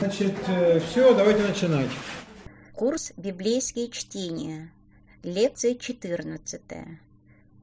Значит, 0.00 0.34
все, 0.88 1.14
давайте 1.14 1.42
начинать. 1.42 1.90
Курс 2.74 3.12
«Библейские 3.16 3.90
чтения». 3.90 4.70
Лекция 5.24 5.74
14. 5.74 6.60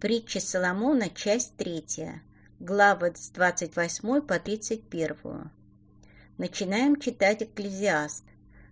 Притча 0.02 0.42
Соломона, 0.42 1.10
часть 1.10 1.56
3. 1.56 2.22
Главы 2.60 3.14
с 3.16 3.30
28 3.30 4.22
по 4.22 4.40
31. 4.40 5.52
Начинаем 6.38 6.98
читать 6.98 7.44
Экклезиаст. 7.44 8.26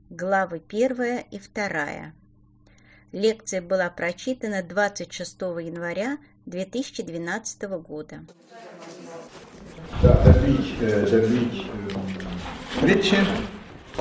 Главы 0.10 0.62
1 0.68 1.20
и 1.32 1.40
2. 1.40 2.14
Лекция 3.14 3.62
была 3.62 3.90
прочитана 3.90 4.64
26 4.64 5.42
января 5.42 6.18
2012 6.46 7.62
года. 7.80 8.26
Да, 10.02 10.24
добить, 10.26 10.76
э, 10.82 11.08
добить 11.10 11.68
притчи. 12.82 13.18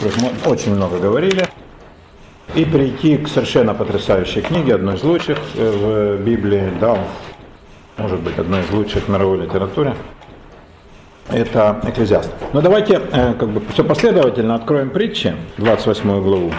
Мы 0.00 0.50
очень 0.50 0.74
много 0.74 0.98
говорили. 0.98 1.46
И 2.54 2.64
прийти 2.64 3.16
к 3.16 3.28
совершенно 3.28 3.72
потрясающей 3.72 4.42
книге, 4.42 4.74
одной 4.74 4.96
из 4.96 5.02
лучших 5.02 5.38
э, 5.54 6.18
в 6.18 6.22
Библии, 6.22 6.70
да, 6.80 6.98
может 7.96 8.20
быть, 8.20 8.38
одной 8.38 8.60
из 8.60 8.70
лучших 8.70 9.04
в 9.04 9.08
мировой 9.08 9.38
литературе. 9.38 9.94
Это 11.30 11.80
Экклезиаст. 11.84 12.30
Но 12.52 12.60
давайте 12.60 13.00
э, 13.10 13.34
как 13.34 13.48
бы 13.48 13.62
все 13.72 13.84
последовательно 13.84 14.54
откроем 14.54 14.90
притчи, 14.90 15.34
28 15.56 16.22
главу. 16.22 16.52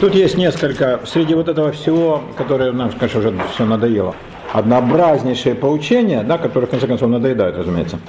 Тут 0.00 0.14
есть 0.14 0.36
несколько, 0.36 1.00
среди 1.06 1.34
вот 1.34 1.48
этого 1.48 1.70
всего, 1.70 2.22
которое 2.36 2.72
нам, 2.72 2.90
конечно, 2.90 3.20
уже 3.20 3.34
все 3.52 3.64
надоело, 3.64 4.16
однообразнейшие 4.52 5.54
поучения, 5.54 6.24
да, 6.24 6.38
которые, 6.38 6.66
в 6.66 6.70
конце 6.70 6.88
концов, 6.88 7.08
надоедают, 7.08 7.56
разумеется. 7.56 8.00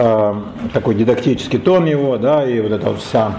Э, 0.00 0.32
такой 0.72 0.94
дидактический 0.94 1.58
тон 1.58 1.86
его, 1.86 2.18
да, 2.18 2.48
и 2.48 2.60
вот 2.60 2.70
эта 2.70 2.86
вот 2.86 3.00
вся 3.00 3.32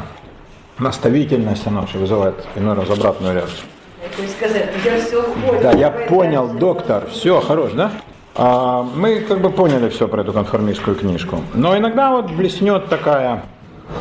наставительность, 0.77 1.66
она 1.66 1.79
вообще 1.79 1.97
вызывает 1.97 2.35
иной 2.57 2.75
раз 2.75 2.89
обратную 2.89 3.33
реакцию. 3.33 3.66
Сказать, 4.38 4.67
я 4.83 4.99
все 4.99 5.23
понял, 5.23 5.61
да, 5.61 5.71
я 5.71 5.89
понял, 5.89 6.49
доктор, 6.49 7.07
все, 7.09 7.39
хорош, 7.39 7.71
да? 7.71 7.91
А, 8.35 8.83
мы 8.83 9.21
как 9.21 9.39
бы 9.39 9.51
поняли 9.51 9.88
все 9.88 10.09
про 10.09 10.21
эту 10.21 10.33
конформистскую 10.33 10.97
книжку. 10.97 11.41
Но 11.53 11.77
иногда 11.77 12.11
вот 12.11 12.29
блеснет 12.29 12.89
такая 12.89 13.44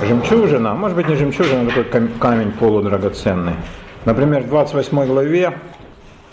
жемчужина, 0.03 0.75
может 0.75 0.97
быть 0.97 1.07
не 1.07 1.15
жемчужина, 1.15 1.71
а 1.71 1.85
такой 1.85 2.09
камень 2.19 2.51
полудрагоценный. 2.51 3.55
Например, 4.05 4.43
в 4.43 4.49
28 4.49 5.07
главе 5.07 5.57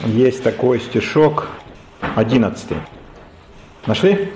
есть 0.05 0.41
такой 0.41 0.79
стишок 0.79 1.49
11. 2.15 2.69
Нашли? 3.85 4.31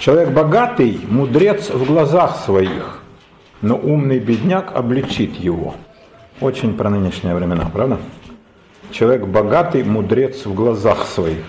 Человек 0.00 0.30
богатый, 0.30 0.98
мудрец 1.10 1.68
в 1.68 1.84
глазах 1.84 2.38
своих, 2.46 3.00
но 3.60 3.76
умный 3.76 4.18
бедняк 4.18 4.74
обличит 4.74 5.36
его. 5.36 5.74
Очень 6.40 6.74
про 6.74 6.88
нынешние 6.88 7.34
времена, 7.34 7.68
правда? 7.70 7.98
Человек 8.92 9.26
богатый, 9.26 9.84
мудрец 9.84 10.46
в 10.46 10.54
глазах 10.54 11.04
своих. 11.04 11.44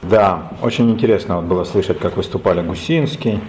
Да, 0.00 0.50
очень 0.62 0.90
интересно 0.90 1.36
вот 1.36 1.44
было 1.44 1.64
слышать, 1.64 1.98
как 1.98 2.16
выступали 2.16 2.62
Гусинский, 2.62 3.40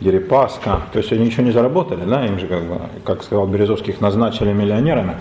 Дерипаска. 0.00 0.82
То 0.92 0.98
есть 0.98 1.10
они 1.10 1.24
ничего 1.24 1.44
не 1.44 1.52
заработали, 1.52 2.04
да, 2.04 2.26
им 2.26 2.38
же, 2.38 2.46
как, 2.46 2.62
бы, 2.64 2.80
как 3.02 3.22
сказал 3.22 3.46
Березовский, 3.46 3.94
их 3.94 4.02
назначили 4.02 4.52
миллионерами. 4.52 5.16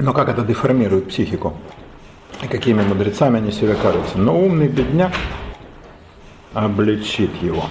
Но 0.00 0.12
как 0.12 0.28
это 0.28 0.42
деформирует 0.42 1.10
психику? 1.10 1.54
И 2.42 2.48
какими 2.48 2.82
мудрецами 2.82 3.38
они 3.38 3.52
себя 3.52 3.76
кажутся. 3.80 4.18
Но 4.18 4.36
умный 4.36 4.66
бедняк 4.66 5.12
обличит 6.52 7.30
его. 7.42 7.64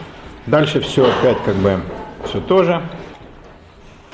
Дальше 0.46 0.82
все 0.82 1.10
опять 1.10 1.38
как 1.44 1.56
бы 1.56 1.80
все 2.26 2.42
то 2.42 2.64
же. 2.64 2.82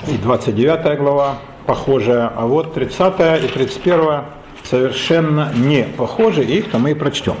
И 0.08 0.16
29 0.18 0.98
глава 0.98 1.38
похожая, 1.66 2.28
а 2.28 2.46
вот 2.46 2.74
30 2.74 3.44
и 3.44 3.48
31 3.48 4.24
совершенно 4.64 5.52
не 5.54 5.84
похожи, 5.84 6.44
их-то 6.44 6.78
мы 6.78 6.92
и 6.92 6.94
прочтем. 6.94 7.36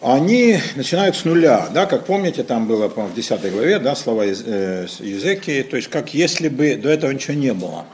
Они 0.00 0.58
начинают 0.76 1.16
с 1.16 1.24
нуля, 1.24 1.68
да, 1.72 1.86
как 1.86 2.04
помните, 2.04 2.42
там 2.42 2.66
было, 2.66 2.88
по 2.88 3.06
в 3.06 3.14
10 3.14 3.52
главе, 3.52 3.78
да, 3.78 3.96
слова 3.96 4.26
из, 4.26 4.42
э, 4.46 4.86
языки, 5.00 5.62
то 5.62 5.76
есть 5.76 5.88
как 5.88 6.12
если 6.12 6.48
бы 6.48 6.76
до 6.76 6.90
этого 6.90 7.10
ничего 7.10 7.34
не 7.34 7.54
было. 7.54 7.86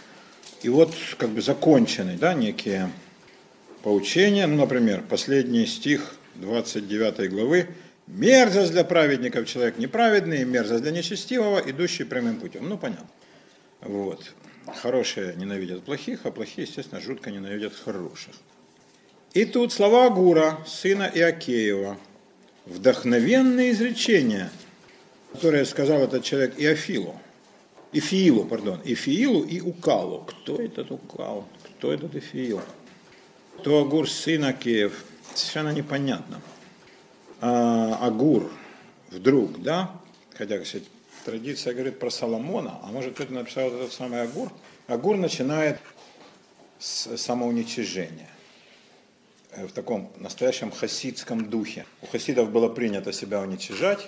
И 0.63 0.69
вот 0.69 0.93
как 1.19 1.31
бы 1.31 1.41
закончены, 1.41 2.17
да, 2.19 2.35
некие 2.35 2.91
поучения, 3.83 4.47
ну, 4.47 4.57
например, 4.57 5.03
последний 5.09 5.67
стих 5.67 6.15
29 6.35 7.31
главы, 7.31 7.69
Мерзость 8.13 8.73
для 8.73 8.83
праведников 8.83 9.47
человек 9.47 9.79
неправедный, 9.79 10.45
мерзость 10.45 10.83
для 10.83 10.91
нечестивого, 10.91 11.61
идущий 11.61 12.05
прямым 12.05 12.41
путем. 12.41 12.69
Ну, 12.69 12.77
понятно. 12.77 13.09
Вот. 13.81 14.33
Хорошие 14.83 15.35
ненавидят 15.37 15.85
плохих, 15.85 16.21
а 16.25 16.33
плохие, 16.33 16.67
естественно, 16.67 17.01
жутко 17.01 17.31
ненавидят 17.31 17.75
хороших. 17.75 18.35
И 19.33 19.45
тут 19.45 19.73
слова 19.73 20.07
Агура, 20.07 20.59
сына 20.67 21.09
Иакеева, 21.15 21.99
вдохновенные 22.67 23.71
изречения, 23.71 24.51
которые 25.33 25.65
сказал 25.65 26.03
этот 26.03 26.25
человек 26.25 26.55
Иофилу, 26.59 27.15
Ифиилу, 27.93 28.45
пардон, 28.45 28.81
Ифиилу 28.85 29.45
и 29.45 29.61
Укалу. 29.61 30.25
Кто 30.25 30.57
этот 30.57 30.91
Укал? 30.91 31.47
Кто 31.63 31.93
этот 31.93 32.17
Ифиил? 32.17 32.61
Кто 33.59 33.83
Агур, 33.83 34.11
сын 34.11 34.45
Акеев? 34.45 35.05
Совершенно 35.33 35.73
непонятно. 35.73 36.41
А, 37.43 38.07
Агур 38.07 38.51
вдруг, 39.11 39.63
да, 39.63 39.99
хотя, 40.35 40.59
кстати, 40.59 40.85
традиция 41.25 41.73
говорит 41.73 41.99
про 41.99 42.11
Соломона, 42.11 42.79
а 42.83 42.89
может 42.89 43.15
кто-то 43.15 43.33
написал 43.33 43.69
этот 43.69 43.93
самый 43.93 44.23
Агур. 44.23 44.53
Агур 44.89 45.17
начинает 45.17 45.79
с 46.79 47.17
самоуничижения 47.17 48.29
э, 49.53 49.67
в 49.67 49.73
таком 49.73 50.13
настоящем 50.19 50.71
хасидском 50.71 51.49
духе. 51.49 51.87
У 52.03 52.07
хасидов 52.07 52.51
было 52.51 52.69
принято 52.69 53.13
себя 53.13 53.41
уничижать. 53.41 54.07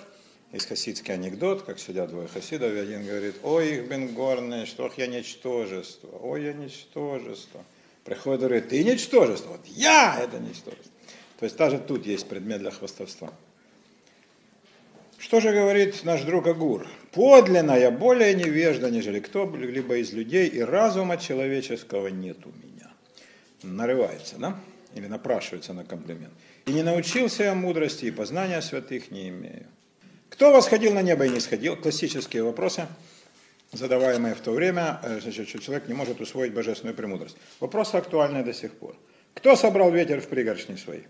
Есть 0.51 0.67
хасидский 0.67 1.15
анекдот, 1.15 1.63
как 1.63 1.79
сидят 1.79 2.11
двое 2.11 2.27
хасидов, 2.27 2.71
и 2.71 2.77
один 2.77 3.03
говорит, 3.03 3.37
ой, 3.41 3.77
их 3.77 3.89
бенгорные, 3.89 4.67
что 4.67 4.91
я 4.97 5.07
ничтожество, 5.07 6.09
ой, 6.21 6.43
я 6.43 6.53
ничтожество. 6.53 7.63
Приходит 8.03 8.41
и 8.41 8.45
говорит, 8.45 8.69
ты 8.69 8.83
ничтожество, 8.83 9.53
вот 9.53 9.65
я 9.65 10.19
это 10.21 10.37
ничтожество. 10.37 10.92
То 11.43 11.45
есть 11.45 11.57
даже 11.57 11.77
тут 11.77 12.05
есть 12.05 12.29
предмет 12.29 12.59
для 12.59 12.71
хвастовства. 12.71 13.33
Что 15.17 15.41
же 15.41 15.51
говорит 15.51 16.05
наш 16.05 16.21
друг 16.21 16.47
Агур? 16.47 16.87
Подлинно 17.11 17.77
я 17.77 17.91
более 17.91 18.33
невежда, 18.33 18.89
нежели 18.89 19.19
кто-либо 19.19 19.97
из 19.97 20.13
людей, 20.13 20.47
и 20.47 20.61
разума 20.61 21.17
человеческого 21.17 22.07
нет 22.07 22.37
у 22.45 22.49
меня. 22.65 22.89
Нарывается, 23.61 24.37
да? 24.37 24.57
Или 24.95 25.07
напрашивается 25.07 25.73
на 25.73 25.83
комплимент. 25.83 26.31
И 26.65 26.71
не 26.71 26.81
научился 26.81 27.43
я 27.43 27.55
мудрости, 27.55 28.05
и 28.05 28.11
познания 28.11 28.61
святых 28.61 29.11
не 29.11 29.27
имею. 29.27 29.65
Кто 30.29 30.53
восходил 30.53 30.93
на 30.93 31.01
небо 31.01 31.25
и 31.25 31.29
не 31.29 31.41
сходил? 31.41 31.75
Классические 31.75 32.43
вопросы, 32.43 32.87
задаваемые 33.73 34.33
в 34.33 34.39
то 34.39 34.51
время, 34.51 35.01
э, 35.03 35.19
значит, 35.19 35.49
что 35.49 35.59
человек 35.59 35.89
не 35.89 35.93
может 35.93 36.21
усвоить 36.21 36.53
божественную 36.53 36.95
премудрость. 36.95 37.35
Вопросы 37.59 37.95
актуальны 37.95 38.45
до 38.45 38.53
сих 38.53 38.71
пор. 38.71 38.95
Кто 39.33 39.57
собрал 39.57 39.91
ветер 39.91 40.21
в 40.21 40.27
пригоршни 40.29 40.77
свои? 40.77 41.01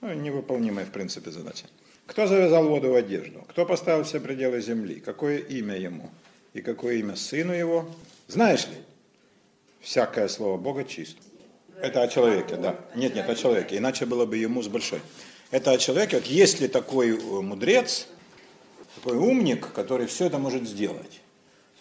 Ну, 0.00 0.12
невыполнимая, 0.12 0.84
в 0.84 0.90
принципе, 0.90 1.30
задача. 1.30 1.66
Кто 2.06 2.26
завязал 2.26 2.68
воду 2.68 2.90
в 2.90 2.94
одежду? 2.94 3.44
Кто 3.48 3.66
поставил 3.66 4.04
все 4.04 4.20
пределы 4.20 4.60
земли? 4.60 5.00
Какое 5.00 5.38
имя 5.38 5.76
ему? 5.76 6.10
И 6.54 6.62
какое 6.62 6.96
имя 6.96 7.16
сыну 7.16 7.52
его? 7.52 7.88
Знаешь 8.28 8.66
ли, 8.66 8.76
всякое 9.80 10.28
слово 10.28 10.56
Бога 10.56 10.84
чисто. 10.84 11.20
Это 11.80 12.02
о 12.02 12.08
человеке, 12.08 12.56
да. 12.56 12.76
Нет, 12.94 13.14
нет, 13.14 13.28
о 13.28 13.34
человеке. 13.34 13.76
Иначе 13.76 14.06
было 14.06 14.26
бы 14.26 14.36
ему 14.36 14.62
с 14.62 14.68
большой. 14.68 15.00
Это 15.50 15.70
о 15.70 15.78
человеке. 15.78 16.16
Вот 16.16 16.26
есть 16.26 16.60
ли 16.60 16.68
такой 16.68 17.10
э, 17.10 17.40
мудрец, 17.40 18.08
такой 18.96 19.16
умник, 19.16 19.72
который 19.72 20.06
все 20.06 20.26
это 20.26 20.38
может 20.38 20.66
сделать? 20.66 21.20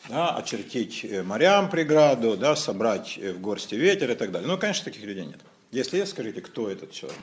Да, 0.08 0.36
очертить 0.36 1.04
э, 1.04 1.24
морям 1.24 1.70
преграду, 1.70 2.38
да, 2.38 2.56
собрать 2.56 3.18
э, 3.18 3.34
в 3.34 3.42
горсти 3.42 3.76
ветер 3.76 4.12
и 4.12 4.16
так 4.16 4.32
далее. 4.32 4.48
Ну, 4.48 4.58
конечно, 4.58 4.86
таких 4.86 5.04
людей 5.04 5.26
нет. 5.26 5.40
Если 5.72 5.98
есть, 5.98 6.12
скажите, 6.12 6.42
кто 6.42 6.70
этот 6.70 6.92
человек? 6.92 7.20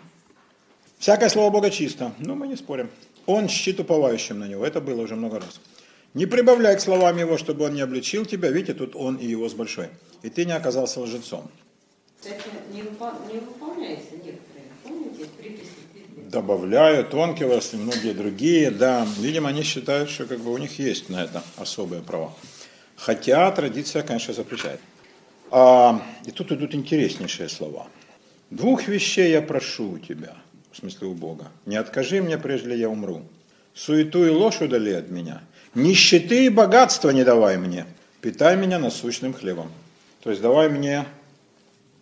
Всякое 1.04 1.28
слово 1.28 1.50
Бога 1.50 1.68
чисто. 1.68 2.14
Ну, 2.18 2.34
мы 2.34 2.48
не 2.48 2.56
спорим. 2.56 2.88
Он 3.26 3.46
щит 3.46 3.78
уповающим 3.78 4.38
на 4.38 4.48
него. 4.48 4.64
Это 4.64 4.80
было 4.80 5.02
уже 5.02 5.16
много 5.16 5.38
раз. 5.38 5.60
Не 6.14 6.24
прибавляй 6.24 6.78
к 6.78 6.80
словам 6.80 7.18
его, 7.18 7.36
чтобы 7.36 7.66
он 7.66 7.74
не 7.74 7.82
обличил 7.82 8.24
тебя. 8.24 8.48
Видите, 8.48 8.72
тут 8.72 8.96
он 8.96 9.16
и 9.16 9.26
его 9.26 9.46
с 9.46 9.52
большой. 9.52 9.88
И 10.22 10.30
ты 10.30 10.46
не 10.46 10.52
оказался 10.52 11.00
лжецом. 11.00 11.50
Кстати, 12.18 12.40
не, 12.72 12.78
не 12.78 13.38
выполняется 13.38 14.12
некоторые. 14.12 14.64
Помните, 14.82 15.26
приписи? 15.36 16.30
Добавляют, 16.30 17.10
Тонкилос 17.10 17.74
и 17.74 17.76
многие 17.76 18.14
другие, 18.14 18.70
да. 18.70 19.06
Видимо, 19.18 19.50
они 19.50 19.62
считают, 19.62 20.08
что 20.08 20.24
как 20.24 20.40
бы 20.40 20.54
у 20.54 20.56
них 20.56 20.78
есть 20.78 21.10
на 21.10 21.24
это 21.24 21.42
особые 21.58 22.00
права. 22.00 22.32
Хотя 22.96 23.50
традиция, 23.50 24.04
конечно, 24.04 24.32
запрещает. 24.32 24.80
А, 25.50 26.02
и 26.24 26.30
тут 26.30 26.50
идут 26.52 26.74
интереснейшие 26.74 27.50
слова. 27.50 27.88
Двух 28.48 28.88
вещей 28.88 29.32
я 29.32 29.42
прошу 29.42 29.90
у 29.90 29.98
тебя– 29.98 30.34
в 30.74 30.76
смысле 30.76 31.06
у 31.06 31.14
Бога. 31.14 31.46
Не 31.66 31.76
откажи 31.76 32.20
мне, 32.20 32.36
прежде 32.36 32.76
я 32.76 32.88
умру. 32.88 33.22
Суету 33.74 34.24
и 34.26 34.30
ложь 34.30 34.60
удали 34.60 34.92
от 34.92 35.08
меня. 35.08 35.40
Нищеты 35.74 36.46
и 36.46 36.48
богатства 36.48 37.10
не 37.10 37.24
давай 37.24 37.56
мне, 37.56 37.86
питай 38.20 38.56
меня 38.56 38.78
насущным 38.78 39.32
хлебом. 39.32 39.70
То 40.22 40.30
есть 40.30 40.42
давай 40.42 40.68
мне 40.68 41.06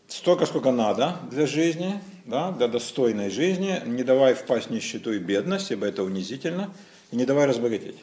столько, 0.09 0.47
сколько 0.47 0.73
надо 0.73 1.17
для 1.31 1.47
жизни, 1.47 2.01
да, 2.25 2.51
для 2.53 2.69
достойной 2.69 3.31
жизни, 3.31 3.81
не 3.87 4.03
давай 4.03 4.35
впасть 4.35 4.69
в 4.69 4.71
нищету 4.71 5.13
и 5.13 5.19
бедность, 5.19 5.71
ибо 5.71 5.87
это 5.87 6.03
унизительно, 6.03 6.73
и 7.11 7.17
не 7.17 7.25
давай 7.25 7.47
разбогатеть, 7.47 7.97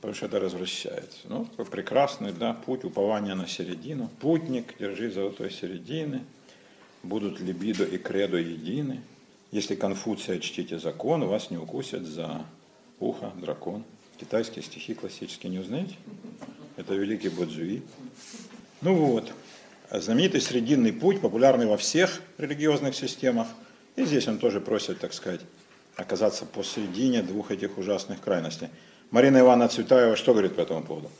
потому 0.00 0.14
что 0.14 0.26
это 0.26 0.40
развращает. 0.40 1.10
Ну, 1.24 1.44
такой 1.46 1.66
прекрасный 1.66 2.32
да, 2.32 2.54
путь 2.54 2.84
упования 2.84 3.34
на 3.34 3.46
середину. 3.46 4.10
Путник, 4.20 4.78
держи 4.78 5.10
золотой 5.10 5.50
середины, 5.50 6.22
будут 7.02 7.40
либидо 7.40 7.84
и 7.84 7.98
кредо 7.98 8.36
едины. 8.36 9.00
Если 9.52 9.74
Конфуция 9.74 10.38
чтите 10.38 10.78
закон, 10.78 11.26
вас 11.26 11.50
не 11.50 11.58
укусят 11.58 12.06
за 12.06 12.40
ухо 12.98 13.32
дракон. 13.36 13.84
Китайские 14.18 14.64
стихи 14.64 14.94
классические 14.94 15.52
не 15.52 15.58
узнаете? 15.58 15.94
Это 16.78 16.94
великий 16.94 17.28
Бодзуи. 17.28 17.82
Ну 18.80 18.94
вот, 18.94 19.30
знаменитый 19.90 20.40
срединный 20.40 20.94
путь, 20.94 21.20
популярный 21.20 21.66
во 21.66 21.76
всех 21.76 22.22
религиозных 22.38 22.94
системах. 22.94 23.46
И 23.94 24.06
здесь 24.06 24.26
он 24.26 24.38
тоже 24.38 24.58
просит, 24.58 25.00
так 25.00 25.12
сказать, 25.12 25.42
оказаться 25.96 26.46
посередине 26.46 27.22
двух 27.22 27.50
этих 27.50 27.76
ужасных 27.76 28.22
крайностей. 28.22 28.68
Марина 29.10 29.40
Ивановна 29.40 29.68
Цветаева 29.68 30.16
что 30.16 30.32
говорит 30.32 30.56
по 30.56 30.62
этому 30.62 30.82
поводу? 30.82 31.10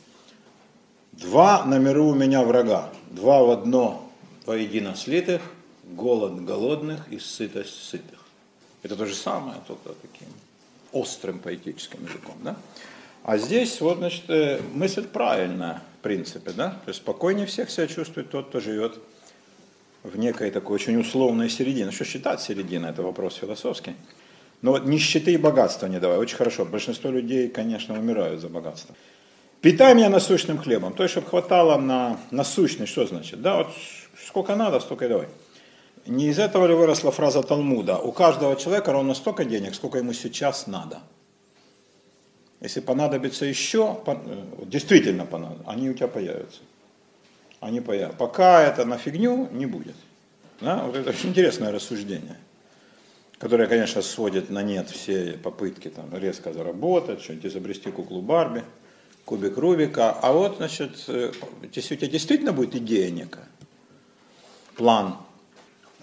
Два 1.11 1.63
на 1.65 1.77
миру 1.77 2.07
у 2.07 2.15
меня 2.15 2.41
врага, 2.41 2.91
два 3.11 3.43
в 3.43 3.51
одно 3.51 4.11
воедино 4.47 4.95
слитых, 4.95 5.43
голод 5.83 6.43
голодных 6.43 7.07
и 7.11 7.19
сытость 7.19 7.75
сытых. 7.83 8.22
Это 8.83 8.95
то 8.95 9.05
же 9.05 9.15
самое, 9.15 9.57
только 9.67 9.89
таким 10.01 10.27
острым 10.91 11.39
поэтическим 11.39 12.05
языком. 12.05 12.35
Да? 12.43 12.55
А 13.23 13.37
здесь 13.37 13.79
вот, 13.79 13.97
значит, 13.97 14.29
э, 14.29 14.61
мысль 14.73 15.07
правильная, 15.07 15.81
в 15.99 16.03
принципе, 16.03 16.51
да? 16.51 16.71
То 16.71 16.89
есть 16.89 16.99
спокойнее 16.99 17.45
всех 17.45 17.71
себя 17.71 17.87
чувствует 17.87 18.29
тот, 18.29 18.49
кто 18.49 18.59
живет 18.59 18.99
в 20.03 20.17
некой 20.17 20.51
такой 20.51 20.75
очень 20.75 20.99
условной 20.99 21.49
середине. 21.49 21.91
Что 21.91 22.03
считать 22.03 22.41
серединой, 22.41 22.89
это 22.89 23.01
вопрос 23.01 23.35
философский. 23.35 23.95
Но 24.61 24.71
вот 24.71 24.85
нищеты 24.85 25.33
и 25.33 25.37
богатства 25.37 25.87
не 25.87 25.99
давай. 25.99 26.17
Очень 26.17 26.35
хорошо. 26.35 26.65
Большинство 26.65 27.09
людей, 27.09 27.47
конечно, 27.47 27.97
умирают 27.97 28.41
за 28.41 28.49
богатство. 28.49 28.95
Питай 29.61 29.95
меня 29.95 30.09
насущным 30.09 30.57
хлебом. 30.57 30.93
То 30.93 31.03
есть, 31.03 31.13
чтобы 31.13 31.27
хватало 31.27 31.77
на 31.77 32.19
насущный, 32.31 32.85
что 32.85 33.07
значит? 33.07 33.41
Да, 33.41 33.59
вот 33.59 33.67
сколько 34.27 34.57
надо, 34.57 34.81
столько 34.81 35.05
и 35.05 35.09
давай. 35.09 35.27
Не 36.05 36.27
из 36.27 36.39
этого 36.39 36.65
ли 36.67 36.73
выросла 36.73 37.11
фраза 37.11 37.41
Талмуда? 37.43 37.97
У 37.97 38.11
каждого 38.11 38.55
человека 38.55 38.91
ровно 38.91 39.13
столько 39.13 39.45
денег, 39.45 39.73
сколько 39.73 39.99
ему 39.99 40.13
сейчас 40.13 40.67
надо. 40.67 41.01
Если 42.59 42.81
понадобится 42.81 43.45
еще, 43.45 44.01
э, 44.05 44.45
действительно 44.65 45.25
понадобится, 45.25 45.69
они 45.69 45.89
у 45.89 45.93
тебя 45.93 46.07
появятся. 46.07 46.59
Они 47.59 47.79
появятся. 47.81 48.17
Пока 48.17 48.63
это 48.63 48.85
на 48.85 48.97
фигню 48.97 49.49
не 49.51 49.65
будет. 49.65 49.95
Да? 50.59 50.83
Вот 50.83 50.95
это 50.95 51.09
очень 51.09 51.29
интересное 51.29 51.71
рассуждение, 51.71 52.37
которое, 53.37 53.67
конечно, 53.67 54.01
сводит 54.01 54.49
на 54.49 54.61
нет 54.63 54.89
все 54.89 55.33
попытки 55.43 55.89
там, 55.89 56.05
резко 56.17 56.53
заработать, 56.53 57.21
что-нибудь 57.21 57.51
изобрести 57.51 57.91
куклу 57.91 58.21
Барби, 58.21 58.63
кубик 59.25 59.57
Рубика. 59.57 60.11
А 60.11 60.31
вот, 60.33 60.57
значит, 60.57 61.03
э, 61.07 61.31
если 61.73 61.95
у 61.95 61.97
тебя 61.97 62.09
действительно 62.09 62.53
будет 62.53 62.75
идея 62.75 63.09
некая, 63.09 63.47
план, 64.75 65.17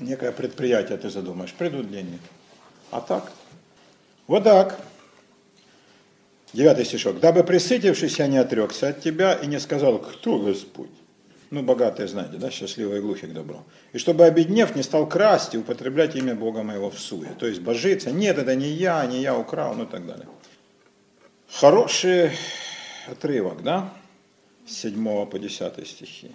некое 0.00 0.32
предприятие 0.32 0.99
ты 0.99 1.11
задумаешь, 1.11 1.52
придут 1.52 1.91
деньги. 1.91 2.19
А 2.91 3.00
так? 3.00 3.32
Вот 4.26 4.44
так. 4.44 4.81
Девятый 6.52 6.85
стишок. 6.85 7.20
«Дабы 7.20 7.44
присытившись, 7.44 8.19
я 8.19 8.26
не 8.26 8.38
отрекся 8.38 8.88
от 8.88 9.00
тебя 9.00 9.35
и 9.35 9.47
не 9.47 9.61
сказал, 9.61 9.99
кто 9.99 10.38
Господь?» 10.38 10.91
Ну, 11.50 11.62
богатые, 11.62 12.06
знаете, 12.06 12.38
да, 12.38 12.50
счастливые 12.50 12.99
и 12.99 13.02
глухие 13.02 13.31
к 13.31 13.35
добру. 13.35 13.64
«И 13.93 13.99
чтобы, 13.99 14.25
обеднев, 14.25 14.75
не 14.75 14.82
стал 14.82 15.08
красть 15.08 15.55
и 15.55 15.58
употреблять 15.58 16.17
имя 16.17 16.35
Бога 16.35 16.62
моего 16.62 16.91
в 16.91 16.99
суе». 16.99 17.29
То 17.38 17.47
есть 17.47 17.61
божиться, 17.61 18.11
нет, 18.11 18.38
это 18.38 18.55
не 18.56 18.69
я, 18.69 19.05
не 19.06 19.20
я 19.20 19.37
украл, 19.37 19.75
ну 19.75 19.85
и 19.85 19.87
так 19.87 20.06
далее. 20.06 20.26
Хороший 21.52 22.31
отрывок, 23.08 23.62
да, 23.62 23.93
с 24.67 24.76
7 24.76 25.26
по 25.26 25.38
10 25.38 25.87
стихи. 25.87 26.31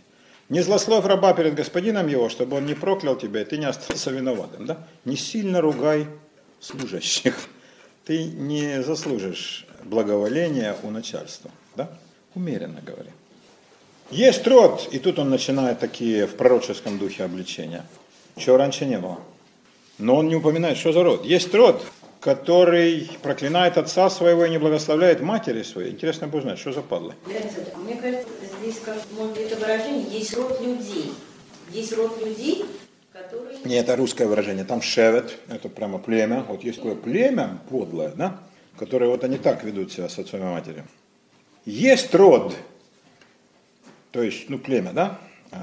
«Не 0.50 0.62
злословь 0.62 1.06
раба 1.06 1.34
перед 1.34 1.56
господином 1.56 2.08
его, 2.08 2.30
чтобы 2.30 2.58
он 2.58 2.66
не 2.66 2.76
проклял 2.76 3.16
тебя, 3.16 3.42
и 3.42 3.46
ты 3.46 3.58
не 3.58 3.66
остался 3.66 4.12
виноватым». 4.12 4.66
Да? 4.66 4.78
«Не 5.06 5.16
сильно 5.16 5.62
ругай 5.62 6.08
служащих, 6.60 7.36
ты 8.06 8.24
не 8.24 8.84
заслужишь 8.84 9.66
благоволения 9.84 10.76
у 10.84 10.92
начальства. 10.92 11.52
Да? 11.76 11.90
Умеренно 12.36 12.82
говоря. 12.82 13.12
Есть 14.12 14.46
род, 14.46 14.88
и 14.92 15.00
тут 15.00 15.18
он 15.20 15.30
начинает 15.30 15.80
такие 15.80 16.28
в 16.28 16.36
пророческом 16.36 17.00
духе 17.00 17.24
обличения, 17.24 17.86
чего 18.38 18.58
раньше 18.58 18.86
не 18.86 19.00
было. 19.00 19.18
Но 19.98 20.18
он 20.18 20.28
не 20.28 20.36
упоминает, 20.36 20.78
что 20.78 20.92
за 20.92 21.04
род. 21.04 21.26
Есть 21.26 21.54
род, 21.56 21.84
который 22.20 23.10
проклинает 23.24 23.78
отца 23.78 24.10
своего 24.10 24.46
и 24.46 24.50
не 24.50 24.60
благословляет 24.60 25.22
матери 25.22 25.64
своей. 25.64 25.92
Интересно 25.92 26.28
бы 26.28 26.40
узнать, 26.40 26.60
что 26.60 26.72
за 26.72 26.82
падлы. 26.82 27.14
Кажется, 28.06 28.28
здесь, 28.62 28.80
как, 28.86 28.98
может, 29.18 29.36
это 29.36 29.56
выражение, 29.56 30.06
есть 30.12 30.36
род 30.36 30.62
людей. 30.62 31.12
Есть 31.72 31.92
род 31.94 32.24
людей, 32.24 32.64
которые... 33.12 33.58
Не, 33.66 33.78
это 33.78 33.96
русское 33.96 34.28
выражение. 34.28 34.64
Там 34.64 34.84
шевет, 34.84 35.40
это 35.48 35.70
прямо 35.70 35.98
племя. 35.98 36.44
Вот 36.48 36.64
есть 36.64 36.78
такое 36.78 36.94
племя 36.94 37.60
подлое, 37.68 38.10
да? 38.10 38.40
которые 38.78 39.10
вот 39.10 39.24
они 39.24 39.40
так 39.40 39.64
ведут 39.64 39.92
себя 39.92 40.08
с 40.08 40.20
отцом 40.20 40.42
и 40.42 40.44
матерью. 40.44 40.86
Есть 41.66 42.14
род, 42.14 42.56
то 44.12 44.22
есть, 44.22 44.52
ну, 44.52 44.60
племя, 44.60 44.94
да, 44.94 45.20
э, 45.52 45.58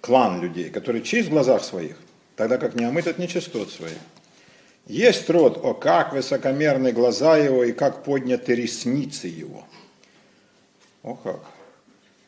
клан 0.00 0.40
людей, 0.40 0.70
который 0.70 1.02
чист 1.02 1.28
в 1.28 1.32
глазах 1.32 1.64
своих, 1.64 1.96
тогда 2.36 2.56
как 2.56 2.76
не 2.76 2.84
омыт 2.84 3.08
от 3.08 3.18
нечистот 3.18 3.72
своих. 3.72 3.98
Есть 4.86 5.28
род, 5.28 5.58
о, 5.60 5.74
как 5.74 6.12
высокомерны 6.12 6.92
глаза 6.92 7.36
его 7.36 7.64
и 7.64 7.72
как 7.72 8.04
подняты 8.04 8.54
ресницы 8.54 9.26
его. 9.26 9.64
О, 11.04 11.14
как. 11.14 11.40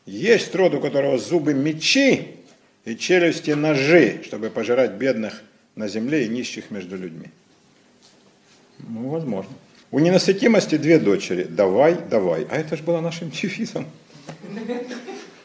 Есть 0.05 0.53
род, 0.55 0.75
у 0.75 0.79
которого 0.79 1.17
зубы 1.17 1.53
мечи 1.53 2.35
и 2.85 2.95
челюсти 2.95 3.51
ножи, 3.51 4.21
чтобы 4.23 4.49
пожирать 4.49 4.91
бедных 4.91 5.41
на 5.75 5.87
земле 5.87 6.25
и 6.25 6.29
нищих 6.29 6.71
между 6.71 6.95
людьми. 6.95 7.27
Ну, 8.79 9.09
возможно. 9.09 9.51
У 9.89 9.99
ненасытимости 9.99 10.77
две 10.77 10.99
дочери. 10.99 11.43
Давай, 11.43 11.95
давай. 11.95 12.45
А 12.51 12.57
это 12.57 12.77
же 12.77 12.83
было 12.83 13.01
нашим 13.01 13.31
девизом. 13.31 13.87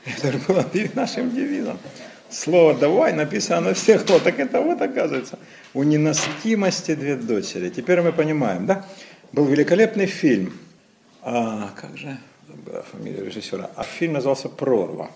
Это 0.05 0.33
же 0.33 0.39
было 0.47 0.69
нашим 0.95 1.35
девизом. 1.35 1.79
Слово 2.29 2.75
«давай» 2.75 3.12
написано 3.12 3.61
на 3.61 3.75
всех. 3.75 4.09
Вот 4.09 4.25
так 4.25 4.39
это 4.39 4.61
вот 4.61 4.81
оказывается. 4.81 5.39
У 5.75 5.83
ненасытимости 5.83 6.95
две 6.95 7.17
дочери. 7.17 7.69
Теперь 7.69 8.01
мы 8.01 8.12
понимаем, 8.12 8.67
да? 8.67 8.87
Был 9.33 9.47
великолепный 9.47 10.07
фильм. 10.07 10.53
А, 11.23 11.73
как 11.77 11.97
же 11.97 12.19
была 12.64 12.83
фамилия 12.83 13.25
режиссера? 13.25 13.71
А 13.76 13.83
фильм 13.83 14.14
назывался 14.14 14.49
«Прорва». 14.49 15.11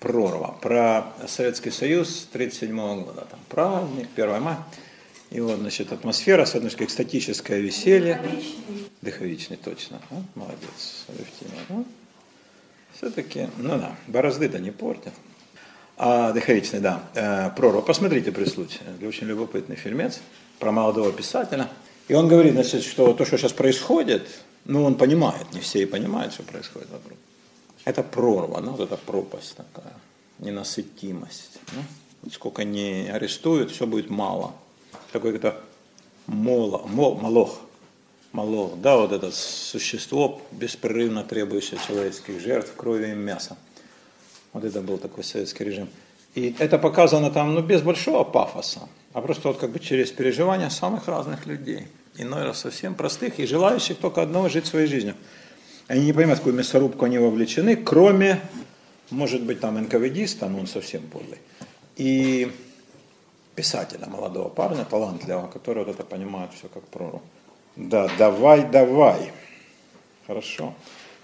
Прорва. 0.00 0.54
Про 0.60 1.06
Советский 1.26 1.70
Союз 1.70 2.28
1937 2.32 3.04
года. 3.04 3.26
Там 3.30 3.40
праздник, 3.48 4.08
1 4.14 4.42
мая. 4.42 4.58
И 5.30 5.40
вот, 5.40 5.58
значит, 5.58 5.92
атмосфера, 5.92 6.44
с 6.44 6.54
одной 6.54 6.70
стороны, 6.70 6.88
экстатическое 6.88 7.58
веселье. 7.58 8.20
Дыховичный, 9.00 9.56
точно. 9.56 10.00
А? 10.10 10.22
Молодец, 10.34 11.06
Алевтина. 11.08 11.60
А? 11.70 11.84
Все-таки, 12.96 13.48
ну 13.56 13.78
да, 13.78 13.96
борозды-то 14.06 14.58
не 14.58 14.70
портят. 14.70 15.14
А, 15.96 16.32
Дыховичный, 16.32 16.80
да. 16.80 17.02
Э, 17.14 17.50
пророк. 17.56 17.86
Посмотрите 17.86 18.30
при 18.30 18.44
случае. 18.44 18.82
Очень 19.06 19.26
любопытный 19.26 19.76
фильмец 19.76 20.20
про 20.58 20.70
молодого 20.70 21.12
писателя. 21.12 21.68
И 22.08 22.14
он 22.14 22.28
говорит, 22.28 22.52
значит, 22.52 22.82
что 22.82 23.12
то, 23.14 23.24
что 23.24 23.38
сейчас 23.38 23.52
происходит, 23.52 24.28
ну, 24.64 24.84
он 24.84 24.96
понимает, 24.96 25.52
не 25.52 25.60
все 25.60 25.82
и 25.82 25.86
понимают, 25.86 26.32
что 26.32 26.42
происходит 26.42 26.90
вокруг. 26.90 27.18
Это 27.84 28.02
прорва, 28.02 28.60
ну, 28.60 28.72
вот 28.72 28.80
эта 28.80 28.96
пропасть 28.96 29.56
такая, 29.56 29.94
ненасытимость. 30.38 31.58
Ну, 32.22 32.30
сколько 32.30 32.64
не 32.64 33.08
арестуют, 33.08 33.70
все 33.70 33.86
будет 33.86 34.10
мало 34.10 34.54
такой 35.14 35.38
то 35.38 35.60
моло, 36.26 36.82
мол, 36.86 37.14
молох, 37.14 37.60
молох, 38.32 38.72
да, 38.80 38.96
вот 38.96 39.12
это 39.12 39.30
существо, 39.30 40.42
беспрерывно 40.50 41.22
требующее 41.22 41.78
человеческих 41.86 42.40
жертв, 42.40 42.74
крови 42.74 43.12
и 43.12 43.14
мяса. 43.14 43.56
Вот 44.52 44.64
это 44.64 44.80
был 44.80 44.98
такой 44.98 45.22
советский 45.22 45.64
режим. 45.64 45.88
И 46.34 46.54
это 46.58 46.78
показано 46.78 47.30
там, 47.30 47.54
ну, 47.54 47.62
без 47.62 47.82
большого 47.82 48.24
пафоса, 48.24 48.88
а 49.12 49.20
просто 49.20 49.48
вот 49.48 49.58
как 49.58 49.70
бы 49.70 49.78
через 49.78 50.10
переживания 50.10 50.68
самых 50.68 51.06
разных 51.06 51.46
людей. 51.46 51.86
Иной 52.16 52.44
раз 52.44 52.60
совсем 52.60 52.94
простых 52.94 53.40
и 53.40 53.46
желающих 53.46 53.98
только 53.98 54.22
одного 54.22 54.48
жить 54.48 54.66
своей 54.66 54.86
жизнью. 54.86 55.16
Они 55.88 56.06
не 56.06 56.12
понимают, 56.12 56.38
в 56.38 56.42
какую 56.42 56.56
мясорубку 56.56 57.04
они 57.04 57.18
вовлечены, 57.18 57.76
кроме, 57.76 58.40
может 59.10 59.42
быть, 59.42 59.60
там 59.60 59.80
НКВДиста, 59.82 60.48
но 60.48 60.60
он 60.60 60.66
совсем 60.66 61.02
подлый. 61.02 61.38
И 61.96 62.52
писателя, 63.54 64.06
молодого 64.06 64.48
парня, 64.48 64.84
талантливого, 64.84 65.48
который 65.48 65.84
вот 65.84 65.94
это 65.94 66.04
понимает 66.04 66.52
все 66.54 66.68
как 66.68 66.84
прору. 66.84 67.20
Да, 67.76 68.08
давай, 68.16 68.64
давай. 68.64 69.32
Хорошо. 70.26 70.74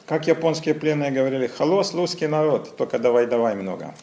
Как 0.06 0.26
японские 0.26 0.74
пленные 0.74 1.12
говорили, 1.12 1.46
холос, 1.46 1.94
русский 1.94 2.26
народ, 2.26 2.76
только 2.76 2.98
давай-давай 2.98 3.54
много. 3.54 3.94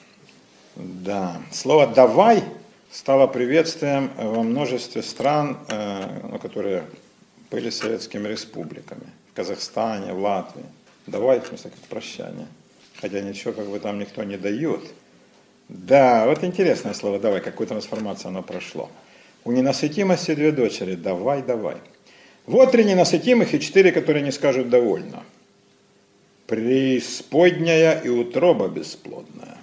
Да. 0.76 1.42
Слово 1.52 1.88
«давай» 1.88 2.44
стало 2.92 3.28
приветствием 3.28 4.12
во 4.18 4.44
множестве 4.44 5.02
стран, 5.02 5.58
э, 5.70 6.20
ну, 6.32 6.40
которые 6.40 6.84
были 7.52 7.70
советскими 7.70 8.28
республиками. 8.28 9.08
В 9.32 9.36
Казахстане, 9.36 10.14
в 10.14 10.20
Латвии. 10.20 10.66
Давай, 11.06 11.40
в 11.40 11.48
смысле, 11.48 11.72
как 11.72 11.80
прощание. 11.90 12.48
Хотя 13.00 13.22
ничего 13.22 13.54
как 13.54 13.68
бы 13.68 13.80
там 13.80 14.00
никто 14.00 14.24
не 14.24 14.38
дает. 14.38 14.82
Да, 15.70 16.26
вот 16.26 16.44
интересное 16.44 16.94
слово 16.94 17.20
«давай», 17.20 17.42
какую 17.42 17.68
трансформацию 17.68 18.30
оно 18.30 18.42
прошло. 18.42 18.90
У 19.44 19.52
ненасытимости 19.52 20.34
две 20.34 20.52
дочери. 20.52 20.96
Давай, 20.96 21.42
давай. 21.42 21.78
Вот 22.46 22.72
три 22.72 22.86
ненасытимых 22.86 23.54
и 23.54 23.60
четыре, 23.60 23.92
которые 23.92 24.24
не 24.24 24.32
скажут 24.32 24.70
«довольно». 24.70 25.24
Преисподняя 26.48 28.00
и 28.00 28.08
утроба 28.08 28.70
бесплодная. 28.70 29.57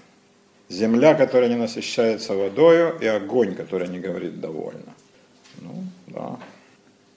Земля, 0.74 1.14
которая 1.14 1.48
не 1.48 1.56
насыщается 1.56 2.34
водою, 2.34 2.98
и 3.00 3.06
огонь, 3.06 3.54
который 3.54 3.88
не 3.88 4.00
говорит 4.00 4.40
«довольно». 4.40 4.92
Ну, 5.60 5.84
да. 6.08 6.38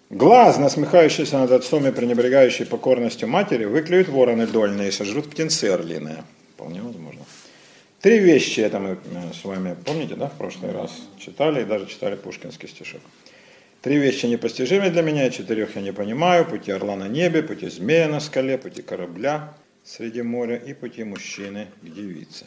Глаз, 0.10 0.60
насмехающийся 0.60 1.40
над 1.40 1.52
отцом 1.52 1.88
и 1.88 1.92
пренебрегающий 1.92 2.66
покорностью 2.66 3.28
матери, 3.28 3.66
выклюют 3.66 4.10
вороны 4.10 4.46
дольные 4.46 4.90
и 4.90 4.92
сожрут 4.92 5.30
птенцы 5.32 5.66
орлиные. 5.66 6.24
Вполне 6.54 6.82
возможно. 6.82 7.22
Три 8.00 8.20
вещи, 8.20 8.60
это 8.60 8.80
мы 8.80 8.98
с 9.34 9.44
вами, 9.44 9.76
помните, 9.86 10.16
да, 10.16 10.28
в 10.28 10.38
прошлый 10.38 10.72
раз 10.72 10.92
читали 11.18 11.62
и 11.62 11.66
даже 11.66 11.88
читали 11.88 12.16
пушкинский 12.16 12.70
стишок. 12.70 13.02
Три 13.82 13.98
вещи 13.98 14.28
непостижимы 14.28 14.92
для 14.92 15.02
меня, 15.02 15.30
четырех 15.32 15.76
я 15.76 15.82
не 15.82 15.94
понимаю. 15.94 16.46
Пути 16.46 16.72
орла 16.72 16.96
на 16.96 17.08
небе, 17.08 17.42
пути 17.42 17.70
змея 17.70 18.08
на 18.08 18.20
скале, 18.20 18.58
пути 18.60 18.84
корабля 18.84 19.54
среди 19.84 20.22
моря 20.22 20.58
и 20.58 20.74
пути 20.74 21.04
мужчины 21.04 21.68
к 21.82 21.92
девице. 21.92 22.46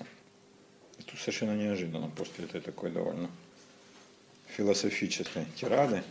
Совершенно 1.18 1.56
неожиданно 1.56 2.08
после 2.08 2.44
этой 2.44 2.60
такой 2.60 2.90
довольно 2.90 3.30
философической 4.56 5.46
тирады 5.56 6.02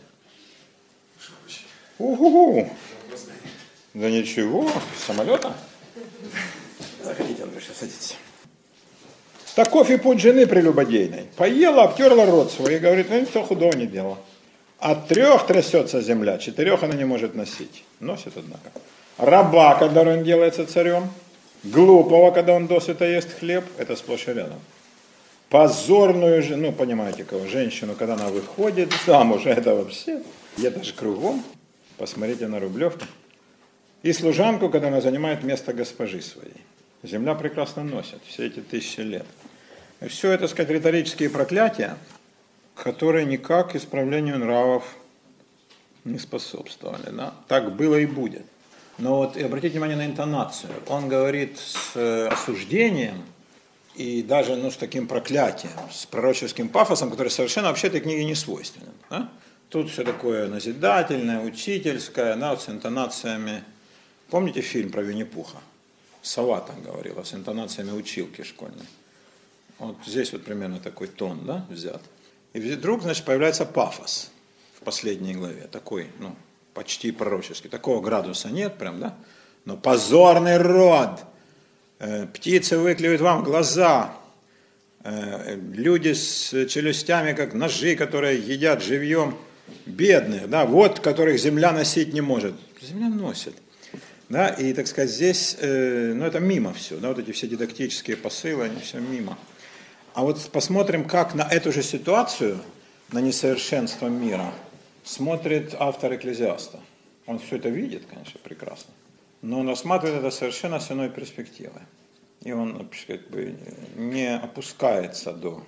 Угу. 1.98 2.70
Да 3.92 4.08
ничего, 4.08 4.70
самолета. 5.06 5.52
Заходите, 7.04 7.42
Андрюша, 7.42 7.72
садитесь. 7.78 8.16
Таков 9.54 9.90
и 9.90 9.98
путь 9.98 10.20
жены 10.20 10.46
прелюбодейной. 10.46 11.26
Поела, 11.36 11.84
обтерла 11.84 12.24
рот 12.24 12.52
свой 12.52 12.76
и 12.76 12.78
говорит, 12.78 13.10
ну 13.10 13.20
ничего 13.20 13.44
худого 13.44 13.76
не 13.76 13.86
делала. 13.86 14.18
От 14.78 15.08
трех 15.08 15.46
трясется 15.46 16.00
земля, 16.00 16.38
четырех 16.38 16.82
она 16.82 16.94
не 16.94 17.04
может 17.04 17.34
носить. 17.34 17.84
Носит, 17.98 18.32
однако. 18.36 18.72
Раба, 19.18 19.74
когда 19.74 20.00
он 20.00 20.24
делается 20.24 20.66
царем. 20.66 21.10
Глупого, 21.64 22.30
когда 22.30 22.54
он 22.54 22.66
досыта 22.66 23.04
ест 23.04 23.38
хлеб. 23.38 23.64
Это 23.76 23.94
сплошь 23.94 24.26
и 24.28 24.32
рядом. 24.32 24.60
Позорную, 25.50 26.56
ну, 26.58 26.70
понимаете, 26.70 27.24
кого, 27.24 27.46
женщину, 27.48 27.96
когда 27.96 28.14
она 28.14 28.28
выходит 28.28 28.92
замуж, 29.04 29.42
это 29.46 29.74
вообще, 29.74 30.22
это 30.62 30.82
же 30.84 30.94
кругом. 30.94 31.42
Посмотрите 31.98 32.46
на 32.46 32.60
Рублевку. 32.60 33.04
И 34.02 34.12
служанку, 34.12 34.70
когда 34.70 34.88
она 34.88 35.00
занимает 35.00 35.42
место 35.42 35.72
госпожи 35.72 36.22
своей. 36.22 36.54
Земля 37.02 37.34
прекрасно 37.34 37.82
носит 37.82 38.20
все 38.26 38.46
эти 38.46 38.60
тысячи 38.60 39.00
лет. 39.00 39.26
И 40.00 40.06
все 40.06 40.30
это, 40.30 40.46
сказать, 40.46 40.70
риторические 40.70 41.28
проклятия, 41.28 41.96
которые 42.76 43.26
никак 43.26 43.74
исправлению 43.74 44.38
нравов 44.38 44.84
не 46.04 46.18
способствовали. 46.18 47.10
Да? 47.10 47.34
Так 47.48 47.74
было 47.74 47.96
и 47.96 48.06
будет. 48.06 48.46
Но 48.98 49.16
вот 49.16 49.36
и 49.36 49.42
обратите 49.42 49.72
внимание 49.72 49.96
на 49.96 50.06
интонацию. 50.06 50.72
Он 50.86 51.08
говорит 51.08 51.58
с 51.58 51.96
э, 51.96 52.28
осуждением 52.28 53.24
и 53.94 54.22
даже 54.22 54.56
ну, 54.56 54.70
с 54.70 54.76
таким 54.76 55.06
проклятием, 55.06 55.72
с 55.90 56.06
пророческим 56.06 56.68
пафосом, 56.68 57.10
который 57.10 57.28
совершенно 57.28 57.68
вообще 57.68 57.88
этой 57.88 58.00
книге 58.00 58.24
не 58.24 58.34
свойственен. 58.34 58.92
Да? 59.10 59.30
Тут 59.68 59.90
все 59.90 60.04
такое 60.04 60.48
назидательное, 60.48 61.40
учительское, 61.40 62.36
да, 62.36 62.50
вот 62.50 62.62
с 62.62 62.68
интонациями. 62.68 63.62
Помните 64.28 64.60
фильм 64.60 64.90
про 64.90 65.02
Винни-Пуха? 65.02 65.58
Сова 66.22 66.60
там 66.60 66.82
говорила, 66.82 67.22
с 67.22 67.34
интонациями 67.34 67.92
училки 67.92 68.42
школьной. 68.42 68.86
Вот 69.78 69.96
здесь 70.06 70.32
вот 70.32 70.44
примерно 70.44 70.78
такой 70.78 71.06
тон 71.06 71.46
да, 71.46 71.66
взят. 71.70 72.02
И 72.52 72.60
вдруг, 72.60 73.02
значит, 73.02 73.24
появляется 73.24 73.64
пафос 73.64 74.30
в 74.74 74.82
последней 74.82 75.34
главе, 75.34 75.68
такой, 75.70 76.08
ну, 76.18 76.34
почти 76.74 77.12
пророческий. 77.12 77.70
Такого 77.70 78.00
градуса 78.00 78.50
нет 78.50 78.76
прям, 78.76 79.00
да? 79.00 79.14
Но 79.64 79.76
позорный 79.76 80.58
род, 80.58 81.20
птицы 82.32 82.78
выклюют 82.78 83.20
вам 83.20 83.44
глаза, 83.44 84.14
э, 85.04 85.58
люди 85.72 86.12
с 86.12 86.66
челюстями, 86.66 87.32
как 87.32 87.54
ножи, 87.54 87.96
которые 87.96 88.38
едят 88.38 88.82
живьем– 88.82 89.36
бедных, 89.86 90.48
да, 90.48 90.66
вот 90.66 91.00
которых 91.00 91.38
земля 91.38 91.72
носить 91.72 92.12
не 92.12 92.20
может. 92.20 92.54
Земля 92.80 93.08
носит. 93.08 93.54
Да, 94.28 94.48
и, 94.48 94.72
так 94.72 94.86
сказать, 94.86 95.10
здесь, 95.10 95.56
э, 95.58 96.12
ну, 96.14 96.24
это 96.24 96.38
мимо 96.38 96.72
все, 96.72 96.98
да, 96.98 97.08
вот 97.08 97.18
эти 97.18 97.32
все 97.32 97.48
дидактические 97.48 98.16
посылы, 98.16 98.64
они 98.64 98.80
все 98.80 99.00
мимо. 99.00 99.36
А 100.14 100.22
вот 100.22 100.40
посмотрим, 100.52 101.04
как 101.04 101.34
на 101.34 101.42
эту 101.42 101.72
же 101.72 101.82
ситуацию, 101.82 102.60
на 103.10 103.20
несовершенство 103.20 104.06
мира, 104.06 104.52
смотрит 105.02 105.74
автор 105.76 106.14
Экклезиаста. 106.14 106.78
Он 107.26 107.40
все 107.40 107.56
это 107.56 107.70
видит, 107.70 108.04
конечно, 108.08 108.38
прекрасно, 108.42 108.92
но 109.42 109.60
он 109.60 109.68
рассматривает 109.68 110.20
это 110.20 110.30
совершенно 110.30 110.80
с 110.80 110.90
иной 110.90 111.08
перспективы. 111.08 111.80
И 112.42 112.52
он 112.52 112.88
как 113.06 113.28
бы 113.28 113.56
не 113.96 114.34
опускается 114.34 115.32
до 115.32 115.62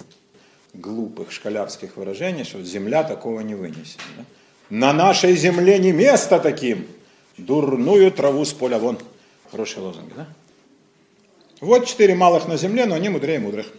глупых 0.74 1.32
школярских 1.32 1.96
выражений, 1.96 2.44
что 2.44 2.62
земля 2.62 3.04
такого 3.04 3.40
не 3.40 3.54
вынесет. 3.54 4.00
Да? 4.16 4.24
На 4.70 4.92
нашей 4.92 5.36
земле 5.36 5.78
не 5.78 5.92
место 5.92 6.38
таким. 6.38 6.86
Дурную 7.36 8.10
траву 8.10 8.44
с 8.44 8.52
поля 8.52 8.78
вон. 8.78 8.98
Хорошие 9.50 9.82
лозунги, 9.82 10.12
да? 10.14 10.26
Вот 11.60 11.86
четыре 11.86 12.14
малых 12.14 12.48
на 12.48 12.56
земле, 12.56 12.86
но 12.86 12.94
они 12.94 13.08
мудрее 13.08 13.38
мудрых. 13.38 13.70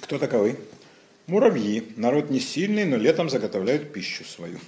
Кто 0.00 0.18
таковы? 0.18 0.58
Муравьи. 1.26 1.92
Народ 1.96 2.30
не 2.30 2.40
сильный, 2.40 2.84
но 2.84 2.96
летом 2.96 3.30
заготовляют 3.30 3.92
пищу 3.92 4.24
свою. 4.24 4.58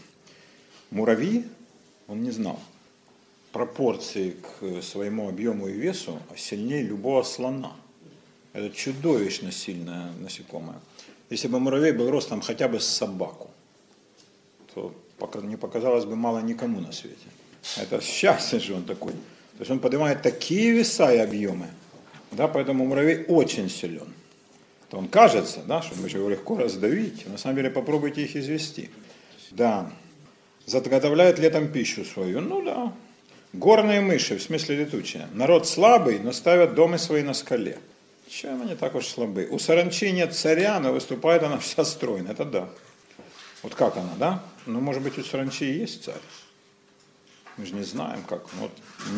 Муравьи, 0.91 1.45
он 2.09 2.23
не 2.23 2.31
знал 2.31 2.59
пропорции 3.57 4.33
к 4.33 4.83
своему 4.83 5.31
объему 5.31 5.67
и 5.67 5.73
весу 5.73 6.19
сильнее 6.37 6.83
любого 6.83 7.23
слона– 7.23 7.73
это 8.53 8.69
чудовищно 8.69 9.51
сильное 9.51 10.13
насекомое. 10.21 10.77
Если 11.31 11.49
бы 11.49 11.59
муравей 11.59 11.93
был 11.93 12.11
ростом 12.11 12.43
хотя 12.43 12.69
бы 12.69 12.81
с 12.81 12.87
собаку, 12.87 13.49
то 14.75 14.95
не 15.43 15.57
показалось 15.57 16.05
бы 16.05 16.17
мало 16.17 16.41
никому 16.41 16.81
на 16.81 16.93
свете. 16.93 17.29
Это 17.79 18.03
счастье 18.03 18.61
же 18.61 18.75
он 18.75 18.85
такой. 18.85 19.13
То 19.13 19.61
есть 19.61 19.71
он 19.71 19.79
поднимает 19.79 20.21
такие 20.21 20.73
веса 20.73 21.11
и 21.15 21.17
объемы, 21.17 21.69
да, 22.33 22.49
поэтому 22.49 22.85
муравей 22.85 23.25
очень 23.27 23.71
силен. 23.71 24.13
То 24.91 24.99
он 24.99 25.09
кажется, 25.09 25.63
да, 25.67 25.81
что 25.81 25.95
мы 25.99 26.09
его 26.09 26.29
легко 26.29 26.59
раздавить, 26.59 27.27
на 27.27 27.39
самом 27.39 27.57
деле 27.57 27.71
попробуйте 27.71 28.23
их 28.23 28.37
извести. 28.37 28.91
Да, 29.51 29.91
заготовляет 30.67 31.39
летом 31.39 31.73
пищу 31.73 32.05
свою, 32.05 32.43
ну 32.43 32.63
да. 32.63 32.93
Горные 33.57 34.03
мыши, 34.03 34.37
в 34.37 34.43
смысле 34.43 34.77
летучие. 34.77 35.29
Народ 35.33 35.67
слабый, 35.67 36.19
но 36.19 36.33
ставят 36.33 36.75
дома 36.75 36.99
свои 36.99 37.23
на 37.23 37.33
скале. 37.33 37.79
Чем 38.29 38.61
они 38.61 38.75
так 38.75 38.95
уж 38.95 39.07
слабы? 39.07 39.49
У 39.51 39.59
саранчи 39.59 40.11
нет 40.13 40.35
царя, 40.35 40.79
но 40.79 40.93
выступает 40.93 41.43
она 41.43 41.57
вся 41.57 41.83
стройно. 41.87 42.33
Это 42.33 42.45
да. 42.45 42.69
Вот 43.63 43.75
как 43.75 43.97
она, 43.97 44.13
да? 44.19 44.43
Ну, 44.67 44.81
может 44.81 45.03
быть, 45.03 45.17
у 45.17 45.25
саранчи 45.25 45.65
есть 45.65 46.05
царь. 46.05 46.21
Мы 47.57 47.65
же 47.65 47.75
не 47.75 47.83
знаем, 47.83 48.23
как. 48.29 48.53
Вот 48.55 48.73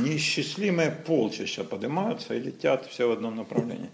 неисчислимые 0.04 0.92
полчища 0.92 1.64
поднимаются 1.64 2.34
и 2.34 2.40
летят 2.40 2.86
все 2.86 3.08
в 3.08 3.10
одном 3.10 3.34
направлении. 3.34 3.90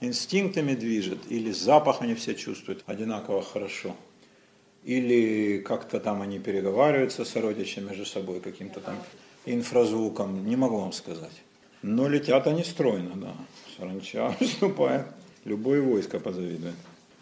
Инстинктами 0.00 0.76
движет, 0.76 1.18
или 1.28 1.50
запах 1.50 2.02
они 2.02 2.14
все 2.14 2.36
чувствуют 2.36 2.84
одинаково 2.86 3.42
хорошо. 3.42 3.96
Или 4.84 5.58
как-то 5.58 5.98
там 5.98 6.22
они 6.22 6.38
переговариваются 6.38 7.24
с 7.24 7.34
родичами 7.34 7.88
между 7.88 8.06
собой 8.06 8.38
каким-то 8.38 8.78
там 8.78 8.96
инфразвуком. 9.54 10.46
Не 10.46 10.56
могу 10.56 10.78
вам 10.78 10.92
сказать. 10.92 11.42
Но 11.82 12.08
летят 12.08 12.46
они 12.46 12.64
стройно, 12.64 13.12
да. 13.14 13.32
Саранча 13.76 14.34
выступает. 14.40 15.06
Любое 15.44 15.80
войско 15.80 16.18
позавидует. 16.18 16.74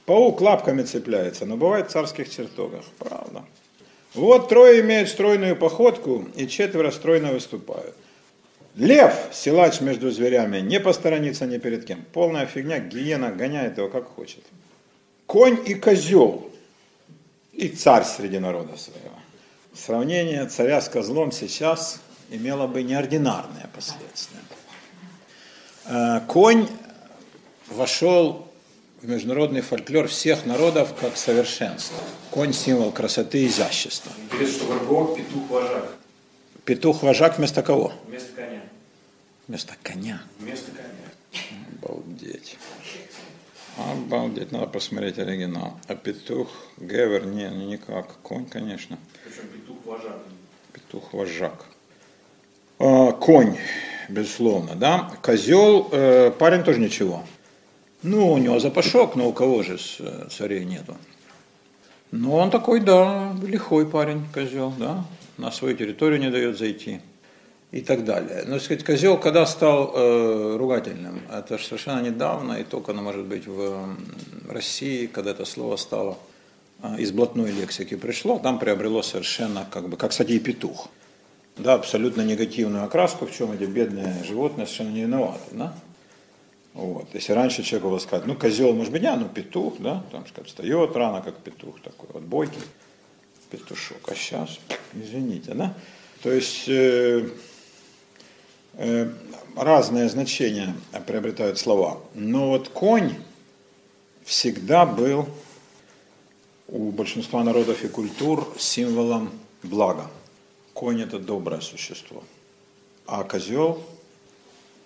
Паук 0.06 0.40
лапками 0.40 0.82
цепляется, 0.82 1.46
но 1.46 1.56
бывает 1.56 1.88
в 1.88 1.92
царских 1.92 2.30
чертогах. 2.30 2.84
Правда. 2.98 3.44
Вот 4.14 4.48
трое 4.48 4.80
имеют 4.80 5.08
стройную 5.08 5.56
походку, 5.56 6.26
и 6.36 6.46
четверо 6.46 6.90
стройно 6.90 7.32
выступают. 7.32 7.94
Лев, 8.76 9.14
силач 9.32 9.80
между 9.80 10.10
зверями, 10.10 10.60
не 10.60 10.80
посторонится 10.80 11.46
ни 11.46 11.58
перед 11.58 11.84
кем. 11.84 12.04
Полная 12.12 12.46
фигня, 12.46 12.78
гиена 12.78 13.30
гоняет 13.30 13.78
его 13.78 13.88
как 13.88 14.06
хочет. 14.06 14.44
Конь 15.26 15.58
и 15.66 15.74
козел, 15.74 16.50
и 17.52 17.68
царь 17.68 18.04
среди 18.04 18.38
народа 18.38 18.76
своего. 18.76 19.16
Сравнение 19.74 20.46
царя 20.46 20.80
с 20.80 20.88
козлом 20.88 21.32
сейчас 21.32 22.00
имело 22.30 22.66
бы 22.66 22.82
неординарные 22.82 23.68
последствия. 23.74 24.40
Э, 25.86 26.20
конь 26.26 26.68
вошел 27.68 28.50
в 29.02 29.08
международный 29.08 29.60
фольклор 29.60 30.08
всех 30.08 30.46
народов 30.46 30.94
как 31.00 31.16
совершенство. 31.16 31.98
Конь– 32.30 32.52
символ 32.54 32.92
красоты 32.92 33.44
и 33.44 33.46
изящества. 33.46 34.10
Интересно, 34.24 34.64
что 34.64 34.66
Горбок– 34.66 35.16
петух-вожак. 35.18 35.96
Петух-вожак 36.64 37.38
вместо 37.38 37.62
кого? 37.62 37.92
Вместо 38.06 38.32
коня. 38.32 38.62
Вместо 39.46 39.74
коня. 39.82 40.22
Вместо 40.38 40.72
коня. 40.72 41.44
Обалдеть. 41.82 42.56
Обалдеть, 43.76 44.52
надо 44.52 44.66
посмотреть 44.66 45.18
оригинал. 45.18 45.78
А 45.86 45.94
петух, 45.94 46.48
гевер, 46.78 47.26
не, 47.26 47.48
не 47.50 47.66
никак. 47.66 48.16
Конь, 48.22 48.46
конечно. 48.46 48.98
Причем 49.24 49.48
петух-вожак. 49.48 50.18
Петух-вожак. 50.72 51.66
А, 52.78 53.12
конь, 53.12 53.56
безусловно, 54.08 54.74
да. 54.74 55.10
Козел, 55.22 55.88
э, 55.92 56.30
парень 56.30 56.62
тоже 56.62 56.80
ничего. 56.80 57.22
Ну, 58.02 58.32
у 58.32 58.38
него 58.38 58.58
запашок, 58.60 59.16
но 59.16 59.28
у 59.28 59.32
кого 59.32 59.62
же 59.62 59.78
э, 59.98 60.26
царей 60.30 60.64
нету. 60.64 60.96
Но 62.10 62.36
он 62.36 62.50
такой, 62.50 62.80
да, 62.80 63.34
лихой 63.42 63.86
парень, 63.86 64.24
козел, 64.32 64.72
да. 64.78 65.04
На 65.38 65.50
свою 65.50 65.76
территорию 65.76 66.20
не 66.20 66.30
дает 66.30 66.58
зайти 66.58 67.00
и 67.72 67.80
так 67.80 68.04
далее. 68.04 68.44
Но, 68.46 68.58
сказать, 68.58 68.84
козел 68.84 69.18
когда 69.18 69.44
стал 69.46 69.92
э, 69.94 70.56
ругательным? 70.56 71.20
Это 71.32 71.58
же 71.58 71.64
совершенно 71.64 72.00
недавно, 72.00 72.54
и 72.54 72.64
только, 72.64 72.92
оно 72.92 73.02
может 73.02 73.24
быть, 73.24 73.46
в 73.46 73.96
России, 74.48 75.06
когда 75.06 75.32
это 75.32 75.44
слово 75.44 75.76
стало 75.76 76.16
э, 76.82 76.96
из 76.98 77.10
блатной 77.10 77.50
лексики 77.50 77.96
пришло, 77.96 78.38
там 78.38 78.58
приобрело 78.58 79.02
совершенно, 79.02 79.66
как 79.70 79.88
бы, 79.88 79.96
как, 79.96 80.10
кстати, 80.10 80.32
и 80.32 80.38
петух. 80.38 80.88
Да, 81.56 81.74
абсолютно 81.74 82.22
негативную 82.22 82.84
окраску, 82.84 83.26
в 83.26 83.32
чем 83.32 83.52
эти 83.52 83.64
бедные 83.64 84.22
животные 84.24 84.66
совершенно 84.66 84.90
не 84.90 85.02
виноваты, 85.02 85.40
да? 85.52 85.74
Вот. 86.74 87.08
Если 87.14 87.32
раньше 87.32 87.62
человек 87.62 87.88
было 87.88 87.98
сказать, 87.98 88.26
ну, 88.26 88.34
козел, 88.34 88.74
может 88.74 88.92
быть, 88.92 89.02
не, 89.02 89.14
ну, 89.16 89.28
петух, 89.28 89.76
да, 89.78 90.04
там, 90.12 90.26
сказать, 90.26 90.48
встает 90.48 90.94
рано, 90.94 91.22
как 91.22 91.36
петух, 91.36 91.80
такой 91.80 92.08
вот 92.12 92.22
бойкий 92.22 92.60
петушок, 93.50 94.10
а 94.10 94.14
сейчас, 94.14 94.58
извините, 94.92 95.54
да? 95.54 95.74
То 96.22 96.30
есть, 96.32 96.68
э, 96.68 97.30
Э, 98.78 99.10
разные 99.56 100.06
значения 100.10 100.74
приобретают 101.06 101.58
слова. 101.58 101.98
Но 102.14 102.50
вот 102.50 102.68
конь 102.68 103.14
всегда 104.22 104.84
был 104.84 105.26
у 106.68 106.90
большинства 106.90 107.42
народов 107.42 107.82
и 107.84 107.88
культур 107.88 108.46
символом 108.58 109.30
блага. 109.62 110.10
Конь 110.76 111.00
это 111.00 111.18
доброе 111.18 111.62
существо. 111.62 112.22
А 113.06 113.24
козел 113.24 113.82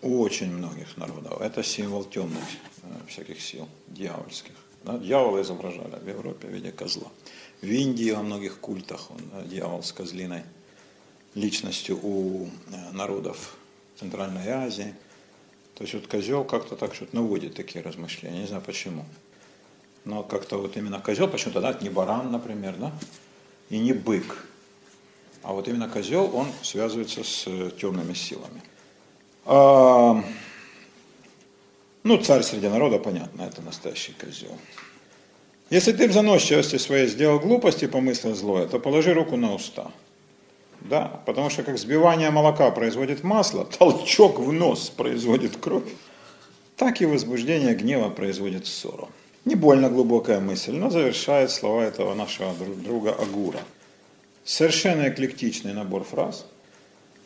у 0.03 0.21
очень 0.21 0.53
многих 0.53 0.97
народов 0.97 1.41
это 1.41 1.65
символ 1.65 2.05
темных 2.05 2.45
э, 2.85 2.87
всяких 3.09 3.41
сил, 3.41 3.69
дьявольских. 3.89 4.53
Да, 4.85 4.99
дьявола 4.99 5.43
изображали 5.43 5.99
в 6.01 6.09
Европе 6.09 6.47
в 6.47 6.53
виде 6.53 6.71
козла. 6.71 7.09
В 7.61 7.67
Индии 7.67 8.13
во 8.13 8.23
многих 8.23 8.61
культах 8.61 9.11
он, 9.11 9.19
э, 9.33 9.49
дьявол 9.49 9.83
с 9.83 9.93
козлиной 9.93 10.45
личностью 11.35 11.99
у 12.01 12.49
народов 12.93 13.57
Центральной 13.99 14.49
Азии. 14.49 14.95
То 15.75 15.83
есть 15.83 15.95
вот 15.95 16.07
козел 16.07 16.45
как-то 16.45 16.77
так 16.77 16.95
что-то 16.95 17.17
наводит 17.17 17.57
такие 17.57 17.83
размышления, 17.83 18.43
не 18.43 18.47
знаю 18.47 18.63
почему. 18.63 19.05
Но 20.05 20.23
как-то 20.23 20.57
вот 20.57 20.77
именно 20.77 21.01
козел, 21.01 21.27
почему-то, 21.27 21.61
да, 21.61 21.77
не 21.81 21.91
баран, 21.91 22.31
например, 22.31 22.77
да, 22.77 22.93
и 23.71 23.79
не 23.81 23.93
бык. 23.93 24.47
А 25.43 25.53
вот 25.53 25.69
именно 25.69 25.89
козел, 25.89 26.31
он 26.35 26.49
связывается 26.63 27.25
с 27.25 27.45
э, 27.47 27.71
темными 27.81 28.15
силами. 28.15 28.63
А, 29.47 30.23
ну, 32.03 32.17
царь 32.19 32.43
среди 32.43 32.69
народа, 32.69 32.99
понятно, 32.99 33.43
это 33.43 33.63
настоящий 33.63 34.13
козел. 34.13 34.57
Если 35.71 35.93
ты 35.93 36.09
в 36.09 36.13
заносчивости 36.13 36.77
своей 36.77 37.07
сделал 37.07 37.39
глупости 37.39 37.87
помыслил 37.87 38.35
злое, 38.35 38.67
то 38.67 38.79
положи 38.79 39.15
руку 39.15 39.37
на 39.37 39.55
уста– 39.55 39.91
да, 40.81 41.21
потому 41.27 41.51
что 41.51 41.63
как 41.63 41.79
сбивание 41.79 42.31
молока 42.31 42.71
производит 42.71 43.23
масло, 43.23 43.65
толчок 43.65 44.39
в 44.39 44.53
нос 44.53 44.91
производит 44.91 45.57
кровь, 45.57 45.93
так 46.77 47.03
и 47.03 47.07
возбуждение 47.07 47.75
гнева 47.75 48.09
производит 48.09 48.67
ссору. 48.67 49.09
Не 49.45 49.55
больно 49.55 49.91
глубокая 49.91 50.41
мысль, 50.41 50.73
но 50.73 50.91
завершает 50.91 51.51
слова 51.51 51.83
этого 51.83 52.15
нашего 52.15 52.53
друга 52.55 53.13
Агура. 53.13 53.61
Совершенно 54.45 55.09
эклектичный 55.09 55.73
набор 55.73 56.05
фраз. 56.05 56.47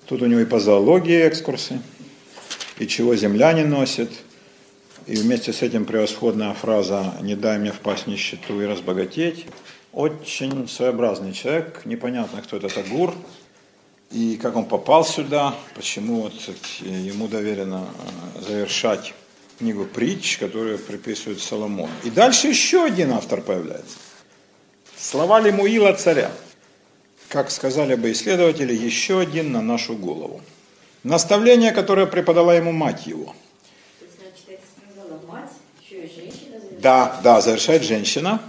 Тут 0.06 0.22
у 0.22 0.26
него 0.26 0.40
и 0.40 0.44
по 0.44 0.60
зоологии 0.60 1.26
экскурсы, 1.26 1.80
и 2.78 2.86
чего 2.86 3.16
земля 3.16 3.52
не 3.52 3.64
носит, 3.64 4.10
и 5.06 5.16
вместе 5.16 5.52
с 5.52 5.62
этим 5.62 5.84
превосходная 5.84 6.52
фраза 6.54 7.14
«не 7.22 7.34
дай 7.34 7.58
мне 7.58 7.72
впасть 7.72 8.04
в 8.04 8.06
нищету 8.08 8.60
и 8.60 8.66
разбогатеть». 8.66 9.46
Очень 9.92 10.68
своеобразный 10.68 11.32
человек, 11.32 11.82
непонятно, 11.84 12.42
кто 12.42 12.56
этот 12.56 12.76
Агур, 12.76 13.14
и 14.10 14.36
как 14.36 14.56
он 14.56 14.64
попал 14.64 15.04
сюда, 15.04 15.54
почему 15.74 16.22
вот 16.22 16.34
ему 16.80 17.28
доверено 17.28 17.86
э, 18.38 18.42
завершать 18.42 19.14
книгу 19.58 19.84
притч, 19.84 20.38
которую 20.38 20.78
приписывают 20.78 21.40
Соломону. 21.40 21.92
И 22.02 22.10
дальше 22.10 22.48
еще 22.48 22.84
один 22.84 23.12
автор 23.12 23.40
появляется. 23.40 23.98
Слова 24.96 25.40
Лемуила 25.40 25.92
царя. 25.92 26.30
Как 27.34 27.50
сказали 27.50 27.96
бы 27.96 28.12
исследователи, 28.12 28.72
еще 28.72 29.18
один 29.18 29.50
на 29.50 29.60
нашу 29.60 29.96
голову. 29.96 30.40
Наставление, 31.02 31.72
которое 31.72 32.06
преподала 32.06 32.54
ему 32.54 32.70
мать 32.70 33.08
его. 33.08 33.34
Да, 36.80 37.20
да, 37.24 37.40
завершает 37.40 37.82
женщина 37.82 38.40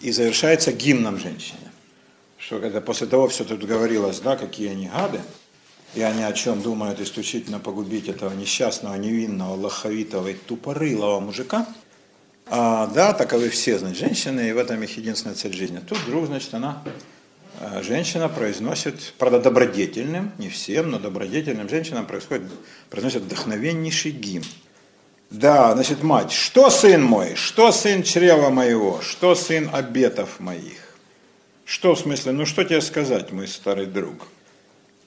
и 0.00 0.12
завершается 0.12 0.70
гимном 0.72 1.18
женщины 1.18 1.70
что 2.50 2.58
когда 2.58 2.80
после 2.80 3.06
того 3.06 3.28
все 3.28 3.44
тут 3.44 3.62
говорилось, 3.62 4.18
да, 4.18 4.36
какие 4.36 4.70
они 4.70 4.88
гады, 4.88 5.20
и 5.94 6.02
они 6.02 6.24
о 6.24 6.32
чем 6.32 6.62
думают 6.62 6.98
исключительно 6.98 7.60
погубить 7.60 8.08
этого 8.08 8.34
несчастного, 8.34 8.96
невинного, 8.96 9.54
лоховитого 9.54 10.26
и 10.26 10.34
тупорылого 10.34 11.20
мужика, 11.20 11.68
а, 12.46 12.88
да, 12.88 13.12
таковы 13.12 13.50
все, 13.50 13.78
значит, 13.78 13.98
женщины, 13.98 14.48
и 14.48 14.52
в 14.52 14.58
этом 14.58 14.82
их 14.82 14.96
единственная 14.96 15.36
цель 15.36 15.52
жизни. 15.52 15.78
Тут 15.78 15.98
вдруг, 15.98 16.26
значит, 16.26 16.52
она, 16.52 16.82
женщина 17.82 18.28
произносит, 18.28 19.14
правда, 19.18 19.40
добродетельным, 19.40 20.32
не 20.38 20.48
всем, 20.48 20.90
но 20.90 20.98
добродетельным 20.98 21.68
женщинам 21.68 22.06
происходит, 22.06 22.50
произносит 22.88 23.22
вдохновеннейший 23.22 24.12
гимн. 24.12 24.44
Да, 25.30 25.74
значит, 25.74 26.02
мать, 26.02 26.32
что 26.32 26.70
сын 26.70 27.02
мой, 27.02 27.36
что 27.36 27.70
сын 27.70 28.02
чрева 28.02 28.50
моего, 28.50 29.00
что 29.00 29.34
сын 29.34 29.70
обетов 29.72 30.40
моих? 30.40 30.96
Что 31.64 31.94
в 31.94 32.00
смысле, 32.00 32.32
ну 32.32 32.46
что 32.46 32.64
тебе 32.64 32.80
сказать, 32.80 33.30
мой 33.30 33.46
старый 33.46 33.86
друг? 33.86 34.26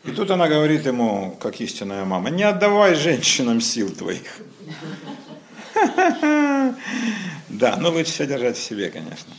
И 0.06 0.12
тут 0.12 0.32
она 0.32 0.47
говорит 0.47 0.86
ему, 0.86 1.38
как 1.41 1.60
истинная 1.60 2.06
мама, 2.06 2.29
не 2.29 2.43
отдавай 2.43 2.95
женщинам 2.95 3.62
сил 3.62 3.89
твоих. 3.93 4.39
Да, 7.49 7.75
но 7.77 7.91
лучше 7.91 8.12
все 8.12 8.25
держать 8.25 8.58
в 8.58 8.63
себе, 8.63 8.89
конечно. 8.89 9.32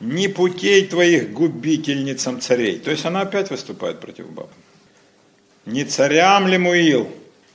Не 0.00 0.28
путей 0.28 0.86
твоих 0.86 1.32
губительницам 1.32 2.40
царей. 2.40 2.78
То 2.78 2.90
есть 2.90 3.04
она 3.04 3.22
опять 3.22 3.50
выступает 3.50 4.00
против 4.00 4.30
баб. 4.30 4.50
Не 5.64 5.84
царям 5.84 6.46
ли 6.48 6.58
муил, 6.58 7.10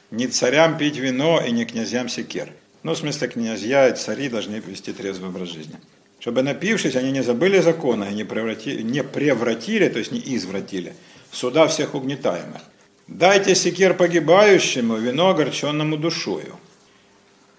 не 0.09 0.27
царям 0.27 0.77
пить 0.77 0.97
вино 0.97 1.41
и 1.45 1.51
не 1.51 1.65
князьям 1.65 2.09
секер. 2.09 2.51
Ну, 2.83 2.93
в 2.93 2.97
смысле, 2.97 3.27
князья 3.27 3.89
и 3.89 3.95
цари 3.95 4.27
должны 4.27 4.55
вести 4.55 4.91
трезвый 4.91 5.29
образ 5.29 5.49
жизни 5.49 5.75
чтобы 6.21 6.43
напившись, 6.43 6.95
они 6.95 7.11
не 7.11 7.23
забыли 7.23 7.59
закона, 7.61 8.03
и 8.03 8.13
не 8.13 8.23
превратили, 8.23 8.83
не 8.83 9.03
превратили, 9.03 9.89
то 9.89 9.97
есть 9.97 10.11
не 10.11 10.21
извратили, 10.35 10.93
суда 11.31 11.67
всех 11.67 11.95
угнетаемых. 11.95 12.61
Дайте 13.07 13.55
секер 13.55 13.95
погибающему, 13.95 14.97
вино 14.97 15.29
огорченному 15.29 15.97
душою. 15.97 16.57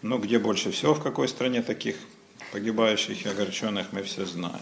Ну, 0.00 0.18
где 0.18 0.38
больше 0.38 0.70
всего, 0.70 0.94
в 0.94 1.02
какой 1.02 1.28
стране 1.28 1.60
таких 1.62 1.96
погибающих 2.52 3.24
и 3.24 3.28
огорченных, 3.28 3.86
мы 3.92 4.02
все 4.02 4.26
знаем. 4.26 4.60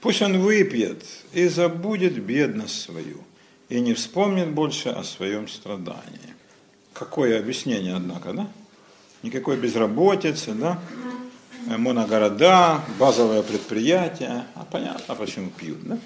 Пусть 0.00 0.22
он 0.22 0.38
выпьет 0.40 1.04
и 1.32 1.46
забудет 1.48 2.14
бедность 2.14 2.80
свою, 2.80 3.18
и 3.68 3.80
не 3.80 3.92
вспомнит 3.94 4.50
больше 4.50 4.88
о 4.88 5.04
своем 5.04 5.48
страдании. 5.48 6.34
Какое 6.92 7.38
объяснение, 7.38 7.94
однако, 7.96 8.32
да? 8.32 8.48
Никакой 9.22 9.56
безработицы, 9.56 10.52
да? 10.52 10.80
Моногорода, 11.66 12.80
базовые 12.98 13.42
предприятия. 13.42 14.46
А 14.54 14.64
понятно, 14.64 15.14
почему 15.14 15.50
пьют, 15.50 15.82
да? 15.82 15.98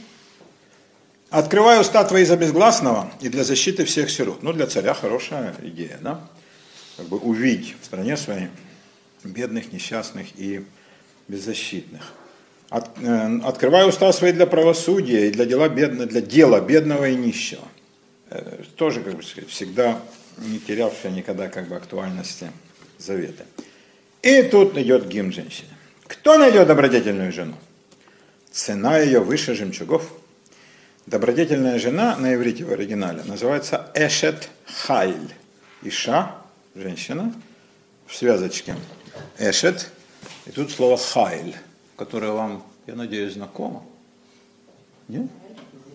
Открываю 1.30 1.80
уста 1.80 2.04
твои 2.04 2.24
за 2.24 2.36
безгласного 2.36 3.10
и 3.20 3.28
для 3.28 3.44
защиты 3.44 3.84
всех 3.84 4.10
сирот. 4.10 4.42
Ну, 4.42 4.52
для 4.52 4.66
царя 4.66 4.94
хорошая 4.94 5.54
идея, 5.62 5.98
да? 6.00 6.20
Как 6.96 7.06
бы 7.06 7.18
увидеть 7.18 7.74
в 7.80 7.84
стране 7.84 8.16
своей 8.16 8.48
бедных, 9.24 9.72
несчастных 9.72 10.28
и 10.38 10.64
беззащитных. 11.28 12.12
От, 12.68 12.90
э, 13.00 13.38
открываю 13.44 13.88
уста 13.88 14.12
свои 14.12 14.32
для 14.32 14.46
правосудия 14.46 15.28
и 15.28 15.30
для 15.30 15.44
дела, 15.44 15.68
бедного, 15.68 16.06
для 16.06 16.20
дела 16.20 16.60
бедного 16.60 17.08
и 17.08 17.16
нищего. 17.16 17.66
э, 18.30 18.64
тоже, 18.74 19.02
как 19.02 19.14
бы 19.14 19.22
сказать, 19.22 19.48
всегда 19.50 20.00
не 20.38 20.58
терявшая 20.58 21.12
никогда 21.12 21.48
как 21.48 21.68
бы 21.68 21.76
актуальности 21.76 22.50
завета. 22.98 23.44
И 24.22 24.42
тут 24.42 24.76
идет 24.76 25.06
гимн 25.06 25.32
женщине. 25.32 25.70
Кто 26.08 26.36
найдет 26.38 26.66
добродетельную 26.66 27.32
жену? 27.32 27.54
Цена 28.50 28.98
ее 28.98 29.20
выше 29.20 29.54
жемчугов. 29.54 30.10
Добродетельная 31.06 31.78
жена 31.78 32.16
на 32.16 32.34
иврите 32.34 32.64
в 32.64 32.72
оригинале 32.72 33.22
называется 33.22 33.92
эшет 33.94 34.48
хайль. 34.64 35.32
Иша, 35.82 36.34
женщина, 36.74 37.32
в 38.06 38.16
связочке. 38.16 38.74
Эшет. 39.38 39.88
И 40.46 40.50
тут 40.50 40.70
слово 40.70 40.96
хайль, 40.96 41.56
которое 41.96 42.32
вам, 42.32 42.62
я 42.86 42.94
надеюсь, 42.94 43.34
знакомо. 43.34 43.82
Нет? 45.08 45.26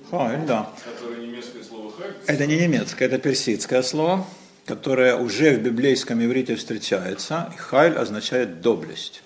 Хайль, 0.10 0.46
да. 0.46 0.70
Которое 0.84 1.26
немецкое 1.26 1.64
слово 1.64 1.92
хайль. 1.92 2.14
Это 2.28 2.46
не 2.46 2.58
немецкое, 2.58 3.08
это 3.08 3.18
персидское 3.18 3.82
слово, 3.82 4.26
которое 4.66 5.16
уже 5.16 5.56
в 5.56 5.62
библейском 5.62 6.24
иврите 6.24 6.56
встречается. 6.56 7.54
Хайль 7.58 7.98
означает 7.98 8.62
доблесть. 8.62 9.24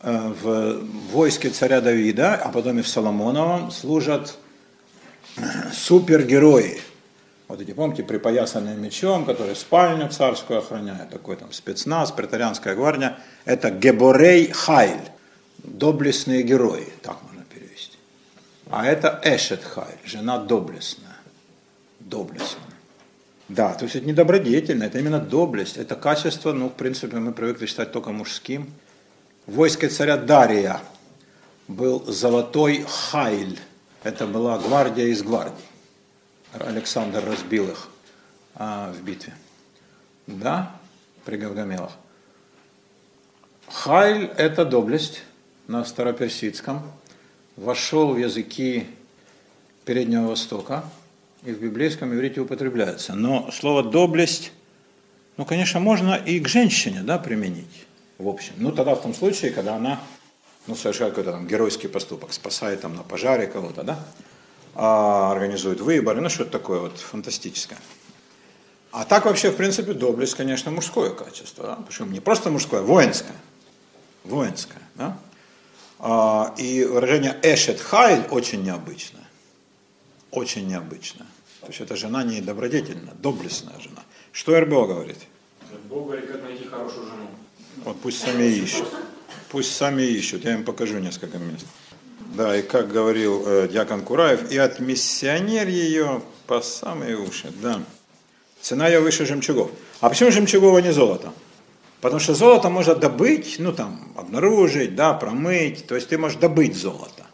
Э, 0.00 0.32
В 0.42 0.84
войске 1.12 1.50
царя 1.50 1.80
Давида, 1.80 2.36
а 2.36 2.50
потом 2.50 2.78
и 2.78 2.82
в 2.82 2.88
Соломоновом, 2.88 3.70
служат 3.72 4.38
супергерои. 5.72 6.80
Вот 7.50 7.60
эти, 7.60 7.72
помните, 7.72 8.04
припоясанные 8.04 8.76
мечом, 8.76 9.24
которые 9.24 9.56
спальню 9.56 10.08
царскую 10.08 10.60
охраняют, 10.60 11.10
такой 11.10 11.34
там 11.34 11.52
спецназ, 11.52 12.12
претарианская 12.12 12.76
гвардия. 12.76 13.18
Это 13.44 13.72
Геборей 13.72 14.52
Хайль, 14.52 15.10
доблестные 15.58 16.44
герои, 16.44 16.86
так 17.02 17.16
можно 17.24 17.42
перевести. 17.52 17.96
А 18.70 18.86
это 18.86 19.20
Эшет 19.24 19.64
Хайль, 19.64 19.98
жена 20.04 20.38
доблестная. 20.38 21.16
Доблестная. 21.98 22.62
Да, 23.48 23.74
то 23.74 23.82
есть 23.82 23.96
это 23.96 24.06
не 24.06 24.12
добродетельно, 24.12 24.84
это 24.84 25.00
именно 25.00 25.18
доблесть. 25.18 25.76
Это 25.76 25.96
качество, 25.96 26.52
ну, 26.52 26.68
в 26.68 26.74
принципе, 26.74 27.16
мы 27.16 27.32
привыкли 27.32 27.66
считать 27.66 27.90
только 27.90 28.12
мужским. 28.12 28.72
В 29.48 29.54
войске 29.54 29.88
царя 29.88 30.18
Дария 30.18 30.80
был 31.66 32.04
золотой 32.06 32.86
Хайль. 32.88 33.58
Это 34.04 34.28
была 34.28 34.56
гвардия 34.56 35.06
из 35.06 35.24
гвардий. 35.24 35.69
Александр 36.52 37.24
разбил 37.24 37.70
их 37.70 37.88
а, 38.54 38.92
в 38.92 39.02
битве. 39.02 39.34
Да, 40.26 40.72
при 41.24 41.36
Гавгамелах. 41.36 41.92
Хайль– 43.68 44.30
это 44.36 44.64
доблесть 44.64 45.22
на 45.68 45.84
староперсидском. 45.84 46.82
Вошел 47.56 48.14
в 48.14 48.18
языки 48.18 48.86
Переднего 49.84 50.28
Востока 50.28 50.84
и 51.44 51.52
в 51.52 51.60
библейском 51.60 52.14
иврите 52.14 52.40
употребляется. 52.40 53.14
Но 53.14 53.50
слово 53.50 53.82
«доблесть», 53.82 54.52
ну, 55.36 55.44
конечно, 55.44 55.80
можно 55.80 56.14
и 56.14 56.40
к 56.40 56.48
женщине 56.48 57.00
да, 57.02 57.18
применить, 57.18 57.86
в 58.18 58.28
общем. 58.28 58.52
Ну, 58.56 58.72
тогда 58.72 58.94
в 58.94 59.02
том 59.02 59.14
случае, 59.14 59.52
когда 59.52 59.76
она 59.76 60.00
ну, 60.66 60.74
совершает 60.74 61.14
какой-то 61.14 61.32
там 61.32 61.46
геройский 61.46 61.88
поступок, 61.88 62.32
спасает 62.32 62.82
там 62.82 62.94
на 62.94 63.02
пожаре 63.02 63.46
кого-то, 63.46 63.82
да, 63.82 64.04
организует 64.74 65.80
выборы, 65.80 66.20
ну, 66.20 66.28
что-то 66.28 66.50
такое 66.50 66.80
вот 66.80 66.98
фантастическое. 66.98 67.78
А 68.92 69.04
так 69.04 69.24
вообще, 69.24 69.50
в 69.50 69.56
принципе, 69.56 69.92
доблесть, 69.92 70.34
конечно, 70.34 70.70
мужское 70.70 71.10
качество. 71.10 71.64
Да? 71.64 71.78
Причем 71.86 72.12
не 72.12 72.20
просто 72.20 72.50
мужское, 72.50 72.80
а 72.80 72.82
воинское. 72.82 73.36
Воинское. 74.24 74.82
Да? 74.96 75.16
А, 75.98 76.54
и 76.58 76.84
выражение 76.84 77.38
«эшет 77.42 77.80
хайль» 77.80 78.26
очень 78.30 78.62
необычное. 78.62 79.24
Очень 80.30 80.66
необычное. 80.66 81.26
То 81.60 81.68
есть 81.68 81.80
это 81.80 81.94
жена 81.94 82.24
не 82.24 82.40
добродетельная, 82.40 83.14
доблестная 83.14 83.78
жена. 83.80 84.02
Что 84.32 84.58
РБО 84.58 84.86
говорит? 84.86 85.18
Бог 85.88 86.06
говорит, 86.06 86.30
как 86.30 86.42
найти 86.42 86.64
хорошую 86.64 87.06
жену. 87.06 87.28
Вот 87.84 88.00
пусть 88.00 88.20
сами 88.20 88.44
ищут. 88.44 88.88
Пусть 89.50 89.74
сами 89.74 90.02
ищут. 90.02 90.44
Я 90.44 90.54
им 90.54 90.64
покажу 90.64 90.98
несколько 90.98 91.38
мест. 91.38 91.66
Да, 92.30 92.56
и 92.56 92.62
как 92.62 92.92
говорил 92.92 93.42
э, 93.44 93.68
Дьякон 93.68 94.02
Кураев, 94.02 94.50
и 94.52 94.56
от 94.56 94.78
миссионер 94.78 95.66
ее 95.66 96.22
по 96.46 96.60
самые 96.60 97.16
уши. 97.16 97.52
Да. 97.60 97.82
Цена 98.60 98.88
ее 98.88 99.00
выше 99.00 99.26
жемчугов. 99.26 99.70
А 100.00 100.08
почему 100.08 100.30
жемчугов, 100.30 100.76
а 100.76 100.80
не 100.80 100.92
золото? 100.92 101.32
Потому 102.00 102.20
что 102.20 102.34
золото 102.34 102.70
можно 102.70 102.94
добыть, 102.94 103.56
ну 103.58 103.72
там, 103.72 104.12
обнаружить, 104.16 104.94
да, 104.94 105.12
промыть. 105.12 105.86
То 105.86 105.96
есть 105.96 106.08
ты 106.08 106.18
можешь 106.18 106.38
добыть 106.38 106.76
золото. 106.76 107.26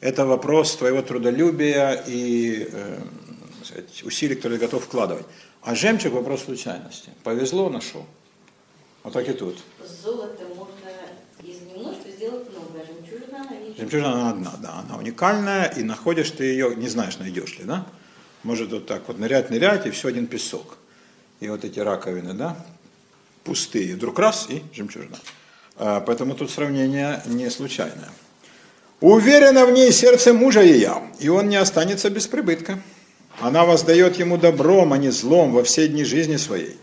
Это 0.00 0.26
вопрос 0.26 0.76
твоего 0.76 1.00
трудолюбия 1.02 2.04
и 2.06 2.68
э, 2.70 2.98
усилий, 4.04 4.34
которые 4.36 4.58
готов 4.58 4.84
вкладывать. 4.84 5.24
А 5.62 5.74
жемчуг 5.74 6.12
вопрос 6.12 6.44
случайности. 6.44 7.08
Повезло, 7.24 7.70
нашел. 7.70 8.04
Вот 9.02 9.14
так 9.14 9.28
и 9.28 9.32
тут. 9.32 9.58
Золото 10.02 10.44
можно 10.54 10.90
из 11.42 11.60
немножко 11.62 12.08
сделать 12.10 12.46
а 12.54 12.55
жемчужина, 13.76 14.12
она 14.12 14.30
одна, 14.30 14.54
да, 14.60 14.84
она 14.86 14.98
уникальная, 14.98 15.66
и 15.66 15.82
находишь 15.82 16.30
ты 16.30 16.44
ее, 16.44 16.74
не 16.76 16.88
знаешь, 16.88 17.18
найдешь 17.18 17.58
ли, 17.58 17.64
да? 17.64 17.86
Может 18.42 18.70
вот 18.70 18.86
так 18.86 19.02
вот 19.08 19.18
нырять, 19.18 19.50
нырять, 19.50 19.86
и 19.86 19.90
все 19.90 20.08
один 20.08 20.26
песок. 20.26 20.78
И 21.40 21.48
вот 21.48 21.64
эти 21.64 21.80
раковины, 21.80 22.32
да, 22.32 22.56
пустые, 23.44 23.94
вдруг 23.94 24.18
раз, 24.18 24.46
и 24.48 24.62
жемчужина. 24.72 25.18
А, 25.76 26.00
Поэтому 26.00 26.34
тут 26.34 26.50
сравнение 26.50 27.22
не 27.26 27.50
случайное. 27.50 28.10
Уверена 29.00 29.66
в 29.66 29.72
ней 29.72 29.92
сердце 29.92 30.32
мужа 30.32 30.62
ее, 30.62 31.02
и 31.18 31.28
он 31.28 31.48
не 31.48 31.56
останется 31.56 32.08
без 32.08 32.26
прибытка. 32.26 32.78
Она 33.40 33.66
воздает 33.66 34.18
ему 34.18 34.38
добром, 34.38 34.94
а 34.94 34.98
не 34.98 35.10
злом 35.10 35.52
во 35.52 35.62
все 35.62 35.88
дни 35.88 36.04
жизни 36.04 36.36
своей. 36.36 36.78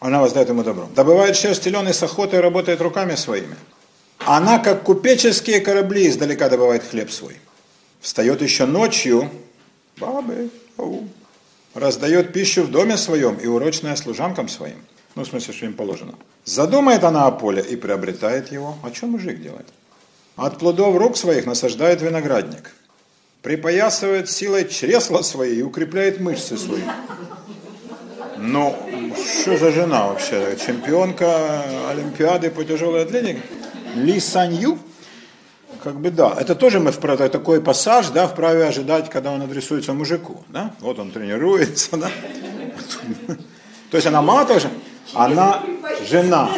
Она 0.00 0.20
воздает 0.20 0.48
ему 0.48 0.64
добром. 0.64 0.92
Добывает 0.94 1.36
шерсть 1.36 1.62
теленый 1.62 1.94
с 1.94 2.02
охотой 2.02 2.40
и 2.40 2.42
работает 2.42 2.80
руками 2.80 3.14
своими. 3.14 3.56
Она, 4.26 4.58
как 4.58 4.82
купеческие 4.82 5.60
корабли, 5.60 6.08
издалека 6.08 6.48
добывает 6.48 6.82
хлеб 6.82 7.12
свой. 7.12 7.36
Встает 8.00 8.42
еще 8.42 8.66
ночью, 8.66 9.30
бабы, 9.98 10.50
ау, 10.76 11.06
раздает 11.74 12.32
пищу 12.32 12.64
в 12.64 12.70
доме 12.72 12.96
своем 12.96 13.36
и 13.36 13.46
урочная 13.46 13.94
служанкам 13.94 14.48
своим. 14.48 14.78
Ну, 15.14 15.22
в 15.22 15.28
смысле, 15.28 15.54
что 15.54 15.66
им 15.66 15.74
положено. 15.74 16.14
Задумает 16.44 17.04
она 17.04 17.26
о 17.26 17.30
поле 17.30 17.62
и 17.62 17.76
приобретает 17.76 18.50
его. 18.50 18.76
А 18.82 18.92
что 18.92 19.06
мужик 19.06 19.40
делает? 19.40 19.68
От 20.34 20.58
плодов 20.58 20.96
рук 20.96 21.16
своих 21.16 21.46
насаждает 21.46 22.02
виноградник. 22.02 22.72
Припоясывает 23.42 24.28
силой 24.28 24.68
чресла 24.68 25.22
свои 25.22 25.60
и 25.60 25.62
укрепляет 25.62 26.18
мышцы 26.18 26.58
свои. 26.58 26.82
Ну, 28.38 28.76
что 29.40 29.56
за 29.56 29.70
жена 29.70 30.08
вообще? 30.08 30.58
Чемпионка 30.66 31.62
Олимпиады 31.90 32.50
по 32.50 32.64
тяжелой 32.64 33.04
атлетике? 33.04 33.40
Ли 33.96 34.20
Санью? 34.20 34.78
Как 35.82 36.00
бы 36.00 36.10
да. 36.10 36.34
Это 36.38 36.54
тоже 36.54 36.80
мы 36.80 36.90
вправе, 36.92 37.28
такой 37.28 37.60
пассаж, 37.60 38.08
да, 38.08 38.26
вправе 38.26 38.64
ожидать, 38.64 39.10
когда 39.10 39.32
он 39.32 39.42
адресуется 39.42 39.92
мужику. 39.92 40.44
Да? 40.48 40.74
Вот 40.80 40.98
он 40.98 41.10
тренируется, 41.10 41.96
да. 41.96 42.10
То 43.90 43.96
есть 43.96 44.06
она 44.06 44.22
мало 44.22 44.46
что 44.58 44.70
она 45.14 45.62
жена, 46.08 46.50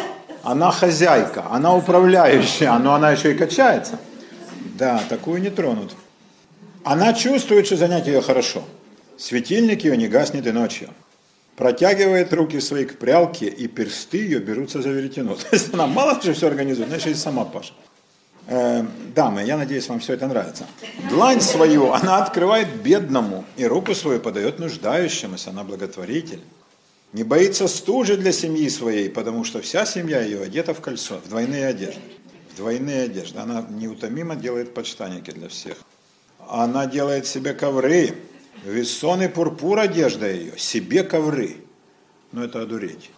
она 0.43 0.71
хозяйка, 0.71 1.45
она 1.51 1.75
управляющая, 1.75 2.73
но 2.79 2.93
она 2.93 3.11
еще 3.11 3.33
и 3.33 3.37
качается. 3.37 3.99
Да, 4.77 5.01
такую 5.09 5.41
не 5.41 5.49
тронут. 5.49 5.91
Она 6.83 7.13
чувствует, 7.13 7.65
что 7.65 7.75
занятие 7.75 8.13
ее 8.13 8.21
хорошо. 8.21 8.63
Светильник 9.17 9.83
ее 9.83 9.97
не 9.97 10.07
гаснет 10.07 10.47
и 10.47 10.51
ночью. 10.51 10.89
Протягивает 11.59 12.31
руки 12.31 12.61
свои 12.61 12.85
к 12.85 12.97
прялке, 12.97 13.47
и 13.47 13.67
персты 13.67 14.19
ее 14.19 14.39
берутся 14.39 14.81
за 14.81 14.91
веретено. 14.91 15.35
То 15.49 15.49
есть 15.51 15.73
она 15.73 15.87
мало 15.87 16.19
что 16.21 16.33
все 16.33 16.47
организует, 16.47 16.89
еще 16.95 17.11
и 17.11 17.13
сама 17.13 17.43
пашет. 17.43 17.73
Э, 18.47 18.85
дамы, 19.13 19.43
я 19.43 19.57
надеюсь, 19.57 19.89
вам 19.89 19.99
все 19.99 20.13
это 20.13 20.27
нравится. 20.27 20.65
Длань 21.09 21.41
свою 21.41 21.91
она 21.91 22.23
открывает 22.23 22.81
бедному, 22.81 23.43
и 23.57 23.65
руку 23.65 23.93
свою 23.93 24.21
подает 24.21 24.59
нуждающемуся, 24.59 25.49
она 25.49 25.65
благотворитель. 25.65 26.39
Не 27.11 27.23
боится 27.23 27.67
стужи 27.67 28.15
для 28.15 28.31
семьи 28.31 28.69
своей, 28.69 29.09
потому 29.09 29.43
что 29.43 29.59
вся 29.61 29.85
семья 29.85 30.21
ее 30.21 30.41
одета 30.41 30.73
в 30.73 30.79
кольцо, 30.79 31.19
в 31.25 31.27
двойные 31.27 31.67
одежды. 31.67 31.99
В 32.53 32.55
двойные 32.55 33.03
одежды. 33.03 33.37
Она 33.37 33.65
неутомимо 33.69 34.37
делает 34.37 34.73
подштанники 34.73 35.31
для 35.31 35.49
всех. 35.49 35.75
Она 36.47 36.85
делает 36.85 37.27
себе 37.27 37.53
ковры, 37.53 38.15
весон 38.65 39.21
и 39.21 39.27
пурпур 39.27 39.79
одежда 39.79 40.29
ее, 40.29 40.57
себе 40.57 41.03
ковры. 41.03 41.57
Ну 42.31 42.43
это 42.43 42.61
одуреть. 42.61 43.11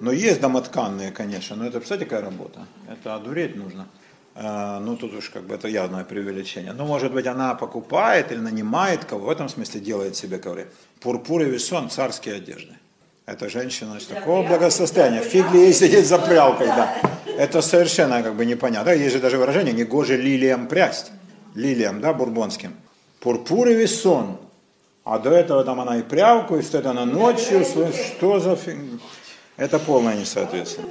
Но 0.00 0.12
есть 0.12 0.40
домотканные, 0.40 1.10
конечно, 1.10 1.56
но 1.56 1.66
это, 1.66 1.80
кстати, 1.80 2.04
какая 2.04 2.22
работа. 2.22 2.66
Это 2.88 3.14
одуреть 3.14 3.56
нужно. 3.56 3.86
Э, 4.34 4.78
Ну, 4.80 4.96
тут 4.96 5.14
уж 5.14 5.28
как 5.30 5.42
бы 5.42 5.54
это 5.54 5.68
явное 5.68 6.04
преувеличение. 6.04 6.72
Ну, 6.72 6.86
может 6.86 7.12
быть, 7.12 7.26
она 7.26 7.54
покупает 7.54 8.32
или 8.32 8.38
нанимает 8.38 9.04
кого, 9.04 9.26
в 9.26 9.30
этом 9.30 9.48
смысле 9.48 9.80
делает 9.80 10.16
себе 10.16 10.38
ковры. 10.38 10.68
Пурпур 11.00 11.42
и 11.42 11.50
весон– 11.50 11.90
царские 11.90 12.36
одежды. 12.36 12.72
Это 13.26 13.48
женщина 13.48 13.96
из 13.96 14.06
такого 14.06 14.46
благосостояния. 14.46 15.20
Фиг 15.20 15.52
ли 15.52 15.60
ей 15.60 15.72
сидеть 15.72 16.06
за 16.06 16.18
прялкой, 16.18 16.66
да. 16.66 16.96
Это 17.38 17.62
совершенно 17.62 18.22
как 18.22 18.34
бы 18.34 18.46
непонятно. 18.46 18.90
Есть 18.90 19.14
же 19.14 19.20
даже 19.20 19.38
выражение 19.38 19.72
«негоже 19.72 20.16
лилиям 20.16 20.66
прясть». 20.66 21.12
Лилиям, 21.54 22.00
да, 22.00 22.12
бурбонским. 22.12 22.74
Пурпур 23.20 23.68
и 23.68 23.74
весон. 23.74 24.38
А 25.10 25.18
до 25.18 25.30
этого 25.30 25.64
там 25.64 25.80
она 25.80 25.96
и 25.96 26.02
прялку, 26.02 26.56
и 26.56 26.62
стоит 26.62 26.86
она 26.86 27.04
ночью, 27.04 27.64
что 27.64 28.38
за 28.38 28.54
фигня? 28.54 29.00
Это 29.56 29.80
полное 29.80 30.14
несоответствие. 30.14 30.86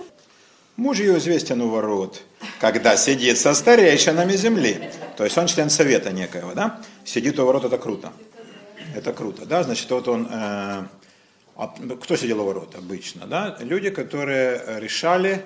Муж 0.76 1.00
ее 1.00 1.18
известен 1.20 1.62
у 1.62 1.70
ворот, 1.70 2.22
когда 2.60 2.98
сидит 2.98 3.38
со 3.38 3.54
старейшинами 3.54 4.34
земли. 4.34 4.92
То 5.16 5.24
есть 5.24 5.38
он 5.38 5.48
член 5.48 5.70
совета 5.70 6.12
некоего, 6.12 6.54
да? 6.54 6.82
Сидит 7.06 7.40
у 7.40 7.46
ворот, 7.46 7.64
это 7.64 7.78
круто. 7.78 8.12
Это 8.94 9.14
круто, 9.14 9.46
да? 9.46 9.64
Значит, 9.64 9.90
вот 9.90 10.10
он... 10.10 10.28
Э, 10.30 10.84
кто 12.02 12.18
сидел 12.18 12.42
у 12.42 12.44
ворот 12.44 12.76
обычно, 12.76 13.26
да? 13.26 13.56
Люди, 13.62 13.90
которые 13.90 14.82
решали, 14.82 15.46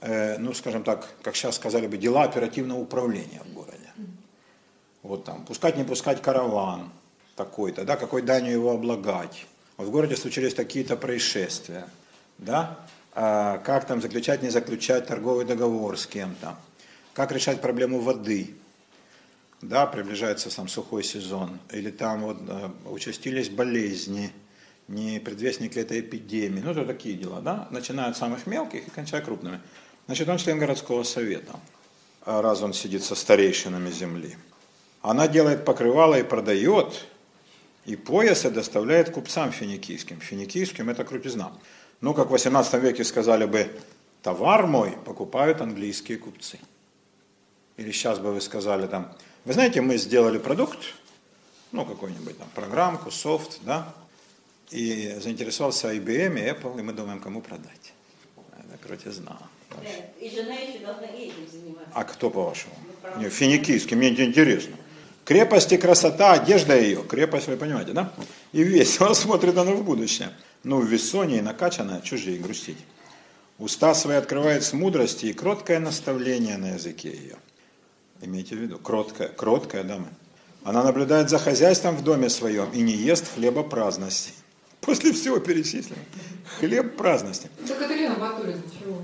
э, 0.00 0.38
ну, 0.38 0.54
скажем 0.54 0.82
так, 0.82 1.06
как 1.22 1.36
сейчас 1.36 1.54
сказали 1.54 1.86
бы, 1.86 1.96
дела 1.96 2.24
оперативного 2.24 2.80
управления 2.80 3.42
в 3.48 3.54
городе. 3.54 3.92
Вот 5.04 5.24
там, 5.24 5.44
пускать, 5.44 5.76
не 5.76 5.84
пускать 5.84 6.20
караван 6.20 6.90
такой-то, 7.38 7.84
да, 7.84 7.96
какой 7.96 8.22
данью 8.22 8.52
его 8.52 8.72
облагать. 8.72 9.46
Вот 9.78 9.86
в 9.86 9.90
городе 9.90 10.16
случились 10.16 10.54
такие-то 10.54 10.96
происшествия, 10.96 11.88
да, 12.36 12.78
а 13.14 13.58
как 13.58 13.86
там 13.86 14.02
заключать, 14.02 14.42
не 14.42 14.50
заключать 14.50 15.06
торговый 15.06 15.46
договор 15.46 15.96
с 15.96 16.06
кем-то, 16.06 16.56
как 17.14 17.32
решать 17.32 17.60
проблему 17.60 18.00
воды, 18.00 18.54
да, 19.62 19.86
приближается 19.86 20.50
сам 20.50 20.68
сухой 20.68 21.02
сезон, 21.02 21.58
или 21.70 21.90
там 21.90 22.22
вот 22.22 22.38
э, 22.46 22.70
участились 22.90 23.48
болезни, 23.48 24.32
не 24.88 25.20
предвестник 25.20 25.76
ли 25.76 25.82
это 25.82 25.98
эпидемии, 25.98 26.60
ну, 26.60 26.72
это 26.72 26.84
такие 26.84 27.14
дела, 27.14 27.40
да, 27.40 27.68
начиная 27.70 28.08
от 28.08 28.16
самых 28.16 28.46
мелких 28.46 28.86
и 28.86 28.90
кончая 28.90 29.22
крупными. 29.22 29.60
Значит, 30.06 30.28
он 30.28 30.38
член 30.38 30.58
городского 30.58 31.02
совета, 31.02 31.58
раз 32.24 32.62
он 32.62 32.72
сидит 32.72 33.04
со 33.04 33.14
старейшинами 33.14 33.90
земли. 33.90 34.36
Она 35.02 35.28
делает 35.28 35.64
покрывало 35.64 36.18
и 36.18 36.22
продает, 36.22 37.06
и 37.88 37.96
пояса 37.96 38.50
доставляет 38.50 39.10
купцам 39.10 39.50
финикийским. 39.50 40.20
Финикийским 40.20 40.90
это 40.90 41.04
крутизна. 41.04 41.52
Ну, 42.02 42.12
как 42.12 42.28
в 42.28 42.32
18 42.32 42.74
веке 42.82 43.02
сказали 43.02 43.46
бы, 43.46 43.70
товар 44.22 44.66
мой 44.66 44.90
покупают 45.06 45.62
английские 45.62 46.18
купцы. 46.18 46.58
Или 47.78 47.90
сейчас 47.90 48.18
бы 48.18 48.34
вы 48.34 48.42
сказали 48.42 48.86
там, 48.86 49.10
вы 49.46 49.54
знаете, 49.54 49.80
мы 49.80 49.96
сделали 49.96 50.36
продукт, 50.36 50.78
ну, 51.72 51.86
какой-нибудь 51.86 52.36
там 52.36 52.48
программку, 52.54 53.10
софт, 53.10 53.60
да, 53.62 53.94
и 54.70 55.16
заинтересовался 55.18 55.94
IBM 55.94 56.38
и 56.38 56.50
Apple, 56.50 56.78
и 56.78 56.82
мы 56.82 56.92
думаем, 56.92 57.20
кому 57.20 57.40
продать. 57.40 57.94
Это 58.68 58.86
крутизна. 58.86 59.38
И 60.20 60.28
жена 60.28 60.56
еще 60.56 60.80
должна 60.80 61.06
этим 61.06 61.48
заниматься. 61.50 61.90
А 61.94 62.04
кто, 62.04 62.28
по-вашему? 62.28 62.74
Не, 63.16 63.30
финикийский, 63.30 63.96
мне 63.96 64.10
интересно. 64.10 64.76
Крепость 65.28 65.72
и 65.72 65.76
красота, 65.76 66.32
одежда 66.32 66.74
ее. 66.74 67.02
Крепость, 67.02 67.48
вы 67.48 67.58
понимаете, 67.58 67.92
да? 67.92 68.10
И 68.52 68.62
весело 68.62 69.12
смотрит 69.12 69.58
она 69.58 69.72
в 69.72 69.84
будущее. 69.84 70.30
Ну, 70.64 70.80
в 70.80 70.86
Вессонии 70.86 71.40
накачанная, 71.40 72.00
чужие 72.00 72.38
грустить. 72.38 72.78
Уста 73.58 73.94
свои 73.94 74.16
открывает 74.16 74.64
с 74.64 74.72
мудрости 74.72 75.26
и 75.26 75.34
кроткое 75.34 75.80
наставление 75.80 76.56
на 76.56 76.70
языке 76.70 77.10
ее. 77.10 77.36
Имейте 78.22 78.54
в 78.54 78.58
виду, 78.58 78.78
кроткая, 78.78 79.28
кроткая 79.28 79.84
дама. 79.84 80.08
Она 80.64 80.82
наблюдает 80.82 81.28
за 81.28 81.38
хозяйством 81.38 81.94
в 81.94 82.02
доме 82.02 82.30
своем 82.30 82.70
и 82.72 82.80
не 82.80 82.94
ест 82.94 83.26
хлеба 83.34 83.62
праздности. 83.62 84.32
После 84.80 85.12
всего 85.12 85.40
перечислено. 85.40 86.00
Хлеб 86.58 86.96
праздности. 86.96 87.50
Так 87.66 87.82
это 87.82 87.94
Лена 87.94 88.14
Батурина, 88.14 88.62
чего? 88.80 89.02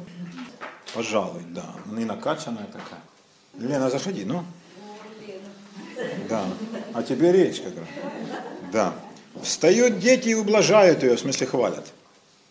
Пожалуй, 0.94 1.42
да. 1.50 1.74
Она 1.86 2.00
и 2.00 2.06
накачанная 2.06 2.64
такая. 2.64 3.02
Лена, 3.58 3.90
заходи, 3.90 4.24
ну. 4.24 4.42
Да. 6.28 6.44
А 6.92 7.02
тебе 7.02 7.32
речь 7.32 7.60
как. 7.60 7.72
Да. 8.72 8.94
Встают 9.42 9.98
дети 9.98 10.30
и 10.30 10.34
ублажают 10.34 11.02
ее, 11.02 11.16
в 11.16 11.20
смысле 11.20 11.46
хвалят. 11.46 11.92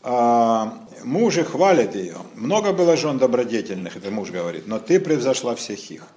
А 0.03 0.85
мужи 1.03 1.43
хвалят 1.43 1.95
ее. 1.95 2.17
Много 2.35 2.73
было 2.73 2.97
жен 2.97 3.17
добродетельных, 3.17 3.95
это 3.95 4.11
муж 4.11 4.31
говорит, 4.31 4.67
но 4.67 4.79
ты 4.79 4.99
превзошла 4.99 5.55
всех 5.55 5.91
их. 5.91 6.07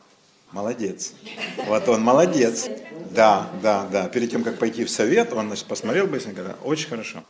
Молодец. 0.52 1.12
Вот 1.66 1.88
он 1.88 2.02
молодец. 2.02 2.68
Да, 3.10 3.50
да, 3.62 3.86
да. 3.90 4.08
Перед 4.08 4.30
тем, 4.30 4.42
как 4.44 4.58
пойти 4.58 4.84
в 4.84 4.90
совет, 4.90 5.32
он 5.32 5.46
значит, 5.46 5.66
посмотрел 5.66 6.06
быстренько, 6.06 6.42
да, 6.42 6.56
очень 6.64 6.88
хорошо. 6.88 7.22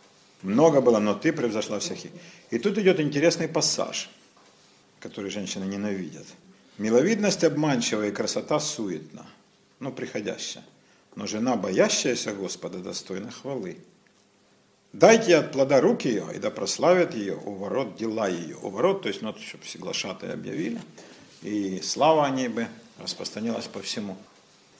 Много 0.42 0.80
было, 0.80 0.98
но 0.98 1.14
ты 1.14 1.32
превзошла 1.32 1.78
всех 1.78 2.04
их. 2.04 2.11
И 2.50 2.59
тут 2.59 2.78
идет 2.78 3.00
интересный 3.00 3.48
пассаж, 3.48 4.11
который 5.00 5.30
женщины 5.30 5.64
ненавидят. 5.64 6.26
Миловидность 6.78 7.42
обманчива 7.42 8.06
и 8.06 8.11
красота 8.11 8.61
суетна 8.61 9.24
ну, 9.80 9.92
приходящая. 9.92 10.64
Но 11.14 11.26
жена, 11.26 11.56
боящаяся 11.56 12.32
Господа, 12.32 12.78
достойна 12.78 13.30
хвалы. 13.30 13.78
Дайте 14.92 15.36
от 15.36 15.52
плода 15.52 15.80
руки 15.80 16.08
ее, 16.08 16.26
и 16.34 16.38
да 16.38 16.50
прославят 16.50 17.14
ее 17.14 17.36
у 17.36 17.54
ворот 17.54 17.96
дела 17.96 18.28
ее. 18.28 18.56
У 18.62 18.70
ворот, 18.70 19.02
то 19.02 19.08
есть, 19.08 19.22
ну, 19.22 19.34
чтобы 19.38 19.64
все 19.64 19.78
глашатые 19.78 20.32
объявили, 20.32 20.80
и 21.42 21.80
слава 21.82 22.24
о 22.24 22.30
ней 22.30 22.48
бы 22.48 22.66
распространилась 22.98 23.66
по 23.66 23.80
всему. 23.82 24.16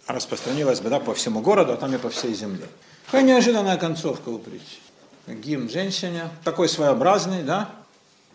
Распространилась 0.07 0.81
бы, 0.81 0.89
да, 0.89 1.01
по 1.01 1.15
всему 1.15 1.41
городу, 1.41 1.73
а 1.73 1.77
там 1.77 1.95
и 1.95 1.99
по 1.99 2.11
всей 2.11 2.33
земле. 2.35 2.67
Какая 3.07 3.23
неожиданная 3.23 3.77
концовка 3.77 4.29
у 4.29 4.39
притчи. 4.39 4.79
Гимн 5.27 5.69
женщине, 5.69 6.31
такой 6.45 6.69
своеобразный, 6.69 7.43
да, 7.43 7.71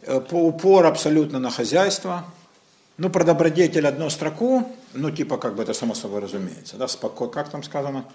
э, 0.01 0.19
по 0.19 0.35
упор 0.35 0.85
абсолютно 0.85 1.39
на 1.39 1.49
хозяйство, 1.49 2.25
ну, 3.01 3.09
про 3.09 3.23
добродетель 3.23 3.87
одну 3.87 4.11
строку, 4.11 4.71
ну, 4.93 5.09
типа, 5.09 5.37
как 5.37 5.55
бы 5.55 5.63
это 5.63 5.73
само 5.73 5.95
собой 5.95 6.21
разумеется, 6.21 6.77
да, 6.77 6.87
споко, 6.87 7.27
как 7.27 7.49
там 7.49 7.63
сказано, 7.63 8.05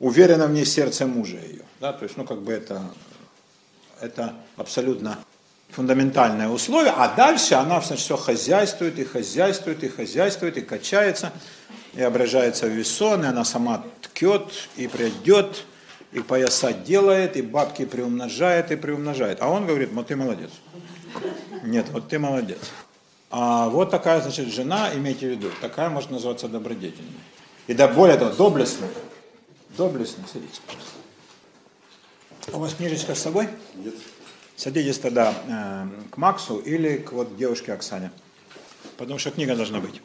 уверенно 0.00 0.48
в 0.48 0.50
ней 0.50 0.66
сердце 0.66 1.06
мужа 1.06 1.36
ее, 1.36 1.62
да, 1.80 1.92
то 1.92 2.02
есть, 2.02 2.16
ну, 2.16 2.24
как 2.24 2.42
бы 2.42 2.52
это, 2.52 2.82
это 4.00 4.34
абсолютно 4.56 5.18
фундаментальное 5.68 6.48
условие, 6.48 6.92
а 6.96 7.14
дальше 7.14 7.54
она, 7.54 7.80
значит, 7.80 8.04
все 8.04 8.16
хозяйствует, 8.16 8.98
и 8.98 9.04
хозяйствует, 9.04 9.84
и 9.84 9.88
хозяйствует, 9.88 10.56
и 10.56 10.62
качается, 10.62 11.32
и 11.94 12.02
ображается 12.02 12.66
в 12.66 12.70
весон, 12.70 13.22
и 13.22 13.28
она 13.28 13.44
сама 13.44 13.84
ткет, 14.02 14.68
и 14.76 14.88
придет, 14.88 15.64
и 16.10 16.18
пояса 16.18 16.72
делает, 16.72 17.36
и 17.36 17.42
бабки 17.42 17.84
приумножает, 17.84 18.72
и 18.72 18.76
приумножает. 18.76 19.38
А 19.40 19.48
он 19.48 19.64
говорит, 19.68 19.92
вот 19.92 20.08
ты 20.08 20.16
молодец. 20.16 20.50
Нет, 21.62 21.86
вот 21.90 22.08
ты 22.08 22.18
молодец. 22.18 22.58
А 23.30 23.68
вот 23.68 23.90
такая, 23.90 24.20
значит, 24.20 24.48
жена, 24.48 24.94
имейте 24.94 25.26
в 25.26 25.30
виду, 25.30 25.50
такая 25.60 25.90
может 25.90 26.10
называться 26.10 26.48
добродетельной. 26.48 27.12
И 27.66 27.74
да, 27.74 27.88
более 27.88 28.16
того, 28.16 28.32
доблестной. 28.32 28.88
Доблестной, 29.76 30.24
садитесь, 30.32 30.60
пожалуйста. 30.66 30.92
У 32.52 32.58
вас 32.58 32.74
книжечка 32.74 33.14
с 33.14 33.20
собой? 33.20 33.48
Нет. 33.74 33.94
Садитесь 34.56 34.98
тогда 34.98 35.34
э, 35.48 35.86
к 36.10 36.16
Максу 36.16 36.58
или 36.58 36.98
к 36.98 37.12
вот 37.12 37.36
девушке 37.36 37.72
Оксане. 37.72 38.12
Потому 38.96 39.18
что 39.18 39.30
книга 39.30 39.56
должна 39.56 39.80
быть. 39.80 40.00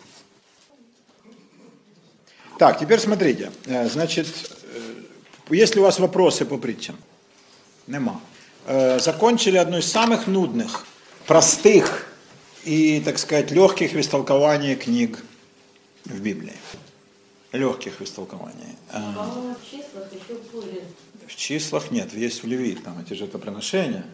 Так, 2.58 2.80
теперь 2.80 3.00
смотрите. 3.00 3.52
Э, 3.66 3.88
значит, 3.88 4.28
э, 4.64 5.56
если 5.56 5.80
у 5.80 5.84
вас 5.84 6.00
вопросы 6.00 6.46
по 6.46 6.58
притчам? 6.58 6.98
Нема. 7.88 8.20
Э, 8.66 9.00
закончили 9.00 9.58
одну 9.58 9.78
из 9.78 9.92
самых 9.92 10.28
нудных, 10.28 10.86
простых 11.26 12.09
и, 12.70 13.02
так 13.02 13.18
сказать, 13.18 13.50
легких 13.50 13.94
в 13.94 14.00
истолковании 14.00 14.76
книг 14.76 15.24
в 16.06 16.22
Библии. 16.22 16.54
Легких 17.52 18.00
в 18.00 18.04
истолковании. 18.04 18.76
По-моему, 18.92 19.56
в 19.56 19.72
числах 19.72 20.14
еще. 20.14 20.82
В 21.26 21.36
числах 21.36 21.90
нет, 21.90 22.14
есть 22.14 22.44
в 22.44 22.48
Левит, 22.48 22.84
там 22.84 23.00
эти 23.00 23.16
жертвоприношения. 23.16 24.06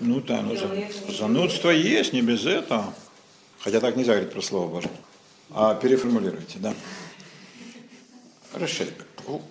Ну 0.00 0.22
да, 0.22 0.40
ну, 0.40 0.56
за- 0.56 0.70
занудство 1.12 1.68
есть, 1.68 2.14
не 2.14 2.22
без 2.22 2.46
этого. 2.46 2.94
Хотя 3.58 3.80
так 3.80 3.96
нельзя 3.96 4.12
говорить 4.12 4.32
про 4.32 4.40
Слово 4.40 4.68
Божье. 4.70 4.90
А 5.50 5.74
переформулируйте, 5.74 6.58
да. 6.58 6.72
Расширь. 8.54 8.94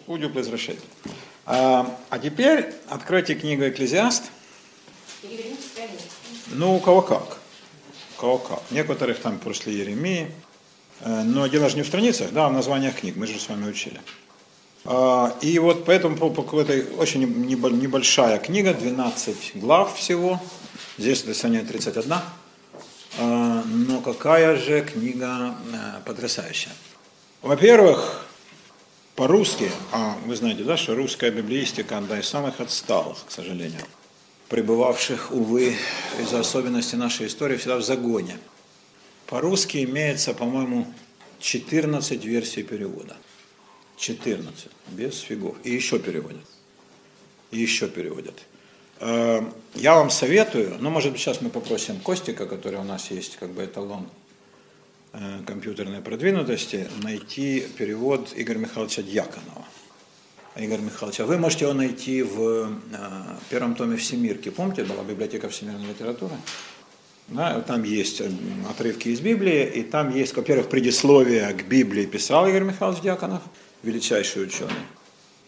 Удюб 0.08 0.36
из 0.38 0.48
расширь. 0.48 0.80
А, 1.46 2.00
а 2.10 2.18
теперь 2.18 2.74
откройте 2.90 3.36
книгу 3.36 3.68
Экклезиаст. 3.68 4.24
Ну, 6.48 6.78
у 6.78 6.80
кого 6.80 7.04
как. 7.04 7.39
Как. 8.20 8.62
Некоторых 8.72 9.20
там 9.20 9.38
после 9.40 9.74
Еремии. 9.74 10.32
Э, 11.02 11.24
Но 11.24 11.48
дело 11.48 11.70
же 11.70 11.76
не 11.78 11.84
в 11.84 11.88
страницах, 11.88 12.32
да, 12.32 12.46
а 12.46 12.50
в 12.50 12.54
названиях 12.54 12.96
книг. 12.96 13.16
Мы 13.16 13.28
же 13.28 13.40
с 13.40 13.48
вами 13.50 13.70
учили. 13.70 14.00
А, 14.86 15.34
И 15.42 15.60
вот 15.60 15.86
поэтому 15.86 16.18
по, 16.18 16.30
по 16.30 16.60
этой 16.62 16.86
очень 16.98 17.26
небо- 17.26 17.70
небольшая 17.72 18.40
книга, 18.40 18.74
12 18.74 19.52
глав 19.56 19.98
всего. 19.98 20.40
Здесь 20.98 21.24
до 21.24 21.34
сегодня 21.34 21.64
31. 21.66 22.14
А, 23.20 23.64
Но 23.66 24.02
какая 24.02 24.56
же 24.58 24.82
книга 24.82 25.56
э, 25.74 26.02
потрясающая. 26.06 26.72
Во-первых, 27.42 28.26
по-русски, 29.16 29.72
а 29.92 30.18
вы 30.26 30.36
знаете, 30.36 30.64
да, 30.64 30.78
что 30.78 30.96
русская 30.96 31.32
библеистика 31.32 31.98
одна 31.98 32.20
из 32.20 32.28
самых 32.28 32.60
отсталых, 32.60 33.18
к 33.28 33.32
сожалению, 33.32 33.82
пребывавших, 34.50 35.32
увы, 35.32 35.76
из-за 36.20 36.40
особенностей 36.40 36.98
нашей 36.98 37.28
истории 37.28 37.58
всегда 37.58 37.78
в 37.78 37.84
загоне. 37.84 38.38
По-русски 39.28 39.84
имеется, 39.84 40.34
по-моему, 40.34 40.88
14 41.40 42.26
версий 42.26 42.64
перевода. 42.64 43.16
14, 43.98 44.70
без 44.90 45.20
фигов. 45.20 45.56
И 45.64 45.72
еще 45.72 46.00
переводят. 46.00 46.46
и 47.52 47.60
еще 47.60 47.88
переводят. 47.88 48.40
Э, 49.00 49.42
Я 49.76 49.96
вам 49.96 50.10
советую, 50.10 50.78
ну, 50.80 50.90
может 50.90 51.12
быть, 51.12 51.22
сейчас 51.22 51.42
мы 51.42 51.50
попросим 51.50 52.00
Костика, 52.00 52.46
который 52.46 52.80
у 52.80 52.84
нас 52.84 53.12
есть 53.12 53.38
как 53.38 53.50
бы 53.52 53.64
эталон 53.66 54.10
э, 55.14 55.40
компьютерной 55.46 56.02
продвинутости, 56.02 56.88
найти 57.04 57.66
перевод 57.78 58.34
Игоря 58.36 58.60
Михайловича 58.60 59.02
Дьяконова. 59.02 59.66
Игорь 60.60 60.82
Михайлович, 60.82 61.20
а 61.22 61.26
вы 61.26 61.38
можете 61.38 61.66
его 61.66 61.74
найти 61.74 62.22
в 62.22 62.42
э, 62.42 62.68
первом 63.50 63.76
томе 63.76 63.96
«Всемирки». 63.96 64.50
Помните, 64.50 64.84
была 64.84 65.04
библиотека 65.04 65.48
всемирной 65.48 65.88
литературы? 65.88 66.34
Да, 67.30 67.62
там 67.62 67.84
есть 67.84 68.20
э, 68.20 68.30
отрывки 68.70 69.10
из 69.10 69.22
Библии, 69.22 69.64
и 69.64 69.84
там 69.84 70.14
есть, 70.14 70.36
во-первых, 70.36 70.68
предисловие 70.68 71.54
к 71.54 71.66
Библии 71.66 72.06
писал 72.06 72.48
Игорь 72.48 72.64
Михайлович 72.64 73.02
Дьяконов, 73.02 73.42
величайший 73.84 74.44
ученый. 74.44 74.74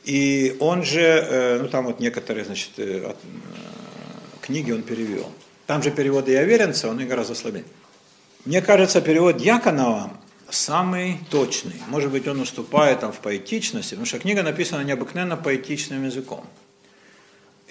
И 0.05 0.55
он 0.59 0.83
же, 0.83 1.01
э, 1.01 1.59
ну 1.61 1.67
там 1.67 1.85
вот 1.85 1.99
некоторые, 1.99 2.45
значит, 2.45 2.71
книги 4.41 4.71
он 4.71 4.81
перевел. 4.81 5.29
Там 5.67 5.83
же 5.83 5.91
переводы 5.91 6.33
Иоверенца, 6.33 6.89
он 6.89 7.01
и 7.01 7.05
гораздо. 7.05 7.35
Мне 8.45 8.61
кажется, 8.61 9.01
перевод 9.01 9.37
Дьяконова 9.37 10.11
самый 10.53 11.19
точный. 11.29 11.75
Может 11.87 12.11
быть, 12.11 12.27
он 12.27 12.39
уступает 12.39 12.99
там 12.99 13.11
в 13.11 13.19
поэтичности, 13.19 13.91
потому 13.91 14.05
что 14.05 14.19
книга 14.19 14.43
написана 14.43 14.83
необыкновенно 14.83 15.37
поэтичным 15.37 16.05
языком. 16.05 16.45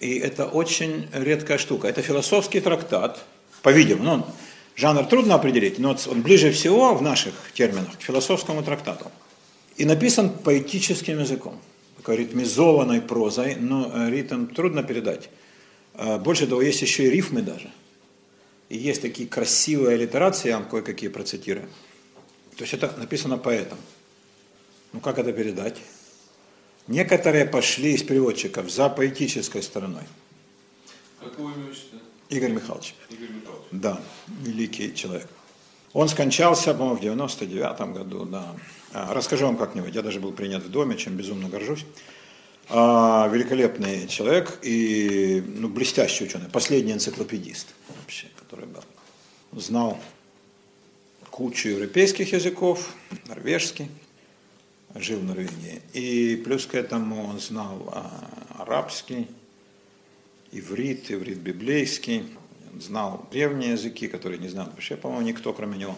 И 0.00 0.18
это 0.18 0.46
очень 0.46 1.08
редкая 1.12 1.58
штука. 1.58 1.88
Это 1.88 2.02
философский 2.02 2.60
трактат, 2.60 3.24
по-видимому. 3.62 4.04
Ну, 4.04 4.26
жанр 4.76 5.04
трудно 5.04 5.34
определить, 5.34 5.78
но 5.78 5.96
он 6.06 6.22
ближе 6.22 6.50
всего 6.52 6.94
в 6.94 7.02
наших 7.02 7.34
терминах 7.52 7.98
к 7.98 8.02
философскому 8.02 8.62
трактату. 8.62 9.10
И 9.76 9.84
написан 9.84 10.30
поэтическим 10.30 11.20
языком, 11.20 11.60
такой 11.96 12.16
ритмизованной 12.16 13.00
прозой, 13.00 13.56
но 13.56 13.90
э, 13.92 14.10
ритм 14.10 14.46
трудно 14.46 14.82
передать. 14.82 15.28
Э, 15.94 16.18
Больше 16.18 16.46
того, 16.46 16.62
есть 16.62 16.82
еще 16.82 17.06
и 17.06 17.10
рифмы 17.10 17.42
даже. 17.42 17.70
И 18.70 18.78
есть 18.78 19.02
такие 19.02 19.28
красивые 19.28 19.96
аллитерации, 19.96 20.48
я 20.48 20.58
вам 20.58 20.68
кое-какие 20.68 21.10
процитирую. 21.10 21.68
То 22.60 22.64
есть 22.64 22.74
это 22.74 22.94
написано 22.98 23.38
поэтом. 23.38 23.78
Ну 24.92 25.00
как 25.00 25.18
это 25.18 25.32
передать? 25.32 25.78
Некоторые 26.88 27.46
пошли 27.46 27.94
из 27.94 28.02
переводчиков 28.02 28.70
за 28.70 28.90
поэтической 28.90 29.62
стороной. 29.62 30.02
Какое 31.20 31.54
имя? 31.54 31.72
Игорь 32.28 32.50
Михайлович. 32.50 32.94
Игорь 33.08 33.30
Михайлович. 33.30 33.66
Да, 33.70 34.02
великий 34.28 34.94
человек. 34.94 35.26
Он 35.94 36.06
скончался, 36.10 36.74
по-моему, 36.74 36.96
в 36.96 37.00
99 37.00 37.80
году, 37.94 38.26
да. 38.26 38.54
А, 38.92 39.14
Расскажу 39.14 39.46
вам 39.46 39.56
как-нибудь. 39.56 39.94
Я 39.94 40.02
даже 40.02 40.20
был 40.20 40.32
принят 40.32 40.62
в 40.62 40.70
доме, 40.70 40.98
чем 40.98 41.16
безумно 41.16 41.48
горжусь. 41.48 41.86
А, 42.68 43.26
великолепный 43.28 44.06
человек 44.06 44.58
и 44.60 45.42
ну, 45.46 45.70
блестящий 45.70 46.24
ученый, 46.24 46.50
последний 46.50 46.92
энциклопедист 46.92 47.68
вообще, 47.96 48.26
который 48.38 48.66
был. 48.66 48.82
Знал 49.52 49.98
кучу 51.40 51.70
европейских 51.70 52.34
языков, 52.34 52.94
норвежский, 53.26 53.88
жил 54.94 55.20
в 55.20 55.24
Норвегии. 55.24 55.80
И 55.94 56.36
плюс 56.36 56.66
к 56.66 56.74
этому 56.74 57.24
он 57.24 57.40
знал 57.40 57.88
а, 57.94 58.28
арабский, 58.58 59.26
иврит, 60.52 61.10
иврит 61.10 61.38
библейский, 61.38 62.26
Он 62.74 62.82
знал 62.82 63.26
древние 63.30 63.70
языки, 63.70 64.06
которые 64.06 64.38
не 64.38 64.48
знал 64.48 64.66
вообще, 64.66 64.96
по-моему, 64.98 65.28
никто, 65.28 65.54
кроме 65.54 65.78
него. 65.78 65.96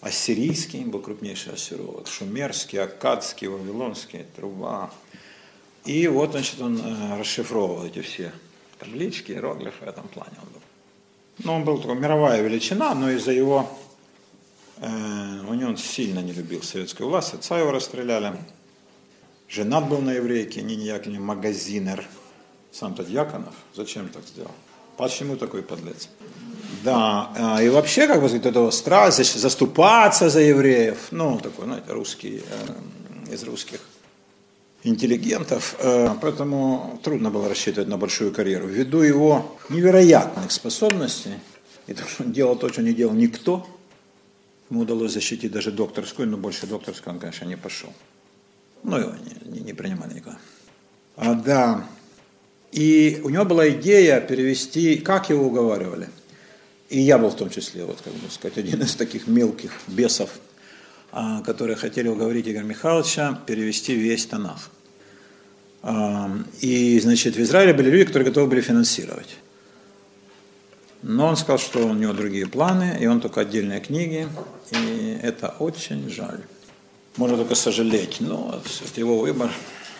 Ассирийский 0.00 0.84
был 0.84 0.98
крупнейший 0.98 1.52
ассиролог, 1.52 2.08
шумерский, 2.08 2.80
аккадский, 2.80 3.46
вавилонский, 3.46 4.24
труба. 4.34 4.90
И 5.84 6.08
вот, 6.08 6.32
значит, 6.32 6.60
он 6.60 6.76
э, 6.76 7.20
расшифровывал 7.20 7.86
эти 7.86 8.00
все 8.00 8.32
таблички, 8.80 9.30
иероглифы 9.30 9.84
в 9.84 9.88
этом 9.88 10.08
плане 10.08 10.34
он 10.42 10.48
был. 10.48 10.62
Ну, 11.44 11.52
он 11.52 11.64
был 11.64 11.78
такой 11.78 12.00
мировая 12.00 12.42
величина, 12.42 12.96
но 12.96 13.12
из-за 13.12 13.30
его... 13.30 13.70
Э, 14.80 15.40
у 15.48 15.54
него 15.54 15.70
он 15.70 15.76
сильно 15.76 16.20
не 16.20 16.32
любил 16.32 16.62
советскую 16.62 17.08
власть, 17.08 17.34
отца 17.34 17.58
его 17.58 17.70
расстреляли. 17.70 18.32
Женат 19.48 19.88
был 19.88 19.98
на 19.98 20.12
еврейке, 20.12 20.62
Нине 20.62 20.86
Яковлевне 20.86 21.20
Магазинер. 21.20 22.04
Сам-то 22.72 23.04
Дьяконов. 23.04 23.54
Зачем 23.74 24.08
так 24.08 24.22
сделал? 24.26 24.52
Почему 24.96 25.36
такой 25.36 25.62
подлец? 25.62 26.08
Да, 26.84 27.30
а, 27.36 27.62
и 27.62 27.68
вообще, 27.68 28.06
как 28.06 28.22
бы 28.22 28.28
сказать, 28.28 28.46
этого 28.46 28.70
страсть, 28.70 29.34
заступаться 29.34 30.30
за 30.30 30.40
евреев, 30.40 31.08
ну, 31.10 31.38
такой, 31.38 31.64
знаете, 31.64 31.92
русский, 31.92 32.42
э, 32.48 33.34
из 33.34 33.42
русских 33.42 33.80
интеллигентов, 34.82 35.74
э, 35.78 36.14
поэтому 36.22 36.98
трудно 37.02 37.30
было 37.30 37.48
рассчитывать 37.48 37.88
на 37.88 37.98
большую 37.98 38.32
карьеру. 38.32 38.66
Ввиду 38.66 39.00
его 39.00 39.56
невероятных 39.68 40.50
способностей, 40.52 41.34
и 41.86 41.92
то, 41.92 42.06
что 42.06 42.22
он 42.24 42.32
делал 42.32 42.56
то, 42.56 42.68
что 42.68 42.82
не 42.82 42.94
делал 42.94 43.14
никто, 43.14 43.66
ему 44.70 44.82
удалось 44.82 45.12
защитить 45.12 45.52
даже 45.52 45.70
докторскую, 45.72 46.28
но 46.28 46.36
больше 46.36 46.66
докторскую 46.66 47.14
он, 47.14 47.20
конечно, 47.20 47.44
не 47.44 47.56
пошел. 47.56 47.92
Ну, 48.82 48.96
его 48.98 49.12
не, 49.44 49.52
не- 49.58 49.64
не 49.64 49.72
принимали 49.74 50.14
никуда. 50.14 50.38
А, 51.16 51.34
да, 51.34 51.84
и 52.72 53.20
у 53.24 53.28
него 53.30 53.44
была 53.44 53.68
идея 53.70 54.20
перевести, 54.20 54.96
как 54.96 55.28
его 55.28 55.46
уговаривали. 55.46 56.08
И 56.88 57.00
я 57.00 57.18
был 57.18 57.28
в 57.30 57.36
том 57.36 57.50
числе, 57.50 57.84
вот, 57.84 58.00
как 58.02 58.12
бы 58.14 58.30
сказать, 58.30 58.58
один 58.58 58.80
из 58.82 58.94
таких 58.94 59.26
мелких 59.26 59.72
бесов, 59.86 60.30
а, 61.12 61.42
которые 61.42 61.76
хотели 61.76 62.08
уговорить 62.08 62.48
Игоря 62.48 62.64
Михайловича 62.64 63.40
перевести 63.46 63.94
весь 63.94 64.26
Танах. 64.26 64.70
А, 65.82 66.30
И, 66.60 66.98
значит, 67.00 67.36
в 67.36 67.40
Израиле 67.42 67.74
были 67.74 67.90
люди, 67.90 68.04
которые 68.04 68.28
готовы 68.28 68.46
были 68.48 68.60
финансировать. 68.60 69.36
Но 71.02 71.26
он 71.26 71.36
сказал, 71.36 71.58
что 71.58 71.86
у 71.86 71.94
него 71.94 72.12
другие 72.12 72.46
планы, 72.46 72.98
и 73.00 73.06
он 73.06 73.20
только 73.20 73.40
отдельные 73.40 73.80
книги, 73.80 74.28
и 74.70 75.18
это 75.22 75.54
очень 75.58 76.10
жаль. 76.10 76.40
Можно 77.16 77.38
только 77.38 77.54
сожалеть, 77.54 78.20
но 78.20 78.60
это 78.84 79.00
его 79.00 79.18
выбор. 79.18 79.50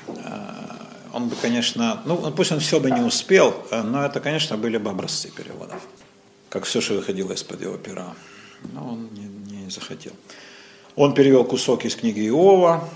А, 0.08 0.86
Он 1.12 1.28
бы, 1.28 1.36
конечно, 1.36 2.02
ну 2.04 2.30
пусть 2.32 2.52
он 2.52 2.60
все 2.60 2.78
бы 2.78 2.90
не 2.90 3.00
успел, 3.00 3.54
но 3.70 4.04
это, 4.04 4.20
конечно, 4.20 4.56
были 4.56 4.78
бы 4.78 4.90
образцы 4.90 5.30
переводов, 5.30 5.80
как 6.48 6.64
все, 6.64 6.80
что 6.80 6.94
выходило 6.94 7.32
из-под 7.32 7.62
его 7.62 7.76
пера. 7.76 8.14
Но 8.72 8.88
он 8.90 9.08
не, 9.12 9.62
не 9.62 9.70
захотел. 9.70 10.12
Он 10.96 11.14
перевел 11.14 11.44
кусок 11.44 11.84
из 11.84 11.96
книги 11.96 12.28
Иова, 12.28 12.88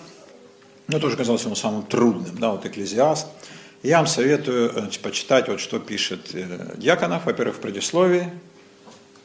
ну, 0.88 1.00
тоже 1.00 1.16
казалось 1.16 1.44
ему 1.44 1.56
самым 1.56 1.82
трудным, 1.84 2.36
да, 2.38 2.50
вот 2.50 2.66
«Экклезиаст». 2.66 3.26
Я 3.84 3.98
вам 3.98 4.06
советую 4.06 4.72
э, 4.74 4.98
почитать, 5.02 5.46
вот 5.48 5.60
что 5.60 5.78
пишет 5.78 6.30
э, 6.32 6.74
Дьяконов, 6.78 7.26
во-первых, 7.26 7.56
в 7.56 7.60
предисловии 7.60 8.30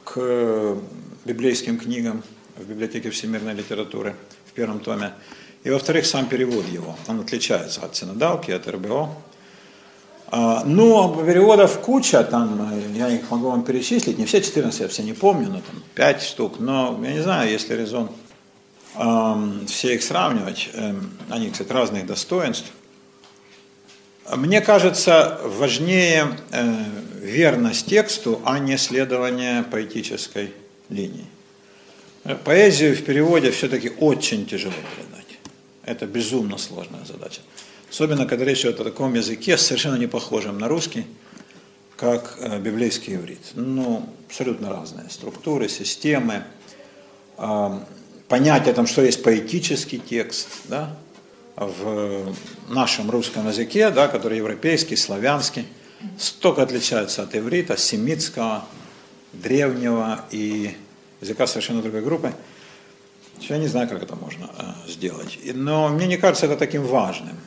к 0.03 0.15
э, 0.17 0.75
библейским 1.23 1.79
книгам 1.79 2.23
в 2.57 2.65
библиотеке 2.65 3.09
всемирной 3.09 3.53
литературы 3.53 4.17
в 4.47 4.51
первом 4.51 4.81
томе. 4.81 5.13
И, 5.63 5.69
во-вторых, 5.69 6.05
сам 6.05 6.25
перевод 6.25 6.67
его. 6.67 6.97
Он 7.07 7.21
отличается 7.21 7.79
от 7.85 7.95
синодалки, 7.95 8.51
от 8.51 8.67
РБО. 8.67 9.15
А, 10.27 10.63
Ну, 10.65 11.23
переводов 11.25 11.79
куча, 11.79 12.21
там, 12.25 12.69
я 12.93 13.07
их 13.07 13.31
могу 13.31 13.51
вам 13.51 13.63
перечислить, 13.63 14.17
не 14.17 14.25
все 14.25 14.41
14, 14.41 14.81
я 14.81 14.87
все 14.89 15.03
не 15.03 15.13
помню, 15.13 15.47
но 15.47 15.61
там 15.61 15.81
5 15.95 16.21
штук, 16.21 16.59
но 16.59 16.99
я 17.01 17.13
не 17.13 17.23
знаю, 17.23 17.49
если 17.49 17.75
резон 17.75 18.09
все 19.67 19.95
их 19.95 20.03
сравнивать, 20.03 20.69
эм, 20.73 21.11
они, 21.29 21.49
кстати, 21.49 21.71
разных 21.71 22.05
достоинств. 22.05 22.73
Мне 24.35 24.61
кажется, 24.61 25.39
важнее 25.43 26.37
э, 26.51 26.73
верность 27.21 27.87
тексту, 27.87 28.41
а 28.45 28.59
не 28.59 28.77
следование 28.77 29.63
поэтической 29.63 30.53
линии. 30.89 31.25
Э, 32.23 32.35
Поэзию 32.35 32.95
в 32.95 33.03
переводе 33.03 33.49
все-таки 33.51 33.89
очень 33.99 34.45
тяжело 34.45 34.73
передать. 34.95 35.39
Это 35.83 36.05
безумно 36.05 36.57
сложная 36.57 37.05
задача. 37.05 37.41
Особенно, 37.89 38.27
когда 38.27 38.45
речь 38.45 38.61
идет 38.61 38.79
о 38.79 38.83
таком 38.83 39.15
языке, 39.15 39.57
совершенно 39.57 39.95
не 39.95 40.07
похожем 40.07 40.59
на 40.59 40.67
русский, 40.67 41.05
как 41.97 42.37
э, 42.39 42.59
библейский 42.59 43.15
иврит. 43.15 43.41
Ну, 43.55 44.07
абсолютно 44.27 44.69
разные 44.69 45.09
структуры, 45.09 45.67
системы, 45.69 46.43
э, 47.37 47.79
понятие, 48.27 48.75
там, 48.75 48.85
что 48.85 49.01
есть 49.01 49.23
поэтический 49.23 49.97
текст, 49.97 50.47
да, 50.65 50.95
в 51.59 52.33
нашем 52.69 53.09
русском 53.11 53.47
языке, 53.47 53.89
да, 53.89 54.07
который 54.07 54.37
европейский, 54.37 54.95
славянский, 54.95 55.65
столько 56.17 56.63
отличается 56.63 57.23
от 57.23 57.35
иврита, 57.35 57.77
семитского, 57.77 58.65
древнего 59.33 60.25
и 60.31 60.75
языка 61.21 61.47
совершенно 61.47 61.81
другой 61.81 62.01
группы. 62.01 62.33
Я 63.41 63.57
не 63.57 63.67
знаю, 63.67 63.87
как 63.87 64.01
это 64.03 64.15
можно 64.15 64.49
э, 64.57 64.89
сделать. 64.89 65.39
Но 65.53 65.89
мне 65.89 66.07
не 66.07 66.17
кажется 66.17 66.45
это 66.45 66.57
таким 66.57 66.83
важным. 66.83 67.37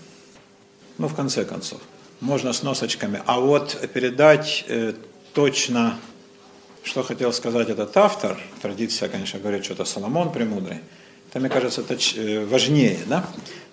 Ну, 0.98 1.08
в 1.08 1.14
конце 1.14 1.44
концов, 1.44 1.80
можно 2.20 2.52
с 2.52 2.62
носочками. 2.62 3.22
А 3.26 3.40
вот 3.40 3.78
передать 3.92 4.64
э, 4.68 4.94
точно, 5.32 5.98
что 6.82 7.02
хотел 7.02 7.32
сказать 7.32 7.68
этот 7.68 7.96
автор, 7.96 8.38
традиция, 8.60 9.08
конечно, 9.08 9.38
говорит, 9.38 9.64
что 9.64 9.74
это 9.74 9.84
Соломон 9.84 10.32
Премудрый, 10.32 10.80
это, 11.28 11.40
мне 11.40 11.48
кажется, 11.48 11.80
это 11.80 11.96
э, 12.16 12.44
важнее, 12.44 12.98
да? 13.06 13.26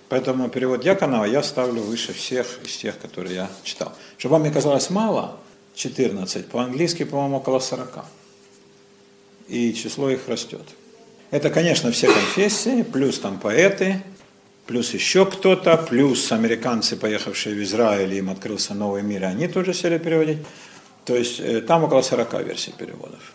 Поэтому 0.10 0.50
перевод 0.50 0.82
Дьяконова 0.82 1.26
я 1.26 1.44
ставлю 1.44 1.82
выше 1.84 2.14
всех 2.14 2.60
из 2.66 2.76
тех, 2.78 2.98
которые 2.98 3.36
я 3.36 3.50
читал. 3.64 3.94
Чтобы 4.18 4.34
вам 4.34 4.44
не 4.44 4.52
казалось 4.52 4.90
мало, 4.90 5.38
14, 5.76 6.48
по-английски, 6.48 7.04
по-моему, 7.06 7.38
около 7.38 7.60
40. 7.60 8.06
И 9.48 9.74
число 9.74 10.10
их 10.10 10.28
растет. 10.28 10.64
Это, 11.32 11.52
конечно, 11.52 11.92
все 11.92 12.08
конфессии, 12.08 12.82
плюс 12.82 13.20
там 13.20 13.40
поэты, 13.40 14.04
плюс 14.66 14.94
еще 14.96 15.28
кто-то, 15.28 15.78
плюс 15.78 16.32
американцы, 16.32 16.96
поехавшие 16.96 17.56
в 17.56 17.64
Израиль, 17.64 18.16
им 18.16 18.32
открылся 18.32 18.74
новый 18.74 19.04
мир, 19.04 19.24
и 19.24 19.26
они 19.26 19.48
тоже 19.48 19.76
сели 19.76 20.00
переводить. 20.00 20.40
То 21.06 21.16
есть 21.16 21.40
э, 21.40 21.62
там 21.62 21.84
около 21.84 22.02
40 22.02 22.46
версий 22.46 22.72
переводов. 22.72 23.34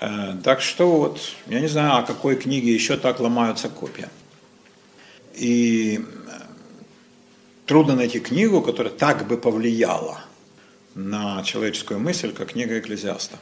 Э, 0.00 0.34
так 0.42 0.62
что 0.62 0.90
вот, 0.90 1.20
я 1.46 1.60
не 1.60 1.68
знаю, 1.68 1.98
о 1.98 2.02
какой 2.02 2.36
книге 2.36 2.72
еще 2.72 2.96
так 2.96 3.20
ломаются 3.20 3.68
копья. 3.68 4.08
И 5.38 6.00
трудно 7.66 7.94
найти 7.94 8.18
книгу, 8.18 8.60
которая 8.60 8.92
так 8.92 9.26
бы 9.28 9.36
повлияла 9.36 10.20
на 10.94 11.42
человеческую 11.44 12.00
мысль, 12.00 12.32
как 12.32 12.52
книга 12.52 12.78
Экклезиаста. 12.78 13.38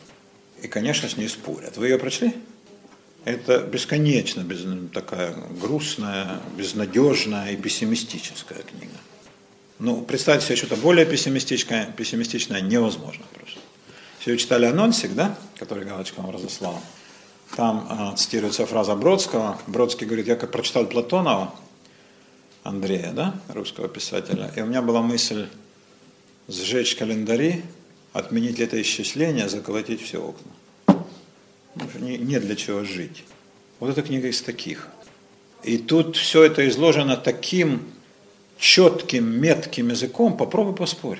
И, 0.62 0.68
конечно, 0.68 1.09
с 1.09 1.16
ней 1.16 1.28
спорят. 1.28 1.76
Вы 1.76 1.88
ее 1.88 1.99
прочли? 1.99 2.34
Это 3.24 3.61
бесконечно 3.61 4.42
без, 4.42 4.64
такая 4.92 5.34
грустная, 5.61 6.40
безнадежная 6.57 7.53
и 7.53 7.57
пессимистическая 7.57 8.62
книга. 8.62 8.94
Ну, 9.78 10.03
представить 10.03 10.42
себе 10.42 10.57
что-то 10.57 10.76
более 10.76 11.07
пессимистичное, 11.07 11.92
пессимистичное 11.97 12.61
невозможно 12.61 13.24
просто. 13.34 13.59
Все 14.20 14.36
читали 14.36 14.66
анонсик, 14.66 15.14
да, 15.14 15.36
который 15.59 15.84
Галочка 15.84 16.20
вам 16.20 16.30
разослала? 16.30 16.80
Там 17.57 18.12
э, 18.12 18.16
цитируется 18.16 18.66
фраза 18.66 18.94
Бродского. 18.94 19.59
Бродский 19.66 20.07
говорит, 20.07 20.26
я 20.26 20.36
как 20.36 20.51
прочитал 20.51 20.86
Платонова, 20.86 21.55
Андрея, 22.69 23.12
да, 23.12 23.35
русского 23.49 23.89
писателя, 23.89 24.53
и 24.57 24.61
у 24.61 24.67
меня 24.67 24.83
была 24.83 25.03
мысль 25.03 25.47
сжечь 26.49 26.97
календари, 26.97 27.62
отменить 28.12 28.59
летоисчисление, 28.59 29.49
заколотить 29.49 30.03
все 30.03 30.23
окна 30.23 30.53
нет 32.01 32.43
для 32.43 32.57
чего 32.57 32.85
жить. 32.85 33.25
Вот 33.81 33.91
эта 33.91 34.03
книга 34.03 34.29
из 34.29 34.41
таких. 34.43 34.89
И 35.62 35.79
тут 35.79 36.17
все 36.17 36.45
это 36.45 36.67
изложено 36.69 37.17
таким 37.17 37.83
четким, 38.59 39.41
метким 39.41 39.89
языком, 39.89 40.37
попробуй 40.37 40.75
поспорь. 40.75 41.19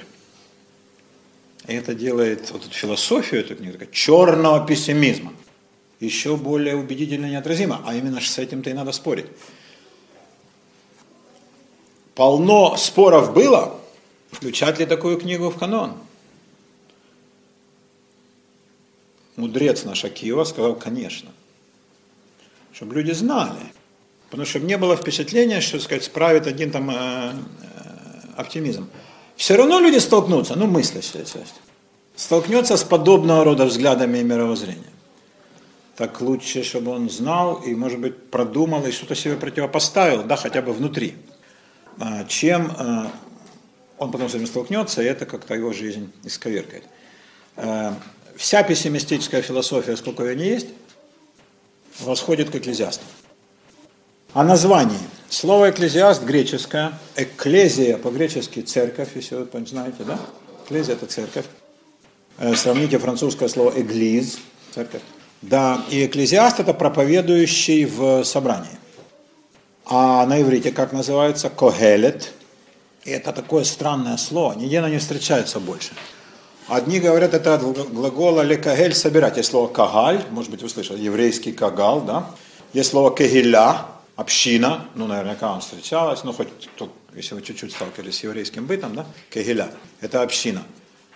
И 1.66 1.74
это 1.74 1.94
делает 1.94 2.51
вот 2.53 2.64
эту 2.64 2.72
философию 2.72 3.40
этой 3.40 3.57
книги, 3.57 3.88
черного 3.92 4.64
пессимизма, 4.66 5.32
еще 6.01 6.36
более 6.36 6.76
убедительно 6.76 7.26
и 7.26 7.30
неотразимо. 7.30 7.82
А 7.84 7.94
именно 7.94 8.20
с 8.20 8.38
этим-то 8.38 8.70
и 8.70 8.72
надо 8.72 8.92
спорить. 8.92 9.26
Полно 12.16 12.76
споров 12.76 13.32
было, 13.32 13.78
включать 14.32 14.80
ли 14.80 14.86
такую 14.86 15.18
книгу 15.18 15.50
в 15.50 15.56
канон. 15.56 15.94
мудрец 19.36 19.84
наш 19.84 20.04
Акива 20.04 20.44
сказал, 20.44 20.74
конечно. 20.74 21.30
Чтобы 22.72 22.94
люди 22.94 23.12
знали. 23.12 23.60
Потому 24.30 24.46
что 24.46 24.60
не 24.60 24.76
было 24.76 24.96
впечатления, 24.96 25.60
что, 25.60 25.78
сказать, 25.78 26.04
справит 26.04 26.46
один 26.46 26.70
там 26.70 26.90
э, 26.90 26.94
э, 26.94 27.32
оптимизм. 28.36 28.88
Все 29.36 29.56
равно 29.56 29.78
люди 29.78 29.98
столкнутся, 29.98 30.56
ну 30.56 30.66
мыслящая 30.66 31.24
часть, 31.24 31.54
столкнется 32.16 32.76
с 32.76 32.84
подобного 32.84 33.44
рода 33.44 33.66
взглядами 33.66 34.18
и 34.18 34.24
мировоззрением. 34.24 34.84
Так 35.96 36.20
лучше, 36.20 36.62
чтобы 36.62 36.90
он 36.90 37.08
знал 37.08 37.62
и, 37.66 37.74
может 37.74 38.00
быть, 38.00 38.30
продумал 38.30 38.84
и 38.84 38.90
что-то 38.90 39.14
себе 39.14 39.36
противопоставил, 39.36 40.24
да, 40.24 40.36
хотя 40.36 40.60
бы 40.60 40.72
внутри, 40.72 41.14
чем 42.28 42.72
э, 42.78 43.07
он 43.99 44.11
потом 44.11 44.28
с 44.28 44.34
этим 44.34 44.47
столкнется, 44.47 45.03
и 45.03 45.07
это 45.07 45.26
как-то 45.26 45.55
его 45.55 45.72
жизнь 45.72 46.12
исковеркает. 46.24 46.84
Э, 47.57 47.92
вся 48.36 48.62
пессимистическая 48.62 49.42
философия, 49.42 49.97
сколько 49.97 50.24
ее 50.24 50.36
не 50.36 50.47
есть, 50.47 50.68
восходит 52.01 52.51
к 52.51 52.55
экклезиасту. 52.57 53.05
О 54.34 54.44
названии. 54.44 54.99
Слово 55.28 55.70
экклезиаст 55.70 56.22
греческое, 56.22 56.92
экклезия 57.16 57.97
по-гречески 57.97 58.61
церковь, 58.61 59.09
если 59.14 59.36
вы 59.36 59.66
знаете, 59.66 60.05
да? 60.05 60.18
Экклезия 60.64 60.94
это 60.94 61.07
церковь. 61.07 61.47
Э, 62.38 62.55
сравните 62.55 62.99
французское 62.99 63.49
слово 63.49 63.72
эглиз, 63.80 64.38
церковь. 64.74 65.03
Да, 65.40 65.82
и 65.90 66.05
экклезиаст 66.07 66.61
это 66.61 66.74
проповедующий 66.74 67.86
в 67.86 68.24
собрании. 68.24 68.75
А 69.89 70.26
на 70.26 70.43
иврите 70.43 70.72
как 70.72 70.93
называется? 70.93 71.49
Когелет. 71.49 72.32
Это 73.05 73.32
такое 73.32 73.62
странное 73.62 74.16
слово, 74.16 74.55
нигде 74.55 74.78
оно 74.78 74.89
не 74.89 74.99
встречается 74.99 75.61
больше. 75.61 75.93
Одни 76.66 76.99
говорят, 76.99 77.34
это 77.34 77.55
от 77.55 77.62
глагола 77.93 78.43
лекагель 78.43 78.95
собирать. 78.95 79.37
Есть 79.37 79.51
слово 79.51 79.68
кагаль, 79.68 80.24
может 80.30 80.51
быть, 80.51 80.62
вы 80.62 80.68
слышали, 80.68 81.01
еврейский 81.01 81.53
кагал, 81.53 82.01
да. 82.01 82.28
Есть 82.72 82.91
слово 82.91 83.14
кегиля, 83.14 83.87
община, 84.16 84.89
ну, 84.97 85.07
наверняка 85.07 85.51
вам 85.51 85.61
встречалось, 85.61 86.24
ну, 86.24 86.32
хоть, 86.32 86.49
если 87.14 87.37
вы 87.37 87.43
чуть-чуть 87.43 87.70
сталкивались 87.70 88.18
с 88.18 88.24
еврейским 88.24 88.66
бытом, 88.66 88.97
да, 88.97 89.07
кегиля, 89.30 89.70
это 90.01 90.22
община. 90.22 90.64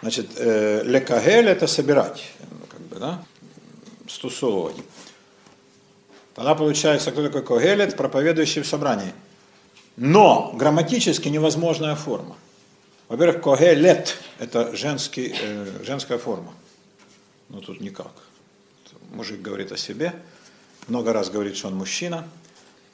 Значит, 0.00 0.28
э, 0.36 0.82
лекагель 0.84 1.48
это 1.48 1.66
собирать, 1.66 2.22
ну, 2.48 2.66
как 2.68 2.80
бы, 2.82 2.96
да, 3.00 3.24
стусовывать. 4.08 4.76
Тогда 6.40 6.54
получается, 6.54 7.12
кто 7.12 7.22
такой 7.28 7.42
когелет, 7.42 7.98
проповедующий 7.98 8.62
в 8.62 8.66
собрании. 8.66 9.12
Но 9.98 10.52
грамматически 10.54 11.28
невозможная 11.28 11.94
форма. 11.94 12.34
Во-первых, 13.08 13.42
когелет– 13.42 14.16
это 14.38 14.74
женский, 14.74 15.34
э, 15.38 15.84
женская 15.84 16.16
форма. 16.16 16.54
Но 17.50 17.60
тут 17.60 17.82
никак. 17.82 18.12
Мужик 19.12 19.42
говорит 19.42 19.70
о 19.70 19.76
себе, 19.76 20.14
много 20.88 21.12
раз 21.12 21.28
говорит, 21.28 21.58
что 21.58 21.68
он 21.68 21.74
мужчина. 21.74 22.26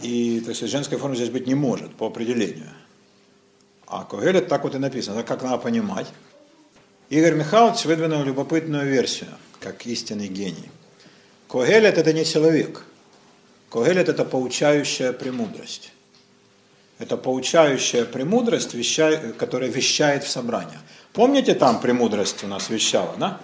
И 0.00 0.40
то 0.40 0.48
есть 0.48 0.66
женской 0.66 0.98
формы 0.98 1.14
здесь 1.14 1.30
быть 1.30 1.46
не 1.46 1.54
может 1.54 1.94
по 1.94 2.08
определению. 2.08 2.72
А 3.86 4.02
когелет 4.02 4.48
так 4.48 4.64
вот 4.64 4.74
и 4.74 4.78
написано. 4.78 5.22
Как 5.22 5.44
надо 5.44 5.58
понимать? 5.58 6.08
Игорь 7.10 7.36
Михайлович 7.36 7.84
выдвинул 7.84 8.24
любопытную 8.24 8.88
версию, 8.88 9.30
как 9.60 9.86
истинный 9.86 10.26
гений. 10.26 10.68
Когелет– 11.46 11.96
это 11.98 12.12
не 12.12 12.24
человек. 12.24 12.84
Когелет– 13.76 14.08
это 14.08 14.24
поучающая 14.24 15.12
премудрость. 15.12 15.92
Это 16.98 17.18
поучающая 17.18 18.06
премудрость, 18.06 18.74
которая 19.36 19.68
вещает 19.68 20.24
в 20.24 20.30
собрание. 20.30 20.78
Помните, 21.12 21.54
там 21.54 21.78
премудрость 21.78 22.42
у 22.42 22.46
нас 22.46 22.70
вещала, 22.70 23.14
да? 23.18 23.38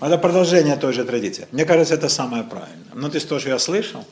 Это 0.00 0.18
продолжение 0.18 0.74
той 0.74 0.92
же 0.92 1.04
традиции. 1.04 1.46
Мне 1.52 1.64
кажется, 1.64 1.94
это 1.94 2.08
самое 2.08 2.42
правильное. 2.42 2.94
Но 2.94 3.08
ты 3.10 3.20
что 3.20 3.38
же 3.38 3.50
я 3.50 3.60
слышал, 3.60 4.04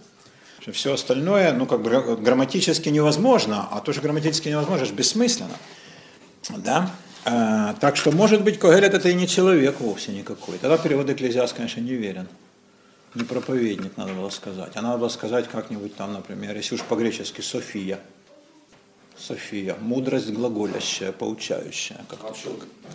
что 0.61 0.71
все 0.71 0.95
остальное, 0.95 1.53
ну, 1.53 1.67
как 1.67 1.83
бы 1.83 2.19
грамматически 2.21 2.89
невозможно, 2.91 3.67
а 3.73 3.81
то, 3.81 3.93
что 3.93 4.01
грамматически 4.01 4.51
невозможно, 4.51 4.85
это 4.85 4.95
бессмысленно. 4.95 5.59
Да? 6.59 6.89
А, 7.25 7.75
так 7.81 7.97
что, 7.97 8.13
может 8.13 8.45
быть, 8.45 8.61
Когелет 8.61 8.95
это 8.95 9.09
и 9.09 9.15
не 9.15 9.27
человек 9.27 9.81
вовсе 9.81 10.13
никакой. 10.13 10.57
Тогда 10.59 10.79
перевод 10.79 11.11
Экклезиас, 11.11 11.53
конечно, 11.53 11.81
не 11.81 11.95
верен. 11.95 12.29
Не 13.15 13.23
проповедник, 13.23 13.97
надо 13.97 14.13
было 14.13 14.31
сказать. 14.31 14.73
А 14.75 14.83
надо 14.83 14.99
было 14.99 15.09
сказать 15.09 15.49
как-нибудь 15.49 15.95
там, 15.95 16.13
например, 16.13 16.57
если 16.57 16.75
уж 16.75 16.83
по-гречески, 16.83 17.41
София. 17.41 18.01
София, 19.17 19.77
мудрость 19.81 20.31
глаголящая, 20.31 21.13
поучающая. 21.13 22.05
Как 22.09 22.19
а 22.23 22.27
вообще 22.29 22.49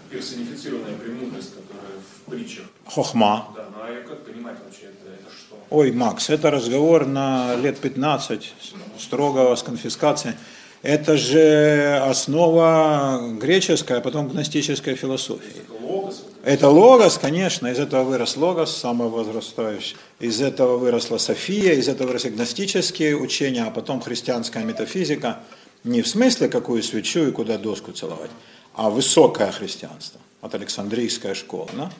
персонифицированная 0.10 0.98
премудрость, 0.98 1.54
которая 1.56 1.98
в 2.00 2.30
притчах. 2.30 2.66
Хохма. 2.86 3.48
Да, 3.56 3.68
ну 3.72 3.78
а 3.82 4.04
как 4.06 4.26
понимать 4.26 4.58
вообще 4.62 4.88
это, 4.88 5.14
это 5.14 5.34
что? 5.34 5.58
Ой, 5.70 5.94
Макс, 5.94 6.30
это 6.30 6.52
разговор 6.52 7.06
на 7.06 7.56
лет 7.56 7.80
15, 7.80 8.54
строгого, 9.00 9.56
с 9.56 9.64
конфискацией. 9.64 10.36
Это 10.82 11.16
же 11.16 12.02
основа 12.06 13.22
греческая, 13.40 14.00
а 14.00 14.02
потом 14.02 14.28
гностическая 14.28 14.96
философии. 14.96 15.62
Это 15.62 15.86
логос? 15.86 16.26
Это 16.50 16.68
логос, 16.68 17.20
конечно, 17.20 17.68
из 17.68 17.78
этого 17.78 18.04
вырос 18.04 18.36
логос, 18.36 18.76
самый 18.76 19.08
возрастающий. 19.08 19.96
Из 20.20 20.42
этого 20.42 20.78
выросла 20.78 21.20
София, 21.20 21.74
из 21.74 21.88
этого 21.88 22.08
выросли 22.08 22.30
гностические 22.30 23.16
учения, 23.16 23.66
а 23.66 23.70
потом 23.70 24.02
христианская 24.02 24.64
метафизика– 24.64 25.42
не 25.84 26.02
в 26.02 26.08
смысле, 26.08 26.50
какую 26.50 26.82
свечу 26.82 27.28
и 27.28 27.32
куда 27.32 27.60
доску 27.60 27.92
целовать, 27.92 28.32
а 28.74 28.90
высокое 28.90 29.52
христианство, 29.52 30.20
от 30.42 30.56
Александрийская 30.56 31.36
школа. 31.36 31.70
Да? 31.78 31.92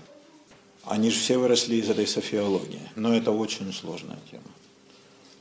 Они 0.84 1.12
же 1.12 1.20
все 1.20 1.38
выросли 1.38 1.76
из 1.76 1.88
этой 1.88 2.08
софиологии. 2.08 2.82
Но 2.96 3.16
это 3.16 3.30
очень 3.30 3.72
сложная 3.72 4.18
тема. 4.32 4.44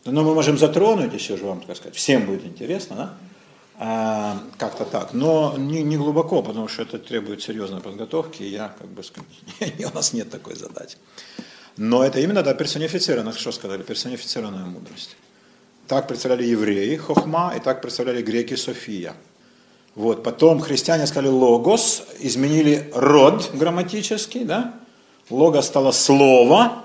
Но 0.04 0.22
мы 0.22 0.34
можем 0.34 0.58
затронуть, 0.58 1.14
еще 1.14 1.38
же 1.38 1.46
вам 1.46 1.62
так 1.62 1.78
сказать, 1.78 1.96
всем 1.96 2.26
будет 2.26 2.44
интересно, 2.44 2.96
да? 2.96 3.14
А, 3.80 4.42
как-то 4.58 4.84
так. 4.84 5.14
Но 5.14 5.54
не, 5.56 5.82
не 5.82 5.96
глубоко, 5.96 6.42
потому 6.42 6.66
что 6.66 6.82
это 6.82 6.98
требует 6.98 7.42
серьезной 7.42 7.80
подготовки, 7.80 8.42
и 8.42 8.48
я, 8.48 8.74
как 8.76 8.88
бы 8.88 9.02
у 9.92 9.94
нас 9.94 10.12
нет 10.12 10.30
такой 10.30 10.56
задачи. 10.56 10.96
Но 11.76 12.02
это 12.02 12.18
именно, 12.18 12.42
да, 12.42 12.54
персонифицированная, 12.54 13.32
что 13.32 13.52
сказали, 13.52 13.82
персонифицированная 13.82 14.64
мудрость. 14.64 15.16
Так 15.86 16.08
представляли 16.08 16.44
евреи 16.44 16.96
хохма, 16.96 17.54
и 17.56 17.60
так 17.60 17.80
представляли 17.80 18.20
греки 18.20 18.56
София. 18.56 19.14
Вот. 19.94 20.24
Потом 20.24 20.60
христиане 20.60 21.06
сказали 21.06 21.28
логос, 21.28 22.02
изменили 22.18 22.90
род 22.94 23.50
грамматический, 23.54 24.44
да? 24.44 24.74
Логос 25.30 25.66
стало 25.66 25.92
слово, 25.92 26.84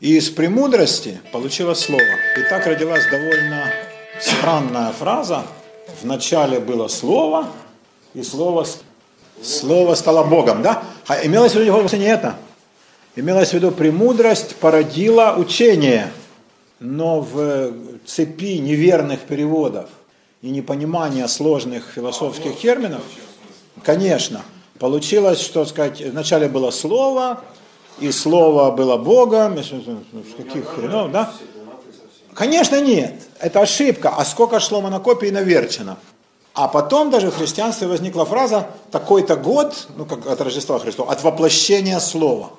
и 0.00 0.16
из 0.16 0.28
премудрости 0.30 1.20
получилось 1.32 1.80
слово. 1.80 2.02
И 2.36 2.42
так 2.50 2.66
родилась 2.66 3.04
довольно 3.10 3.70
странная 4.20 4.90
фраза. 4.90 5.44
Вначале 6.02 6.60
было 6.60 6.88
слово, 6.88 7.48
и 8.14 8.22
слово, 8.22 8.66
слово 9.42 9.94
стало 9.94 10.24
Богом, 10.24 10.62
да? 10.62 10.82
А 11.06 11.24
имелось 11.24 11.52
в 11.52 11.60
виду 11.60 11.72
вовсе 11.72 11.98
не 11.98 12.06
это. 12.06 12.36
Имелось 13.14 13.50
в 13.50 13.52
виду 13.54 13.70
премудрость 13.70 14.56
породила 14.56 15.34
учение. 15.36 16.12
Но 16.80 17.20
в 17.20 17.72
цепи 18.04 18.58
неверных 18.58 19.20
переводов 19.20 19.88
и 20.42 20.50
непонимания 20.50 21.26
сложных 21.26 21.84
философских 21.94 22.58
терминов, 22.58 23.02
конечно, 23.82 24.42
получилось, 24.78 25.40
что 25.40 25.64
сказать, 25.64 26.02
вначале 26.02 26.48
было 26.48 26.70
слово, 26.70 27.40
и 27.98 28.12
слово 28.12 28.70
было 28.72 28.98
Богом, 28.98 29.56
с 29.62 29.72
каких 30.36 30.66
хренов, 30.66 31.10
да? 31.12 31.32
Конечно, 32.36 32.82
нет. 32.82 33.14
Это 33.40 33.62
ошибка. 33.62 34.10
А 34.10 34.24
сколько 34.24 34.60
шло 34.60 34.82
монокопий 34.82 35.30
наверчено? 35.30 35.96
А 36.52 36.68
потом 36.68 37.10
даже 37.10 37.30
в 37.30 37.36
христианстве 37.36 37.86
возникла 37.86 38.26
фраза 38.26 38.68
«такой-то 38.90 39.36
год», 39.36 39.88
ну 39.96 40.04
как 40.04 40.26
от 40.26 40.40
Рождества 40.40 40.78
Христова, 40.78 41.12
от 41.12 41.22
воплощения 41.22 41.98
слова. 41.98 42.50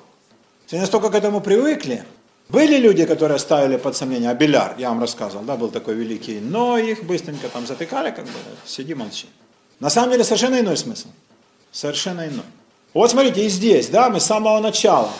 Все 0.66 0.80
настолько 0.80 1.10
к 1.10 1.14
этому 1.14 1.40
привыкли. 1.40 2.04
Были 2.48 2.76
люди, 2.76 3.04
которые 3.04 3.38
ставили 3.38 3.76
под 3.76 3.96
сомнение, 3.96 4.30
Абеляр, 4.30 4.74
я 4.78 4.88
вам 4.88 5.00
рассказывал, 5.00 5.44
да, 5.44 5.56
был 5.56 5.68
такой 5.68 5.94
великий, 5.94 6.40
но 6.40 6.76
их 6.78 7.04
быстренько 7.04 7.48
там 7.48 7.66
затыкали, 7.66 8.10
как 8.10 8.24
бы, 8.24 8.30
сиди, 8.66 8.94
молчи. 8.94 9.26
На 9.80 9.90
самом 9.90 10.10
деле 10.10 10.24
совершенно 10.24 10.58
иной 10.58 10.76
смысл. 10.76 11.08
Совершенно 11.70 12.26
иной. 12.26 12.46
Вот 12.94 13.10
смотрите, 13.10 13.44
и 13.44 13.48
здесь, 13.48 13.88
да, 13.88 14.10
мы 14.10 14.18
с 14.18 14.24
самого 14.24 14.58
начала. 14.60 15.10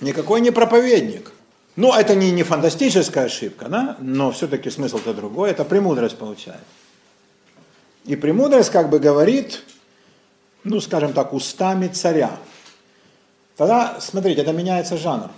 Никакой 0.00 0.40
не 0.40 0.50
проповедник. 0.50 1.32
Ну, 1.76 1.92
это 1.92 2.14
не, 2.14 2.30
не 2.30 2.42
фантастическая 2.42 3.26
ошибка, 3.26 3.68
да, 3.68 3.96
но 4.00 4.30
все-таки 4.30 4.70
смысл-то 4.70 5.12
другой, 5.12 5.50
это 5.50 5.64
премудрость 5.64 6.16
получает. 6.16 6.62
И 8.06 8.16
премудрость 8.16 8.70
как 8.70 8.88
бы 8.88 8.98
говорит, 8.98 9.62
ну, 10.64 10.80
скажем 10.80 11.12
так, 11.12 11.34
устами 11.34 11.88
царя. 11.88 12.30
Тогда, 13.56 13.98
смотрите, 14.00 14.40
это 14.42 14.52
меняется 14.52 14.96
жанр. 14.96 15.30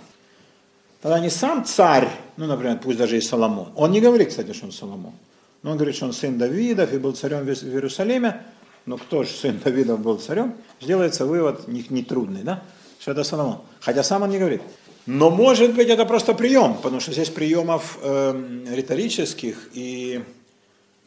Тогда 1.01 1.19
не 1.19 1.29
сам 1.29 1.65
царь, 1.65 2.09
ну, 2.37 2.45
например, 2.45 2.79
пусть 2.81 2.97
даже 2.97 3.17
и 3.17 3.21
Соломон, 3.21 3.71
он 3.75 3.91
не 3.91 4.01
говорит, 4.01 4.29
кстати, 4.29 4.53
что 4.53 4.65
он 4.65 4.71
Соломон, 4.71 5.13
но 5.61 5.71
он 5.71 5.77
говорит, 5.77 5.95
что 5.95 6.05
он 6.05 6.13
сын 6.13 6.37
Давидов 6.37 6.93
и 6.93 6.97
был 6.97 7.13
царем 7.13 7.45
в 7.45 7.49
Иерусалиме, 7.49 8.43
но 8.85 8.97
кто 8.97 9.23
же 9.23 9.29
сын 9.29 9.59
Давидов 9.63 9.99
был 9.99 10.17
царем, 10.17 10.55
сделается 10.79 11.25
вывод 11.25 11.67
нетрудный, 11.67 12.43
да, 12.43 12.63
что 12.99 13.11
это 13.11 13.23
Соломон. 13.23 13.59
Хотя 13.81 14.03
сам 14.03 14.23
он 14.23 14.29
не 14.29 14.39
говорит. 14.39 14.61
Но 15.05 15.29
может 15.29 15.75
быть 15.75 15.89
это 15.89 16.05
просто 16.05 16.33
прием, 16.33 16.75
потому 16.75 16.99
что 16.99 17.11
здесь 17.11 17.29
приемов 17.29 17.97
э, 18.01 18.65
риторических 18.71 19.69
и 19.73 20.23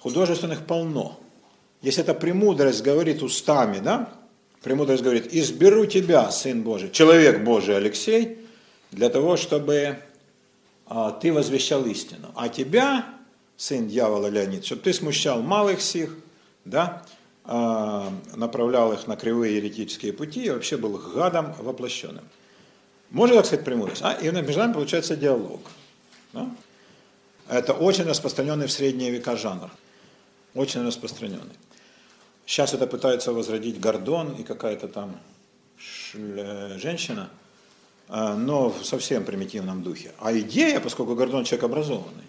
художественных 0.01 0.67
полно. 0.67 1.21
Если 1.83 2.03
эта 2.03 2.15
премудрость 2.15 2.83
говорит 2.83 3.23
устами, 3.23 3.79
да, 3.79 4.13
премудрость 4.63 5.03
говорит, 5.03 5.33
изберу 5.33 5.87
тебя, 5.87 6.31
Сын 6.31 6.63
Божий, 6.63 6.91
человек 6.91 7.45
Божий 7.45 7.77
Алексей, 7.77 8.39
для 8.91 9.09
того, 9.09 9.37
чтобы 9.37 9.99
а, 10.87 11.11
ты 11.11 11.33
возвещал 11.33 11.85
истину. 11.87 12.29
А 12.35 12.49
тебя, 12.49 13.07
сын 13.57 13.89
дьявола 13.89 14.27
Леонид, 14.27 14.65
чтобы 14.65 14.83
ты 14.83 14.93
смущал 14.93 15.43
малых 15.43 15.81
сих, 15.81 16.15
да, 16.65 17.03
а, 17.45 18.13
направлял 18.37 18.93
их 18.93 19.07
на 19.07 19.17
кривые 19.17 19.57
еретические 19.57 20.13
пути 20.13 20.45
и 20.45 20.51
вообще 20.51 20.77
был 20.77 20.99
гадом 20.99 21.55
воплощенным. 21.59 22.25
Можно 23.13 23.37
так 23.37 23.47
сказать 23.47 23.65
премудрость? 23.65 24.03
А? 24.03 24.15
И 24.15 24.31
между 24.31 24.59
нами 24.59 24.73
получается 24.73 25.17
диалог. 25.17 25.61
Да? 26.33 26.51
Это 27.49 27.75
очень 27.75 28.05
распространенный 28.05 28.67
в 28.67 28.73
средние 28.73 29.11
века 29.11 29.37
жанр. 29.37 29.71
Очень 30.55 30.87
распространенный. 30.87 31.57
Сейчас 32.47 32.75
это 32.75 32.87
пытаются 32.87 33.33
возродить 33.33 33.79
Гордон 33.79 34.33
и 34.33 34.43
какая-то 34.43 34.89
там 34.89 35.21
женщина, 36.13 37.31
а, 38.09 38.35
но 38.35 38.71
в 38.71 38.85
совсем 38.85 39.25
примитивном 39.25 39.83
духе. 39.83 40.13
А 40.19 40.33
идея, 40.39 40.81
поскольку 40.81 41.15
Гордон 41.15 41.45
человек 41.45 41.65
образованный, 41.65 42.25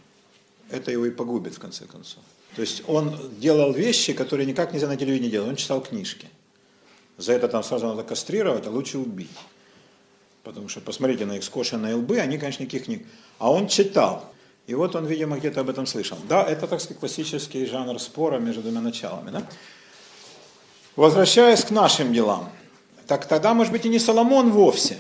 это 0.70 0.92
его 0.92 1.06
и 1.06 1.12
погубит 1.12 1.56
в 1.56 1.60
конце 1.60 1.86
концов. 1.86 2.24
То 2.56 2.62
есть 2.62 2.84
он 2.88 3.18
делал 3.40 3.74
вещи, 3.74 4.14
которые 4.14 4.46
никак 4.46 4.74
нельзя 4.74 4.88
на 4.88 4.98
телевидении 4.98 5.30
делать. 5.30 5.50
Он 5.50 5.56
читал 5.56 5.82
книжки. 5.82 6.28
За 7.18 7.34
это 7.34 7.48
там 7.48 7.64
сразу 7.64 7.88
надо 7.88 8.04
кастрировать, 8.04 8.68
а 8.68 8.70
лучше 8.70 8.98
убить. 8.98 9.30
Потому 10.44 10.68
что 10.68 10.82
посмотрите 10.82 11.26
на 11.26 11.38
их 11.38 11.44
скошенные 11.44 11.96
лбы, 11.96 12.20
они, 12.20 12.38
конечно, 12.38 12.64
никаких 12.64 12.86
книг. 12.86 13.08
А 13.40 13.52
он 13.52 13.68
читал. 13.68 14.34
И 14.68 14.76
вот 14.76 14.96
он, 14.96 15.06
видимо, 15.06 15.38
где-то 15.38 15.62
об 15.62 15.70
этом 15.70 15.86
слышал. 15.86 16.18
Да, 16.28 16.44
это, 16.44 16.68
так 16.68 16.82
сказать, 16.82 17.00
классический 17.00 17.66
жанр 17.66 18.00
спора 18.00 18.40
между 18.40 18.62
двумя 18.62 18.82
началами. 18.82 19.30
Да? 19.32 19.44
Возвращаясь 20.96 21.64
к 21.64 21.72
нашим 21.72 22.14
делам, 22.14 22.50
так 23.08 23.26
тогда, 23.26 23.54
может 23.54 23.72
быть, 23.72 23.86
и 23.86 23.90
не 23.90 24.00
Соломон 24.00 24.52
вовсе, 24.52 24.98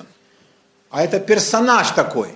а 0.89 1.04
это 1.04 1.20
персонаж 1.20 1.91
такой. 1.91 2.30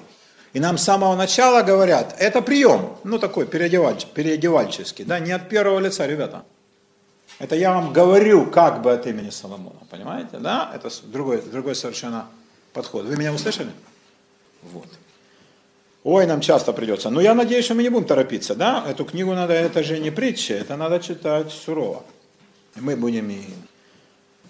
И 0.53 0.60
нам 0.60 0.78
с 0.78 0.84
самого 0.84 1.16
начала 1.16 1.64
говорят, 1.64 2.16
это 2.18 2.41
прием, 2.41 2.97
ну 3.03 3.20
такой 3.20 3.45
переодеваль, 3.45 3.97
переодевальческий, 4.14 5.05
да, 5.05 5.20
не 5.20 5.32
от 5.32 5.49
первого 5.49 5.80
лица, 5.80 6.08
ребята. 6.08 6.45
Это 7.39 7.55
я 7.55 7.74
вам 7.74 7.93
говорю 7.93 8.49
как 8.49 8.82
бы 8.82 8.91
от 8.91 9.05
имени 9.05 9.30
Соломона, 9.30 9.82
понимаете, 9.89 10.38
да? 10.39 10.72
Это 10.74 10.89
другой, 11.03 11.41
другой 11.41 11.76
совершенно 11.76 12.28
подход. 12.78 13.05
Вы 13.05 13.17
меня 13.17 13.34
услышали? 13.34 13.71
Вот. 14.61 14.88
Ой, 16.03 16.28
нам 16.28 16.41
часто 16.41 16.73
придется. 16.73 17.09
Но 17.09 17.21
я 17.21 17.34
надеюсь, 17.34 17.65
что 17.65 17.73
мы 17.73 17.82
не 17.82 17.89
будем 17.89 18.05
торопиться, 18.05 18.53
да? 18.53 18.86
Эту 18.88 19.03
книгу 19.03 19.34
надо, 19.34 19.53
это 19.53 19.84
же 19.84 19.97
не 19.99 20.11
притча, 20.11 20.53
это 20.53 20.78
надо 20.78 20.99
читать 20.99 21.51
сурово. 21.51 22.03
Мы 22.75 22.95
будем 22.95 23.32
и 23.32 23.41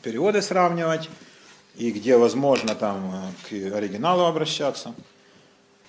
переводы 0.03 0.41
сравнивать, 0.41 1.09
и 1.78 1.91
где 1.91 2.17
возможно 2.17 2.75
там 2.75 3.34
к 3.47 3.53
оригиналу 3.53 4.25
обращаться. 4.25 4.93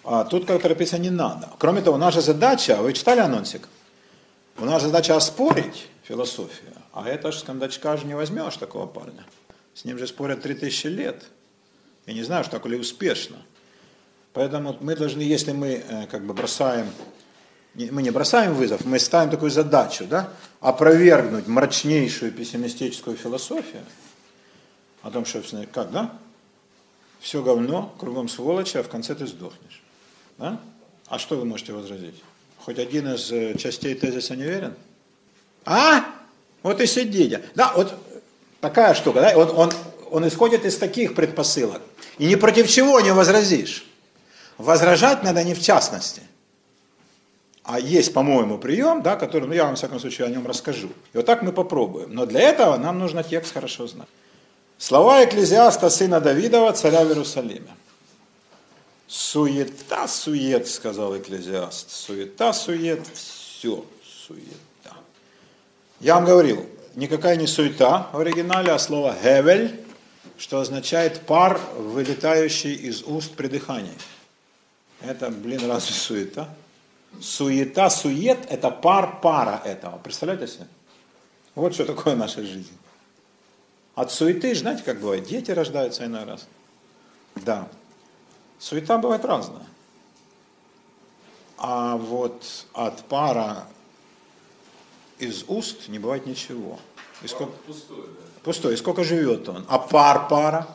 А 0.05 0.24
тут 0.24 0.47
как 0.47 0.62
торопиться 0.62 0.97
не 0.99 1.11
надо. 1.11 1.51
Кроме 1.59 1.82
того, 1.82 1.99
наша 1.99 2.20
задача, 2.20 2.76
вы 2.76 2.93
читали 2.93 3.20
анонсик? 3.20 3.68
У 4.59 4.64
нас 4.64 4.82
задача 4.82 5.16
оспорить 5.16 5.89
философию, 6.05 6.72
а 6.93 7.09
это 7.09 7.32
ж 7.32 7.39
с 7.39 7.99
же 7.99 8.07
не 8.07 8.14
возьмешь 8.14 8.57
такого 8.57 8.86
парня. 8.86 9.24
С 9.74 9.84
ним 9.84 9.99
же 9.99 10.07
спорят 10.07 10.43
3000 10.43 10.86
лет. 10.86 11.24
Я 12.09 12.14
не 12.14 12.22
знаю, 12.22 12.42
что 12.42 12.52
так 12.52 12.64
ли 12.64 12.78
успешно. 12.78 13.36
Поэтому 14.32 14.78
мы 14.80 14.96
должны, 14.96 15.20
если 15.20 15.52
мы 15.52 15.84
э, 15.86 16.06
как 16.06 16.24
бы 16.24 16.32
бросаем 16.32 16.86
мы 17.74 18.02
не 18.02 18.11
бросаем 18.11 18.54
вызов, 18.54 18.84
мы 18.86 18.98
ставим 18.98 19.30
такую 19.30 19.50
задачу, 19.50 20.04
да, 20.06 20.30
опровергнуть 20.61 21.46
мрачнейшую 21.46 22.32
пессимистическую 22.32 23.16
философию 23.16 23.82
о 25.02 25.11
том, 25.11 25.24
что, 25.24 25.42
как, 25.72 25.92
да, 25.92 26.12
все 27.20 27.42
говно, 27.42 27.94
кругом 28.00 28.28
сволочи, 28.28 28.78
а 28.78 28.82
в 28.82 28.88
конце 28.88 29.14
ты 29.14 29.26
сдохнешь. 29.26 29.82
Да? 30.38 30.61
А 31.06 31.18
что 31.18 31.36
вы 31.36 31.44
можете 31.44 31.72
возразить? 31.72 32.20
Хоть 32.59 32.78
один 32.78 33.14
из 33.14 33.30
э, 33.30 33.56
частей 33.56 33.94
тезиса 33.94 34.34
не 34.34 34.44
верен? 34.44 34.74
А? 35.64 36.04
Вот 36.62 36.80
и 36.80 36.86
сидите. 36.86 37.44
Да, 37.54 37.74
вот 37.76 37.94
такая 38.61 38.94
штука, 38.94 39.20
да, 39.20 39.36
он, 39.36 39.50
он, 39.50 39.72
он 40.11 40.26
исходит 40.26 40.64
из 40.64 40.76
таких 40.76 41.14
предпосылок. 41.14 41.82
И 42.18 42.26
ни 42.26 42.34
против 42.34 42.68
чего 42.68 43.00
не 43.00 43.12
возразишь. 43.12 43.86
Возражать 44.56 45.22
надо 45.22 45.44
не 45.44 45.54
в 45.54 45.62
частности– 45.62 46.22
а 47.68 47.78
есть, 47.78 48.14
по-моему, 48.14 48.56
прием, 48.56 49.02
да, 49.02 49.14
который, 49.14 49.46
ну 49.46 49.52
я 49.52 49.66
вам, 49.66 49.74
в 49.74 49.76
всяком 49.76 50.00
случае, 50.00 50.26
о 50.26 50.30
нем 50.30 50.46
расскажу. 50.46 50.88
И 51.12 51.18
вот 51.18 51.26
так 51.26 51.42
мы 51.42 51.52
попробуем. 51.52 52.14
Но 52.14 52.24
для 52.24 52.40
этого 52.40 52.78
нам 52.78 52.98
нужно 52.98 53.22
текст 53.22 53.52
хорошо 53.52 53.86
знать. 53.86 54.09
Слова 54.78 55.22
экклезиаста 55.22 55.90
сына 55.90 56.18
Давидова, 56.18 56.72
царя 56.72 57.04
в 57.04 57.09
Иерусалиме. 57.09 57.68
Суета, 59.06 60.09
сует, 60.09 60.66
сказал 60.66 61.14
экклезиаст. 61.18 61.90
Суета, 61.90 62.54
сует, 62.54 63.06
все 63.12 63.84
суета. 64.02 64.96
Я 66.00 66.14
вам 66.14 66.24
говорил, 66.24 66.64
никакая 66.94 67.36
не 67.36 67.46
суета 67.46 68.09
в 68.14 68.18
оригинале, 68.18 68.72
а 68.72 68.78
слово 68.78 69.14
«гевель», 69.22 69.78
что 70.39 70.61
означает 70.61 71.26
пар, 71.26 71.61
вылетающий 71.76 72.72
из 72.72 73.03
уст 73.03 73.34
при 73.34 73.49
дыхании. 73.49 73.95
Это, 75.01 75.30
блин, 75.30 75.68
разве 75.68 75.93
суета? 75.93 76.49
Суета, 77.20 77.91
сует– 77.91 78.47
это 78.49 78.70
пар 78.70 79.20
пара 79.20 79.61
этого. 79.64 79.99
Представляете 79.99 80.47
себе? 80.47 80.68
Вот 81.55 81.74
что 81.74 81.84
такое 81.84 82.14
наша 82.14 82.43
жизнь. 82.43 82.76
От 83.97 84.12
суеты, 84.12 84.55
знаете, 84.55 84.84
как 84.84 85.01
бывает? 85.01 85.24
Дети 85.24 85.51
рождаются 85.51 86.05
иной 86.05 86.24
раз. 86.24 86.47
Да. 87.34 87.68
Суета 88.61 88.99
бывает 88.99 89.24
разная. 89.24 89.66
А 91.57 91.97
вот 91.97 92.66
от 92.74 93.03
пара 93.07 93.66
из 95.18 95.45
уст 95.49 95.89
не 95.89 95.99
бывает 95.99 96.26
ничего. 96.26 96.78
И 97.22 97.26
сколько... 97.26 97.53
Пустой, 97.66 98.07
да. 98.07 98.28
Пустой. 98.49 98.78
Сколько 98.78 99.05
живет 99.05 99.46
он? 99.51 99.66
А 99.68 99.78
пар 99.78 100.26
пара? 100.26 100.66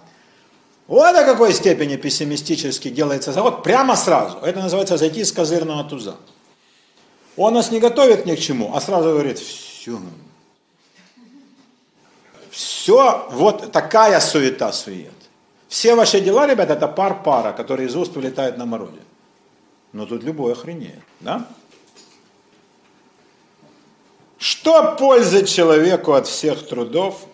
Вот 0.85 1.11
до 1.15 1.25
какой 1.25 1.51
степени 1.53 1.95
пессимистически 1.95 2.89
делается 2.89 3.31
завод. 3.31 3.63
Прямо 3.63 3.95
сразу. 3.95 4.37
Это 4.43 4.59
называется 4.59 4.95
зайти 4.95 5.23
с 5.23 5.31
козырного 5.31 5.83
туза. 5.83 6.17
Он 7.35 7.55
нас 7.55 7.71
не 7.71 7.79
готовит 7.79 8.27
ни 8.27 8.35
к 8.35 8.39
чему, 8.39 8.75
а 8.75 8.79
сразу 8.79 9.09
говорит, 9.09 9.39
все. 9.39 9.99
Все, 12.51 13.27
вот 13.31 13.71
такая 13.71 14.19
суета-сует. 14.19 15.09
Все 15.67 15.95
ваши 15.95 16.21
дела, 16.21 16.45
ребят, 16.45 16.69
это 16.69 16.87
пар-пара, 16.87 17.53
который 17.53 17.87
из 17.87 17.95
уст 17.95 18.15
вылетает 18.15 18.55
на 18.55 18.67
морозе. 18.67 19.01
Но 19.93 20.05
тут 20.05 20.21
любой 20.21 20.53
охренеет, 20.53 21.01
да? 21.21 21.47
Что 24.37 24.95
пользы 24.95 25.43
человеку 25.43 26.13
от 26.13 26.27
всех 26.27 26.67
трудов 26.67 27.29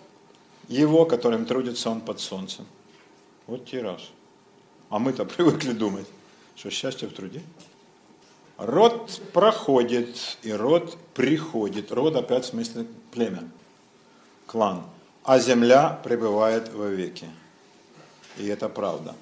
его, 0.69 1.05
которым 1.05 1.45
трудится 1.45 1.89
он 1.89 1.99
под 1.99 2.19
солнцем? 2.19 2.65
Вот 3.47 3.65
тираж. 3.65 4.11
А 4.89 4.99
мы-то 4.99 5.25
привыкли 5.37 5.73
думать, 5.73 6.07
что 6.55 6.69
счастье 6.69 7.07
в 7.07 7.13
труде. 7.13 7.41
Род 8.57 9.21
проходит, 9.33 10.37
и 10.43 10.51
род 10.51 10.97
приходит. 11.13 11.91
Род 11.91 12.15
опять 12.15 12.45
в 12.45 12.49
смысле 12.49 12.85
племя, 13.11 13.49
клан. 14.45 14.83
А 15.23 15.39
земля 15.39 15.99
пребывает 16.03 16.73
вовеки. 16.73 17.27
И 18.37 18.47
это 18.47 18.69
правда. 18.69 19.15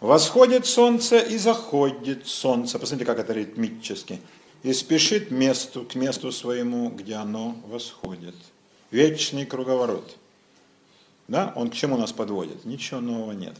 Восходит 0.00 0.66
солнце 0.66 1.18
и 1.18 1.36
заходит 1.38 2.26
солнце. 2.26 2.78
Посмотрите, 2.78 3.04
как 3.04 3.18
это 3.18 3.32
ритмически. 3.32 4.20
И 4.62 4.72
спешит 4.72 5.30
месту, 5.30 5.84
к 5.84 5.94
месту 5.94 6.32
своему, 6.32 6.90
где 6.90 7.14
оно 7.14 7.56
восходит. 7.66 8.34
Вечный 8.90 9.46
круговорот. 9.46 10.16
Да? 11.30 11.52
Он 11.54 11.70
к 11.70 11.74
чему 11.74 11.96
нас 11.96 12.12
подводит? 12.12 12.64
Ничего 12.64 13.00
нового 13.00 13.30
нет. 13.30 13.54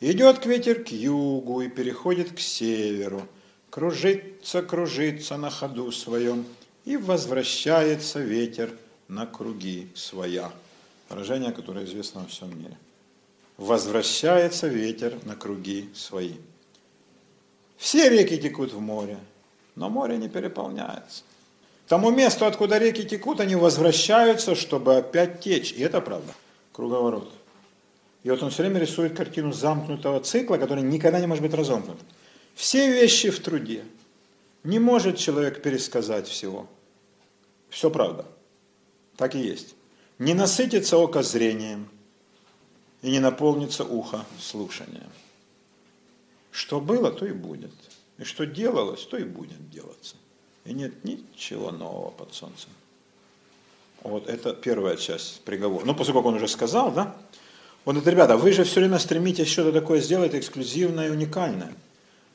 Идет 0.00 0.44
ветер 0.44 0.84
к 0.84 0.88
югу 0.88 1.62
и 1.62 1.68
переходит 1.70 2.32
к 2.32 2.38
северу. 2.38 3.26
Кружится, 3.70 4.60
кружится 4.60 5.38
на 5.38 5.48
ходу 5.48 5.90
своем. 5.90 6.44
И 6.84 6.98
возвращается 6.98 8.20
ветер 8.20 8.70
на 9.08 9.24
круги 9.24 9.88
своя. 9.94 10.52
Выражение, 11.08 11.50
которое 11.52 11.86
известно 11.86 12.20
во 12.20 12.26
всем 12.26 12.58
мире. 12.58 12.76
Возвращается 13.56 14.68
ветер 14.68 15.18
на 15.24 15.34
круги 15.34 15.88
свои. 15.94 16.34
Все 17.78 18.10
реки 18.10 18.36
текут 18.36 18.74
в 18.74 18.80
море, 18.80 19.16
но 19.76 19.88
море 19.88 20.18
не 20.18 20.28
переполняется. 20.28 21.22
Тому 21.88 22.10
месту, 22.10 22.44
откуда 22.44 22.76
реки 22.76 23.02
текут, 23.02 23.40
они 23.40 23.56
возвращаются, 23.56 24.54
чтобы 24.54 24.96
опять 24.96 25.40
течь. 25.40 25.72
И 25.72 25.80
это 25.80 26.02
правда. 26.02 26.34
Круговорот. 26.74 27.32
И 28.24 28.30
вот 28.30 28.42
он 28.42 28.50
все 28.50 28.64
время 28.64 28.80
рисует 28.80 29.16
картину 29.16 29.52
замкнутого 29.52 30.20
цикла, 30.20 30.56
который 30.56 30.82
никогда 30.82 31.20
не 31.20 31.28
может 31.28 31.42
быть 31.44 31.54
разомкнут. 31.54 31.98
Все 32.56 32.90
вещи 32.90 33.30
в 33.30 33.38
труде. 33.38 33.84
Не 34.64 34.80
может 34.80 35.16
человек 35.16 35.62
пересказать 35.62 36.26
всего. 36.26 36.66
Все 37.70 37.90
правда. 37.90 38.26
Так 39.16 39.36
и 39.36 39.38
есть. 39.38 39.76
Не 40.18 40.34
насытится 40.34 40.98
око 40.98 41.22
зрением 41.22 41.88
и 43.02 43.10
не 43.12 43.20
наполнится 43.20 43.84
ухо 43.84 44.24
слушанием. 44.40 45.10
Что 46.50 46.80
было, 46.80 47.12
то 47.12 47.24
и 47.24 47.32
будет. 47.32 47.72
И 48.18 48.24
что 48.24 48.46
делалось, 48.46 49.04
то 49.04 49.16
и 49.16 49.24
будет 49.24 49.70
делаться. 49.70 50.16
И 50.64 50.72
нет 50.72 51.04
ничего 51.04 51.70
нового 51.70 52.10
под 52.10 52.34
солнцем. 52.34 52.70
Вот 54.04 54.28
это 54.28 54.52
первая 54.52 54.96
часть 54.96 55.40
приговора. 55.40 55.84
Ну, 55.86 55.94
после 55.94 56.12
как 56.12 56.24
он 56.26 56.34
уже 56.34 56.46
сказал, 56.46 56.92
да? 56.92 57.16
Он 57.86 57.94
говорит, 57.94 58.14
ребята, 58.14 58.36
вы 58.36 58.52
же 58.52 58.64
все 58.64 58.80
время 58.80 58.98
стремитесь 58.98 59.48
что-то 59.48 59.72
такое 59.72 60.00
сделать 60.00 60.34
эксклюзивное 60.34 61.08
и 61.08 61.10
уникальное. 61.10 61.72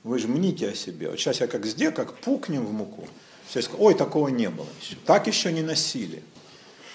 Вы 0.04 0.18
же 0.18 0.28
мните 0.28 0.70
о 0.70 0.76
себе. 0.76 1.10
Вот 1.10 1.20
сейчас 1.20 1.42
я 1.42 1.48
как 1.48 1.66
сделаю, 1.66 1.96
как 1.96 2.16
пукнем 2.18 2.66
в 2.66 2.74
муку. 2.74 3.08
Все 3.48 3.62
скажут, 3.62 3.82
ой, 3.82 3.94
такого 3.94 4.30
не 4.30 4.50
было 4.50 4.68
еще. 4.82 4.96
Так 5.06 5.28
еще 5.28 5.52
не 5.52 5.62
носили. 5.62 6.24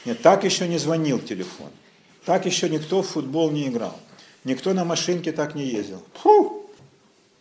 Нет, 0.05 0.21
так 0.23 0.45
еще 0.45 0.67
не 0.67 0.79
звонил 0.79 1.21
телефон. 1.21 1.71
Так 2.25 2.45
еще 2.45 2.69
никто 2.69 3.03
в 3.03 3.09
футбол 3.09 3.51
не 3.53 3.69
играл. 3.69 3.99
Никто 4.43 4.73
на 4.73 4.85
машинке 4.85 5.31
так 5.31 5.55
не 5.55 5.67
ездил. 5.67 6.03
Фу! 6.15 6.69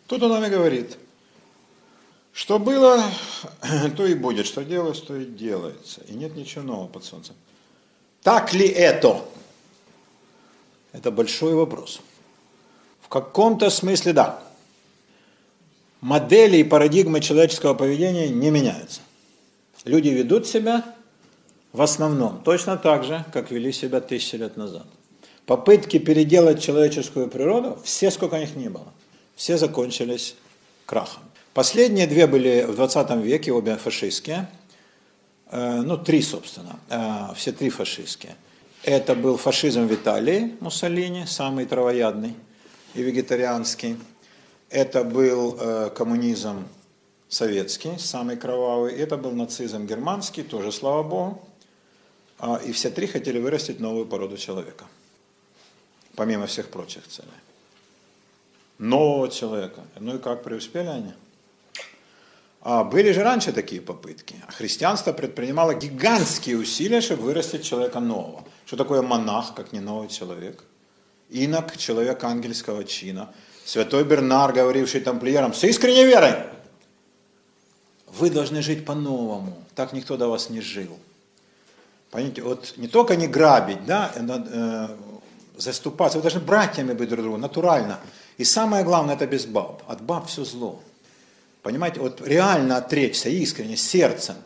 Тут 0.06 0.22
он 0.22 0.30
нам 0.30 0.44
и 0.44 0.50
говорит, 0.50 0.98
что 2.34 2.58
было, 2.58 3.00
то 3.96 4.04
и 4.04 4.14
будет, 4.14 4.46
что 4.46 4.64
делалось, 4.64 5.00
то 5.00 5.16
и 5.16 5.24
делается. 5.24 6.02
И 6.08 6.14
нет 6.14 6.34
ничего 6.36 6.64
нового 6.64 6.88
под 6.88 7.04
солнцем. 7.04 7.36
Так 8.22 8.52
ли 8.52 8.66
это? 8.66 9.24
Это 10.92 11.10
большой 11.10 11.54
вопрос. 11.54 12.00
В 13.02 13.08
каком-то 13.08 13.70
смысле 13.70 14.12
да. 14.12 14.42
Модели 16.00 16.58
и 16.58 16.64
парадигмы 16.64 17.20
человеческого 17.20 17.74
поведения 17.74 18.28
не 18.28 18.50
меняются. 18.50 19.00
Люди 19.84 20.08
ведут 20.08 20.46
себя 20.46 20.84
в 21.72 21.82
основном 21.82 22.42
точно 22.42 22.76
так 22.76 23.04
же, 23.04 23.24
как 23.32 23.50
вели 23.50 23.72
себя 23.72 24.00
тысячи 24.00 24.34
лет 24.36 24.56
назад. 24.56 24.86
Попытки 25.46 25.98
переделать 25.98 26.62
человеческую 26.62 27.28
природу, 27.28 27.78
все, 27.84 28.10
сколько 28.10 28.38
них 28.38 28.56
не 28.56 28.68
было, 28.68 28.92
все 29.36 29.56
закончились 29.56 30.34
крахом. 30.86 31.22
Последние 31.54 32.08
две 32.08 32.26
были 32.26 32.64
в 32.64 32.74
20 32.74 33.10
веке, 33.22 33.52
обе 33.52 33.76
фашистские. 33.76 34.48
Э, 35.46 35.82
ну, 35.82 35.96
три, 35.96 36.20
собственно, 36.20 36.80
э, 36.90 37.32
все 37.36 37.52
три 37.52 37.70
фашистские. 37.70 38.34
Это 38.82 39.14
был 39.14 39.36
фашизм 39.36 39.86
в 39.86 39.94
Италии, 39.94 40.56
Муссолини, 40.58 41.26
самый 41.26 41.64
травоядный 41.66 42.34
и 42.94 43.02
вегетарианский. 43.02 43.96
Это 44.68 45.04
был 45.04 45.56
э, 45.60 45.90
коммунизм 45.94 46.66
советский, 47.28 47.98
самый 47.98 48.36
кровавый. 48.36 48.92
Это 48.92 49.16
был 49.16 49.30
нацизм 49.30 49.86
германский, 49.86 50.42
тоже, 50.42 50.72
слава 50.72 51.04
богу. 51.04 51.40
А, 52.40 52.56
и 52.56 52.72
все 52.72 52.90
три 52.90 53.06
хотели 53.06 53.38
вырастить 53.38 53.78
новую 53.78 54.06
породу 54.06 54.36
человека, 54.36 54.86
помимо 56.16 56.48
всех 56.48 56.68
прочих 56.68 57.06
целей. 57.06 57.28
Нового 58.78 59.28
человека. 59.28 59.82
Ну 60.00 60.16
и 60.16 60.18
как 60.18 60.42
преуспели 60.42 60.88
они? 60.88 61.12
А 62.64 62.82
были 62.82 63.12
же 63.12 63.22
раньше 63.22 63.52
такие 63.52 63.82
попытки. 63.82 64.36
Христианство 64.48 65.12
предпринимало 65.12 65.74
гигантские 65.74 66.56
усилия, 66.56 67.02
чтобы 67.02 67.24
вырастить 67.24 67.62
человека 67.62 68.00
нового. 68.00 68.42
Что 68.64 68.78
такое 68.78 69.02
монах, 69.02 69.54
как 69.54 69.72
не 69.72 69.80
новый 69.80 70.08
человек? 70.08 70.64
Инок, 71.28 71.76
человек 71.76 72.24
ангельского 72.24 72.84
чина. 72.84 73.28
Святой 73.66 74.04
Бернар, 74.04 74.54
говоривший 74.54 75.02
тамплиерам, 75.02 75.52
с 75.52 75.62
искренней 75.64 76.06
верой. 76.06 76.36
Вы 78.06 78.30
должны 78.30 78.62
жить 78.62 78.86
по-новому. 78.86 79.58
Так 79.74 79.92
никто 79.92 80.16
до 80.16 80.28
вас 80.28 80.48
не 80.48 80.62
жил. 80.62 80.98
Понимаете, 82.10 82.42
вот 82.42 82.74
не 82.78 82.88
только 82.88 83.16
не 83.16 83.26
грабить, 83.26 83.84
да, 83.84 84.10
э, 84.14 84.20
э, 84.26 84.88
заступаться, 85.58 86.16
вы 86.16 86.22
должны 86.22 86.40
братьями 86.40 86.94
быть 86.94 87.10
друг 87.10 87.24
другу, 87.24 87.36
натурально. 87.36 88.00
И 88.38 88.44
самое 88.44 88.84
главное, 88.84 89.16
это 89.16 89.26
без 89.26 89.44
баб. 89.44 89.82
От 89.86 90.00
баб 90.00 90.28
все 90.28 90.44
зло. 90.44 90.80
Понимаете, 91.64 91.98
вот 91.98 92.20
реально 92.20 92.76
отречься 92.76 93.30
искренне, 93.30 93.78
сердцем. 93.78 94.36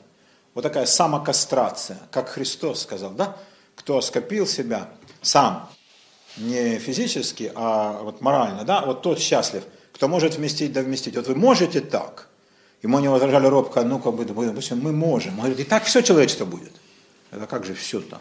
Вот 0.54 0.62
такая 0.62 0.86
самокастрация, 0.86 1.98
как 2.12 2.28
Христос 2.28 2.82
сказал, 2.82 3.10
да? 3.10 3.36
Кто 3.74 4.00
скопил 4.00 4.46
себя 4.46 4.88
сам, 5.20 5.68
не 6.36 6.78
физически, 6.78 7.50
а 7.56 8.02
вот 8.02 8.20
морально, 8.20 8.64
да, 8.64 8.82
вот 8.86 9.02
тот 9.02 9.18
счастлив, 9.18 9.64
кто 9.92 10.06
может 10.06 10.36
вместить, 10.36 10.72
да 10.72 10.80
вместить. 10.80 11.16
Вот 11.16 11.26
вы 11.26 11.34
можете 11.34 11.80
так. 11.80 12.28
Ему 12.84 13.00
не 13.00 13.08
возражали 13.08 13.48
робко, 13.48 13.82
ну-ка, 13.82 14.12
допустим, 14.12 14.80
мы 14.80 14.92
можем. 14.92 15.32
Он 15.40 15.46
говорит, 15.46 15.58
и 15.58 15.64
так 15.64 15.82
все 15.84 16.02
человечество 16.02 16.44
будет. 16.44 16.72
Это 17.32 17.48
как 17.48 17.66
же 17.66 17.74
все-то? 17.74 18.20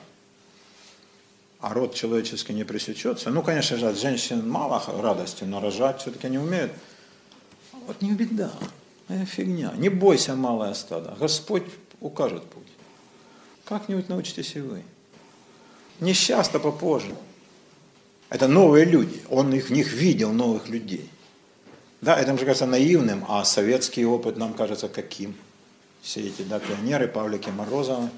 А 1.59 1.71
род 1.71 1.93
человеческий 1.93 2.53
не 2.53 2.63
пресечется. 2.63 3.29
Ну, 3.29 3.43
конечно 3.43 3.77
же, 3.77 3.87
от 3.87 3.99
женщин 3.99 4.49
мало 4.49 4.83
радости, 4.99 5.43
но 5.43 5.61
рожать 5.61 6.01
все-таки 6.01 6.29
не 6.29 6.39
умеют. 6.39 6.71
Вот 7.85 8.01
не 8.01 8.13
беда. 8.13 8.51
Это 9.09 9.25
фигня. 9.25 9.73
Не 9.77 9.89
бойся, 9.89 10.35
малое 10.35 10.73
стадо. 10.73 11.15
Господь 11.19 11.63
укажет 12.01 12.43
путь. 12.43 12.67
Как-нибудь 13.65 14.09
научитесь 14.09 14.55
и 14.55 14.59
вы. 14.59 14.83
Несчастно 15.99 16.59
попозже. 16.59 17.15
Это 18.29 18.47
новые 18.47 18.85
люди. 18.85 19.21
Он 19.29 19.53
их, 19.53 19.69
в 19.69 19.71
них 19.71 19.93
видел 19.93 20.33
новых 20.33 20.67
людей. 20.67 21.09
Да, 22.01 22.17
это 22.17 22.27
нам 22.27 22.37
же 22.37 22.45
кажется 22.45 22.65
наивным, 22.65 23.25
а 23.27 23.43
советский 23.43 24.05
опыт 24.05 24.37
нам 24.37 24.53
кажется 24.53 24.87
каким? 24.87 25.35
Все 26.01 26.21
эти 26.21 26.43
да, 26.43 26.59
пионеры, 26.59 27.07
Павлики 27.07 27.49
Морозовы, 27.49 28.09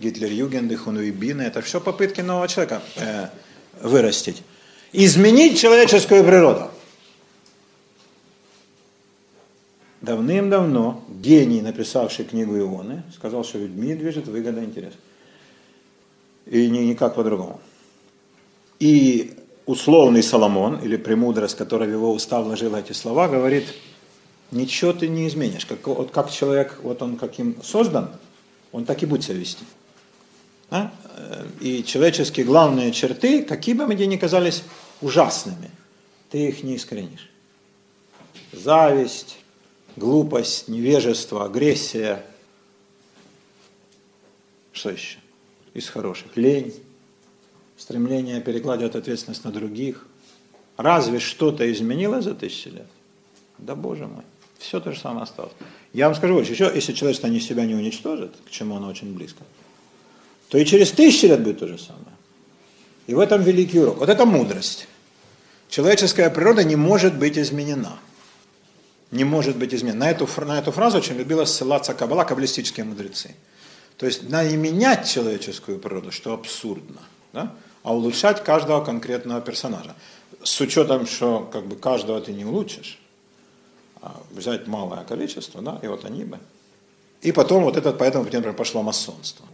Гитлер-Югенды, 0.00 0.76
Хунвейбины, 0.76 1.42
это 1.42 1.60
все 1.60 1.80
попытки 1.80 2.22
нового 2.22 2.48
человека 2.48 2.80
э, 2.96 3.28
вырастить. 3.82 4.42
Изменить 4.92 5.60
человеческую 5.60 6.24
природу. 6.24 6.70
Давным-давно 10.00 11.04
гений, 11.08 11.60
написавший 11.60 12.24
книгу 12.24 12.56
Ионы, 12.56 13.02
сказал, 13.14 13.44
что 13.44 13.58
людьми 13.58 13.94
движет 13.94 14.28
выгода 14.28 14.60
и 14.60 14.64
интерес. 14.64 14.94
И 16.46 16.68
никак 16.68 17.14
по-другому. 17.14 17.60
И 18.78 19.36
условный 19.66 20.22
Соломон, 20.22 20.78
или 20.80 20.96
премудрость, 20.96 21.56
которая 21.56 21.88
в 21.88 21.92
его 21.92 22.12
уста 22.12 22.40
вложила 22.40 22.76
эти 22.76 22.92
слова, 22.92 23.28
говорит, 23.28 23.66
ничего 24.50 24.92
ты 24.92 25.08
не 25.08 25.26
изменишь. 25.28 25.66
Как, 25.66 25.86
вот 25.86 26.10
как 26.10 26.30
человек, 26.30 26.78
вот 26.82 27.02
он 27.02 27.16
каким 27.16 27.62
создан, 27.62 28.10
он 28.72 28.84
так 28.84 29.02
и 29.02 29.06
будет 29.06 29.24
себя 29.24 29.36
вести. 29.36 29.64
А? 30.70 30.92
И 31.60 31.82
человеческие 31.84 32.46
главные 32.46 32.92
черты, 32.92 33.42
какие 33.42 33.74
бы 33.74 33.84
они 33.84 34.06
ни 34.06 34.16
казались 34.16 34.62
ужасными, 35.00 35.70
ты 36.30 36.48
их 36.48 36.62
не 36.62 36.76
искоренишь. 36.76 37.28
Зависть, 38.52 39.38
глупость, 39.98 40.68
невежество, 40.68 41.44
агрессия. 41.44 42.24
Что 44.72 44.90
еще? 44.90 45.18
Из 45.74 45.88
хороших. 45.88 46.36
Лень, 46.36 46.72
стремление 47.76 48.40
перекладывать 48.40 48.94
ответственность 48.94 49.44
на 49.44 49.50
других. 49.50 50.06
Разве 50.76 51.18
что-то 51.18 51.70
изменилось 51.70 52.24
за 52.24 52.34
тысячи 52.34 52.68
лет? 52.68 52.86
Да 53.58 53.74
боже 53.74 54.06
мой, 54.06 54.24
все 54.58 54.80
то 54.80 54.92
же 54.92 55.00
самое 55.00 55.24
осталось. 55.24 55.52
Я 55.92 56.06
вам 56.06 56.16
скажу 56.16 56.34
больше, 56.34 56.52
еще 56.52 56.70
если 56.72 56.92
человечество 56.92 57.26
не 57.26 57.40
себя 57.40 57.64
не 57.64 57.74
уничтожит, 57.74 58.32
к 58.46 58.50
чему 58.50 58.76
оно 58.76 58.88
очень 58.88 59.12
близко, 59.12 59.42
то 60.48 60.58
и 60.58 60.64
через 60.64 60.92
тысячи 60.92 61.26
лет 61.26 61.42
будет 61.42 61.58
то 61.58 61.66
же 61.66 61.78
самое. 61.78 62.04
И 63.08 63.14
в 63.14 63.18
этом 63.18 63.42
великий 63.42 63.80
урок. 63.80 63.98
Вот 63.98 64.08
это 64.08 64.26
мудрость. 64.26 64.86
Человеческая 65.68 66.30
природа 66.30 66.62
не 66.62 66.76
может 66.76 67.18
быть 67.18 67.38
изменена. 67.38 67.98
Не 69.10 69.24
может 69.24 69.56
быть 69.56 69.74
изменена. 69.74 70.00
На 70.00 70.10
эту, 70.10 70.28
на 70.44 70.58
эту 70.58 70.72
фразу 70.72 70.98
очень 70.98 71.16
любила 71.16 71.44
ссылаться 71.44 71.94
Каббала, 71.94 72.24
каббалистические 72.24 72.84
мудрецы. 72.84 73.34
То 73.96 74.06
есть 74.06 74.28
на 74.28 74.44
и 74.44 74.56
менять 74.56 75.08
человеческую 75.08 75.78
природу, 75.78 76.12
что 76.12 76.34
абсурдно. 76.34 77.00
Да? 77.32 77.54
а 77.82 77.94
улучшать 77.94 78.44
каждого 78.44 78.84
конкретного 78.84 79.40
персонажа. 79.40 79.94
С 80.42 80.60
учетом, 80.60 81.06
что 81.06 81.48
как 81.50 81.66
бы 81.66 81.76
каждого 81.76 82.20
ты 82.20 82.32
не 82.32 82.44
улучшишь, 82.44 82.98
а 84.02 84.20
взять 84.30 84.66
малое 84.66 85.04
количество, 85.04 85.62
да, 85.62 85.78
и 85.82 85.86
вот 85.86 86.04
они 86.04 86.24
бы. 86.24 86.38
И 87.22 87.32
потом 87.32 87.64
вот 87.64 87.76
этот, 87.76 87.98
поэтому, 87.98 88.24
например, 88.24 88.52
пошло 88.52 88.82
масонство. 88.82 89.46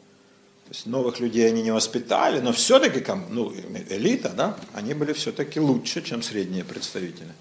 То 0.65 0.71
есть 0.71 0.87
новых 0.87 1.21
людей 1.21 1.47
они 1.47 1.63
не 1.63 1.71
воспитали, 1.71 2.41
но 2.41 2.53
все-таки 2.53 3.05
ну, 3.31 3.53
элита, 3.89 4.31
да, 4.31 4.57
они 4.73 4.95
были 4.95 5.13
все-таки 5.13 5.61
лучше, 5.61 6.03
чем 6.03 6.23
средние 6.23 6.65
представители. 6.65 7.33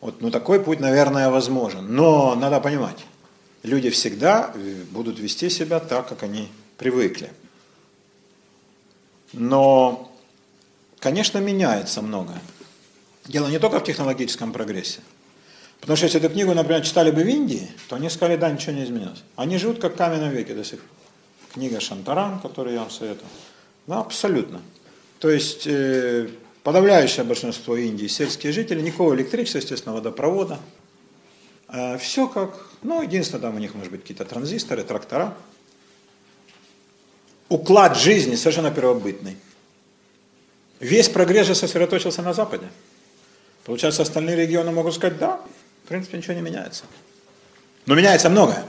Вот, 0.00 0.20
ну 0.20 0.30
такой 0.30 0.60
путь, 0.62 0.80
наверное, 0.80 1.30
возможен. 1.30 1.94
Но 1.94 2.34
надо 2.34 2.60
понимать, 2.60 2.98
люди 3.62 3.90
всегда 3.90 4.52
будут 4.90 5.18
вести 5.18 5.50
себя 5.50 5.80
так, 5.80 6.08
как 6.08 6.22
они 6.22 6.48
привыкли. 6.78 7.30
Но 9.32 10.10
конечно, 10.98 11.38
меняется 11.38 12.02
многое. 12.02 12.40
Дело 13.26 13.48
не 13.48 13.58
только 13.58 13.80
в 13.80 13.84
технологическом 13.84 14.52
прогрессе. 14.52 15.00
Потому 15.80 15.96
что 15.96 16.06
если 16.06 16.20
эту 16.20 16.30
книгу, 16.30 16.52
например, 16.52 16.82
читали 16.82 17.10
бы 17.10 17.22
в 17.22 17.28
Индии, 17.28 17.68
то 17.88 17.96
они 17.96 18.10
сказали, 18.10 18.36
да, 18.36 18.50
ничего 18.50 18.72
не 18.72 18.84
изменилось. 18.84 19.22
Они 19.36 19.56
живут 19.56 19.80
как 19.80 19.94
в 19.94 19.96
каменном 19.96 20.30
веке 20.30 20.54
до 20.54 20.64
сих 20.64 20.80
пор. 20.80 20.88
Книга 21.54 21.80
Шантаран, 21.80 22.38
которую 22.40 22.74
я 22.74 22.80
вам 22.80 22.90
советую. 22.90 23.28
Да, 23.86 24.00
абсолютно. 24.00 24.60
То 25.18 25.30
есть 25.30 25.66
э, 25.66 26.28
подавляющее 26.62 27.24
большинство 27.24 27.76
Индии 27.76 28.06
сельские 28.06 28.52
жители, 28.52 28.80
никакого 28.80 29.14
электричества, 29.14 29.58
естественно, 29.58 29.94
водопровода. 29.94 30.58
Э, 31.68 31.98
все 31.98 32.26
как, 32.26 32.66
ну, 32.82 33.02
единственное, 33.02 33.42
там 33.42 33.56
у 33.56 33.58
них 33.58 33.74
может 33.74 33.90
быть 33.90 34.02
какие-то 34.02 34.24
транзисторы, 34.24 34.82
трактора. 34.82 35.34
Уклад 37.48 37.96
жизни 37.96 38.36
совершенно 38.36 38.70
первобытный. 38.70 39.36
Весь 40.78 41.08
прогресс 41.08 41.46
же 41.46 41.54
сосредоточился 41.54 42.22
на 42.22 42.32
Западе. 42.32 42.66
Получается, 43.64 44.02
остальные 44.02 44.36
регионы 44.36 44.70
могут 44.70 44.94
сказать, 44.94 45.18
да, 45.18 45.40
в 45.84 45.88
принципе, 45.88 46.16
ничего 46.16 46.34
не 46.34 46.40
меняется. 46.40 46.84
Но 47.86 47.94
меняется 47.94 48.30
многое. 48.30 48.64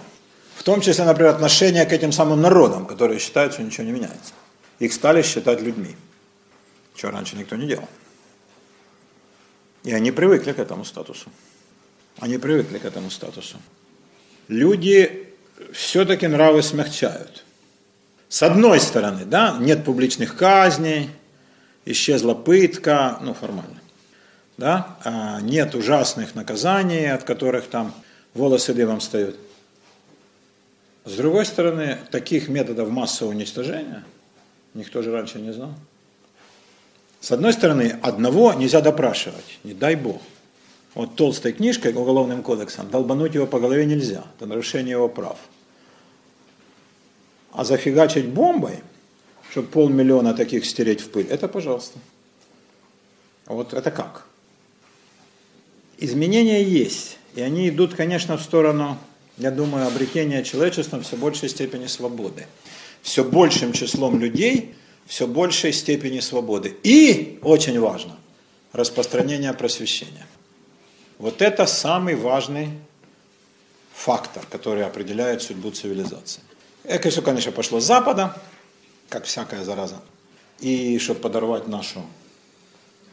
В 0.55 0.63
том 0.63 0.81
числе, 0.81 1.05
например, 1.05 1.31
отношение 1.31 1.85
к 1.85 1.93
этим 1.93 2.11
самым 2.11 2.41
народам, 2.41 2.85
которые 2.85 3.19
считают, 3.19 3.53
что 3.53 3.63
ничего 3.63 3.85
не 3.85 3.91
меняется. 3.91 4.33
Их 4.79 4.93
стали 4.93 5.21
считать 5.21 5.61
людьми, 5.61 5.95
чего 6.95 7.11
раньше 7.11 7.35
никто 7.35 7.55
не 7.55 7.67
делал. 7.67 7.87
И 9.83 9.93
они 9.93 10.11
привыкли 10.11 10.51
к 10.51 10.59
этому 10.59 10.85
статусу. 10.85 11.29
Они 12.19 12.37
привыкли 12.37 12.77
к 12.77 12.85
этому 12.85 13.09
статусу. 13.09 13.57
Люди 14.47 15.33
все-таки 15.73 16.27
нравы 16.27 16.61
смягчают. 16.61 17.43
С 18.29 18.43
одной 18.43 18.79
стороны, 18.79 19.25
да, 19.25 19.57
нет 19.59 19.83
публичных 19.83 20.37
казней, 20.37 21.09
исчезла 21.85 22.33
пытка, 22.33 23.17
ну 23.21 23.33
формально, 23.33 23.81
да, 24.57 24.97
а 25.03 25.41
нет 25.41 25.75
ужасных 25.75 26.35
наказаний, 26.35 27.11
от 27.11 27.23
которых 27.23 27.67
там 27.67 27.93
волосы 28.33 28.73
дымом 28.73 28.99
встают. 28.99 29.35
С 31.03 31.15
другой 31.15 31.45
стороны, 31.45 31.97
таких 32.11 32.47
методов 32.47 32.89
массового 32.89 33.33
уничтожения 33.33 34.03
никто 34.73 35.01
же 35.01 35.11
раньше 35.11 35.39
не 35.39 35.51
знал. 35.51 35.73
С 37.22 37.32
одной 37.32 37.53
стороны, 37.53 37.97
одного 38.01 38.53
нельзя 38.53 38.82
допрашивать, 38.82 39.59
не 39.63 39.74
дай 39.74 39.95
бог. 39.95 40.22
Вот 40.93 41.15
толстой 41.15 41.53
книжкой, 41.53 41.93
уголовным 41.93 42.43
кодексом, 42.43 42.89
долбануть 42.89 43.34
его 43.36 43.47
по 43.47 43.59
голове 43.61 43.86
нельзя, 43.86 44.26
это 44.36 44.45
нарушение 44.45 44.91
его 44.91 45.07
прав. 45.07 45.38
А 47.53 47.63
зафигачить 47.63 48.28
бомбой– 48.28 48.80
чтобы 49.51 49.67
полмиллиона 49.67 50.34
таких 50.34 50.65
стереть 50.65 51.01
в 51.01 51.09
пыль, 51.09 51.28
это 51.28 51.49
пожалуйста. 51.49 51.99
Вот 53.45 53.74
это 53.74 53.91
как? 53.91 54.26
Изменения 55.97 56.63
есть, 56.63 57.17
и 57.36 57.41
они 57.41 57.67
идут, 57.67 57.93
конечно, 57.93 58.38
в 58.38 58.41
сторону, 58.41 58.97
я 59.38 59.51
думаю, 59.51 59.88
обретения 59.88 60.43
человечеством 60.43 61.03
все 61.03 61.17
большей 61.17 61.49
степени 61.49 61.88
свободы. 61.88 62.47
Все 63.01 63.26
большим 63.26 63.74
числом 63.74 64.19
людей, 64.19 64.74
все 65.12 65.28
большей 65.28 65.74
степени 65.74 66.22
свободы. 66.22 66.74
И, 66.84 67.38
очень 67.41 67.78
важно, 67.82 68.16
распространение 68.72 69.51
просвещения. 69.51 70.26
Вот 71.18 71.41
это 71.41 71.66
самый 71.66 72.16
важный 72.16 72.70
фактор, 73.93 74.45
который 74.49 74.86
определяет 74.86 75.41
судьбу 75.41 75.70
цивилизации. 75.72 76.41
Это 76.86 77.09
все, 77.09 77.22
конечно, 77.22 77.51
пошло 77.51 77.82
с 77.82 77.84
Запада, 77.84 78.38
как 79.09 79.26
всякая 79.26 79.66
зараза. 79.66 80.01
И 80.62 80.97
чтобы 80.99 81.20
подорвать 81.20 81.68
нашу 81.68 82.05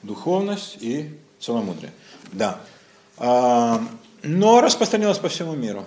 духовность 0.05 0.77
и 0.81 1.19
целомудрие. 1.41 1.93
Да. 2.31 2.61
А, 3.17 3.85
но 4.23 4.61
распространилось 4.61 5.19
по 5.19 5.29
всему 5.29 5.57
миру. 5.57 5.85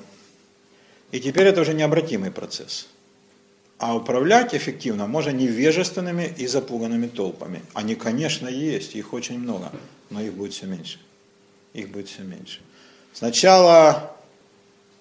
И 1.13 1.21
теперь 1.21 1.47
это 1.47 1.61
уже 1.61 1.73
необратимый 1.73 2.31
процесс. 2.31 2.87
А 3.81 3.95
управлять 3.95 4.53
эффективно 4.53 5.07
можно 5.07 5.31
невежественными 5.31 6.33
и 6.37 6.47
запуганными 6.47 7.07
толпами. 7.07 7.61
Они, 7.73 7.95
конечно, 7.95 8.47
есть, 8.47 8.95
их 8.95 9.11
очень 9.11 9.39
много, 9.39 9.71
но 10.09 10.21
их 10.21 10.33
будет 10.33 10.53
все 10.53 10.67
меньше. 10.67 10.99
Их 11.73 11.89
будет 11.89 12.07
все 12.07 12.21
меньше. 12.21 12.59
Сначала 13.11 14.15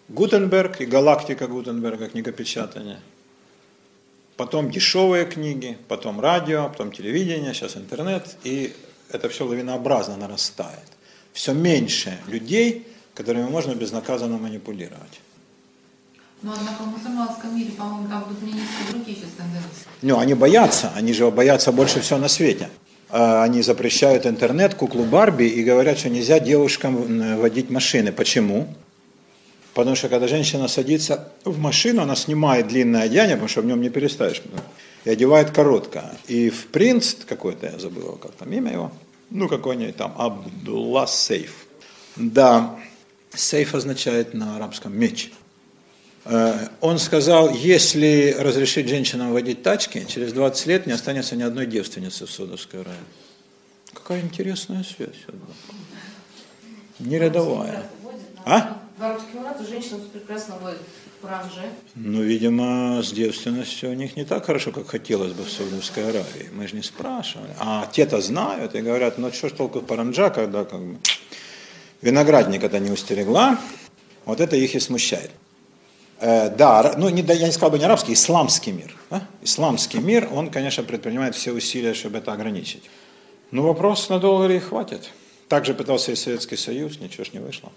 Гутенберг 0.09 0.81
и 0.81 0.87
галактика 0.87 1.47
Гутенберга, 1.47 2.09
книгопечатание– 2.09 2.99
потом 4.41 4.71
дешевые 4.71 5.27
книги, 5.27 5.77
потом 5.87 6.19
радио, 6.19 6.71
потом 6.71 6.93
телевидение, 6.93 7.53
сейчас 7.53 7.77
интернет, 7.77 8.39
и 8.43 8.73
это 9.11 9.29
все 9.29 9.45
лавинообразно 9.45 10.17
нарастает. 10.17 10.89
Все 11.35 11.53
меньше 11.53 12.19
людей, 12.27 12.87
которыми 13.13 13.51
можно 13.51 13.75
безнаказанно 13.75 14.39
манипулировать. 14.39 15.21
Но 16.43 16.53
однако 16.53 16.83
в 16.85 16.87
мусульманском 16.87 17.55
мире, 17.55 17.73
по-моему, 17.73 18.09
там 18.09 18.25
будут 18.25 18.43
не 18.43 18.61
другие 18.91 19.17
сейчас 19.17 19.31
тенденции. 19.37 19.87
Ну, 20.03 20.19
они 20.19 20.35
боятся, 20.35 20.91
они 20.95 21.13
же 21.13 21.31
боятся 21.31 21.71
больше 21.71 22.01
всего 22.01 22.19
на 22.19 22.29
свете. 22.29 22.71
А, 23.11 23.43
они 23.43 23.63
запрещают 23.63 24.25
интернет, 24.25 24.75
куклу 24.75 25.05
Барби 25.05 25.45
и 25.45 25.63
говорят, 25.63 25.99
что 25.99 26.09
нельзя 26.09 26.41
девушкам 26.41 27.39
водить 27.39 27.71
машины. 27.71 28.13
Почему? 28.13 28.69
Потому 29.75 29.97
что 29.97 30.09
когда 30.09 30.29
женщина 30.29 30.69
садится 30.69 31.33
в 31.45 31.59
машину, 31.59 32.03
она 32.03 32.17
снимает 32.17 32.69
длинное 32.69 33.03
одеяние, 33.03 33.37
потому 33.37 33.49
что 33.49 33.61
в 33.63 33.67
нем 33.67 33.81
не 33.81 33.91
переставишь. 33.91 34.43
И 35.05 35.11
одевает 35.11 35.51
короткое. 35.51 36.13
И 36.27 36.51
в 36.51 36.67
принц 36.69 37.15
какой-то, 37.27 37.67
я 37.67 37.79
забыл, 37.79 38.19
как 38.21 38.33
там 38.33 38.53
имя 38.53 38.73
его, 38.73 38.93
ну 39.31 39.49
какой-нибудь 39.49 39.97
там, 39.97 40.15
Абдулла 40.19 41.07
Сейф. 41.07 41.67
Да, 42.17 42.77
сейф 43.35 43.75
означает 43.75 44.35
на 44.35 44.57
арабском 44.57 44.99
меч. 44.99 45.33
Э, 46.25 46.69
он 46.81 46.99
сказал, 46.99 47.55
если 47.55 48.37
разрешить 48.39 48.89
женщинам 48.89 49.33
водить 49.33 49.63
тачки, 49.63 50.05
через 50.09 50.33
20 50.33 50.67
лет 50.67 50.87
не 50.87 50.93
останется 50.93 51.37
ни 51.37 51.43
одной 51.43 51.67
девственницы 51.67 52.27
в 52.27 52.31
Содовской 52.31 52.83
районе. 52.83 53.05
Какая 53.93 54.21
интересная 54.21 54.85
связь. 54.85 55.17
Не 56.99 57.19
рядовая. 57.19 57.85
А? 58.45 58.81
В 58.99 59.03
арабских 59.03 59.35
эмиратах 59.35 59.69
женщина 59.69 59.99
прекрасно 60.13 60.57
водит 60.57 60.81
паранже. 61.23 61.71
Ну, 61.95 62.23
видимо, 62.23 63.03
с 63.03 63.13
девственностью 63.13 63.91
у 63.91 63.95
них 63.95 64.17
не 64.17 64.25
так 64.25 64.45
хорошо, 64.45 64.73
как 64.73 64.89
хотелось 64.89 65.33
бы 65.33 65.45
в 65.45 65.51
Саудовской 65.51 66.09
Аравии. 66.09 66.51
Мы 66.53 66.69
же 66.69 66.77
не 66.77 66.83
спрашивали. 66.83 67.51
А 67.59 67.89
те-то 67.91 68.21
знают 68.21 68.75
и 68.75 68.81
говорят, 68.81 69.19
ну 69.19 69.33
что 69.33 69.49
ж 69.49 69.53
толку 69.53 69.81
паранджа, 69.81 70.31
когда 70.31 70.65
как 70.65 70.81
бы 70.81 70.99
виноградник 72.03 72.63
это 72.63 72.79
не 72.79 72.91
устерегла. 72.91 73.59
Вот 74.27 74.41
это 74.41 74.57
их 74.57 74.75
и 74.75 74.81
смущает. 74.81 75.31
Э, 76.21 76.51
да, 76.51 76.95
ну 76.99 77.09
не, 77.09 77.23
я 77.23 77.47
не 77.47 77.53
сказал 77.53 77.71
бы 77.71 77.79
не 77.79 77.85
арабский, 77.85 78.13
исламский 78.13 78.73
мир. 78.73 78.95
Да? 79.09 79.23
Исламский 79.43 79.99
мир, 79.99 80.29
он, 80.33 80.51
конечно, 80.51 80.83
предпринимает 80.83 81.35
все 81.35 81.53
усилия, 81.53 81.95
чтобы 81.95 82.19
это 82.19 82.33
ограничить. 82.33 82.85
Но 83.51 83.63
вопрос, 83.63 84.09
надолго 84.11 84.47
ли 84.47 84.59
хватит. 84.59 85.11
Также 85.49 85.75
пытался 85.75 86.13
и 86.13 86.15
Советский 86.15 86.57
Союз, 86.57 87.01
ничего 87.01 87.25
ж 87.25 87.33
не 87.33 87.41
вышло. 87.41 87.73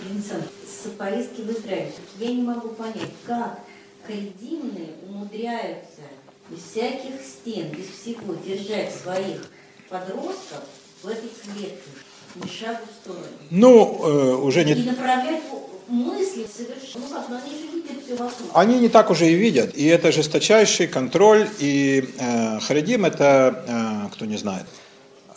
С 0.00 0.88
поездки 0.96 1.40
в 1.40 1.50
Израиль. 1.50 1.92
Я 2.18 2.28
не 2.28 2.42
могу 2.42 2.68
понять, 2.68 3.10
как 3.26 3.58
харидимные 4.06 4.90
умудряются 5.08 6.02
без 6.50 6.62
всяких 6.62 7.20
стен, 7.22 7.70
без 7.70 7.86
всего 7.88 8.34
держать 8.34 8.94
своих 8.94 9.50
подростков 9.88 10.64
в 11.02 11.08
этой 11.08 11.30
клетке, 11.42 11.90
ни 12.36 12.46
шагу 12.46 12.84
в 12.86 13.02
сторону. 13.02 13.26
Ну, 13.50 14.04
э, 14.04 14.34
уже 14.36 14.64
не... 14.64 14.72
И 14.72 14.84
направлять 14.84 15.42
мысли 15.88 16.46
совершенно, 16.46 17.24
ну 17.28 18.30
они 18.54 18.78
не 18.78 18.88
так 18.88 19.10
уже 19.10 19.30
и 19.30 19.34
видят, 19.34 19.74
и 19.74 19.86
это 19.86 20.12
жесточайший 20.12 20.86
контроль, 20.86 21.48
и 21.58 22.08
э, 22.18 22.60
Харидим 22.60 23.04
это, 23.04 23.64
э, 23.66 24.12
кто 24.12 24.26
не 24.26 24.36
знает, 24.36 24.66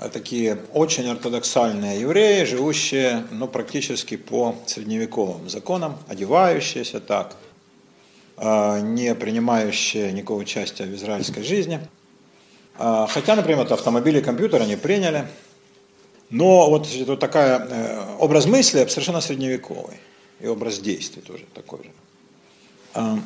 такие 0.10 0.58
очень 0.74 1.08
ортодоксальные 1.10 2.02
евреи, 2.02 2.44
живущие 2.44 3.26
ну, 3.32 3.48
практически 3.48 4.18
по 4.18 4.56
средневековым 4.66 5.50
законам, 5.50 5.98
одевающиеся 6.08 7.00
так, 7.00 7.36
э, 8.38 8.80
не 8.82 9.14
принимающие 9.16 10.12
никакого 10.12 10.40
участия 10.40 10.86
в 10.86 10.96
израильской 10.96 11.44
жизни. 11.44 11.80
Э, 12.78 13.06
хотя, 13.10 13.36
например, 13.36 13.72
автомобили 13.72 14.20
и 14.20 14.24
компьютер 14.24 14.62
они 14.62 14.76
приняли, 14.76 15.28
но 16.30 16.70
вот, 16.70 16.88
вот 17.06 17.20
такая 17.20 17.60
э, 17.60 18.16
образ 18.20 18.46
мысли 18.46 18.86
совершенно 18.88 19.22
средневековый 19.22 19.98
и 20.42 20.48
образ 20.48 20.80
действий 20.80 21.22
тоже 21.22 21.46
такой 21.54 21.84
же. 21.84 21.92
А, 22.94 23.20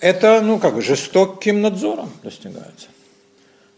это, 0.00 0.40
ну, 0.42 0.58
как 0.58 0.74
бы 0.74 0.82
жестоким 0.82 1.60
надзором 1.60 2.10
достигается. 2.22 2.88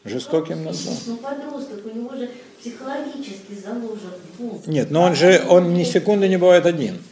Жестоким 0.05 0.65
надзором. 0.65 0.99
Ну, 1.07 1.17
подросток, 1.17 1.87
у 1.87 1.91
него 1.91 2.15
же 2.15 2.31
психологически 2.61 3.55
заложен. 3.55 4.13
Нет, 4.67 4.91
но 4.91 5.03
он 5.03 5.15
же, 5.15 5.45
он 5.49 5.75
ни 5.75 5.85
секунды 5.85 6.29
не 6.29 6.37
бывает 6.37 6.67
один. 6.67 7.03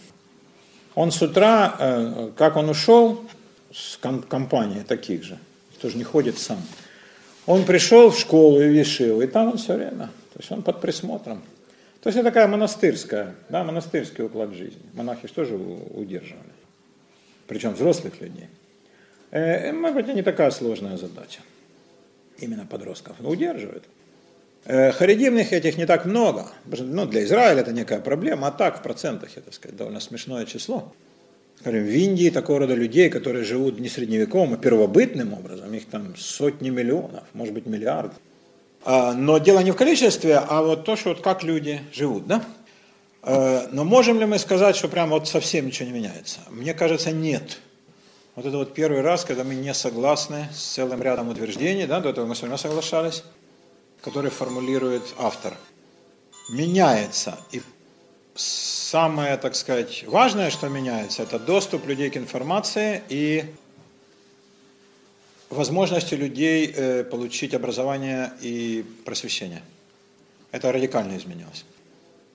Он 0.94 1.10
с 1.10 1.20
утра, 1.22 1.76
э, 1.78 2.30
как 2.36 2.56
он 2.56 2.68
ушел 2.68 3.24
с 3.72 3.96
компанией 3.96 4.84
таких 4.84 5.24
же, 5.24 5.38
тоже 5.80 5.96
не 5.96 6.04
ходит 6.04 6.38
сам, 6.38 6.62
он 7.46 7.64
пришел 7.64 8.10
в 8.10 8.18
школу 8.18 8.60
и 8.60 8.68
вишил, 8.68 9.20
и 9.20 9.26
там 9.26 9.48
он 9.48 9.58
все 9.58 9.74
время. 9.74 10.10
То 10.32 10.40
есть 10.40 10.50
он 10.50 10.62
под 10.62 10.80
присмотром. 10.80 11.42
То 12.04 12.08
есть 12.08 12.18
это 12.18 12.28
такая 12.28 12.46
монастырская, 12.48 13.34
да, 13.48 13.64
монастырский 13.64 14.24
уклад 14.24 14.52
жизни. 14.52 14.82
Монахи 14.92 15.26
же 15.26 15.32
тоже 15.32 15.54
удерживали. 15.54 16.52
Причем 17.46 17.72
взрослых 17.72 18.20
людей. 18.20 18.48
Э, 19.30 19.72
может 19.72 19.94
быть, 19.96 20.14
не 20.14 20.20
такая 20.20 20.50
сложная 20.50 20.98
задача. 20.98 21.40
Именно 22.36 22.66
подростков. 22.66 23.16
Но 23.20 23.30
удерживают. 23.30 23.84
Э, 24.66 24.92
харидимных 24.92 25.54
этих 25.54 25.78
не 25.78 25.86
так 25.86 26.04
много. 26.04 26.48
Ну, 26.66 27.06
для 27.06 27.24
Израиля 27.24 27.62
это 27.62 27.72
некая 27.72 28.00
проблема, 28.00 28.48
а 28.48 28.50
так 28.50 28.80
в 28.80 28.82
процентах, 28.82 29.30
это 29.38 29.50
сказать, 29.50 29.74
довольно 29.74 30.00
смешное 30.00 30.44
число. 30.44 30.92
Скажем, 31.60 31.84
в 31.84 31.88
Индии 31.88 32.28
такого 32.28 32.58
рода 32.58 32.74
людей, 32.74 33.08
которые 33.08 33.44
живут 33.44 33.80
не 33.80 33.88
средневековым, 33.88 34.52
а 34.52 34.56
первобытным 34.58 35.32
образом, 35.32 35.72
их 35.72 35.86
там 35.86 36.14
сотни 36.18 36.68
миллионов, 36.68 37.24
может 37.32 37.54
быть 37.54 37.64
миллиард. 37.64 38.12
А, 38.84 39.14
но 39.14 39.38
дело 39.38 39.60
не 39.60 39.70
в 39.70 39.76
количестве, 39.76 40.36
а 40.36 40.62
вот 40.62 40.84
то, 40.84 40.94
что 40.96 41.10
вот 41.10 41.22
как 41.22 41.42
люди 41.42 41.80
живут, 41.92 42.26
да? 42.26 42.44
Э, 43.22 43.66
но 43.72 43.84
можем 43.84 44.20
ли 44.20 44.26
мы 44.26 44.38
сказать, 44.38 44.76
что 44.76 44.88
прям 44.88 45.10
вот 45.10 45.26
совсем 45.26 45.66
ничего 45.66 45.88
не 45.88 45.94
меняется? 45.94 46.40
Мне 46.50 46.74
кажется, 46.74 47.10
нет. 47.10 47.60
Вот 48.34 48.44
это 48.44 48.58
вот 48.58 48.74
первый 48.74 49.00
раз, 49.00 49.24
когда 49.24 49.42
мы 49.42 49.54
не 49.54 49.72
согласны 49.72 50.48
с 50.52 50.74
целым 50.74 51.02
рядом 51.02 51.28
утверждений, 51.28 51.86
да, 51.86 52.00
до 52.00 52.10
этого 52.10 52.26
мы 52.26 52.34
с 52.34 52.42
вами 52.42 52.56
соглашались, 52.56 53.24
которые 54.02 54.30
формулирует 54.30 55.02
автор. 55.18 55.54
Меняется. 56.50 57.38
И 57.52 57.62
самое, 58.34 59.38
так 59.38 59.54
сказать, 59.54 60.04
важное, 60.06 60.50
что 60.50 60.68
меняется, 60.68 61.22
это 61.22 61.38
доступ 61.38 61.86
людей 61.86 62.10
к 62.10 62.18
информации 62.18 63.02
и 63.08 63.44
возможности 65.54 66.14
людей 66.14 66.72
э, 66.74 67.04
получить 67.04 67.54
образование 67.54 68.32
и 68.40 68.84
просвещение. 69.04 69.62
Это 70.52 70.72
радикально 70.72 71.16
изменилось. 71.16 71.64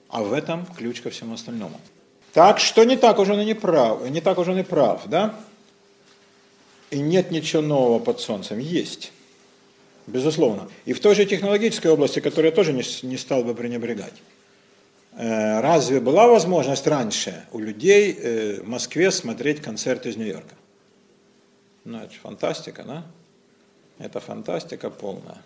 А 0.09 0.23
в 0.23 0.33
этом 0.33 0.65
ключ 0.65 1.01
ко 1.01 1.09
всему 1.09 1.35
остальному. 1.35 1.79
Так 2.33 2.59
что 2.59 2.83
не 2.83 2.97
так 2.97 3.19
уже 3.19 3.33
он 3.33 3.41
и 3.41 3.45
не 3.45 3.53
прав, 3.53 4.09
не 4.09 4.21
так 4.21 4.37
уже 4.37 4.51
он 4.51 4.59
и 4.59 4.63
прав, 4.63 5.07
да? 5.07 5.35
И 6.91 6.99
нет 6.99 7.31
ничего 7.31 7.61
нового 7.61 7.99
под 7.99 8.19
солнцем. 8.19 8.59
Есть. 8.59 9.11
Безусловно. 10.07 10.67
И 10.85 10.93
в 10.93 10.99
той 10.99 11.15
же 11.15 11.25
технологической 11.25 11.91
области, 11.91 12.19
которую 12.19 12.47
я 12.49 12.55
тоже 12.55 12.73
не, 12.73 12.83
не 13.03 13.17
стал 13.17 13.43
бы 13.43 13.53
пренебрегать. 13.53 14.13
Э, 15.13 15.59
разве 15.61 15.99
была 15.99 16.27
возможность 16.27 16.87
раньше 16.87 17.43
у 17.51 17.59
людей 17.59 18.17
э, 18.17 18.61
в 18.61 18.67
Москве 18.67 19.11
смотреть 19.11 19.61
концерт 19.61 20.05
из 20.05 20.17
Нью-Йорка? 20.17 20.55
Ну, 21.85 21.99
это 21.99 22.13
фантастика, 22.13 22.83
да? 22.83 23.03
Это 23.97 24.19
фантастика 24.19 24.89
полная. 24.89 25.37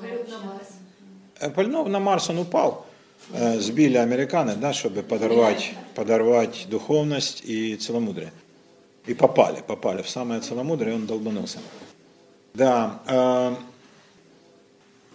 Полет 0.00 0.28
на 0.28 0.38
Марс. 0.38 0.68
Э, 1.40 1.50
полет 1.50 1.86
на 1.86 1.98
Марс 2.00 2.30
он 2.30 2.38
упал. 2.38 2.86
Э, 3.32 3.58
сбили 3.58 3.96
американцы, 3.96 4.56
да, 4.56 4.72
чтобы 4.72 5.02
подорвать, 5.02 5.74
подорвать 5.94 6.66
духовность 6.68 7.42
и 7.44 7.76
целомудрие. 7.76 8.32
И 9.06 9.14
попали, 9.14 9.62
попали 9.66 10.02
в 10.02 10.08
самое 10.08 10.40
целомудрие, 10.40 10.92
и 10.92 10.96
он 10.96 11.06
долбанулся. 11.06 11.58
Да, 12.54 13.00
э, 13.06 13.54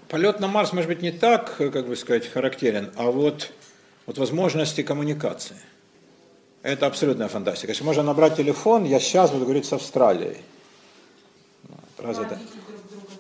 полет 0.08 0.40
на 0.40 0.48
Марс, 0.48 0.74
может 0.74 0.90
быть, 0.90 1.02
не 1.02 1.12
так, 1.12 1.58
как 1.58 1.88
бы 1.88 1.96
сказать, 1.96 2.28
характерен, 2.28 2.92
а 2.96 3.12
вот, 3.12 3.52
вот 4.06 4.18
возможности 4.18 4.84
коммуникации– 4.84 5.58
это 6.64 6.88
абсолютная 6.88 7.28
фантастика. 7.28 7.72
Если 7.72 7.84
можно 7.84 8.04
набрать 8.04 8.36
телефон, 8.36 8.84
я 8.84 9.00
сейчас 9.00 9.32
буду 9.32 9.46
говорить 9.46 9.66
с 9.66 9.74
Австралией. 9.74 10.38
Раз 11.98 12.20
это... 12.20 12.40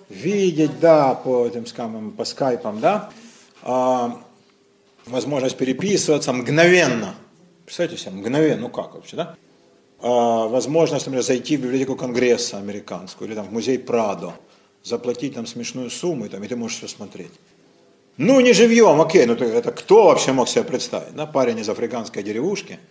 Видеть, 0.10 0.80
да, 0.80 1.16
по 1.16 1.46
этим 1.46 1.66
скамам, 1.66 2.12
по 2.12 2.26
скайпам, 2.26 2.80
да. 2.80 3.10
А, 3.62 4.22
возможность 5.06 5.58
переписываться 5.58 6.32
мгновенно. 6.32 7.14
Представляете 7.66 8.02
себе, 8.02 8.14
мгновенно, 8.14 8.62
ну 8.62 8.70
как 8.70 8.96
вообще, 8.96 9.18
да? 9.18 9.36
А, 10.00 10.48
возможность, 10.48 11.06
например, 11.06 11.24
зайти 11.24 11.58
в 11.58 11.62
библиотеку 11.62 11.96
Конгресса 11.96 12.58
американскую 12.58 13.28
или 13.28 13.36
там 13.36 13.48
в 13.48 13.52
музей 13.52 13.78
Прадо, 13.78 14.34
заплатить 14.84 15.36
там 15.36 15.46
смешную 15.46 15.90
сумму, 15.90 16.26
и, 16.26 16.30
там, 16.30 16.44
и 16.44 16.48
ты 16.48 16.56
можешь 16.56 16.78
все 16.78 16.88
смотреть. 16.88 17.34
Ну, 18.16 18.40
не 18.40 18.54
живьем, 18.54 19.00
окей, 19.02 19.26
ну 19.26 19.34
это 19.34 19.72
кто 19.72 20.06
вообще 20.06 20.32
мог 20.32 20.48
себе 20.48 20.64
представить, 20.64 21.16
да? 21.16 21.26
Парень 21.26 21.60
из 21.60 21.70
африканской 21.70 22.24
деревушки– 22.24 22.80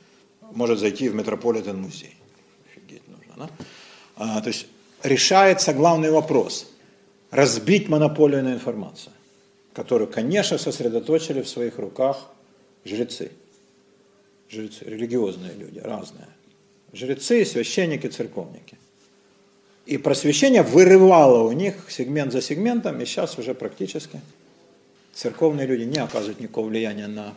может 0.53 0.79
зайти 0.79 1.09
в 1.09 1.15
Метрополитен 1.15 1.81
музей. 1.81 2.15
Офигеть 2.67 3.07
нужно, 3.09 3.35
да? 3.37 3.51
А, 4.17 4.41
то 4.41 4.49
есть 4.49 4.67
решается 5.03 5.73
главный 5.73 6.11
вопрос– 6.11 6.71
разбить 7.31 7.89
монополию 7.89 8.43
на 8.43 8.55
информацию, 8.55 9.13
которую, 9.73 10.09
конечно, 10.09 10.59
сосредоточили 10.59 11.43
в 11.43 11.49
своих 11.49 11.79
руках 11.79 12.31
жрецы. 12.85 13.31
Жрецы, 14.49 14.85
религиозные 14.85 15.53
люди, 15.53 15.79
разные. 15.79 16.29
Жрецы, 16.93 17.45
священники, 17.45 18.07
церковники. 18.07 18.79
И 19.87 19.99
просвещение 19.99 20.63
вырывало 20.63 21.43
у 21.43 21.53
них 21.53 21.75
сегмент 21.91 22.33
за 22.33 22.41
сегментом, 22.41 23.01
и 23.01 23.05
сейчас 23.05 23.39
уже 23.39 23.55
практически 23.55 24.21
церковные 25.15 25.67
люди 25.67 25.83
не 25.83 25.99
оказывают 25.99 26.41
никакого 26.41 26.69
влияния 26.69 27.07
на 27.07 27.35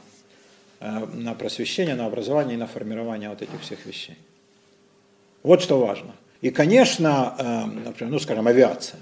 на 0.80 1.34
просвещение, 1.34 1.96
на 1.96 2.06
образование 2.06 2.56
и 2.56 2.58
на 2.58 2.68
формирование 2.68 3.30
вот 3.30 3.42
этих 3.42 3.62
всех 3.62 3.86
вещей. 3.86 4.18
Вот 5.44 5.62
что 5.62 5.80
важно. 5.80 6.16
И, 6.42 6.52
конечно, 6.52 7.36
э, 7.38 7.66
например, 7.66 8.14
ну, 8.14 8.20
скажем, 8.20 8.48
авиация. 8.48 9.00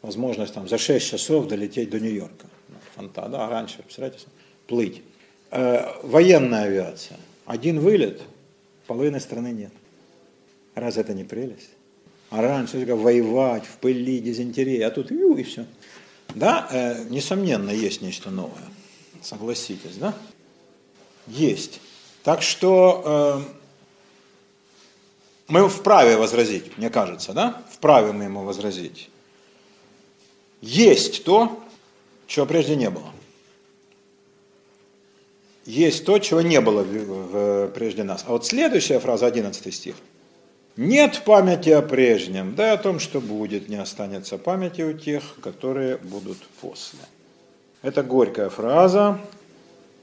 Возможность 0.00 0.54
там 0.54 0.68
за 0.68 0.78
6 0.78 1.10
часов 1.10 1.46
долететь 1.46 1.90
до 1.90 2.00
Нью-Йорка. 2.00 2.46
Ну, 2.68 2.76
фанта, 2.94 3.28
да, 3.28 3.48
раньше, 3.48 3.82
представляете, 3.82 4.26
плыть. 4.66 5.02
Э, 5.50 6.00
военная 6.02 6.64
авиация. 6.64 7.18
Один 7.44 7.80
вылет, 7.80 8.22
половины 8.86 9.20
страны 9.20 9.52
нет. 9.52 9.72
Раз 10.74 10.96
это 10.96 11.12
не 11.12 11.24
прелесть? 11.24 11.70
А 12.30 12.40
раньше 12.40 12.78
только 12.78 12.96
воевать 12.96 13.64
в 13.66 13.76
пыли, 13.76 14.18
дизентерия, 14.18 14.86
а 14.86 14.90
тут 14.90 15.10
ю, 15.10 15.36
и 15.36 15.42
все. 15.42 15.66
Да, 16.34 16.96
несомненно, 17.10 17.68
есть 17.68 18.00
нечто 18.00 18.30
новое. 18.30 18.64
Согласитесь, 19.20 19.96
да? 19.96 20.14
Есть. 21.26 21.80
Так 22.22 22.42
что 22.42 23.44
э, 23.48 23.52
мы 25.48 25.68
вправе 25.68 26.16
возразить, 26.16 26.76
мне 26.78 26.90
кажется, 26.90 27.32
да? 27.32 27.62
Вправе 27.70 28.12
мы 28.12 28.24
ему 28.24 28.44
возразить. 28.44 29.10
Есть 30.60 31.24
то, 31.24 31.60
чего 32.26 32.46
прежде 32.46 32.76
не 32.76 32.88
было. 32.90 33.10
Есть 35.64 36.04
то, 36.04 36.18
чего 36.18 36.40
не 36.40 36.60
было 36.60 36.82
в, 36.82 36.86
в, 36.86 37.68
прежде 37.68 38.02
нас. 38.02 38.24
А 38.26 38.32
вот 38.32 38.46
следующая 38.46 38.98
фраза, 38.98 39.26
11 39.26 39.74
стих. 39.74 39.96
Нет 40.76 41.22
памяти 41.24 41.70
о 41.70 41.82
прежнем, 41.82 42.54
да 42.54 42.72
о 42.72 42.78
том, 42.78 42.98
что 42.98 43.20
будет, 43.20 43.68
не 43.68 43.76
останется 43.76 44.38
памяти 44.38 44.82
у 44.82 44.92
тех, 44.94 45.22
которые 45.42 45.98
будут 45.98 46.38
после. 46.60 47.00
Это 47.82 48.02
горькая 48.02 48.48
фраза, 48.48 49.20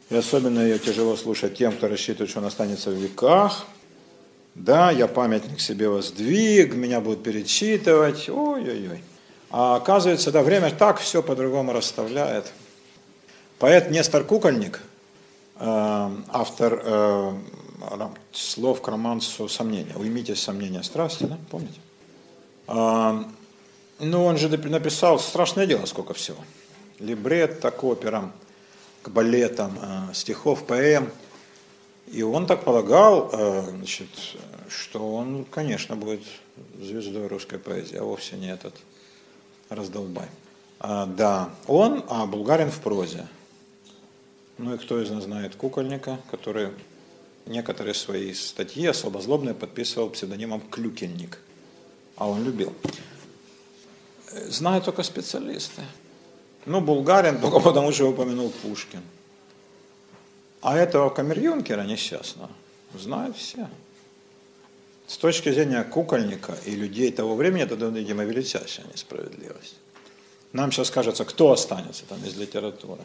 и 0.09 0.15
особенно 0.15 0.59
ее 0.59 0.79
тяжело 0.79 1.15
слушать 1.15 1.55
тем, 1.57 1.73
кто 1.73 1.87
рассчитывает, 1.87 2.29
что 2.29 2.39
он 2.39 2.45
останется 2.45 2.89
в 2.89 2.93
веках. 2.93 3.65
Да, 4.55 4.91
я 4.91 5.07
памятник 5.07 5.61
себе 5.61 5.87
воздвиг, 5.87 6.73
меня 6.73 6.99
будут 6.99 7.23
перечитывать, 7.23 8.27
ой-ой-ой. 8.29 9.03
А 9.51 9.75
оказывается, 9.75 10.31
да, 10.31 10.41
время 10.41 10.71
так 10.71 10.99
все 10.99 11.23
по-другому 11.23 11.73
расставляет. 11.73 12.51
Поэт 13.59 13.91
Нестор 13.91 14.23
Кукольник, 14.23 14.81
э, 15.59 16.09
автор 16.27 16.81
э, 16.83 17.33
слов 18.31 18.81
к 18.81 18.87
романсу 18.87 19.47
«Сомнения», 19.47 19.95
«Уймите 19.95 20.35
сомнения 20.35 20.83
страсти», 20.83 21.23
да, 21.23 21.37
помните? 21.49 21.79
Э, 22.67 23.23
ну, 23.99 24.25
он 24.25 24.37
же 24.37 24.49
написал 24.49 25.19
страшное 25.19 25.65
дело, 25.65 25.85
сколько 25.85 26.13
всего. 26.13 26.37
Либретто 26.99 27.71
к 27.71 27.83
операм, 27.83 28.33
к 29.09 29.11
балетам, 29.11 29.77
стихов, 30.13 30.65
поэм. 30.65 31.11
И 32.07 32.23
он 32.23 32.47
так 32.47 32.63
полагал, 32.63 33.29
значит, 33.69 34.09
что 34.69 35.15
он, 35.15 35.45
конечно, 35.45 35.95
будет 35.95 36.21
звездой 36.79 37.27
русской 37.27 37.59
поэзии, 37.59 37.97
а 37.97 38.03
вовсе 38.03 38.35
не 38.35 38.51
этот 38.51 38.73
раздолбай. 39.69 40.27
А, 40.79 41.05
да, 41.05 41.49
он, 41.67 42.03
а 42.07 42.25
Булгарин 42.25 42.71
в 42.71 42.79
прозе. 42.79 43.27
Ну 44.57 44.73
и 44.73 44.77
кто 44.77 45.01
из 45.01 45.09
нас 45.09 45.25
знает 45.25 45.55
кукольника, 45.55 46.19
который 46.31 46.69
некоторые 47.45 47.93
свои 47.93 48.33
статьи 48.33 48.85
особо 48.87 49.21
злобные 49.21 49.53
подписывал 49.53 50.09
псевдонимом 50.09 50.61
Клюкельник. 50.61 51.39
А 52.15 52.27
он 52.27 52.43
любил. 52.43 52.73
Знают 54.47 54.85
только 54.85 55.03
специалисты. 55.03 55.83
Ну, 56.65 56.81
Булгарин 56.81 57.37
только 57.41 57.59
потому, 57.59 57.91
что 57.91 58.09
упомянул 58.09 58.51
Пушкин. 58.61 59.01
А 60.61 60.77
этого 60.77 61.09
камер-юнкера 61.09 61.83
несчастного 61.83 62.49
знают 62.93 63.37
все. 63.37 63.69
С 65.07 65.17
точки 65.17 65.51
зрения 65.51 65.83
кукольника 65.83 66.55
и 66.65 66.71
людей 66.71 67.11
того 67.11 67.35
времени, 67.35 67.63
это, 67.63 67.75
видимо, 67.75 68.23
величайшая 68.23 68.85
несправедливость. 68.93 69.75
Нам 70.53 70.71
сейчас 70.71 70.91
кажется, 70.91 71.25
кто 71.25 71.51
останется 71.51 72.05
там 72.07 72.23
из 72.25 72.35
литературы, 72.35 73.01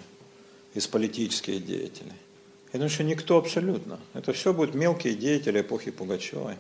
из 0.75 0.87
политических 0.87 1.65
деятелей. 1.65 2.13
Я 2.73 2.79
думаю, 2.79 2.91
что 2.91 3.05
никто 3.05 3.39
абсолютно. 3.39 4.01
Это 4.15 4.33
все 4.33 4.53
будут 4.53 4.75
мелкие 4.75 5.15
деятели 5.15 5.61
эпохи 5.61 5.91
Пугачевой. 5.91 6.57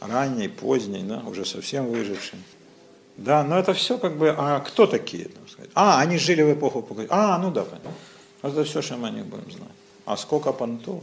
Ранней, 0.00 0.48
поздней, 0.48 1.02
да, 1.02 1.20
уже 1.20 1.44
совсем 1.44 1.86
выжившие. 1.86 2.40
Да, 3.16 3.44
но 3.44 3.58
это 3.58 3.74
все 3.74 3.98
как 3.98 4.16
бы, 4.16 4.34
а 4.36 4.60
кто 4.60 4.86
такие? 4.86 5.28
А, 5.74 6.00
они 6.00 6.18
жили 6.18 6.42
в 6.42 6.52
эпоху 6.52 6.82
Пугачевой. 6.82 7.16
А, 7.18 7.38
ну 7.38 7.50
да, 7.50 7.62
понятно. 7.62 7.92
Это 8.42 8.64
все, 8.64 8.82
что 8.82 8.96
мы 8.96 9.08
о 9.08 9.10
них 9.10 9.26
будем 9.26 9.50
знать. 9.50 9.70
А 10.04 10.16
сколько 10.16 10.52
понтов? 10.52 11.02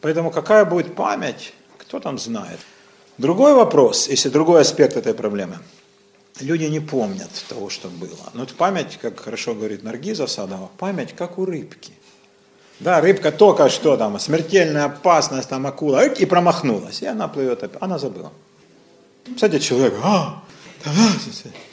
Поэтому 0.00 0.30
какая 0.30 0.64
будет 0.64 0.94
память, 0.94 1.52
кто 1.76 2.00
там 2.00 2.18
знает. 2.18 2.58
Другой 3.18 3.54
вопрос, 3.54 4.08
если 4.08 4.28
другой 4.28 4.60
аспект 4.60 4.96
этой 4.96 5.14
проблемы. 5.14 5.58
Люди 6.40 6.64
не 6.64 6.80
помнят 6.80 7.30
того, 7.48 7.68
что 7.68 7.88
было. 7.88 8.30
Но 8.32 8.44
это 8.44 8.54
память, 8.54 8.96
как 9.00 9.18
хорошо 9.20 9.54
говорит 9.54 9.82
Наргиза 9.82 10.26
Садова, 10.26 10.70
память 10.78 11.14
как 11.16 11.38
у 11.38 11.44
рыбки. 11.44 11.92
Да, 12.78 13.00
рыбка 13.00 13.32
только 13.32 13.68
что 13.70 13.96
там, 13.96 14.18
смертельная 14.20 14.84
опасность, 14.84 15.48
там 15.48 15.66
акула, 15.66 16.06
и 16.06 16.24
промахнулась, 16.26 17.02
и 17.02 17.06
она 17.06 17.26
плывет, 17.26 17.68
она 17.80 17.98
забыла. 17.98 18.32
Кстати, 19.34 19.58
человек, 19.58 19.94
а, 20.02 20.44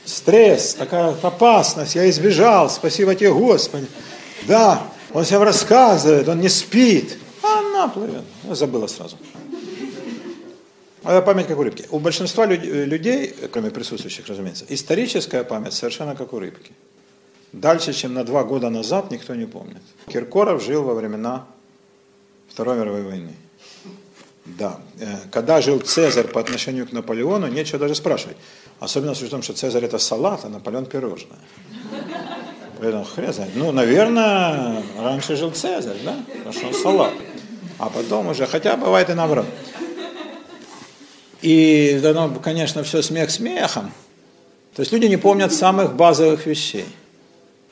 стресс, 0.05 0.73
такая 0.75 1.15
опасность, 1.21 1.95
я 1.95 2.09
избежал, 2.09 2.69
спасибо 2.69 3.15
тебе, 3.15 3.33
Господи. 3.33 3.87
Да, 4.47 4.83
он 5.13 5.23
всем 5.23 5.41
рассказывает, 5.41 6.27
он 6.27 6.41
не 6.41 6.49
спит, 6.49 7.17
а 7.41 7.59
она 7.59 7.87
плывет, 7.87 8.23
забыла 8.49 8.87
сразу. 8.87 9.17
А 11.03 11.21
память 11.21 11.47
как 11.47 11.59
у 11.59 11.63
рыбки. 11.63 11.85
У 11.91 11.99
большинства 11.99 12.45
людей, 12.47 13.33
кроме 13.51 13.69
присутствующих, 13.69 14.27
разумеется, 14.27 14.65
историческая 14.69 15.43
память 15.43 15.73
совершенно 15.73 16.15
как 16.15 16.33
у 16.33 16.39
рыбки. 16.39 16.71
Дальше, 17.51 17.93
чем 17.93 18.13
на 18.13 18.23
два 18.23 18.43
года 18.43 18.69
назад, 18.69 19.11
никто 19.11 19.35
не 19.35 19.45
помнит. 19.45 19.81
Киркоров 20.07 20.63
жил 20.63 20.83
во 20.83 20.95
времена 20.95 21.45
Второй 22.49 22.77
мировой 22.77 23.03
войны. 23.03 23.33
Да. 24.45 24.77
Э, 24.99 25.17
когда 25.31 25.59
жил 25.61 25.79
Цезарь 25.79 26.27
по 26.27 26.39
отношению 26.39 26.87
к 26.87 26.91
Наполеону, 26.91 27.47
нечего 27.47 27.79
даже 27.79 27.95
спрашивать. 27.95 28.37
Особенно 28.79 29.15
с 29.15 29.21
учетом, 29.21 29.41
что 29.41 29.53
Цезарь 29.53 29.85
это 29.85 29.97
салат, 29.97 30.45
а 30.45 30.49
Наполеон 30.49 30.85
пирожное. 30.85 31.39
Поэтому 32.79 33.03
хрен 33.03 33.33
знает. 33.33 33.51
Ну, 33.55 33.71
наверное, 33.71 34.83
раньше 34.99 35.35
жил 35.35 35.51
Цезарь, 35.51 35.97
да? 36.03 36.15
Потому 36.27 36.53
что 36.53 36.67
он 36.67 36.73
салат. 36.73 37.13
А 37.79 37.89
потом 37.89 38.27
уже, 38.27 38.45
хотя 38.45 38.77
бывает 38.77 39.09
и 39.09 39.13
наоборот. 39.13 39.45
И 41.41 42.01
оно, 42.03 42.29
конечно, 42.41 42.83
все 42.83 43.01
смех 43.01 43.31
смехом. 43.31 43.91
То 44.75 44.81
есть 44.81 44.91
люди 44.91 45.05
не 45.05 45.17
помнят 45.17 45.53
самых 45.53 45.95
базовых 45.95 46.45
вещей. 46.45 46.85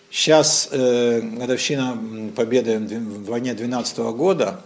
Сейчас 0.09 0.69
э, 0.71 1.21
годовщина 1.21 1.97
победы 2.35 2.77
в 2.77 3.25
войне 3.25 3.53
12 3.53 3.97
года, 4.15 4.61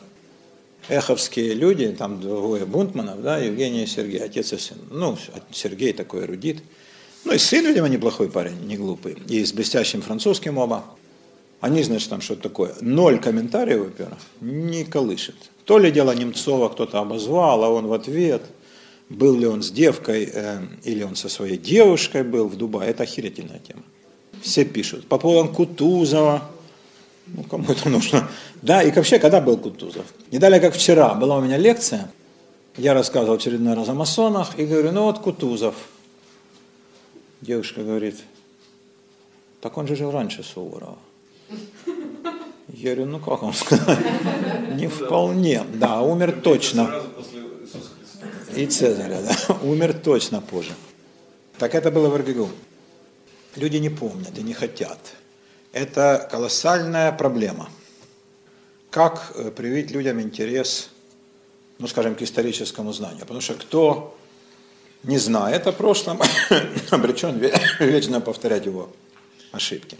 эховские 0.90 1.54
люди, 1.54 1.88
там 1.90 2.20
двое 2.20 2.66
Бунтманов, 2.66 3.22
да, 3.22 3.38
Евгений 3.38 3.84
и 3.84 3.88
Сергей, 3.88 4.20
отец 4.20 4.54
и 4.54 4.58
сын. 4.58 4.78
Ну, 4.90 5.18
Сергей 5.52 5.94
такой 5.94 6.24
эрудит. 6.24 6.64
Ну 7.26 7.34
и 7.34 7.38
сын, 7.38 7.66
видимо, 7.66 7.88
неплохой 7.88 8.30
парень, 8.30 8.58
не 8.66 8.78
глупый. 8.78 9.18
И 9.28 9.44
с 9.44 9.54
блестящим 9.54 10.02
французским 10.02 10.58
оба. 10.58 10.86
Они, 11.60 11.82
значит, 11.84 12.10
там 12.10 12.22
что-то 12.22 12.44
такое. 12.44 12.76
Ноль 12.82 13.20
комментариев, 13.20 13.80
во-первых, 13.80 14.20
не 14.42 14.84
колышет. 14.84 15.36
То 15.66 15.80
ли 15.80 15.92
дело 15.92 16.14
Немцова 16.16 16.70
кто-то 16.70 17.00
обозвал, 17.00 17.64
а 17.64 17.70
он 17.70 17.88
в 17.88 17.94
ответ– 17.94 18.44
был 19.10 19.38
ли 19.38 19.46
он 19.46 19.64
с 19.64 19.72
девкой 19.72 20.30
э, 20.32 20.60
или 20.84 21.04
он 21.04 21.16
со 21.16 21.30
своей 21.30 21.58
девушкой 21.58 22.24
был 22.24 22.48
в 22.48 22.58
Дубае, 22.58 22.92
это 22.92 23.04
охерительная 23.04 23.60
тема. 23.60 23.84
Все 24.42 24.66
пишут. 24.66 25.08
По 25.08 25.18
поводу 25.18 25.50
Кутузова, 25.50 26.50
ну, 27.36 27.44
кому 27.44 27.72
это 27.72 27.90
нужно. 27.90 28.30
Да, 28.62 28.82
и 28.82 28.92
вообще, 28.92 29.20
когда 29.20 29.42
был 29.42 29.58
Кутузов? 29.58 30.06
Не 30.32 30.40
далее, 30.40 30.60
как 30.60 30.74
вчера, 30.74 31.14
была 31.14 31.38
у 31.38 31.42
меня 31.42 31.58
лекция, 31.58 32.10
я 32.78 32.94
рассказывал 32.94 33.36
очередной 33.36 33.74
раз 33.74 33.90
о 33.90 33.94
масонах, 33.94 34.58
и 34.60 34.66
говорю, 34.66 34.92
ну 34.92 35.04
вот 35.04 35.20
Кутузов. 35.20 35.76
Девушка 37.42 37.84
говорит, 37.84 38.16
так 39.62 39.78
он 39.78 39.88
же 39.88 39.96
жил 39.96 40.12
раньше 40.12 40.44
Суворова. 40.44 40.98
Я 42.68 42.96
говорю, 42.96 43.06
ну 43.12 43.20
как 43.20 43.42
вам 43.42 43.54
сказать? 43.54 44.00
Не 44.76 44.88
вполне. 44.88 45.64
Да, 45.76 46.02
умер 46.02 46.42
точно 46.44 47.04
и 48.58 48.66
Цезаря, 48.66 49.22
да, 49.22 49.56
умер 49.64 49.94
точно 49.94 50.42
позже. 50.42 50.74
Так 51.58 51.76
это 51.76 51.92
было 51.92 52.10
в 52.10 52.18
РГГУ. 52.18 52.50
Люди 53.56 53.78
не 53.78 53.90
помнят 53.90 54.38
и 54.38 54.42
не 54.42 54.54
хотят. 54.54 55.00
Это 55.72 56.28
колоссальная 56.32 57.12
проблема. 57.12 57.70
Как 58.90 59.34
э, 59.36 59.52
привить 59.52 59.92
людям 59.92 60.22
интерес, 60.22 60.90
ну, 61.78 61.88
скажем, 61.88 62.16
к 62.16 62.22
историческому 62.22 62.94
знанию? 62.94 63.22
Потому 63.22 63.42
что 63.42 63.54
кто 63.54 64.18
не 65.04 65.18
знает 65.18 65.68
о 65.68 65.72
прошлом, 65.72 66.22
обречен 66.90 67.38
вечно 67.80 68.22
повторять 68.22 68.66
его 68.66 68.90
ошибки. 69.52 69.98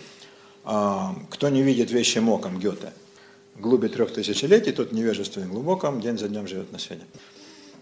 А, 0.64 1.16
кто 1.30 1.50
не 1.50 1.62
видит 1.64 1.92
вещи 1.92 2.20
оком, 2.20 2.60
Гёте, 2.60 2.92
глубе 3.56 3.90
трех 3.90 4.14
тысячелетий, 4.14 4.72
тот 4.72 4.92
невежествует 4.92 5.48
глубоком, 5.48 6.02
день 6.02 6.18
за 6.18 6.28
днем 6.28 6.48
живет 6.48 6.72
на 6.72 6.80
свете. 6.80 7.04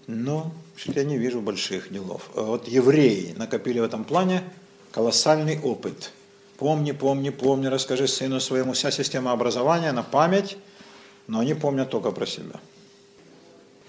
Но 0.08 0.52
я 0.86 1.04
не 1.04 1.18
вижу 1.18 1.42
больших 1.42 1.92
делов. 1.92 2.30
А 2.36 2.44
вот 2.44 2.68
евреи 2.68 3.34
накопили 3.38 3.80
в 3.80 3.84
этом 3.84 4.04
плане 4.04 4.44
колоссальный 4.92 5.60
опыт. 5.60 6.12
Помни, 6.58 6.94
помни, 6.94 7.30
помни, 7.30 7.68
расскажи 7.68 8.08
сыну 8.08 8.40
своему. 8.40 8.74
Вся 8.74 8.92
система 8.92 9.32
образования 9.32 9.92
на 9.92 10.04
память, 10.04 10.58
но 11.28 11.40
они 11.40 11.54
помнят 11.54 11.90
только 11.90 12.12
про 12.12 12.26
себя. 12.26 12.60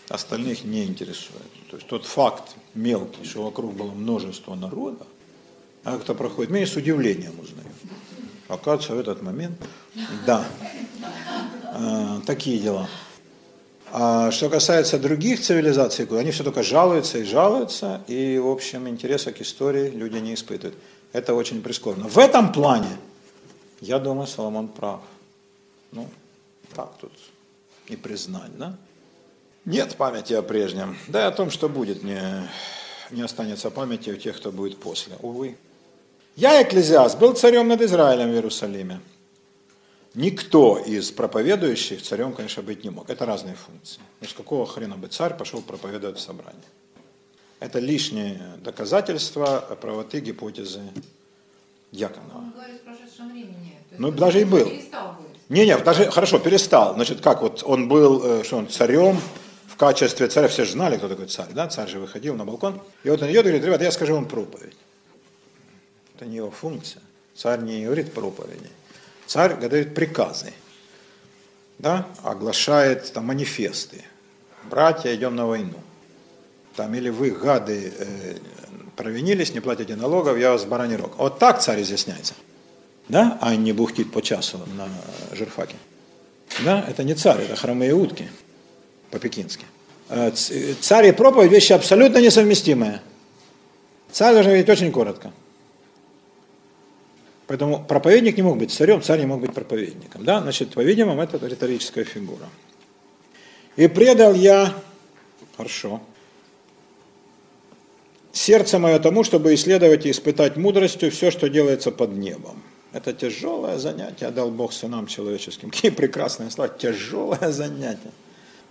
Остальных 0.08 0.64
не 0.64 0.84
интересует. 0.84 1.42
То 1.70 1.76
есть 1.76 1.88
тот 1.88 2.04
факт 2.04 2.54
мелкий, 2.74 3.24
что 3.24 3.42
вокруг 3.42 3.74
было 3.74 3.90
множество 3.90 4.54
народов, 4.54 5.06
а 5.84 5.92
как-то 5.92 6.14
проходит, 6.14 6.50
мы 6.50 6.66
с 6.66 6.76
удивлением 6.76 7.38
узнаем. 7.40 7.72
Оказывается, 8.48 8.94
в 8.94 8.98
этот 8.98 9.22
момент, 9.22 9.56
да, 10.24 10.44
э, 11.74 12.20
такие 12.26 12.58
дела. 12.58 12.88
А 13.92 14.30
что 14.30 14.48
касается 14.48 14.98
других 14.98 15.40
цивилизаций, 15.40 16.06
они 16.10 16.30
все 16.30 16.44
только 16.44 16.62
жалуются 16.62 17.18
и 17.18 17.24
жалуются, 17.24 18.02
и, 18.08 18.38
в 18.38 18.48
общем, 18.48 18.88
интереса 18.88 19.32
к 19.32 19.40
истории 19.40 19.90
люди 19.90 20.18
не 20.18 20.34
испытывают. 20.34 20.76
Это 21.16 21.32
очень 21.32 21.62
прискорбно. 21.62 22.08
В 22.08 22.18
этом 22.18 22.52
плане, 22.52 22.90
я 23.80 23.98
думаю, 23.98 24.26
Соломон 24.26 24.68
прав. 24.68 25.00
Ну, 25.90 26.10
так 26.74 26.92
тут 27.00 27.12
не 27.88 27.96
признать, 27.96 28.54
да? 28.58 28.76
Нет 29.64 29.96
памяти 29.96 30.34
о 30.34 30.42
прежнем. 30.42 30.94
Да 31.08 31.24
и 31.24 31.28
о 31.28 31.30
том, 31.30 31.50
что 31.50 31.70
будет, 31.70 32.02
не, 32.02 32.20
не 33.10 33.22
останется 33.22 33.70
памяти 33.70 34.10
у 34.10 34.16
тех, 34.16 34.36
кто 34.36 34.52
будет 34.52 34.78
после. 34.78 35.16
Увы. 35.22 35.56
Я, 36.36 36.62
Экклезиаст, 36.62 37.18
был 37.18 37.32
царем 37.32 37.68
над 37.68 37.80
Израилем 37.80 38.32
в 38.32 38.34
Иерусалиме. 38.34 39.00
Никто 40.12 40.76
из 40.76 41.12
проповедующих 41.12 42.02
царем, 42.02 42.34
конечно, 42.34 42.62
быть 42.62 42.84
не 42.84 42.90
мог. 42.90 43.08
Это 43.08 43.24
разные 43.24 43.54
функции. 43.54 44.02
Ну, 44.20 44.28
с 44.28 44.34
какого 44.34 44.66
хрена 44.66 44.98
бы 44.98 45.08
царь 45.08 45.34
пошел 45.34 45.62
проповедовать 45.62 46.18
в 46.18 46.20
собрании? 46.20 46.60
Это 47.58 47.78
лишнее 47.78 48.40
доказательство 48.62 49.76
правоты 49.80 50.20
гипотезы 50.20 50.82
Яконова. 51.90 52.38
Он 52.38 52.50
говорит 52.50 52.80
в 52.80 52.84
прошедшем 52.84 53.30
времени. 53.30 53.76
Ну, 53.98 54.10
даже 54.10 54.40
и 54.42 54.44
был. 54.44 54.70
Не, 55.48 55.64
не, 55.64 55.78
даже 55.78 56.10
хорошо, 56.10 56.38
перестал. 56.38 56.94
Значит, 56.94 57.20
как 57.20 57.40
вот 57.40 57.62
он 57.64 57.88
был, 57.88 58.22
э, 58.24 58.44
что 58.44 58.58
он 58.58 58.68
царем 58.68 59.20
в 59.68 59.76
качестве 59.76 60.26
царя, 60.26 60.48
все 60.48 60.64
же 60.64 60.72
знали, 60.72 60.96
кто 60.96 61.08
такой 61.08 61.26
царь, 61.26 61.52
да? 61.52 61.68
Царь 61.68 61.88
же 61.88 62.00
выходил 62.00 62.34
на 62.34 62.44
балкон. 62.44 62.80
И 63.04 63.10
вот 63.10 63.22
он 63.22 63.30
идет 63.30 63.46
и 63.46 63.48
говорит, 63.48 63.64
ребята, 63.64 63.84
я 63.84 63.92
скажу 63.92 64.14
вам 64.14 64.26
проповедь. 64.26 64.76
Это 66.16 66.26
не 66.26 66.36
его 66.36 66.50
функция. 66.50 67.02
Царь 67.34 67.60
не 67.60 67.84
говорит 67.84 68.12
проповеди. 68.12 68.70
Царь 69.26 69.54
говорит 69.54 69.94
приказы. 69.94 70.52
Да? 71.78 72.06
Оглашает 72.22 73.12
там 73.12 73.26
манифесты. 73.26 74.02
Братья, 74.64 75.14
идем 75.14 75.36
на 75.36 75.46
войну. 75.46 75.78
Там, 76.76 76.94
или 76.94 77.08
вы, 77.08 77.30
гады, 77.30 77.92
э, 77.98 78.36
провинились, 78.96 79.54
не 79.54 79.60
платите 79.60 79.96
налогов, 79.96 80.38
я 80.38 80.52
вас 80.52 80.64
бараний 80.64 80.96
рог. 80.96 81.16
Вот 81.18 81.38
так 81.38 81.60
царь 81.60 81.82
изъясняется 81.82 82.34
да, 83.08 83.38
а 83.40 83.54
не 83.54 83.72
бухтит 83.72 84.10
по 84.12 84.20
часу 84.20 84.58
на 84.76 84.88
жирфаке. 85.36 85.76
Да, 86.64 86.84
это 86.88 87.04
не 87.04 87.14
царь, 87.14 87.42
это 87.42 87.56
хромые 87.56 87.92
утки 87.94 88.28
по-пекински. 89.10 89.64
Э, 90.08 90.30
ц- 90.32 90.74
Царь 90.80 91.06
и 91.08 91.12
проповедь– 91.12 91.50
вещи 91.52 91.72
абсолютно 91.72 92.18
несовместимые. 92.18 93.00
Царь 94.10 94.32
должен 94.34 94.50
говорить 94.52 94.68
очень 94.68 94.90
коротко. 94.92 95.32
Поэтому 97.46 97.84
проповедник 97.84 98.36
не 98.36 98.42
мог 98.42 98.58
быть 98.58 98.72
царем, 98.72 99.02
царь 99.02 99.20
не 99.20 99.26
мог 99.26 99.40
быть 99.40 99.54
проповедником. 99.54 100.24
Да? 100.24 100.40
Значит, 100.40 100.70
по-видимому, 100.74 101.22
это 101.22 101.44
риторическая 101.46 102.04
фигура. 102.04 102.48
И 103.76 103.86
предал 103.86 104.34
я, 104.34 104.74
хорошо, 105.56 106.00
сердце 108.36 108.78
мое 108.78 108.98
тому, 108.98 109.24
чтобы 109.24 109.54
исследовать 109.54 110.06
и 110.06 110.10
испытать 110.10 110.56
мудростью 110.56 111.10
все, 111.10 111.30
что 111.30 111.48
делается 111.48 111.90
под 111.90 112.12
небом. 112.12 112.62
Это 112.92 113.12
тяжелое 113.12 113.78
занятие, 113.78 114.30
дал 114.30 114.50
Бог 114.50 114.72
сынам 114.72 115.06
человеческим. 115.06 115.70
Какие 115.70 115.90
прекрасные 115.90 116.50
слова, 116.50 116.68
тяжелое 116.68 117.50
занятие. 117.50 118.12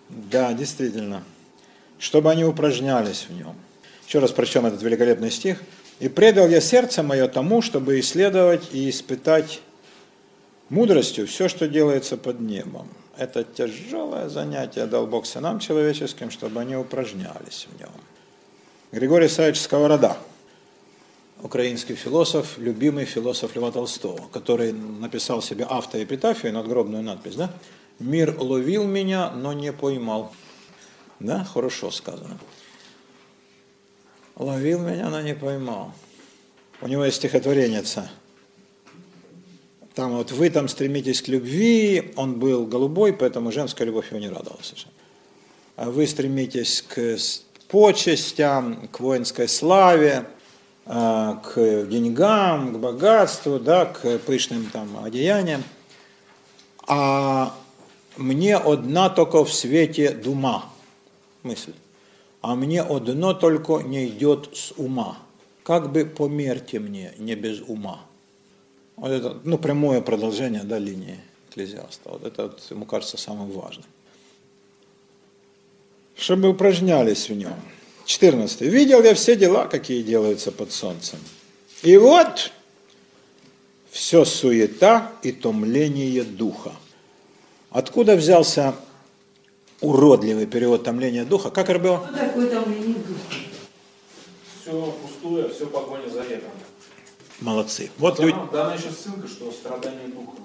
Да, 0.09 0.53
действительно. 0.53 1.23
Чтобы 1.99 2.31
они 2.31 2.43
упражнялись 2.43 3.25
в 3.29 3.33
нем. 3.33 3.55
Еще 4.07 4.19
раз 4.19 4.31
прочтем 4.31 4.65
этот 4.65 4.81
великолепный 4.81 5.31
стих. 5.31 5.61
«И 5.99 6.09
предал 6.09 6.49
я 6.49 6.59
сердце 6.59 7.03
мое 7.03 7.27
тому, 7.27 7.61
чтобы 7.61 7.99
исследовать 8.01 8.73
и 8.73 8.89
испытать 8.89 9.61
мудростью 10.69 11.25
все, 11.25 11.47
что 11.47 11.67
делается 11.67 12.17
под 12.17 12.41
небом». 12.41 12.89
Это 13.17 13.45
тяжелое 13.45 14.27
занятие 14.27 14.87
дал 14.87 15.07
Бог 15.07 15.25
сынам 15.25 15.59
человеческим, 15.59 16.31
чтобы 16.31 16.59
они 16.59 16.75
упражнялись 16.75 17.67
в 17.71 17.79
нем. 17.79 17.91
Григорий 18.91 19.27
Исаевич 19.27 19.59
Сковорода, 19.59 20.17
украинский 21.41 21.95
философ, 21.95 22.57
любимый 22.57 23.05
философ 23.05 23.55
Льва 23.55 23.71
Толстого, 23.71 24.27
который 24.31 24.71
написал 24.71 25.41
себе 25.41 25.65
автоэпитафию, 25.65 26.53
надгробную 26.53 27.03
надпись, 27.03 27.35
да? 27.35 27.51
«Мир 27.97 28.35
ловил 28.37 28.85
меня, 28.85 29.31
но 29.31 29.53
не 29.53 29.71
поймал». 29.71 30.33
Да, 31.19 31.43
хорошо 31.45 31.91
сказано. 31.91 32.37
Ловил 34.35 34.79
меня, 34.79 35.09
но 35.09 35.21
не 35.21 35.33
поймал. 35.33 35.93
У 36.81 36.87
него 36.87 37.05
есть 37.05 37.17
стихотворение 37.17 37.83
Там 39.93 40.17
вот 40.17 40.31
вы 40.33 40.49
там 40.49 40.67
стремитесь 40.67 41.21
к 41.21 41.29
любви, 41.29 42.11
он 42.17 42.37
был 42.37 42.65
голубой, 42.65 43.13
поэтому 43.13 43.51
женская 43.53 43.85
любовь 43.85 44.11
его 44.11 44.19
не 44.19 44.27
радовала 44.27 44.61
совершенно. 44.61 44.93
А 45.77 45.89
вы 45.89 46.05
стремитесь 46.05 46.81
к 46.81 47.17
почестям, 47.67 48.87
к 48.91 48.99
воинской 48.99 49.47
славе, 49.47 50.25
а, 50.85 51.35
к 51.37 51.85
деньгам, 51.87 52.73
к 52.73 52.77
богатству, 52.77 53.59
да, 53.59 53.85
к 53.85 54.19
пышным 54.19 54.69
там 54.71 55.03
одеяниям. 55.03 55.63
А 56.87 57.55
мне 58.17 58.55
одна 58.55 59.09
только 59.09 59.43
в 59.43 59.51
свете 59.51 60.11
дума, 60.11 60.65
мысль. 61.43 61.73
А 62.41 62.55
мне 62.55 62.81
одно 62.81 63.33
только 63.33 63.79
не 63.79 64.07
идет 64.07 64.55
с 64.55 64.71
ума. 64.77 65.17
Как 65.63 65.91
бы 65.91 66.05
померьте 66.05 66.79
мне 66.79 67.13
не 67.17 67.33
без 67.33 67.61
ума. 67.61 68.01
Вот 68.97 69.09
это, 69.09 69.37
ну, 69.43 69.57
прямое 69.57 70.01
продолжение 70.01 70.63
да, 70.63 70.77
линии 70.77 71.19
экклезиаста. 71.49 72.11
Вот 72.11 72.23
это 72.23 72.43
вот, 72.43 72.61
ему 72.69 72.85
кажется 72.85 73.17
самым 73.17 73.49
важным. 73.49 73.87
Чтобы 76.17 76.49
упражнялись 76.49 77.29
в 77.29 77.33
нем. 77.33 77.55
14. 78.05 78.61
Видел 78.61 79.03
я 79.03 79.15
все 79.15 79.35
дела, 79.35 79.65
какие 79.65 80.01
делаются 80.01 80.51
под 80.51 80.71
солнцем. 80.71 81.19
И 81.83 81.97
вот 81.97 82.51
все 83.91 84.25
суета 84.25 85.11
и 85.23 85.31
томление 85.31 86.23
духа. 86.23 86.71
Откуда 87.69 88.15
взялся 88.15 88.75
уродливый 89.81 90.45
перевод 90.45 90.83
томления 90.83 91.25
духа? 91.25 91.49
Как 91.49 91.69
это 91.69 91.79
было? 91.79 92.07
Что 92.07 92.17
такое 92.17 92.49
томление 92.49 92.95
духа? 92.95 93.19
Все 94.61 94.97
пустое, 95.01 95.49
все 95.49 95.67
погоня 95.67 96.09
за 96.09 96.21
ветром. 96.21 96.51
Молодцы. 97.41 97.91
Вот 97.97 98.19
люди... 98.19 98.33
Дана, 98.33 98.51
дана 98.51 98.75
еще 98.75 98.91
ссылка, 98.91 99.27
что 99.27 99.51
страдание 99.51 100.07
духа. 100.07 100.37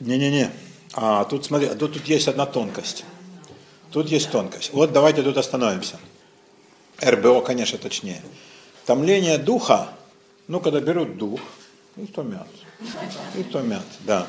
Не-не-не. 0.00 0.50
А 0.94 1.24
тут 1.24 1.44
смотри, 1.44 1.68
а 1.68 1.74
тут, 1.74 1.92
тут 1.92 2.06
есть 2.06 2.28
одна 2.28 2.46
тонкость. 2.46 3.04
Тут 3.90 4.08
есть 4.08 4.30
тонкость. 4.30 4.72
Вот 4.72 4.92
давайте 4.92 5.22
тут 5.22 5.36
остановимся. 5.36 5.98
РБО, 7.02 7.40
конечно, 7.40 7.78
точнее. 7.78 8.22
Томление 8.86 9.38
духа, 9.38 9.88
ну, 10.48 10.60
когда 10.60 10.80
берут 10.80 11.16
дух 11.16 11.40
и 11.96 12.06
томят. 12.06 12.48
И 13.36 13.42
томят, 13.42 13.84
да. 14.00 14.26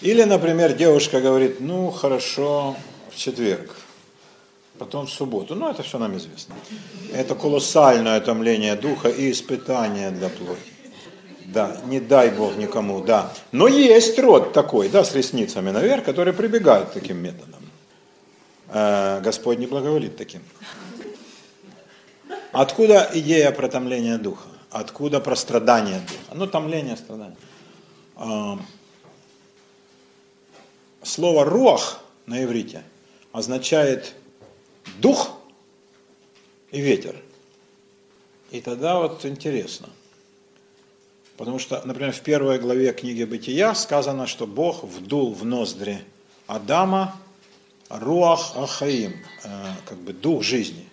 Или, 0.00 0.24
например, 0.24 0.74
девушка 0.74 1.20
говорит, 1.20 1.60
ну, 1.60 1.90
хорошо, 1.90 2.76
в 3.10 3.16
четверг, 3.16 3.76
потом 4.78 5.06
в 5.06 5.10
субботу. 5.10 5.54
Ну, 5.54 5.70
это 5.70 5.82
все 5.82 5.98
нам 5.98 6.16
известно. 6.16 6.54
Это 7.12 7.34
колоссальное 7.34 8.20
томление 8.20 8.76
духа 8.76 9.08
и 9.08 9.30
испытание 9.30 10.10
для 10.10 10.28
плоти. 10.28 10.60
Да, 11.46 11.80
не 11.86 12.00
дай 12.00 12.30
Бог 12.30 12.56
никому, 12.56 13.00
да. 13.00 13.32
Но 13.52 13.68
есть 13.68 14.18
род 14.18 14.52
такой, 14.52 14.88
да, 14.88 15.04
с 15.04 15.14
ресницами 15.14 15.70
наверх, 15.70 16.04
который 16.04 16.32
прибегает 16.32 16.88
к 16.88 16.92
таким 16.92 17.18
методам. 17.18 17.65
Э, 18.68 19.20
Господь 19.20 19.58
не 19.58 19.66
благоволит 19.66 20.16
таким. 20.16 20.42
Откуда 22.52 23.10
идея 23.14 23.52
про 23.52 23.68
томление 23.68 24.18
духа? 24.18 24.48
Откуда 24.70 25.20
про 25.20 25.36
страдание 25.36 26.00
духа? 26.00 26.34
Ну, 26.34 26.46
томление, 26.46 26.96
страдание. 26.96 27.36
А, 28.16 28.58
Слово 31.02 31.44
руах 31.44 32.00
на 32.26 32.42
иврите 32.42 32.82
означает 33.32 34.14
дух 34.98 35.38
и 36.72 36.80
ветер. 36.80 37.14
И 38.50 38.60
тогда 38.60 38.98
вот 38.98 39.24
интересно. 39.24 39.88
Потому 41.36 41.58
что, 41.58 41.80
например, 41.84 42.12
в 42.12 42.20
первой 42.22 42.58
главе 42.58 42.92
книги 42.92 43.24
Бытия 43.24 43.74
сказано, 43.74 44.26
что 44.26 44.46
Бог 44.46 44.82
вдул 44.82 45.32
в 45.34 45.44
ноздри 45.44 46.02
Адама 46.46 47.14
руах 47.88 48.52
ахаим, 48.56 49.14
э, 49.44 49.48
как 49.86 49.98
бы 49.98 50.12
дух 50.12 50.42
жизни. 50.42 50.88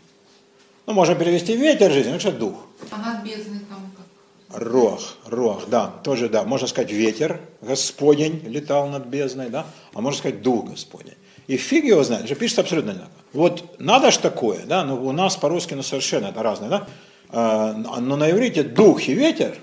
Ну, 0.86 0.94
можно 0.94 1.16
перевести 1.16 1.56
ветер 1.56 1.92
жизни, 1.92 2.12
ну 2.12 2.20
что 2.20 2.32
дух. 2.32 2.56
А 2.92 2.98
над 2.98 3.24
бездной 3.24 3.60
там 3.70 3.92
как? 3.96 4.62
Руах, 4.62 5.18
руах, 5.26 5.68
да, 5.68 5.88
тоже 6.04 6.30
да. 6.30 6.44
Можно 6.44 6.68
сказать 6.68 6.92
ветер 6.92 7.40
Господень 7.62 8.42
летал 8.46 8.88
над 8.88 9.06
бездной, 9.06 9.50
да, 9.50 9.66
а 9.94 10.02
можно 10.02 10.20
сказать 10.20 10.42
дух 10.42 10.66
Господень. 10.66 11.16
И 11.48 11.58
фиг 11.58 11.86
его 11.86 12.04
знает, 12.04 12.28
же 12.28 12.36
пишется 12.36 12.62
абсолютно 12.62 12.92
одинаково. 12.92 13.18
Вот 13.34 13.80
надо 13.80 14.12
ж 14.12 14.18
такое, 14.18 14.66
да, 14.66 14.86
но 14.86 14.96
у 14.96 15.12
нас 15.12 15.36
по-русски 15.36 15.74
ну, 15.74 15.84
совершенно 15.84 16.28
это 16.28 16.44
разное, 16.44 16.70
да. 16.70 16.88
А, 17.30 17.74
Но 17.74 18.16
на 18.16 18.30
иврите 18.30 18.64
дух 18.64 19.08
и 19.08 19.14
ветер 19.14 19.58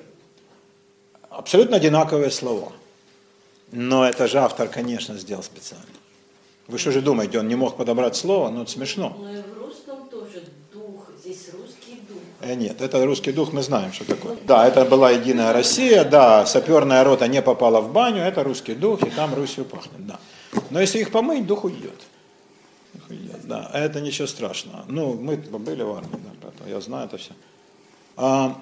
абсолютно 1.31 1.77
одинаковые 1.77 2.31
слова. 2.31 2.73
Но 3.73 4.05
это 4.07 4.27
же 4.27 4.39
автор, 4.39 4.69
конечно, 4.69 5.17
сделал 5.17 5.43
специально. 5.43 5.87
Вы 6.71 6.79
что 6.79 6.93
же 6.93 7.01
думаете, 7.03 7.41
он 7.41 7.49
не 7.49 7.57
мог 7.57 7.77
подобрать 7.77 8.15
слово? 8.15 8.49
Ну, 8.51 8.63
это 8.63 8.71
смешно. 8.71 9.17
Но 9.19 9.29
и 9.33 9.43
в 9.43 9.59
русском 9.59 10.09
тоже 10.09 10.45
дух, 10.73 11.09
здесь 11.21 11.49
русский 11.53 12.01
дух. 12.09 12.19
Э, 12.41 12.55
Нет, 12.55 12.81
это 12.81 13.05
русский 13.05 13.33
дух, 13.33 13.53
мы 13.53 13.63
знаем, 13.63 13.93
что 13.93 14.05
такое. 14.05 14.37
Да, 14.47 14.69
это 14.69 14.85
была 14.85 15.11
Единая 15.11 15.53
Россия, 15.53 16.05
да, 16.05 16.47
саперная 16.47 17.03
рота 17.03 17.27
не 17.27 17.43
попала 17.43 17.81
в 17.81 17.93
баню, 17.93 18.23
это 18.23 18.45
русский 18.45 18.75
дух, 18.75 19.03
и 19.03 19.11
там 19.11 19.35
Русью 19.35 19.65
пахнет, 19.65 20.07
да. 20.07 20.21
Но 20.71 20.81
если 20.81 21.01
их 21.01 21.11
помыть, 21.11 21.45
дух 21.45 21.65
уйдет. 21.65 22.01
Дух 22.95 23.11
уйдет, 23.11 23.41
да, 23.49 23.69
это 23.75 24.01
ничего 24.01 24.29
страшного. 24.29 24.85
Ну, 24.87 25.15
мы 25.15 25.37
были 25.37 25.83
в 25.83 25.91
армии, 25.91 26.21
да, 26.23 26.31
поэтому 26.41 26.71
я 26.71 26.81
знаю 26.81 27.07
это 27.07 27.17
все. 27.17 27.33
А, 28.17 28.57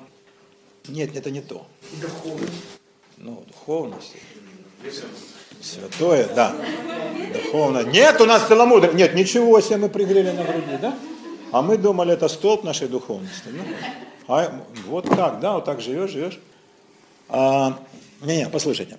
нет, 0.89 1.15
это 1.15 1.31
не 1.31 1.43
то. 1.43 1.67
Ну, 3.19 3.45
духовность. 3.47 4.15
Святое, 5.61 6.29
да. 6.35 6.55
Духовно. 7.33 7.83
Нет, 7.85 8.21
у 8.21 8.27
нас 8.27 8.47
целомудрие. 8.47 8.95
Нет, 8.95 9.15
ничего 9.15 9.61
себе 9.61 9.79
мы 9.79 9.89
пригрели 9.89 10.31
на 10.31 10.45
груди, 10.45 10.77
да? 10.81 10.99
А 11.51 11.63
мы 11.63 11.79
думали, 11.79 12.13
это 12.13 12.29
столб 12.29 12.65
нашей 12.65 12.89
духовности. 12.89 13.49
Ну, 13.51 13.63
а 14.29 14.53
вот 14.87 15.09
так, 15.09 15.41
да, 15.41 15.55
вот 15.55 15.65
так 15.65 15.81
живешь, 15.81 16.11
живешь. 16.11 16.39
А, 17.29 17.79
не, 18.21 18.49
послушайте. 18.51 18.99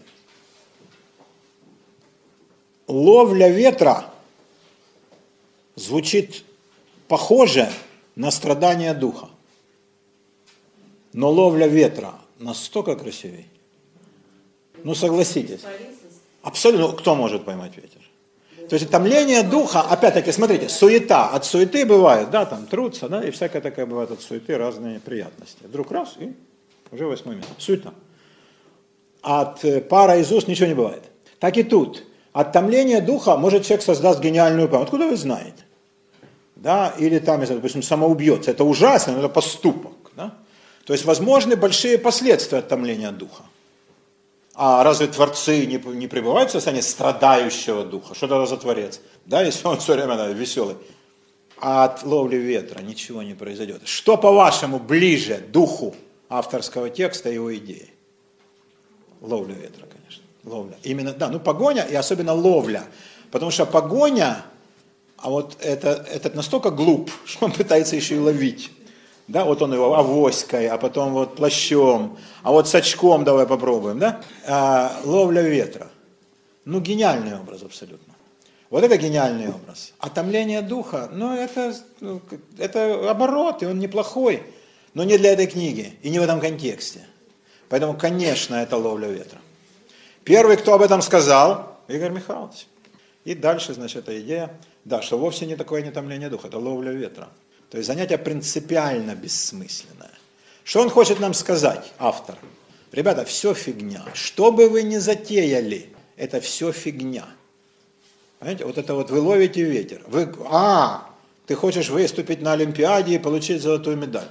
Ловля 2.88 3.50
ветра 3.50 4.06
звучит 5.76 6.44
похоже 7.08 7.70
на 8.16 8.32
страдание 8.32 8.94
духа. 8.94 9.30
Но 11.14 11.32
ловля 11.32 11.68
ветра 11.68 12.16
настолько 12.40 12.96
красивее. 12.96 13.46
Ну 14.84 14.96
согласитесь. 14.96 15.62
Абсолютно, 16.50 16.88
ну, 16.88 16.94
кто 16.94 17.14
может 17.14 17.46
поймать 17.46 17.78
ветер? 17.78 18.02
То 18.70 18.76
есть 18.76 18.90
томление 18.90 19.44
духа, 19.44 19.82
опять-таки, 19.82 20.32
смотрите, 20.32 20.68
суета, 20.68 21.30
от 21.30 21.46
суеты 21.46 21.86
бывает, 21.86 22.32
да, 22.32 22.46
там 22.46 22.66
трутся, 22.66 23.08
да, 23.08 23.24
и 23.24 23.30
всякая 23.30 23.62
такая 23.62 23.86
бывает 23.86 24.10
от 24.10 24.22
суеты 24.22 24.58
разные 24.58 25.00
приятности. 25.00 25.60
Вдруг 25.62 25.92
раз, 25.92 26.16
и 26.20 26.34
уже 26.92 27.06
восьмой 27.06 27.36
месяц. 27.36 27.50
Суета. 27.60 27.94
От 29.22 29.64
э, 29.64 29.80
пара 29.80 30.18
из 30.18 30.32
уст 30.32 30.48
ничего 30.48 30.66
не 30.66 30.74
бывает. 30.74 31.04
Так 31.38 31.56
и 31.58 31.62
тут. 31.62 32.04
От 32.34 32.52
томления 32.52 33.00
духа 33.00 33.38
может 33.38 33.64
человек 33.64 33.84
создаст 33.84 34.20
гениальную 34.20 34.68
память. 34.70 34.86
Откуда 34.86 35.08
вы 35.08 35.18
знаете? 35.18 35.66
Да, 36.56 36.96
или 36.98 37.20
там, 37.20 37.42
если, 37.42 37.56
допустим, 37.56 37.84
самоубьется. 37.84 38.50
Это 38.50 38.64
ужасно, 38.64 39.14
но 39.14 39.20
это 39.20 39.30
поступок. 39.30 40.12
Да? 40.16 40.34
То 40.86 40.94
есть 40.94 41.06
возможны 41.06 41.56
большие 41.56 42.00
последствия 42.00 42.58
от 42.60 42.70
томления 42.70 43.12
духа. 43.12 43.44
А 44.62 44.84
разве 44.84 45.08
творцы 45.08 45.66
не, 45.66 45.78
не 45.96 46.10
пребывают 46.10 46.50
в 46.50 46.52
состоянии 46.52 46.82
страдающего 46.82 47.86
духа? 47.86 48.14
Что 48.14 48.26
это 48.26 48.46
за 48.46 48.58
творец? 48.58 49.00
Да, 49.26 49.42
если 49.42 49.66
он 49.66 49.80
все 49.80 49.94
время 49.94 50.18
да, 50.18 50.28
веселый. 50.28 50.76
А 51.62 51.86
от 51.86 52.04
ловли 52.04 52.36
ветра 52.36 52.82
ничего 52.82 53.24
не 53.24 53.36
произойдет. 53.36 53.84
Что, 53.86 54.18
по-вашему, 54.18 54.78
ближе 54.78 55.38
духу 55.38 55.96
авторского 56.28 56.90
текста 56.90 57.30
и 57.30 57.36
его 57.36 57.56
идеи? 57.56 57.90
Ловля 59.22 59.54
ветра, 59.54 59.86
конечно. 59.86 60.24
Ловля. 60.44 60.76
Именно, 60.84 61.14
да, 61.14 61.30
ну 61.30 61.40
погоня 61.40 61.84
и 61.84 61.96
особенно 61.96 62.34
ловля. 62.34 62.84
Потому 63.32 63.52
что 63.52 63.66
погоня, 63.66 64.44
а 65.16 65.30
вот 65.30 65.56
это, 65.62 66.06
этот 66.12 66.36
настолько 66.36 66.70
глуп, 66.70 67.10
что 67.26 67.46
он 67.46 67.54
пытается 67.54 67.96
еще 67.96 68.18
и 68.18 68.20
ловить. 68.20 68.72
Да, 69.30 69.46
вот 69.46 69.62
он 69.62 69.72
его 69.72 69.96
авоськой, 69.96 70.68
а 70.70 70.80
потом 70.80 71.14
вот 71.14 71.36
плащом, 71.36 72.18
а 72.42 72.52
вот 72.52 72.68
с 72.68 72.74
очком 72.74 73.24
давай 73.24 73.46
попробуем, 73.46 74.00
да? 74.00 74.22
А, 74.48 75.00
ловля 75.04 75.44
ветра. 75.44 75.88
Ну, 76.66 76.80
гениальный 76.80 77.38
образ 77.40 77.62
абсолютно. 77.62 78.16
Вот 78.72 78.84
это 78.84 78.98
гениальный 78.98 79.50
образ. 79.50 79.94
А 80.00 80.10
томление 80.10 80.64
духа, 80.64 81.10
ну, 81.12 81.36
это, 81.36 81.76
ну, 82.00 82.22
это 82.58 83.12
оборот, 83.12 83.62
и 83.62 83.68
он 83.68 83.78
неплохой, 83.78 84.42
но 84.96 85.04
не 85.04 85.20
для 85.20 85.34
этой 85.34 85.46
книги 85.46 85.94
и 86.02 86.10
не 86.10 86.18
в 86.18 86.24
этом 86.24 86.40
контексте. 86.40 87.06
Поэтому, 87.70 87.94
конечно, 87.96 88.56
это 88.56 88.78
ловля 88.78 89.10
ветра. 89.10 89.38
Первый, 90.24 90.58
кто 90.58 90.74
об 90.74 90.82
этом 90.82 91.04
сказал, 91.04 91.78
Игорь 91.88 92.12
Михайлович. 92.12 92.66
И 93.26 93.36
дальше, 93.36 93.76
значит, 93.76 93.98
эта 93.98 94.20
идея, 94.22 94.60
да, 94.86 95.04
что 95.04 95.20
вовсе 95.20 95.46
не 95.46 95.56
такое 95.56 95.84
не 95.84 95.92
томление 95.92 96.30
духа, 96.30 96.48
это 96.48 96.58
ловля 96.58 96.92
ветра. 96.92 97.30
То 97.70 97.78
есть 97.78 97.88
занятие 97.88 98.18
принципиально 98.18 99.16
бессмысленное. 99.16 100.12
Что 100.64 100.82
он 100.82 100.90
хочет 100.90 101.20
нам 101.20 101.34
сказать, 101.34 101.92
автор? 101.98 102.38
Ребята, 102.92 103.26
все 103.26 103.54
фигня. 103.54 104.04
Что 104.14 104.52
бы 104.52 104.70
вы 104.70 104.84
ни 104.84 104.98
затеяли, 104.98 105.90
это 106.16 106.42
все 106.42 106.72
фигня. 106.72 107.26
Понимаете, 108.40 108.66
вот 108.66 108.78
это 108.78 108.96
вот 108.96 109.12
вы 109.12 109.20
ловите 109.20 109.64
ветер. 109.64 110.02
Вы, 110.08 110.34
а, 110.50 111.10
ты 111.46 111.56
хочешь 111.56 111.90
выступить 111.90 112.42
на 112.42 112.54
Олимпиаде 112.54 113.16
и 113.16 113.20
получить 113.20 113.62
золотую 113.62 113.98
медаль. 113.98 114.30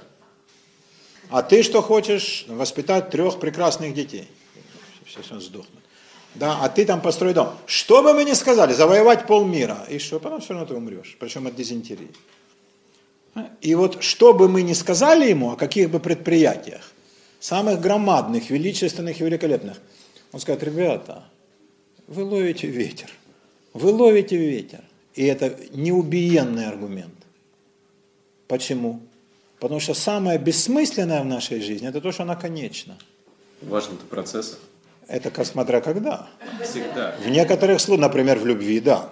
А 1.29 1.43
ты 1.43 1.63
что 1.63 1.81
хочешь? 1.81 2.45
Воспитать 2.47 3.11
трех 3.11 3.39
прекрасных 3.39 3.93
детей. 3.93 4.27
Сейчас 5.07 5.31
он 5.31 5.41
сдохнет. 5.41 5.83
Да, 6.35 6.59
а 6.61 6.69
ты 6.69 6.85
там 6.85 7.01
построй 7.01 7.33
дом. 7.33 7.55
Что 7.65 8.01
бы 8.03 8.13
мы 8.13 8.23
ни 8.23 8.33
сказали, 8.33 8.73
завоевать 8.73 9.27
полмира. 9.27 9.85
И 9.89 9.99
что, 9.99 10.19
потом 10.19 10.41
все 10.41 10.53
равно 10.53 10.67
ты 10.67 10.73
умрешь. 10.75 11.17
Причем 11.19 11.47
от 11.47 11.55
дизентерии. 11.55 12.09
И 13.61 13.75
вот 13.75 14.03
что 14.03 14.33
бы 14.33 14.49
мы 14.49 14.63
ни 14.63 14.73
сказали 14.73 15.29
ему, 15.29 15.51
о 15.51 15.55
каких 15.55 15.89
бы 15.89 15.99
предприятиях, 15.99 16.91
самых 17.39 17.79
громадных, 17.79 18.49
величественных 18.49 19.21
и 19.21 19.23
великолепных, 19.23 19.77
он 20.31 20.39
скажет, 20.39 20.63
ребята, 20.63 21.23
вы 22.07 22.23
ловите 22.23 22.67
ветер, 22.67 23.09
вы 23.73 23.91
ловите 23.91 24.37
ветер. 24.37 24.81
И 25.15 25.25
это 25.25 25.55
неубиенный 25.73 26.67
аргумент. 26.67 27.13
Почему? 28.47 29.01
Потому 29.59 29.79
что 29.79 29.93
самое 29.93 30.39
бессмысленное 30.39 31.21
в 31.21 31.25
нашей 31.25 31.61
жизни, 31.61 31.87
это 31.87 31.99
то, 31.99 32.11
что 32.11 32.23
она 32.23 32.35
конечна. 32.35 32.97
Важен-то 33.61 34.05
процесс. 34.05 34.57
Это 35.07 35.43
смотря 35.43 35.81
когда. 35.81 36.27
Всегда. 36.63 37.15
В 37.23 37.29
некоторых 37.29 37.81
случаях, 37.81 38.07
например, 38.07 38.39
в 38.39 38.45
любви, 38.45 38.79
да. 38.79 39.09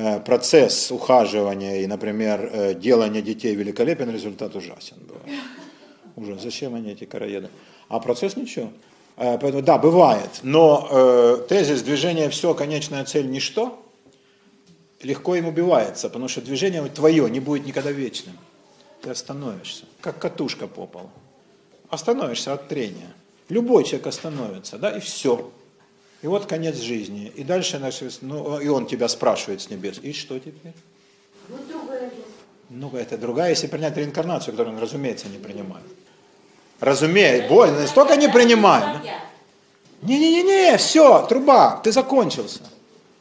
Э, 0.00 0.20
процесс 0.20 0.92
ухаживания 0.92 1.80
и, 1.80 1.86
например, 1.88 2.48
э, 2.52 2.74
делания 2.74 3.20
детей 3.20 3.56
великолепен, 3.56 4.08
результат 4.12 4.54
ужасен 4.54 4.96
бывает. 5.00 5.42
Уже 6.14 6.38
зачем 6.38 6.76
они 6.76 6.92
эти 6.92 7.04
короеды? 7.04 7.48
А 7.88 7.98
процесс 7.98 8.36
ничего. 8.36 8.70
Э, 9.16 9.38
поэтому, 9.38 9.60
да, 9.60 9.76
бывает. 9.76 10.30
Но 10.44 10.86
э, 10.88 11.38
тезис 11.48 11.82
движения 11.82 12.30
все, 12.30 12.54
конечная 12.54 13.04
цель 13.06 13.28
ничто, 13.28 13.84
легко 15.02 15.34
им 15.34 15.48
убивается, 15.48 16.08
потому 16.08 16.28
что 16.28 16.42
движение 16.42 16.84
твое 16.84 17.28
не 17.28 17.40
будет 17.40 17.66
никогда 17.66 17.90
вечным. 17.90 18.38
Ты 19.02 19.10
остановишься, 19.10 19.84
как 20.00 20.20
катушка 20.20 20.68
по 20.68 20.86
полу. 20.86 21.10
Остановишься 21.90 22.52
от 22.52 22.68
трения. 22.68 23.12
Любой 23.48 23.82
человек 23.82 24.06
остановится, 24.06 24.78
да, 24.78 24.96
и 24.96 25.00
все. 25.00 25.50
И 26.22 26.26
вот 26.26 26.46
конец 26.46 26.76
жизни. 26.76 27.32
И 27.36 27.44
дальше, 27.44 27.80
ну, 28.22 28.58
и 28.58 28.68
он 28.68 28.86
тебя 28.86 29.08
спрашивает 29.08 29.60
с 29.60 29.70
небес. 29.70 29.98
И 30.02 30.12
что 30.12 30.38
теперь? 30.38 30.72
Вот 31.48 31.66
другая 31.68 32.10
Ну, 32.70 32.90
это 32.96 33.16
другая, 33.16 33.50
если 33.50 33.68
принять 33.68 33.96
реинкарнацию, 33.96 34.52
которую 34.52 34.76
он, 34.76 34.82
разумеется, 34.82 35.28
не 35.28 35.38
принимает. 35.38 35.84
Разумеет, 36.80 37.48
больно, 37.48 37.80
настолько 37.80 38.16
не 38.16 38.28
принимает. 38.28 39.02
Не-не-не, 40.02 40.76
все, 40.76 41.26
труба, 41.26 41.80
ты 41.82 41.92
закончился. 41.92 42.60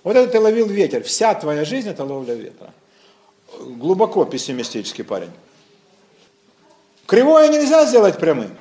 Вот 0.04 0.16
это 0.16 0.32
ты 0.32 0.40
ловил 0.40 0.68
ветер. 0.68 1.04
Вся 1.04 1.34
твоя 1.36 1.66
жизнь 1.66 1.90
это 1.90 2.04
ловля 2.04 2.34
ветра. 2.34 2.74
Глубоко 3.60 4.26
пессимистический 4.26 5.04
парень. 5.04 5.32
Кривое 7.06 7.48
нельзя 7.50 7.86
сделать 7.86 8.18
прямым. 8.18 8.56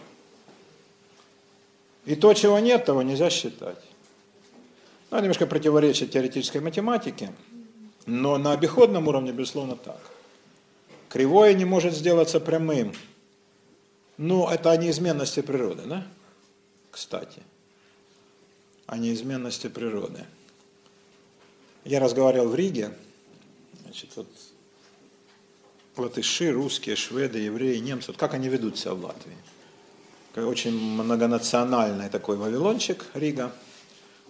И 2.04 2.14
то, 2.14 2.32
чего 2.34 2.58
нет, 2.58 2.84
того 2.84 3.02
нельзя 3.02 3.28
считать. 3.30 3.78
Ну, 5.10 5.18
немножко 5.18 5.46
противоречит 5.46 6.10
теоретической 6.10 6.60
математике, 6.60 7.32
но 8.06 8.38
на 8.38 8.52
обиходном 8.52 9.06
уровне, 9.06 9.32
безусловно, 9.32 9.76
так. 9.76 10.00
Кривое 11.08 11.54
не 11.54 11.64
может 11.64 11.94
сделаться 11.94 12.40
прямым. 12.40 12.92
Ну, 14.16 14.48
это 14.48 14.70
о 14.70 14.76
неизменности 14.76 15.42
природы, 15.42 15.82
да? 15.86 16.06
Кстати, 16.90 17.42
о 18.86 18.96
неизменности 18.98 19.68
природы. 19.68 20.24
Я 21.84 22.00
разговаривал 22.00 22.48
в 22.48 22.54
Риге, 22.56 22.92
значит, 23.84 24.10
вот 24.16 24.26
латыши, 25.96 26.50
русские, 26.50 26.96
шведы, 26.96 27.38
евреи, 27.38 27.78
немцы, 27.78 28.08
вот 28.08 28.16
как 28.16 28.34
они 28.34 28.48
ведут 28.48 28.76
себя 28.76 28.94
в 28.94 29.04
Латвии. 29.04 29.36
Очень 30.34 30.78
многонациональный 30.78 32.08
такой 32.08 32.36
вавилончик 32.36 33.06
Рига– 33.14 33.52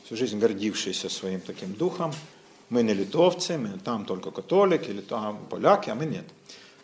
всю 0.06 0.16
жизнь 0.16 0.38
гордившийся 0.38 1.08
своим 1.08 1.40
таким 1.40 1.72
духом. 1.74 2.12
Мы 2.70 2.84
не 2.84 2.94
литовцы, 2.94 3.58
мы 3.58 3.78
там 3.78 4.04
только 4.04 4.30
католики, 4.30 4.90
или 4.90 5.00
там 5.00 5.44
поляки, 5.50 5.90
а 5.90 5.96
мы 5.96 6.06
нет. 6.06 6.24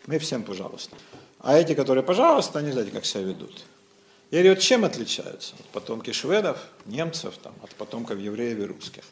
Мы 0.07 0.19
всем 0.19 0.43
пожалуйста. 0.43 0.97
А 1.39 1.57
эти, 1.57 1.73
которые 1.73 2.03
пожалуйста, 2.03 2.59
они 2.59 2.71
знаете, 2.71 2.91
как 2.91 3.05
себя 3.05 3.23
ведут. 3.23 3.63
Я 4.29 4.39
говорю, 4.39 4.55
вот 4.55 4.63
чем 4.63 4.83
отличаются 4.83 5.55
потомки 5.71 6.11
шведов, 6.11 6.57
немцев, 6.85 7.37
там, 7.41 7.53
от 7.61 7.69
потомков 7.75 8.19
евреев 8.19 8.59
и 8.59 8.63
русских? 8.63 9.03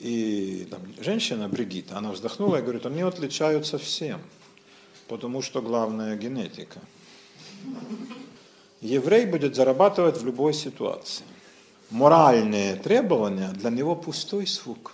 И 0.00 0.66
там, 0.70 0.80
женщина 1.00 1.48
Бригита, 1.48 1.96
она 1.96 2.12
вздохнула 2.12 2.56
и 2.56 2.62
говорит, 2.62 2.84
они 2.84 3.00
отличаются 3.02 3.78
всем, 3.78 4.20
потому 5.08 5.40
что 5.40 5.62
главная 5.62 6.14
генетика. 6.16 6.80
Еврей 8.82 9.24
будет 9.24 9.54
зарабатывать 9.54 10.18
в 10.18 10.26
любой 10.26 10.52
ситуации. 10.52 11.24
Моральные 11.89 12.75
требования 12.75 13.49
для 13.49 13.69
него 13.71 13.95
пустой 13.95 14.45
звук. 14.45 14.93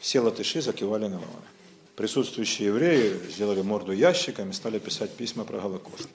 Все 0.00 0.20
латыши 0.20 0.62
закивали 0.62 1.04
головами. 1.04 1.52
Присутствующие 1.96 2.68
евреи 2.68 3.20
сделали 3.30 3.60
морду 3.60 3.92
ящиками 3.92 4.50
и 4.50 4.54
стали 4.54 4.78
писать 4.78 5.14
письма 5.14 5.44
про 5.44 5.60
Голокост. 5.60 6.08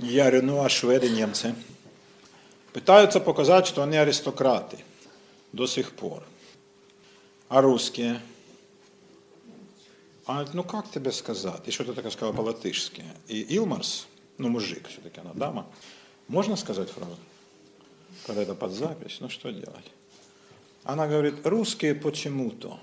Я 0.00 0.24
говорю, 0.24 0.42
ну 0.42 0.64
а 0.64 0.68
шведы, 0.68 1.08
немцы? 1.08 1.54
Пытаются 2.72 3.20
показать, 3.20 3.68
что 3.68 3.84
они 3.84 3.96
аристократы 3.96 4.78
до 5.52 5.68
сих 5.68 5.92
пор. 5.92 6.24
А 7.48 7.60
русские? 7.60 8.20
А 10.26 10.44
ну 10.52 10.64
как 10.64 10.90
тебе 10.90 11.12
сказать? 11.12 11.62
И 11.66 11.70
что-то 11.70 11.94
такое 11.94 12.10
сказала 12.10 12.34
по-латышски. 12.34 13.04
И 13.28 13.42
Илмарс, 13.56 14.08
ну 14.38 14.48
мужик, 14.48 14.88
все-таки 14.88 15.20
она 15.20 15.32
дама, 15.34 15.66
можно 16.29 16.55
сказать 16.55 16.89
фразу? 16.89 17.17
Когда 18.25 18.43
это 18.43 18.55
под 18.55 18.71
запись, 18.71 19.17
ну 19.19 19.29
что 19.29 19.51
делать? 19.51 19.91
Она 20.83 21.07
говорит, 21.07 21.45
русские 21.45 21.95
почему-то 21.95 22.79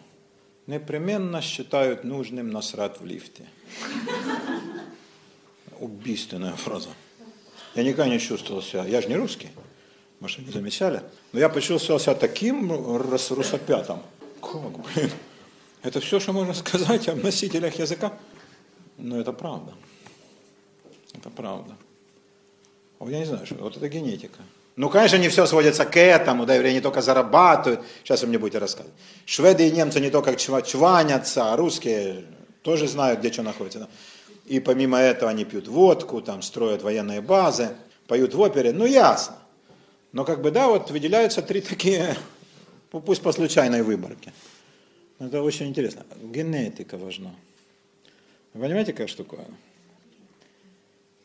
непременно 0.67 1.41
считают 1.41 2.05
нужным 2.05 2.51
насрать 2.51 3.01
в 3.01 3.07
лифте. 3.07 3.47
Убийственная 5.79 6.55
фраза. 6.55 6.91
Я 7.75 7.85
никогда 7.85 8.09
не 8.09 8.19
чувствовал 8.19 8.63
себя, 8.63 8.85
я 8.85 9.01
же 9.01 9.09
не 9.09 9.17
русский, 9.17 9.49
может, 10.21 10.39
не 10.39 10.51
замечали, 10.51 11.03
но 11.33 11.39
я 11.39 11.49
почувствовал 11.49 12.01
себя 12.01 12.15
таким 12.15 12.73
русопятом. 12.97 14.03
Как, 14.41 14.79
блин, 14.79 15.11
это 15.83 16.01
все, 16.01 16.19
что 16.19 16.33
можно 16.33 16.55
сказать 16.55 17.09
о 17.09 17.15
носителях 17.15 17.79
языка. 17.79 18.13
Но 18.99 19.21
это 19.21 19.33
правда. 19.33 19.75
Это 21.13 21.31
правда. 21.31 21.77
Вот 22.99 23.11
я 23.11 23.19
не 23.19 23.25
знаю, 23.25 23.47
что 23.47 23.55
вот 23.57 23.77
это 23.77 23.89
генетика. 23.89 24.39
Ну, 24.77 24.91
конечно, 24.91 25.17
не 25.17 25.29
все 25.29 25.47
сводится 25.47 25.87
к 25.87 25.97
этому, 25.97 26.45
да, 26.45 26.55
евреи 26.55 26.75
не 26.75 26.81
только 26.81 27.01
зарабатывают, 27.01 27.81
сейчас 28.05 28.23
вы 28.23 28.29
мне 28.29 28.39
будете 28.39 28.59
рассказывать. 28.59 28.95
Шведы 29.25 29.69
и 29.69 29.71
немцы 29.71 30.01
не 30.01 30.11
только 30.11 30.37
чванятся, 30.37 31.53
а 31.53 31.57
русские 31.57 32.25
тоже 32.63 32.87
знают, 32.87 33.21
где 33.21 33.33
что 33.33 33.43
находится. 33.43 33.81
Да? 33.81 33.89
И 34.47 34.61
помимо 34.61 34.99
этого 34.99 35.31
они 35.31 35.45
пьют 35.45 35.67
водку, 35.67 36.21
там 36.21 36.43
строят 36.43 36.83
военные 36.83 37.23
базы, 37.23 37.71
поют 38.07 38.35
в 38.35 38.41
опере, 38.41 38.73
ну 38.73 38.85
ясно. 38.85 39.37
Но 40.13 40.25
как 40.25 40.43
бы, 40.43 40.51
да, 40.51 40.69
вот 40.69 40.91
выделяются 40.91 41.43
три 41.43 41.61
такие, 41.61 42.17
пусть 42.91 43.23
по 43.23 43.33
случайной 43.33 43.83
выборке. 43.83 44.33
Это 45.19 45.43
очень 45.43 45.69
интересно. 45.69 46.05
Генетика 46.23 46.99
важна. 46.99 47.35
Понимаете, 48.53 48.93
какая 48.93 49.07
штука? 49.07 49.39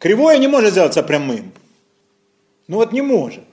Кривое 0.01 0.37
не 0.37 0.49
может 0.49 0.71
сделаться 0.71 1.01
прямым. 1.03 1.53
Ну 2.67 2.75
вот 2.77 2.91
не 2.91 3.01
может. 3.01 3.45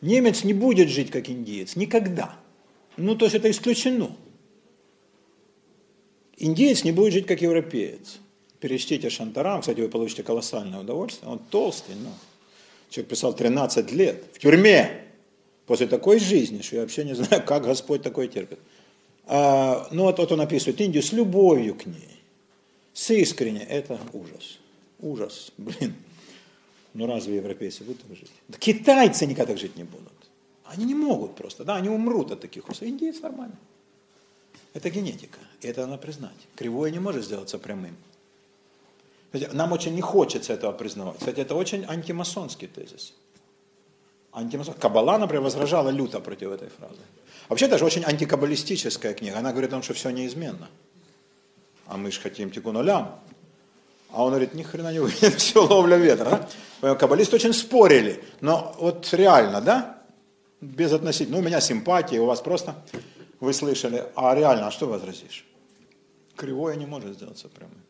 Немец 0.00 0.42
не 0.42 0.52
будет 0.52 0.88
жить 0.88 1.12
как 1.12 1.30
индеец. 1.30 1.76
Никогда. 1.76 2.34
Ну 2.96 3.14
то 3.14 3.26
есть 3.26 3.36
это 3.36 3.48
исключено. 3.50 4.10
Индеец 6.36 6.82
не 6.82 6.90
будет 6.90 7.12
жить 7.12 7.26
как 7.26 7.40
европеец 7.42 8.18
перечтите 8.60 9.10
Шантарам, 9.10 9.60
кстати, 9.60 9.80
вы 9.80 9.88
получите 9.88 10.22
колоссальное 10.22 10.80
удовольствие. 10.80 11.30
Он 11.30 11.38
толстый, 11.38 11.94
но 11.94 12.10
человек 12.90 13.10
писал 13.10 13.32
13 13.32 13.92
лет 13.92 14.24
в 14.32 14.38
тюрьме 14.38 15.04
после 15.66 15.86
такой 15.86 16.18
жизни, 16.18 16.62
что 16.62 16.76
я 16.76 16.82
вообще 16.82 17.04
не 17.04 17.14
знаю, 17.14 17.42
как 17.44 17.64
Господь 17.64 18.02
такой 18.02 18.28
терпит. 18.28 18.58
А, 19.26 19.88
ну 19.90 20.04
вот, 20.04 20.18
вот 20.18 20.32
он 20.32 20.40
описывает 20.40 20.80
Индию 20.80 21.02
с 21.02 21.12
любовью 21.12 21.74
к 21.74 21.86
ней, 21.86 22.20
с 22.92 23.10
искренне. 23.10 23.62
Это 23.62 23.98
ужас. 24.12 24.58
Ужас, 25.00 25.52
блин. 25.56 25.94
Ну 26.94 27.06
разве 27.06 27.36
европейцы 27.36 27.84
будут 27.84 28.02
так 28.02 28.16
жить? 28.16 28.32
Да 28.48 28.58
китайцы 28.58 29.26
никогда 29.26 29.52
так 29.52 29.58
жить 29.60 29.76
не 29.76 29.84
будут. 29.84 30.12
Они 30.64 30.84
не 30.84 30.94
могут 30.94 31.36
просто, 31.36 31.64
да, 31.64 31.76
они 31.76 31.88
умрут 31.88 32.32
от 32.32 32.40
таких 32.40 32.68
условий. 32.68 32.92
Индейцы 32.92 33.20
нормально. 33.22 33.56
Это 34.74 34.90
генетика, 34.90 35.38
и 35.60 35.68
это 35.68 35.86
надо 35.86 35.98
признать. 35.98 36.36
Кривое 36.54 36.90
не 36.90 36.98
может 36.98 37.24
сделаться 37.24 37.58
прямым. 37.58 37.96
Нам 39.52 39.72
очень 39.72 39.94
не 39.94 40.00
хочется 40.00 40.52
этого 40.52 40.72
признавать. 40.72 41.18
Кстати, 41.18 41.40
это 41.40 41.54
очень 41.54 41.84
антимасонский 41.84 42.68
тезис. 42.68 43.12
Антимасон... 44.32 44.74
Кабала, 44.74 45.18
например, 45.18 45.42
возражала 45.42 45.90
люто 45.90 46.20
против 46.20 46.50
этой 46.50 46.68
фразы. 46.68 47.00
Вообще, 47.48 47.68
даже 47.68 47.84
очень 47.84 48.04
антикаббалистическая 48.04 49.14
книга. 49.14 49.38
Она 49.38 49.52
говорит 49.52 49.70
о 49.70 49.72
том, 49.72 49.82
что 49.82 49.94
все 49.94 50.10
неизменно. 50.10 50.68
А 51.86 51.96
мы 51.96 52.10
же 52.10 52.20
хотим 52.20 52.50
тику 52.50 52.72
нулям. 52.72 53.18
А 54.10 54.22
он 54.22 54.30
говорит, 54.30 54.54
ни 54.54 54.62
хрена 54.62 54.92
не 54.92 54.98
выйдет, 54.98 55.34
все 55.36 55.64
ловля 55.64 55.96
ветра. 55.96 56.48
Да? 56.80 56.94
Каббалисты 56.94 57.36
очень 57.36 57.52
спорили. 57.52 58.22
Но 58.40 58.74
вот 58.78 59.12
реально, 59.12 59.60
да? 59.60 60.02
Без 60.60 60.92
относительно. 60.92 61.36
Ну, 61.36 61.42
у 61.42 61.46
меня 61.46 61.60
симпатии, 61.60 62.16
у 62.16 62.26
вас 62.26 62.40
просто, 62.40 62.74
вы 63.40 63.52
слышали. 63.52 64.04
А 64.14 64.34
реально, 64.34 64.68
а 64.68 64.70
что 64.70 64.86
возразишь? 64.86 65.44
Кривое 66.36 66.76
не 66.76 66.86
может 66.86 67.14
сделаться 67.14 67.48
прямым. 67.48 67.82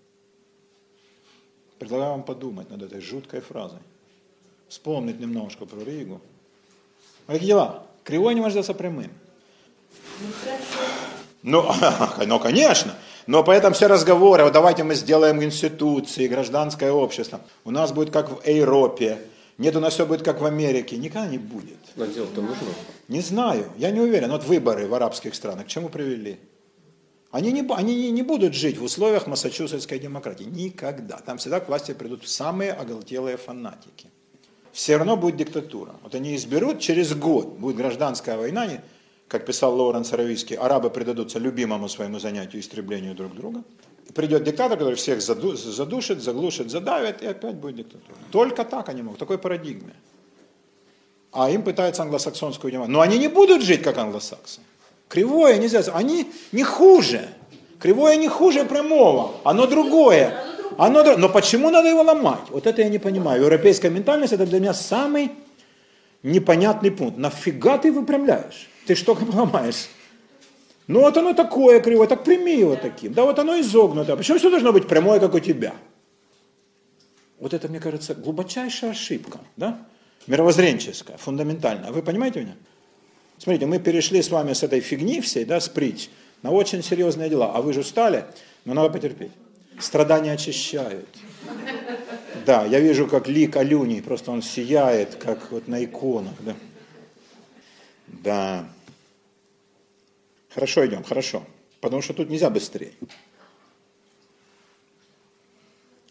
Предлагаю 1.78 2.12
вам 2.12 2.22
подумать 2.22 2.70
над 2.70 2.82
этой 2.82 3.00
жуткой 3.00 3.40
фразой. 3.40 3.80
Вспомнить 4.68 5.20
немножко 5.20 5.66
про 5.66 5.78
Ригу. 5.80 6.20
Как 7.26 7.40
дела? 7.40 7.86
Кривой 8.02 8.34
не 8.34 8.40
может 8.40 8.52
сделаться 8.52 8.74
прямым. 8.74 9.10
Ну, 11.42 11.64
ну, 12.26 12.40
конечно. 12.40 12.94
Но 13.26 13.42
поэтому 13.42 13.74
все 13.74 13.88
разговоры, 13.88 14.44
вот 14.44 14.52
давайте 14.52 14.84
мы 14.84 14.94
сделаем 14.94 15.42
институции, 15.42 16.28
гражданское 16.28 16.92
общество. 16.92 17.40
У 17.64 17.70
нас 17.70 17.92
будет 17.92 18.10
как 18.10 18.30
в 18.30 18.48
Европе. 18.48 19.18
Нет, 19.58 19.74
у 19.74 19.80
нас 19.80 19.94
все 19.94 20.06
будет 20.06 20.22
как 20.22 20.40
в 20.40 20.46
Америке. 20.46 20.96
Никогда 20.96 21.26
не 21.26 21.38
будет. 21.38 21.78
Но 21.96 22.06
дело-то 22.06 22.40
нужно. 22.40 22.68
Не 23.08 23.20
знаю, 23.20 23.66
я 23.78 23.90
не 23.90 24.00
уверен. 24.00 24.30
Вот 24.30 24.44
выборы 24.44 24.86
в 24.86 24.94
арабских 24.94 25.34
странах 25.34 25.66
к 25.66 25.68
чему 25.68 25.88
привели? 25.88 26.38
Они 27.32 27.52
не, 27.52 27.66
они 27.74 28.10
не 28.12 28.22
будут 28.22 28.54
жить 28.54 28.78
в 28.78 28.84
условиях 28.84 29.26
массачусетской 29.26 29.98
демократии. 29.98 30.44
Никогда. 30.44 31.16
Там 31.18 31.38
всегда 31.38 31.60
к 31.60 31.68
власти 31.68 31.92
придут 31.92 32.28
самые 32.28 32.72
оголтелые 32.72 33.36
фанатики. 33.36 34.10
Все 34.72 34.98
равно 34.98 35.16
будет 35.16 35.36
диктатура. 35.36 35.94
Вот 36.02 36.14
они 36.14 36.36
изберут, 36.36 36.80
через 36.80 37.14
год 37.14 37.46
будет 37.58 37.76
гражданская 37.76 38.36
война, 38.36 38.68
как 39.28 39.44
писал 39.44 39.74
Лоуренс 39.74 40.12
Аравийский, 40.12 40.56
арабы 40.56 40.90
предадутся 40.90 41.38
любимому 41.38 41.88
своему 41.88 42.18
занятию, 42.18 42.60
истреблению 42.60 43.14
друг 43.14 43.34
друга. 43.34 43.62
И 44.08 44.12
придет 44.12 44.44
диктатор, 44.44 44.78
который 44.78 44.94
всех 44.94 45.20
задушит, 45.20 46.22
заглушит, 46.22 46.70
задавит, 46.70 47.22
и 47.22 47.26
опять 47.26 47.56
будет 47.56 47.76
диктатура. 47.76 48.16
Только 48.30 48.64
так 48.64 48.88
они 48.88 49.02
могут, 49.02 49.18
такой 49.18 49.38
парадигме. 49.38 49.94
А 51.32 51.50
им 51.50 51.62
пытаются 51.62 52.02
англосаксонскую 52.02 52.70
демократию. 52.70 52.92
Но 52.92 53.00
они 53.00 53.18
не 53.18 53.28
будут 53.28 53.62
жить, 53.62 53.82
как 53.82 53.98
англосаксы. 53.98 54.60
Кривое 55.08 55.58
нельзя, 55.58 55.82
они 55.92 56.32
не 56.52 56.62
хуже. 56.62 57.28
Кривое 57.80 58.16
не 58.16 58.28
хуже 58.28 58.64
прямого, 58.64 59.34
оно 59.44 59.66
другое. 59.66 60.34
Оно, 60.78 61.16
но 61.16 61.28
почему 61.28 61.70
надо 61.70 61.88
его 61.88 62.02
ломать? 62.02 62.48
Вот 62.50 62.66
это 62.66 62.82
я 62.82 62.88
не 62.88 62.98
понимаю. 62.98 63.42
Европейская 63.42 63.90
ментальность 63.90 64.32
это 64.32 64.46
для 64.46 64.60
меня 64.60 64.74
самый 64.74 65.32
непонятный 66.22 66.90
пункт. 66.90 67.18
Нафига 67.18 67.78
ты 67.78 67.92
выпрямляешь? 67.92 68.68
Ты 68.86 68.94
что 68.94 69.18
ломаешь? 69.32 69.88
Ну 70.86 71.00
вот 71.00 71.16
оно 71.16 71.32
такое 71.32 71.80
кривое, 71.80 72.06
так 72.06 72.22
прими 72.22 72.56
его 72.56 72.76
таким. 72.76 73.12
Да 73.12 73.24
вот 73.24 73.38
оно 73.38 73.58
изогнуто. 73.60 74.16
Почему 74.16 74.38
все 74.38 74.50
должно 74.50 74.72
быть 74.72 74.86
прямое, 74.86 75.18
как 75.18 75.34
у 75.34 75.40
тебя? 75.40 75.74
Вот 77.40 77.52
это, 77.52 77.68
мне 77.68 77.80
кажется, 77.80 78.14
глубочайшая 78.14 78.92
ошибка, 78.92 79.40
да? 79.56 79.78
Мировоззренческая, 80.26 81.16
фундаментальная. 81.16 81.90
Вы 81.90 82.02
понимаете 82.02 82.40
меня? 82.40 82.56
Смотрите, 83.38 83.66
мы 83.66 83.78
перешли 83.78 84.22
с 84.22 84.30
вами 84.30 84.52
с 84.52 84.62
этой 84.62 84.80
фигни 84.80 85.20
всей, 85.20 85.44
да, 85.44 85.60
с 85.60 85.68
притч, 85.68 86.08
на 86.42 86.52
очень 86.52 86.82
серьезные 86.82 87.28
дела. 87.28 87.52
А 87.54 87.60
вы 87.60 87.72
же 87.72 87.80
устали, 87.80 88.24
но 88.64 88.72
надо 88.72 88.90
потерпеть. 88.90 89.32
Страдания 89.78 90.32
очищают. 90.32 91.08
Да, 92.46 92.64
я 92.64 92.80
вижу, 92.80 93.06
как 93.06 93.28
лик 93.28 93.56
Алюни, 93.56 94.00
просто 94.00 94.30
он 94.30 94.40
сияет, 94.40 95.16
как 95.16 95.50
вот 95.50 95.68
на 95.68 95.84
иконах, 95.84 96.34
да. 96.40 96.54
Да. 98.06 98.68
Хорошо 100.56 100.86
идем, 100.86 101.04
хорошо. 101.04 101.42
Потому 101.82 102.00
что 102.00 102.14
тут 102.14 102.30
нельзя 102.30 102.48
быстрее. 102.48 102.92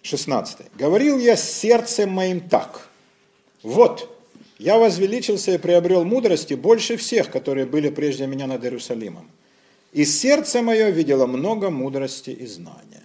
16. 0.03 0.57
Говорил 0.75 1.17
я 1.17 1.35
сердцем 1.35 2.11
моим 2.11 2.47
так. 2.47 2.87
Вот, 3.63 4.15
я 4.59 4.77
возвеличился 4.77 5.55
и 5.55 5.57
приобрел 5.57 6.05
мудрости 6.05 6.53
больше 6.53 6.95
всех, 6.95 7.31
которые 7.31 7.65
были 7.65 7.89
прежде 7.89 8.27
меня 8.27 8.45
над 8.45 8.63
Иерусалимом. 8.63 9.31
И 9.93 10.05
сердце 10.05 10.61
мое 10.61 10.91
видело 10.91 11.25
много 11.25 11.71
мудрости 11.71 12.29
и 12.29 12.45
знания. 12.45 13.01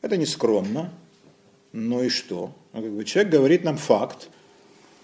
Это 0.00 0.16
не 0.16 0.24
скромно, 0.24 0.90
но 1.72 2.02
и 2.02 2.08
что? 2.08 2.50
Ну, 2.72 3.04
человек 3.04 3.30
говорит 3.30 3.64
нам 3.64 3.76
факт, 3.76 4.30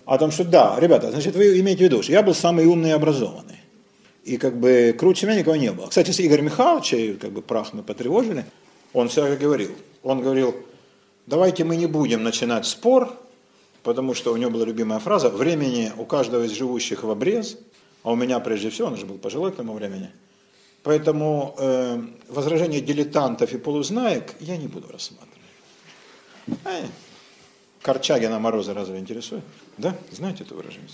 о 0.07 0.17
том, 0.17 0.31
что 0.31 0.45
да, 0.45 0.79
ребята, 0.81 1.11
значит, 1.11 1.37
вы 1.37 1.61
имеете 1.61 1.81
в 1.81 1.93
виду, 1.93 2.03
что 2.03 2.13
я 2.13 2.23
был 2.23 2.35
самый 2.35 2.65
умный 2.65 2.91
и 2.91 2.93
образованный. 2.93 3.66
И 4.27 4.39
как 4.39 4.59
бы 4.59 4.93
круче 4.99 5.27
меня 5.27 5.39
никого 5.39 5.55
не 5.55 5.71
было. 5.71 5.87
Кстати, 5.87 6.11
с 6.11 6.19
Игорь 6.19 6.41
Михайловича, 6.41 7.17
как 7.21 7.31
бы 7.31 7.43
прах 7.43 7.73
мы 7.73 7.85
потревожили, 7.85 8.45
он 8.93 9.09
всегда 9.09 9.37
говорил, 9.37 9.71
он 10.03 10.21
говорил, 10.21 10.57
давайте 11.27 11.63
мы 11.63 11.77
не 11.77 11.87
будем 11.87 12.25
начинать 12.25 12.67
спор, 12.67 13.17
потому 13.85 14.15
что 14.15 14.33
у 14.33 14.37
него 14.37 14.51
была 14.51 14.65
любимая 14.65 14.99
фраза, 14.99 15.29
времени 15.31 15.93
у 15.97 16.05
каждого 16.05 16.43
из 16.43 16.51
живущих 16.51 17.05
в 17.05 17.11
обрез, 17.11 17.57
а 18.03 18.11
у 18.11 18.17
меня 18.17 18.41
прежде 18.41 18.71
всего, 18.71 18.89
он 18.89 18.97
же 18.97 19.07
был 19.07 19.17
пожилой 19.17 19.53
к 19.53 19.57
тому 19.57 19.75
времени, 19.75 20.11
поэтому 20.83 21.55
э, 21.57 22.03
возражения 22.29 22.81
дилетантов 22.81 23.53
и 23.53 23.59
полузнаек 23.59 24.35
я 24.41 24.57
не 24.57 24.67
буду 24.67 24.89
рассматривать. 24.89 25.39
Э, 26.65 26.85
Корчагина 27.81 28.41
Мороза 28.41 28.75
разве 28.75 28.99
интересует? 28.99 29.45
Да? 29.79 29.97
Знаете 30.11 30.43
это 30.43 30.57
выражение? 30.57 30.89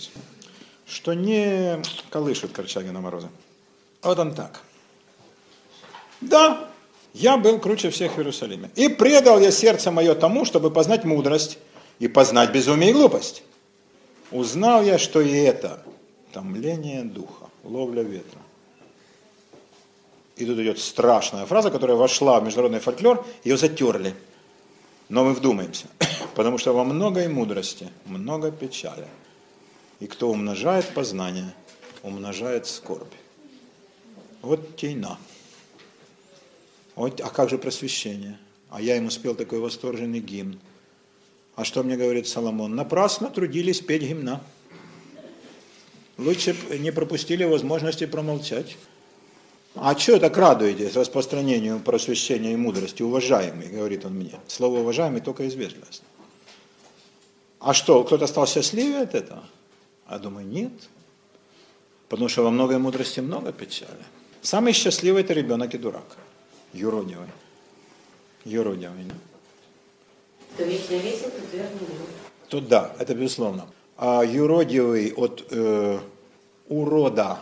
Что 0.85 1.13
не 1.13 1.81
колышет 2.09 2.51
Корчагина 2.51 3.01
Мороза. 3.01 3.29
Вот 4.01 4.19
он 4.19 4.33
так. 4.33 4.61
Да, 6.21 6.69
я 7.13 7.37
был 7.37 7.59
круче 7.59 7.89
всех 7.89 8.13
в 8.13 8.17
Иерусалиме. 8.17 8.69
И 8.75 8.87
предал 8.87 9.39
я 9.39 9.51
сердце 9.51 9.91
мое 9.91 10.15
тому, 10.15 10.45
чтобы 10.45 10.71
познать 10.71 11.03
мудрость 11.03 11.57
и 11.99 12.07
познать 12.07 12.51
безумие 12.51 12.89
и 12.89 12.93
глупость. 12.93 13.43
Узнал 14.31 14.83
я, 14.83 14.97
что 14.97 15.21
и 15.21 15.31
это 15.31 15.83
томление 16.31 17.03
духа, 17.03 17.49
ловля 17.63 18.01
ветра. 18.01 18.39
И 20.35 20.45
тут 20.45 20.57
идет 20.59 20.79
страшная 20.79 21.45
фраза, 21.45 21.69
которая 21.69 21.95
вошла 21.95 22.39
в 22.39 22.43
международный 22.43 22.79
фольклор, 22.79 23.25
ее 23.43 23.57
затерли. 23.57 24.15
Но 25.09 25.23
мы 25.23 25.33
вдумаемся, 25.33 25.85
потому 26.35 26.57
что 26.57 26.73
во 26.73 26.83
многой 26.83 27.27
мудрости 27.27 27.89
много 28.05 28.51
печали. 28.51 29.05
И 30.03 30.07
кто 30.07 30.29
умножает 30.29 30.85
познание, 30.93 31.53
умножает 32.01 32.67
скорбь. 32.67 33.13
Вот 34.41 34.75
тейна. 34.75 35.17
Вот, 36.95 37.21
а 37.21 37.29
как 37.29 37.49
же 37.49 37.57
просвещение? 37.57 38.37
А 38.69 38.81
я 38.81 38.97
ему 38.97 39.09
спел 39.09 39.33
такой 39.33 39.59
восторженный 39.59 40.19
гимн. 40.19 40.59
А 41.55 41.63
что 41.63 41.83
мне 41.83 41.95
говорит 41.95 42.27
Соломон? 42.27 42.75
Напрасно 42.75 43.29
трудились 43.29 43.79
петь 43.79 44.01
гимна. 44.01 44.43
Лучше 46.17 46.53
не 46.79 46.91
пропустили 46.91 47.45
возможности 47.45 48.05
промолчать. 48.05 48.75
А 49.73 49.97
что 49.97 50.19
так 50.19 50.35
радуетесь 50.35 50.97
распространению 50.97 51.79
просвещения 51.79 52.51
и 52.51 52.57
мудрости, 52.57 53.03
уважаемый, 53.03 53.69
говорит 53.69 54.03
он 54.03 54.15
мне. 54.15 54.37
Слово 54.49 54.79
уважаемый 54.79 55.21
только 55.21 55.43
из 55.43 55.55
вежливости. 55.55 56.03
А 57.61 57.73
что, 57.73 58.03
кто-то 58.03 58.27
стал 58.27 58.47
счастливее 58.47 59.03
от 59.03 59.15
этого? 59.15 59.45
А 60.05 60.19
думаю, 60.19 60.47
нет. 60.47 60.71
Потому 62.09 62.29
что 62.29 62.43
во 62.43 62.49
многой 62.49 62.77
мудрости 62.77 63.19
много 63.19 63.51
печали. 63.51 64.03
Самый 64.41 64.73
счастливый 64.73 65.23
это 65.23 65.33
ребенок 65.33 65.73
и 65.73 65.77
дурак. 65.77 66.17
Юродивый. 66.73 67.27
Юродивый. 68.45 69.11
Кто 70.53 70.63
вечно 70.65 70.95
весел, 70.95 71.31
то 71.31 71.41
твердо 71.49 71.85
Тут 72.49 72.67
да, 72.67 72.95
это 72.99 73.15
безусловно. 73.15 73.65
А 73.97 74.23
юродивый 74.23 75.13
от 75.13 75.47
э, 75.49 75.99
урода 76.67 77.39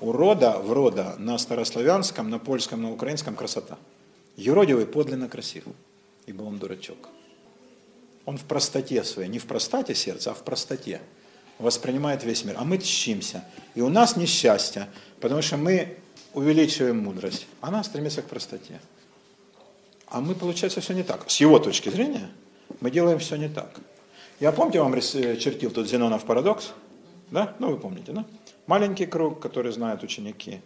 урода, 0.00 0.58
врода 0.58 1.14
на 1.18 1.38
старославянском, 1.38 2.30
на 2.30 2.38
польском, 2.38 2.82
на 2.82 2.92
украинском 2.92 3.36
красота. 3.36 3.78
Юродивый 4.36 4.86
подлинно 4.86 5.28
красив, 5.28 5.64
ибо 6.26 6.42
он 6.42 6.58
дурачок. 6.58 7.08
Он 8.24 8.38
в 8.38 8.44
простоте 8.44 9.04
своей, 9.04 9.28
не 9.28 9.38
в 9.38 9.46
простоте 9.46 9.94
сердца, 9.94 10.30
а 10.30 10.34
в 10.34 10.42
простоте 10.42 11.00
воспринимает 11.60 12.24
весь 12.24 12.44
мир. 12.44 12.56
А 12.58 12.64
мы 12.64 12.78
тщимся. 12.78 13.44
И 13.74 13.80
у 13.80 13.88
нас 13.88 14.16
несчастье, 14.16 14.88
потому 15.20 15.42
что 15.42 15.56
мы 15.56 15.96
увеличиваем 16.34 16.98
мудрость. 16.98 17.46
Она 17.60 17.84
стремится 17.84 18.22
к 18.22 18.26
простоте. 18.26 18.80
А 20.06 20.20
мы, 20.20 20.34
получается, 20.34 20.80
все 20.80 20.94
не 20.94 21.02
так. 21.02 21.30
С 21.30 21.36
его 21.36 21.58
точки 21.58 21.88
зрения 21.88 22.28
мы 22.80 22.90
делаем 22.90 23.18
все 23.18 23.36
не 23.36 23.48
так. 23.48 23.80
Я 24.40 24.52
помните, 24.52 24.80
вам 24.80 24.98
чертил 25.00 25.70
тут 25.70 25.88
Зенонов 25.88 26.24
парадокс? 26.24 26.72
Да? 27.30 27.54
Ну, 27.58 27.70
вы 27.70 27.76
помните, 27.76 28.12
да? 28.12 28.24
Маленький 28.66 29.06
круг, 29.06 29.40
который 29.40 29.72
знают 29.72 30.02
ученики, 30.02 30.60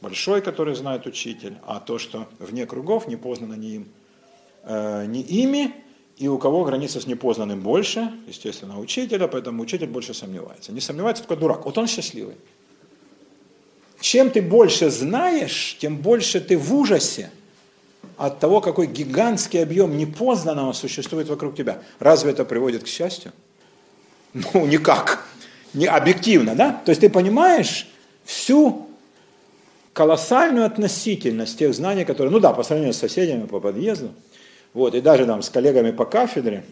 большой, 0.00 0.40
который 0.40 0.74
знает 0.74 1.06
учитель, 1.06 1.58
а 1.66 1.80
то, 1.80 1.98
что 1.98 2.28
вне 2.38 2.66
кругов, 2.66 3.06
не 3.06 3.16
познано 3.16 3.54
ни 3.54 3.74
им, 3.74 3.88
э, 4.64 5.06
ни 5.06 5.20
ими, 5.20 5.74
и 6.18 6.26
у 6.26 6.36
кого 6.38 6.64
граница 6.64 7.00
с 7.00 7.06
непознанным 7.06 7.60
больше, 7.60 8.10
естественно, 8.26 8.78
учителя, 8.78 9.28
поэтому 9.28 9.62
учитель 9.62 9.86
больше 9.86 10.14
сомневается. 10.14 10.72
Не 10.72 10.80
сомневается 10.80 11.22
только 11.22 11.40
дурак. 11.40 11.64
Вот 11.64 11.78
он 11.78 11.86
счастливый. 11.86 12.34
Чем 14.00 14.30
ты 14.30 14.42
больше 14.42 14.90
знаешь, 14.90 15.76
тем 15.80 15.96
больше 15.96 16.40
ты 16.40 16.58
в 16.58 16.74
ужасе 16.74 17.30
от 18.16 18.40
того, 18.40 18.60
какой 18.60 18.88
гигантский 18.88 19.62
объем 19.62 19.96
непознанного 19.96 20.72
существует 20.72 21.28
вокруг 21.28 21.54
тебя. 21.56 21.82
Разве 22.00 22.32
это 22.32 22.44
приводит 22.44 22.82
к 22.82 22.88
счастью? 22.88 23.32
Ну, 24.34 24.66
никак 24.66 25.24
не 25.72 25.86
объективно, 25.86 26.54
да? 26.54 26.82
То 26.84 26.90
есть 26.90 27.00
ты 27.00 27.08
понимаешь 27.08 27.86
всю 28.24 28.88
колоссальную 29.92 30.66
относительность 30.66 31.58
тех 31.58 31.74
знаний, 31.74 32.04
которые, 32.04 32.32
ну 32.32 32.40
да, 32.40 32.52
по 32.52 32.62
сравнению 32.62 32.94
с 32.94 32.98
соседями 32.98 33.46
по 33.46 33.60
подъезду, 33.60 34.10
вот, 34.74 34.94
и 34.94 35.00
даже 35.00 35.26
там 35.26 35.42
с 35.42 35.50
коллегами 35.50 35.90
по 35.90 36.04
кафедре, 36.04 36.64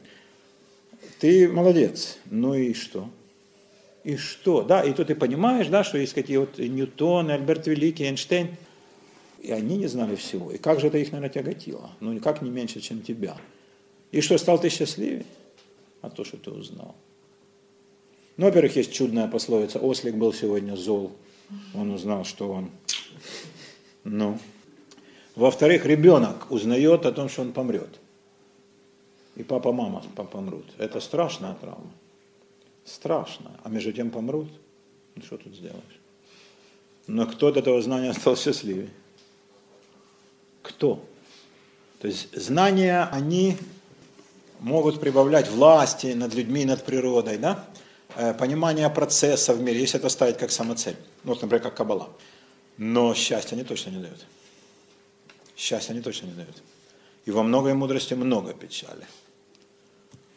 ты 1.18 1.48
молодец. 1.48 2.18
Ну 2.30 2.54
и 2.54 2.74
что? 2.74 3.08
И 4.04 4.16
что? 4.16 4.62
Да, 4.62 4.82
и 4.82 4.92
тут 4.92 5.08
ты 5.08 5.14
понимаешь, 5.14 5.68
да, 5.68 5.82
что 5.82 5.98
есть 5.98 6.14
какие 6.14 6.36
вот 6.36 6.58
Ньютон, 6.58 7.30
Альберт 7.30 7.66
Великий, 7.66 8.04
Эйнштейн, 8.04 8.56
и 9.40 9.50
они 9.50 9.76
не 9.76 9.86
знали 9.86 10.14
всего. 10.14 10.50
И 10.52 10.58
как 10.58 10.80
же 10.80 10.88
это 10.88 10.98
их, 10.98 11.12
наверное, 11.12 11.32
тяготило? 11.32 11.90
Ну, 12.00 12.12
никак 12.12 12.42
не 12.42 12.50
меньше, 12.50 12.80
чем 12.80 13.02
тебя. 13.02 13.36
И 14.12 14.20
что, 14.20 14.38
стал 14.38 14.60
ты 14.60 14.68
счастливее? 14.68 15.24
А 16.02 16.10
то, 16.10 16.24
что 16.24 16.36
ты 16.36 16.50
узнал. 16.50 16.94
Ну, 18.36 18.46
во-первых, 18.46 18.76
есть 18.76 18.92
чудная 18.92 19.28
пословица. 19.28 19.78
Ослик 19.78 20.14
был 20.14 20.32
сегодня 20.32 20.76
зол. 20.76 21.12
Он 21.74 21.90
узнал, 21.90 22.24
что 22.24 22.50
он... 22.50 22.70
Ну. 24.04 24.38
Во-вторых, 25.36 25.84
ребенок 25.84 26.50
узнает 26.50 27.04
о 27.04 27.12
том, 27.12 27.28
что 27.28 27.42
он 27.42 27.52
помрет. 27.52 28.00
И 29.36 29.42
папа, 29.42 29.70
мама 29.70 30.02
помрут. 30.32 30.64
Это 30.78 30.98
страшная 30.98 31.54
травма. 31.54 31.92
Страшно. 32.86 33.50
А 33.62 33.68
между 33.68 33.92
тем 33.92 34.10
помрут. 34.10 34.48
Ну, 35.14 35.22
что 35.22 35.36
тут 35.36 35.54
сделаешь? 35.54 36.00
Но 37.06 37.26
кто 37.26 37.48
от 37.48 37.58
этого 37.58 37.82
знания 37.82 38.12
стал 38.18 38.36
счастливее? 38.36 38.88
Кто? 40.62 41.04
То 42.00 42.08
есть 42.08 42.34
знания, 42.34 43.06
они 43.12 43.58
могут 44.60 45.00
прибавлять 45.00 45.50
власти 45.50 46.08
над 46.08 46.34
людьми, 46.34 46.64
над 46.64 46.82
природой, 46.82 47.36
да? 47.36 47.68
Э, 48.14 48.32
понимание 48.32 48.88
процесса 48.88 49.52
в 49.52 49.60
мире, 49.60 49.80
если 49.80 49.98
это 49.98 50.08
ставить 50.08 50.38
как 50.38 50.50
самоцель, 50.50 50.96
ну, 51.24 51.32
вот, 51.34 51.42
например, 51.42 51.62
как 51.62 51.74
Каббала. 51.74 52.08
Но 52.78 53.14
счастья 53.14 53.54
они 53.54 53.64
точно 53.64 53.90
не 53.90 53.98
дают. 53.98 54.24
Счастья 55.56 55.92
они 55.92 56.02
точно 56.02 56.26
не 56.26 56.32
дают. 56.32 56.62
И 57.24 57.30
во 57.30 57.42
многой 57.42 57.74
мудрости 57.74 58.14
много 58.14 58.52
печали. 58.52 59.06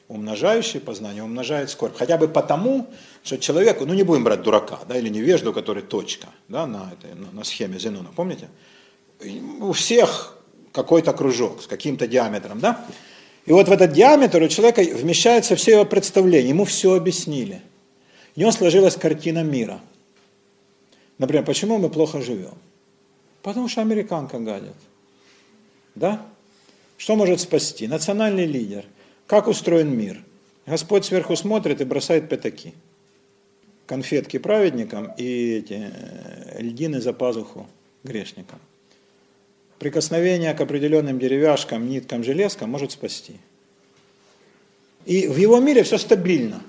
Умножающий 0.08 0.80
познание 0.80 1.24
умножает 1.24 1.70
скорбь. 1.70 1.96
Хотя 1.96 2.18
бы 2.18 2.28
потому, 2.28 2.88
что 3.24 3.38
человеку, 3.38 3.86
ну 3.86 3.94
не 3.94 4.04
будем 4.04 4.24
брать 4.24 4.42
дурака, 4.42 4.80
да, 4.88 4.98
или 4.98 5.10
невежду, 5.10 5.54
который 5.54 5.84
точка, 5.84 6.28
да, 6.48 6.66
на, 6.66 6.92
этой, 6.94 7.14
на, 7.14 7.32
на 7.32 7.44
схеме 7.44 7.78
Зенона, 7.78 8.10
помните? 8.16 8.50
У 9.60 9.72
всех 9.74 10.36
какой-то 10.72 11.14
кружок 11.14 11.62
с 11.62 11.68
каким-то 11.68 12.08
диаметром, 12.08 12.60
да? 12.60 12.84
И 13.46 13.52
вот 13.52 13.68
в 13.68 13.72
этот 13.72 13.94
диаметр 13.94 14.42
у 14.42 14.48
человека 14.48 14.82
вмещается 14.82 15.56
все 15.56 15.74
его 15.74 15.86
представления, 15.86 16.50
ему 16.50 16.66
все 16.66 16.96
объяснили. 16.96 17.62
У 18.36 18.40
него 18.40 18.52
сложилась 18.52 18.96
картина 18.96 19.44
мира. 19.44 19.80
Например, 21.18 21.46
почему 21.46 21.78
мы 21.78 21.90
плохо 21.90 22.22
живем? 22.22 22.58
Потому 23.44 23.68
что 23.68 23.82
американка 23.82 24.40
гадит. 24.40 24.76
Да? 26.00 26.26
Что 26.98 27.16
может 27.16 27.42
спасти? 27.42 27.88
Национальный 27.88 28.46
лидер. 28.46 28.86
Как 29.28 29.48
устроен 29.48 29.96
мир? 29.96 30.24
Господь 30.66 31.06
сверху 31.06 31.36
смотрит 31.36 31.82
и 31.82 31.84
бросает 31.84 32.30
пятаки. 32.30 32.74
Конфетки 33.86 34.38
праведникам 34.38 35.12
и 35.18 35.58
эти 35.58 35.92
э, 35.92 36.62
льдины 36.62 37.02
за 37.02 37.12
пазуху 37.12 37.68
грешникам. 38.04 38.60
Прикосновение 39.78 40.54
к 40.54 40.62
определенным 40.62 41.20
деревяшкам, 41.20 41.88
ниткам, 41.88 42.24
железкам 42.24 42.70
может 42.70 42.92
спасти. 42.92 43.38
И 45.06 45.28
в 45.28 45.38
его 45.38 45.60
мире 45.60 45.84
все 45.84 45.98
стабильно. 45.98 46.62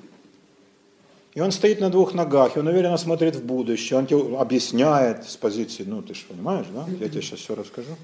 И 1.35 1.41
он 1.41 1.53
стоит 1.53 1.81
на 1.81 1.91
двух 1.91 2.15
ногах, 2.15 2.57
и 2.57 2.61
он 2.61 2.67
уверенно 2.67 2.97
смотрит 2.97 3.37
в 3.37 3.45
будущее, 3.45 3.99
он 3.99 4.07
тебе 4.07 4.37
объясняет 4.37 5.29
с 5.29 5.37
позиции, 5.37 5.85
ну 5.87 6.03
ты 6.03 6.15
же 6.15 6.25
понимаешь, 6.27 6.67
да, 6.75 6.87
я 6.99 7.09
тебе 7.09 7.23
сейчас 7.23 7.39
все 7.39 7.55
расскажу. 7.55 7.97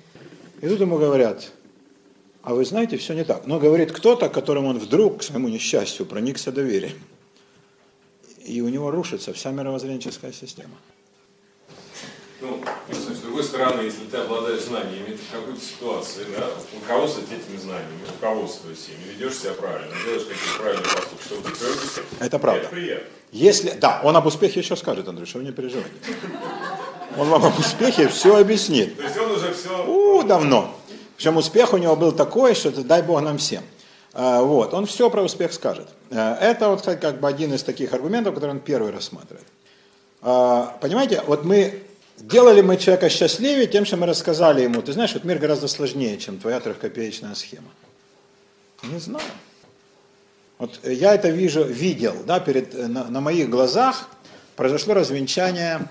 И 0.61 0.69
тут 0.69 0.81
ему 0.81 0.99
говорят, 0.99 1.53
а 2.43 2.55
вы 2.55 2.65
знаете, 2.65 2.97
все 2.97 3.15
не 3.15 3.25
так. 3.25 3.47
Но 3.47 3.59
говорит 3.59 3.93
кто-то, 3.93 4.29
которому 4.29 4.69
он 4.69 4.79
вдруг, 4.79 5.19
к 5.19 5.23
своему 5.23 5.49
несчастью, 5.49 6.07
проникся 6.07 6.53
доверием. 6.53 6.99
и 8.45 8.61
у 8.61 8.69
него 8.69 8.91
рушится 8.91 9.33
вся 9.33 9.51
мировоззренческая 9.51 10.33
система. 10.33 10.77
Ну, 12.41 12.63
с 12.91 13.21
другой 13.21 13.43
стороны, 13.43 13.83
если 13.83 14.05
ты 14.05 14.19
обладаешь 14.19 14.63
знаниями 14.63 15.17
в 15.17 15.33
какой-то 15.33 15.61
ситуации, 15.61 16.25
да, 16.37 16.49
руководствовать 16.81 17.31
этими 17.33 17.57
знаниями, 17.57 18.03
руководствуясь 18.09 18.89
ими, 18.89 19.15
ведешь 19.15 19.39
себя 19.39 19.55
правильно, 19.55 19.93
делаешь 20.05 20.27
какие-то 20.29 20.59
правильные 20.59 20.85
поступки, 20.85 21.25
чтобы 21.25 21.43
ты 21.49 21.57
твердо 21.57 21.81
Это 22.21 22.39
правда. 22.39 22.61
Это 22.61 22.71
приятно. 22.71 23.09
Если, 23.33 23.71
да, 23.71 24.01
он 24.05 24.17
об 24.17 24.27
успехе 24.27 24.61
еще 24.61 24.77
скажет, 24.77 25.07
что 25.27 25.39
вы 25.39 25.45
не 25.45 25.53
переживайте. 25.53 25.91
Он 27.19 27.29
вам 27.29 27.45
об 27.47 27.59
успехе 27.59 28.09
все 28.09 28.37
объяснит. 28.37 28.97
То 28.97 29.03
есть 29.03 29.17
он 29.17 29.31
уже 29.33 29.53
все... 29.53 29.87
У, 29.87 30.23
давно. 30.23 30.75
Причем 31.17 31.37
успех 31.37 31.73
у 31.73 31.79
него 31.79 31.97
был 31.97 32.13
такой, 32.13 32.55
что 32.55 32.69
это 32.69 32.83
дай 32.83 33.03
Бог 33.03 33.23
нам 33.23 33.39
всем. 33.39 33.63
А, 34.13 34.43
Вот, 34.43 34.75
он 34.75 34.87
все 34.87 35.09
про 35.11 35.23
успех 35.23 35.53
скажет. 35.53 35.89
А, 36.11 36.37
Это 36.41 36.69
вот 36.69 36.81
кстати, 36.81 37.01
как 37.01 37.21
бы 37.21 37.29
один 37.29 37.55
из 37.55 37.63
таких 37.63 37.93
аргументов, 37.95 38.35
который 38.35 38.51
он 38.51 38.61
первый 38.61 38.93
рассматривает. 38.93 39.47
А, 40.21 40.77
Понимаете, 40.81 41.23
вот 41.27 41.45
мы 41.45 41.83
делали 42.19 42.61
мы 42.61 42.77
человека 42.77 43.09
счастливее 43.09 43.67
тем, 43.67 43.85
что 43.85 43.97
мы 43.97 44.07
рассказали 44.07 44.63
ему, 44.63 44.83
ты 44.83 44.93
знаешь, 44.93 45.15
вот 45.15 45.25
мир 45.25 45.39
гораздо 45.39 45.69
сложнее, 45.69 46.19
чем 46.19 46.39
твоя 46.39 46.61
трехкопеечная 46.61 47.35
схема. 47.35 47.69
Не 48.83 48.99
знаю. 48.99 49.25
Вот 50.59 50.81
я 50.85 51.15
это 51.15 51.29
вижу, 51.29 51.65
видел, 51.65 52.15
да, 52.27 52.41
перед, 52.41 52.73
на, 52.75 53.05
на 53.05 53.21
моих 53.21 53.51
глазах 53.51 54.09
произошло 54.55 54.95
развенчание 54.95 55.87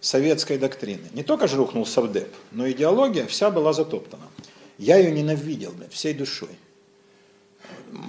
советской 0.00 0.58
доктрины. 0.58 1.08
Не 1.12 1.22
только 1.22 1.48
же 1.48 1.56
рухнул 1.56 1.86
Совдеп, 1.86 2.32
но 2.52 2.70
идеология 2.70 3.26
вся 3.26 3.50
была 3.50 3.72
затоптана. 3.72 4.24
Я 4.78 4.98
ее 4.98 5.10
ненавидел 5.10 5.74
всей 5.90 6.14
душой. 6.14 6.50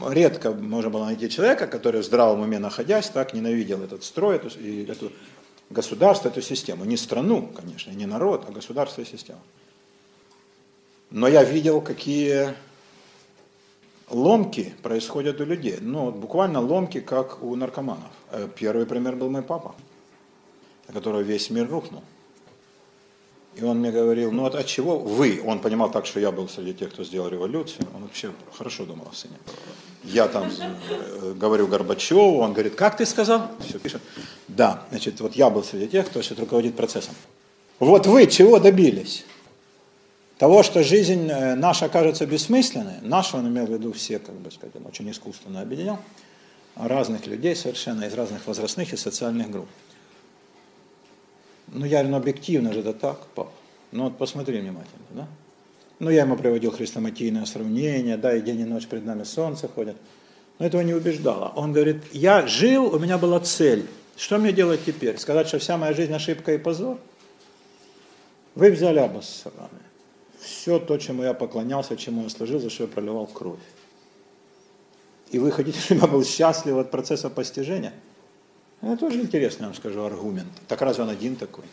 Редко 0.09 0.51
можно 0.51 0.89
было 0.89 1.05
найти 1.05 1.29
человека, 1.29 1.67
который 1.67 2.01
в 2.01 2.05
здравом 2.05 2.41
уме 2.41 2.59
находясь, 2.59 3.09
так 3.09 3.33
ненавидел 3.33 3.81
этот 3.83 4.03
строй, 4.03 4.35
эту, 4.35 4.49
эту 4.91 5.11
государство, 5.69 6.29
эту 6.29 6.41
систему. 6.41 6.85
Не 6.85 6.97
страну, 6.97 7.47
конечно, 7.55 7.91
не 7.91 8.05
народ, 8.05 8.45
а 8.47 8.51
государство 8.51 9.01
и 9.01 9.05
систему. 9.05 9.39
Но 11.09 11.27
я 11.27 11.43
видел, 11.43 11.79
какие 11.79 12.53
ломки 14.09 14.73
происходят 14.83 15.39
у 15.41 15.45
людей. 15.45 15.77
Ну, 15.79 16.11
буквально 16.11 16.59
ломки, 16.59 16.99
как 16.99 17.41
у 17.43 17.55
наркоманов. 17.55 18.11
Э, 18.31 18.47
Первый 18.55 18.85
пример 18.85 19.15
был 19.15 19.29
мой 19.29 19.41
папа, 19.41 19.75
у 20.87 20.93
которого 20.93 21.21
весь 21.21 21.49
мир 21.49 21.69
рухнул. 21.69 22.03
И 23.55 23.63
он 23.63 23.79
мне 23.79 23.91
говорил, 23.91 24.31
ну 24.31 24.43
вот 24.43 24.53
от 24.53 24.67
чего 24.67 24.99
вы? 24.99 25.41
Он 25.43 25.59
понимал 25.59 25.89
так, 25.89 26.05
что 26.05 26.19
я 26.19 26.31
был 26.31 26.47
среди 26.47 26.75
тех, 26.75 26.91
кто 26.93 27.03
сделал 27.03 27.27
революцию. 27.27 27.87
Он 27.95 28.03
вообще 28.03 28.31
хорошо 28.53 28.85
думал 28.85 29.07
о 29.11 29.15
сыне. 29.15 29.35
Я 30.03 30.27
там 30.27 30.49
э, 30.89 31.33
говорю 31.33 31.67
Горбачеву, 31.67 32.37
он 32.37 32.53
говорит, 32.53 32.75
как 32.75 32.97
ты 32.97 33.05
сказал? 33.05 33.49
Все 33.67 33.79
пишет. 33.79 34.01
Да, 34.47 34.83
значит, 34.91 35.19
вот 35.21 35.35
я 35.35 35.49
был 35.49 35.63
среди 35.63 35.87
тех, 35.87 36.05
кто 36.05 36.21
сейчас 36.21 36.37
руководит 36.37 36.75
процессом. 36.75 37.15
Вот 37.79 38.05
вы 38.05 38.27
чего 38.27 38.59
добились? 38.59 39.25
Того, 40.37 40.61
что 40.61 40.83
жизнь 40.83 41.27
э, 41.27 41.55
наша 41.55 41.89
кажется 41.89 42.27
бессмысленной, 42.27 43.01
наша, 43.01 43.37
он 43.37 43.47
имел 43.47 43.65
в 43.65 43.71
виду 43.71 43.91
все, 43.91 44.19
как 44.19 44.35
бы 44.35 44.51
сказать, 44.51 44.75
он 44.75 44.85
очень 44.85 45.09
искусственно 45.09 45.61
объединял, 45.61 45.99
разных 46.75 47.25
людей 47.25 47.55
совершенно, 47.55 48.03
из 48.03 48.13
разных 48.13 48.45
возрастных 48.45 48.93
и 48.93 48.97
социальных 48.97 49.49
групп. 49.49 49.67
Ну, 51.67 51.85
я, 51.85 52.03
ну, 52.03 52.17
объективно 52.17 52.73
же 52.73 52.79
это 52.79 52.93
так, 52.93 53.25
пап. 53.35 53.51
Ну, 53.91 54.05
вот 54.05 54.17
посмотри 54.17 54.59
внимательно, 54.59 55.05
да? 55.11 55.27
Ну, 55.99 56.09
я 56.09 56.21
ему 56.21 56.35
приводил 56.35 56.71
хрестоматийное 56.71 57.45
сравнение, 57.45 58.17
да, 58.17 58.35
и 58.35 58.41
день 58.41 58.61
и 58.61 58.65
ночь 58.65 58.87
перед 58.87 59.05
нами 59.05 59.23
солнце 59.23 59.67
ходит. 59.67 59.97
Но 60.59 60.65
этого 60.65 60.81
не 60.81 60.93
убеждало. 60.93 61.51
Он 61.55 61.73
говорит, 61.73 62.03
я 62.11 62.45
жил, 62.47 62.93
у 62.93 62.99
меня 62.99 63.17
была 63.17 63.39
цель. 63.39 63.85
Что 64.15 64.37
мне 64.37 64.51
делать 64.51 64.81
теперь? 64.85 65.17
Сказать, 65.17 65.47
что 65.47 65.59
вся 65.59 65.77
моя 65.77 65.93
жизнь 65.93 66.13
ошибка 66.13 66.53
и 66.53 66.57
позор? 66.57 66.97
Вы 68.55 68.71
взяли 68.71 68.99
обоссраны. 68.99 69.69
Все 70.39 70.79
то, 70.79 70.97
чему 70.97 71.23
я 71.23 71.33
поклонялся, 71.33 71.95
чему 71.95 72.23
я 72.23 72.29
служил, 72.29 72.59
за 72.59 72.69
что 72.69 72.83
я 72.83 72.89
проливал 72.89 73.27
кровь. 73.27 73.59
И 75.29 75.39
вы 75.39 75.51
хотите, 75.51 75.79
чтобы 75.79 76.01
я 76.01 76.07
был 76.07 76.23
счастлив 76.23 76.77
от 76.77 76.89
процесса 76.89 77.29
постижения? 77.29 77.93
Это 78.81 78.97
тоже 78.97 79.21
интересный, 79.21 79.63
я 79.63 79.67
вам 79.67 79.75
скажу, 79.75 80.03
аргумент. 80.03 80.51
Так 80.67 80.81
разве 80.81 81.03
он 81.03 81.09
один 81.09 81.35
такой? 81.35 81.65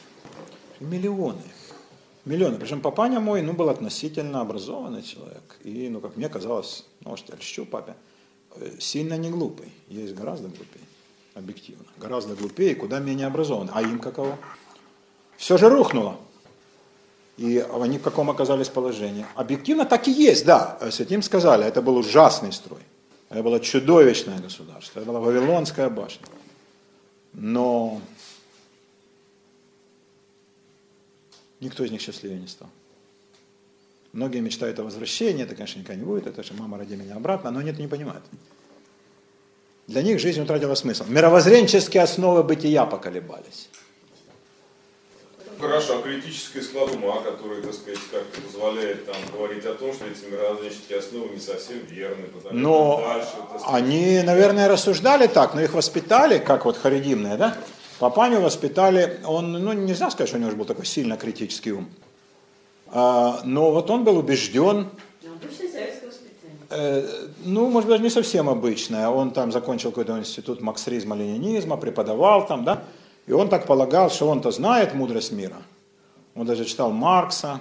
Миллионы. 0.80 1.42
Миллионы. 2.24 2.56
Причем 2.58 2.80
папаня 2.80 3.20
мой, 3.20 3.42
ну, 3.42 3.52
был 3.52 3.68
относительно 3.68 4.40
образованный 4.40 5.02
человек. 5.02 5.58
И, 5.62 5.88
ну, 5.90 6.00
как 6.00 6.16
мне 6.16 6.28
казалось, 6.28 6.86
ну, 7.00 7.10
может, 7.10 7.28
я 7.28 7.36
льщу 7.36 7.66
папе, 7.66 7.94
э, 8.56 8.70
сильно 8.80 9.18
не 9.18 9.30
глупый. 9.30 9.70
Есть 9.88 10.14
гораздо 10.14 10.48
глупее, 10.48 10.84
объективно. 11.34 11.84
Гораздо 11.98 12.34
глупее 12.34 12.74
куда 12.74 13.00
менее 13.00 13.26
образованный. 13.26 13.72
А 13.74 13.82
им 13.82 13.98
каково? 13.98 14.38
Все 15.36 15.58
же 15.58 15.68
рухнуло. 15.68 16.16
И 17.36 17.58
они 17.58 17.98
в 17.98 18.02
каком 18.02 18.30
оказались 18.30 18.68
положении? 18.68 19.26
Объективно 19.34 19.84
так 19.84 20.08
и 20.08 20.12
есть, 20.12 20.46
да. 20.46 20.78
Святим 20.90 21.20
сказали, 21.20 21.66
это 21.66 21.82
был 21.82 21.96
ужасный 21.96 22.52
строй. 22.52 22.80
Это 23.28 23.42
было 23.42 23.58
чудовищное 23.60 24.38
государство. 24.38 25.00
Это 25.00 25.08
была 25.08 25.20
Вавилонская 25.20 25.90
башня. 25.90 26.26
Но 27.34 28.00
никто 31.60 31.84
из 31.84 31.90
них 31.90 32.00
счастливее 32.00 32.40
не 32.40 32.46
стал. 32.46 32.70
Многие 34.12 34.40
мечтают 34.40 34.78
о 34.78 34.84
возвращении, 34.84 35.42
это, 35.42 35.56
конечно, 35.56 35.80
никогда 35.80 36.00
не 36.00 36.06
будет, 36.06 36.28
это 36.28 36.44
же 36.44 36.54
мама 36.54 36.78
ради 36.78 36.94
меня 36.94 37.16
обратно, 37.16 37.50
но 37.50 37.58
они 37.58 37.70
это 37.70 37.80
не 37.80 37.88
понимают. 37.88 38.24
Для 39.88 40.02
них 40.02 40.20
жизнь 40.20 40.40
утратила 40.40 40.76
смысл. 40.76 41.04
Мировоззренческие 41.08 42.02
основы 42.04 42.44
бытия 42.44 42.86
поколебались. 42.86 43.68
Хорошо, 45.68 45.98
а 45.98 46.02
критический 46.02 46.60
склад 46.60 46.94
ума, 46.94 47.20
который, 47.22 47.62
так 47.62 47.72
сказать, 47.74 47.98
как-то 48.12 48.40
позволяет 48.40 49.06
там 49.06 49.16
говорить 49.32 49.64
о 49.64 49.74
том, 49.74 49.92
что 49.92 50.04
эти 50.06 50.24
мировоззренческие 50.30 50.98
основы 50.98 51.28
не 51.34 51.40
совсем 51.40 51.78
верны, 51.88 52.26
потому 52.26 52.58
Но 52.58 52.98
что 52.98 53.08
дальше, 53.08 53.28
сказать, 53.58 53.62
они, 53.74 54.22
наверное, 54.22 54.68
рассуждали 54.68 55.26
так, 55.26 55.54
но 55.54 55.62
их 55.62 55.72
воспитали, 55.74 56.38
как 56.38 56.64
вот 56.66 56.76
харидимные, 56.76 57.36
да? 57.36 57.56
Папаню 57.98 58.40
воспитали, 58.40 59.20
он, 59.24 59.52
ну, 59.52 59.72
нельзя 59.72 60.10
сказать, 60.10 60.28
что 60.28 60.36
у 60.36 60.40
него 60.40 60.50
же 60.50 60.56
был 60.56 60.64
такой 60.66 60.84
сильно 60.84 61.16
критический 61.16 61.72
ум. 61.72 61.88
А, 62.88 63.40
но 63.44 63.70
вот 63.72 63.90
он 63.90 64.04
был 64.04 64.18
убежден, 64.18 64.88
Обычное 65.24 65.68
советское 65.68 66.08
воспитание. 66.08 66.58
э, 66.70 67.08
ну, 67.44 67.70
может 67.70 67.88
быть, 67.88 68.00
не 68.00 68.10
совсем 68.10 68.48
обычное. 68.48 69.08
Он 69.08 69.30
там 69.30 69.50
закончил 69.50 69.90
какой-то 69.90 70.18
институт 70.18 70.60
марксизма, 70.60 71.16
ленинизма, 71.16 71.76
преподавал 71.76 72.46
там, 72.46 72.64
да? 72.64 72.82
И 73.26 73.32
он 73.32 73.48
так 73.48 73.66
полагал, 73.66 74.10
что 74.10 74.28
он-то 74.28 74.50
знает 74.50 74.94
мудрость 74.94 75.32
мира. 75.32 75.56
Он 76.34 76.46
даже 76.46 76.64
читал 76.64 76.90
Маркса, 76.90 77.60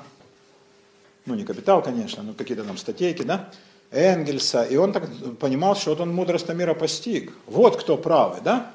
ну, 1.26 1.36
не 1.36 1.46
«Капитал», 1.46 1.82
конечно, 1.82 2.22
но 2.22 2.34
какие-то 2.34 2.64
там 2.64 2.78
статейки, 2.78 3.24
да? 3.24 3.50
Энгельса. 3.92 4.64
И 4.64 4.76
он 4.76 4.92
так 4.92 5.08
понимал, 5.40 5.76
что 5.76 5.92
вот 5.92 6.02
он 6.02 6.14
мудрость 6.14 6.50
мира 6.50 6.74
постиг. 6.74 7.32
Вот 7.46 7.78
кто 7.78 7.96
правый, 7.96 8.42
да? 8.42 8.72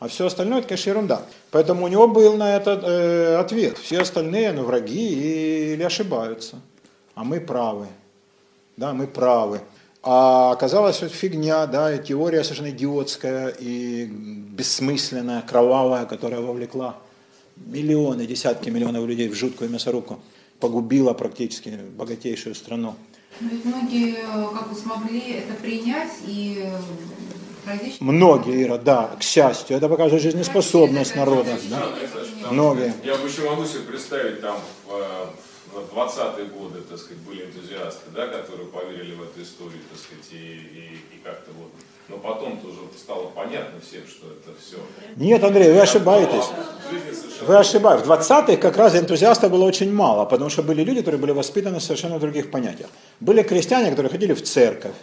А 0.00 0.08
все 0.08 0.26
остальное, 0.26 0.58
это, 0.58 0.68
конечно, 0.68 0.90
ерунда. 0.90 1.22
Поэтому 1.52 1.84
у 1.84 1.88
него 1.88 2.08
был 2.08 2.36
на 2.36 2.56
это 2.56 2.72
э, 2.72 3.36
ответ. 3.36 3.78
Все 3.78 4.00
остальные, 4.00 4.52
ну, 4.52 4.64
враги 4.64 5.74
или 5.74 5.82
ошибаются. 5.84 6.58
А 7.14 7.22
мы 7.22 7.40
правы. 7.40 7.86
Да, 8.76 8.94
мы 8.94 9.06
правы. 9.06 9.60
А 10.02 10.50
оказалось, 10.50 11.00
это 11.00 11.14
фигня, 11.14 11.66
да, 11.66 11.94
и 11.94 12.02
теория 12.02 12.42
совершенно 12.42 12.70
идиотская 12.70 13.48
и 13.48 14.06
бессмысленная, 14.06 15.42
кровавая, 15.42 16.06
которая 16.06 16.40
вовлекла 16.40 16.96
миллионы, 17.56 18.26
десятки 18.26 18.68
миллионов 18.68 19.06
людей 19.06 19.28
в 19.28 19.34
жуткую 19.34 19.70
мясорубку, 19.70 20.18
погубила 20.58 21.12
практически 21.14 21.78
богатейшую 21.96 22.56
страну. 22.56 22.96
Но 23.40 23.48
ведь 23.48 23.64
многие 23.64 24.16
э, 24.16 24.56
как 24.56 24.68
бы 24.68 24.74
смогли 24.74 25.20
это 25.32 25.54
принять 25.54 26.12
и 26.26 26.64
э, 26.64 26.78
пройти. 27.64 27.94
Многие, 28.00 28.64
Ира, 28.64 28.78
да, 28.78 29.10
к 29.18 29.22
счастью, 29.22 29.76
это 29.76 29.88
показывает 29.88 30.22
жизнеспособность 30.22 31.16
народа. 31.16 31.56
Да? 31.70 31.88
Многие. 32.50 32.92
Я 33.04 33.16
бы 33.16 33.28
еще 33.28 33.48
могу 33.48 33.64
себе 33.64 33.80
представить, 33.82 34.40
там 34.40 34.58
в, 34.86 34.92
э, 34.92 35.26
в 35.80 35.96
20-е 35.96 36.46
годы, 36.46 36.80
так 36.82 36.98
сказать, 36.98 37.18
были 37.18 37.46
энтузиасты, 37.46 38.10
да, 38.14 38.26
которые 38.26 38.68
поверили 38.68 39.14
в 39.14 39.22
эту 39.22 39.42
историю, 39.42 39.80
так 39.90 39.98
сказать, 39.98 40.26
и, 40.32 40.36
и, 40.36 41.16
и 41.16 41.20
как-то 41.24 41.50
вот. 41.58 41.70
Но 42.08 42.18
потом 42.18 42.58
тоже 42.58 42.78
стало 42.98 43.28
понятно 43.28 43.80
всем, 43.80 44.02
что 44.06 44.26
это 44.26 44.50
все. 44.60 44.76
Нет, 45.16 45.42
Андрей, 45.42 45.72
вы 45.72 45.80
ошибаетесь. 45.80 46.44
Жизнь 46.90 47.04
совершенно 47.14 47.46
Вы 47.46 47.56
ошибаетесь. 47.56 48.06
В 48.06 48.10
20-х 48.10 48.56
как 48.56 48.76
раз 48.76 48.94
энтузиастов 48.94 49.50
было 49.50 49.64
очень 49.64 49.92
мало, 49.92 50.24
потому 50.26 50.50
что 50.50 50.62
были 50.62 50.82
люди, 50.82 51.00
которые 51.00 51.20
были 51.20 51.32
воспитаны 51.32 51.78
в 51.78 51.82
совершенно 51.82 52.18
других 52.18 52.50
понятиях. 52.50 52.90
Были 53.20 53.42
крестьяне, 53.42 53.90
которые 53.90 54.10
ходили 54.10 54.34
в 54.34 54.42
церковь, 54.42 54.94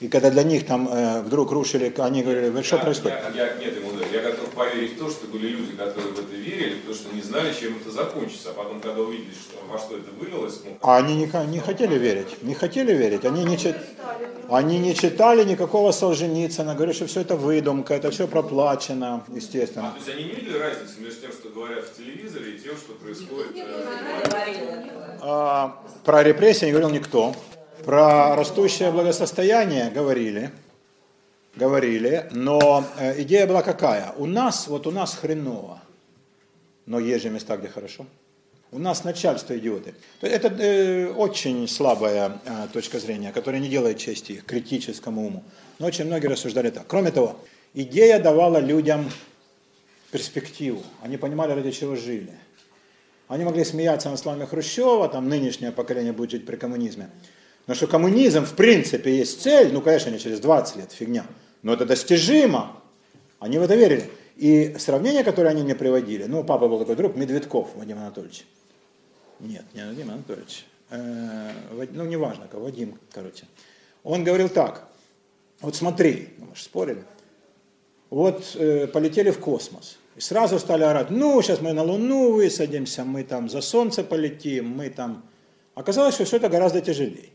И 0.00 0.06
когда 0.08 0.30
для 0.30 0.44
них 0.44 0.64
там 0.64 0.88
э, 0.88 1.22
вдруг 1.22 1.50
рушили, 1.50 1.92
они 1.98 2.22
говорили, 2.22 2.50
вы 2.50 2.62
что 2.62 2.76
Я- 2.76 2.82
происходит? 2.82 3.18
Я, 3.34 3.46
я- 3.46 3.54
нет, 3.56 3.74
ему, 3.76 3.90
я 4.12 4.20
готов 4.22 4.48
поверить 4.50 4.92
в 4.94 4.98
то, 5.00 5.10
что 5.10 5.26
были 5.26 5.48
люди, 5.48 5.72
которые 5.72 6.12
в 6.14 6.18
это 6.20 6.36
верили, 6.36 6.76
потому 6.76 6.94
что 6.94 7.12
не 7.16 7.20
знали, 7.22 7.52
чем 7.52 7.76
это 7.80 7.90
закончится. 7.90 8.50
А 8.50 8.52
потом, 8.52 8.80
когда 8.80 9.00
увидели, 9.02 9.32
что, 9.32 9.58
во 9.68 9.76
что 9.76 9.96
это 9.96 10.10
вылилось, 10.12 10.60
ну, 10.64 10.76
А 10.82 10.98
они 10.98 11.16
не, 11.16 11.26
не 11.48 11.58
хотели 11.58 11.98
верить, 11.98 12.40
не 12.44 12.54
хотели 12.54 12.92
верить, 12.94 13.24
они 13.24 13.42
не, 13.44 13.58
чит- 13.58 13.74
они 14.48 14.78
не 14.78 14.94
читали 14.94 15.42
никакого 15.42 15.90
Солженицына, 15.90 16.76
говорят, 16.76 16.94
что 16.94 17.06
все 17.08 17.22
это 17.22 17.34
выдумка, 17.34 17.94
это 17.94 18.12
все 18.12 18.28
проплачено, 18.28 19.24
а, 19.26 19.34
естественно. 19.34 19.90
то 19.90 19.96
есть 19.96 20.08
они 20.16 20.28
не 20.28 20.34
видели 20.36 20.58
разницы 20.58 21.00
между 21.00 21.22
тем, 21.22 21.32
что 21.32 21.48
говорят 21.48 21.84
в 21.84 21.96
телевизоре, 21.96 22.52
и 22.52 22.58
тем, 22.60 22.76
что 22.76 22.92
происходит. 22.92 23.50
э, 23.56 24.88
А, 25.22 25.76
про 26.04 26.22
репрессии 26.22 26.66
не 26.66 26.70
говорил 26.70 26.90
никто. 26.90 27.34
Про 27.88 28.36
растущее 28.36 28.90
благосостояние 28.90 29.88
говорили, 29.88 30.50
говорили, 31.56 32.28
но 32.32 32.84
э, 32.98 33.22
идея 33.22 33.46
была 33.46 33.62
какая? 33.62 34.12
У 34.18 34.26
нас, 34.26 34.68
вот 34.68 34.86
у 34.86 34.90
нас 34.90 35.14
хреново, 35.14 35.80
но 36.84 36.98
есть 36.98 37.22
же 37.22 37.30
места, 37.30 37.56
где 37.56 37.68
хорошо. 37.68 38.04
У 38.72 38.78
нас 38.78 39.04
начальство 39.04 39.56
идиоты. 39.56 39.94
Это 40.20 40.48
э, 40.48 41.10
очень 41.12 41.66
слабая 41.66 42.38
э, 42.44 42.66
точка 42.74 42.98
зрения, 42.98 43.32
которая 43.32 43.58
не 43.58 43.70
делает 43.70 43.96
чести 43.96 44.32
их 44.32 44.44
критическому 44.44 45.26
уму. 45.26 45.42
Но 45.78 45.86
очень 45.86 46.04
многие 46.04 46.26
рассуждали 46.26 46.68
так. 46.68 46.86
Кроме 46.86 47.10
того, 47.10 47.40
идея 47.72 48.18
давала 48.18 48.58
людям 48.58 49.10
перспективу. 50.10 50.82
Они 51.00 51.16
понимали, 51.16 51.52
ради 51.52 51.70
чего 51.70 51.96
жили. 51.96 52.34
Они 53.28 53.44
могли 53.44 53.64
смеяться 53.64 54.10
над 54.10 54.20
словами 54.20 54.44
Хрущева, 54.44 55.08
там 55.08 55.30
нынешнее 55.30 55.72
поколение 55.72 56.12
будет 56.12 56.32
жить 56.32 56.44
при 56.44 56.56
коммунизме. 56.56 57.08
Но 57.68 57.74
что 57.74 57.86
коммунизм 57.86 58.46
в 58.46 58.54
принципе 58.54 59.18
есть 59.18 59.42
цель, 59.42 59.72
ну, 59.74 59.82
конечно, 59.82 60.08
не 60.08 60.18
через 60.18 60.40
20 60.40 60.76
лет, 60.76 60.90
фигня, 60.90 61.26
но 61.62 61.74
это 61.74 61.84
достижимо. 61.84 62.80
Они 63.40 63.58
в 63.58 63.62
это 63.62 63.76
верили. 63.76 64.10
И 64.36 64.74
сравнение, 64.78 65.22
которое 65.22 65.50
они 65.50 65.62
мне 65.62 65.74
приводили, 65.74 66.24
ну, 66.24 66.42
папа 66.42 66.66
был 66.66 66.78
такой 66.78 66.96
друг, 66.96 67.14
Медведков 67.14 67.68
Вадим 67.76 67.98
Анатольевич. 67.98 68.46
Нет, 69.38 69.64
не 69.74 69.84
Вадим 69.84 70.10
Анатольевич. 70.10 70.64
Э, 70.88 71.52
ну, 71.92 72.06
неважно, 72.06 72.48
кого, 72.50 72.64
Вадим, 72.64 72.98
короче. 73.12 73.44
Он 74.02 74.24
говорил 74.24 74.48
так, 74.48 74.88
вот 75.60 75.76
смотри, 75.76 76.30
мы 76.38 76.56
же 76.56 76.62
спорили, 76.62 77.04
вот 78.08 78.52
э, 78.54 78.86
полетели 78.86 79.30
в 79.30 79.40
космос. 79.40 79.98
И 80.16 80.20
сразу 80.20 80.58
стали 80.58 80.84
орать, 80.84 81.10
ну, 81.10 81.42
сейчас 81.42 81.60
мы 81.60 81.74
на 81.74 81.82
Луну 81.82 82.32
высадимся, 82.32 83.04
мы 83.04 83.24
там 83.24 83.50
за 83.50 83.60
Солнце 83.60 84.02
полетим, 84.04 84.70
мы 84.70 84.88
там... 84.88 85.22
Оказалось, 85.74 86.14
что 86.14 86.24
все 86.24 86.38
это 86.38 86.48
гораздо 86.48 86.80
тяжелее. 86.80 87.28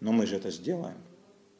Но 0.00 0.12
мы 0.12 0.26
же 0.26 0.36
это 0.36 0.50
сделаем. 0.50 0.96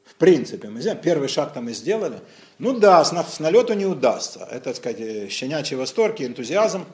В 0.05 0.15
принципе, 0.15 0.69
мы 0.69 0.81
сделаем. 0.81 1.03
Первый 1.03 1.29
шаг-то 1.29 1.61
мы 1.61 1.73
сделали. 1.73 2.21
Ну 2.59 2.79
да, 2.79 3.05
с, 3.05 3.13
на- 3.13 3.25
с 3.25 3.41
налету 3.41 3.75
не 3.75 3.85
удастся. 3.87 4.47
Это, 4.51 4.61
так 4.67 4.77
сказать, 4.77 5.01
э, 5.01 5.29
щенячий 5.29 5.77
восторг 5.77 6.21
и 6.21 6.27
энтузиазм. 6.27 6.87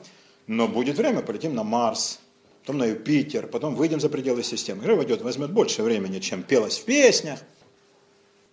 Но 0.47 0.67
будет 0.67 0.97
время, 0.97 1.21
полетим 1.21 1.55
на 1.55 1.63
Марс, 1.63 2.19
потом 2.61 2.77
на 2.77 2.85
Юпитер, 2.85 3.47
потом 3.47 3.75
выйдем 3.75 3.99
за 3.99 4.09
пределы 4.09 4.43
системы. 4.43 4.83
Игра 4.83 4.95
войдет, 4.95 5.21
возьмет 5.21 5.51
больше 5.51 5.81
времени, 5.81 6.19
чем 6.19 6.43
пелось 6.43 6.77
в 6.77 6.85
песнях. 6.85 7.39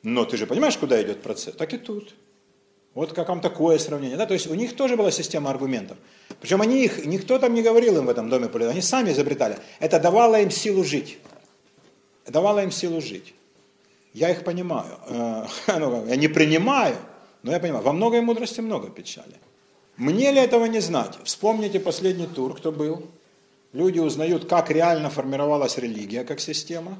Но 0.02 0.24
ты 0.24 0.36
же 0.36 0.47
понимаешь, 0.47 0.77
куда 0.77 1.02
идет 1.02 1.23
процесс? 1.23 1.55
Так 1.55 1.74
и 1.74 1.78
тут. 1.78 2.14
Вот 2.94 3.12
как 3.14 3.28
вам 3.28 3.40
такое 3.40 3.78
сравнение. 3.78 4.16
Да? 4.16 4.27
То 4.27 4.35
есть 4.35 4.47
у 4.47 4.55
них 4.55 4.77
тоже 4.77 4.97
была 4.97 5.10
система 5.10 5.51
аргументов. 5.51 5.97
Причем 6.40 6.60
они 6.60 6.85
их, 6.85 7.05
никто 7.06 7.39
там 7.39 7.55
не 7.55 7.62
говорил 7.62 7.97
им 7.98 8.06
в 8.06 8.09
этом 8.10 8.28
доме 8.28 8.48
политов, 8.48 8.73
они 8.73 8.82
сами 8.82 9.12
изобретали. 9.12 9.59
Это 9.81 9.98
давало 9.98 10.40
им 10.40 10.51
силу 10.51 10.85
жить. 10.85 11.19
Давало 12.27 12.62
им 12.62 12.70
силу 12.70 13.01
жить. 13.01 13.35
Я 14.15 14.31
их 14.31 14.44
понимаю. 14.44 14.99
Ну, 15.66 16.07
Я 16.07 16.16
не 16.16 16.28
принимаю, 16.28 16.97
но 17.43 17.53
я 17.53 17.61
понимаю. 17.61 17.85
Во 17.85 17.93
многой 17.93 18.20
мудрости 18.20 18.61
много 18.61 18.90
печали. 18.90 19.36
Мне 19.97 20.32
ли 20.32 20.40
этого 20.40 20.66
не 20.66 20.81
знать? 20.81 21.19
Вспомните 21.24 21.81
последний 21.81 22.27
тур, 22.27 22.55
кто 22.55 22.73
был. 22.73 23.07
Люди 23.73 23.99
узнают, 23.99 24.49
как 24.49 24.70
реально 24.70 25.09
формировалась 25.11 25.78
религия 25.78 26.24
как 26.24 26.40
система, 26.40 26.99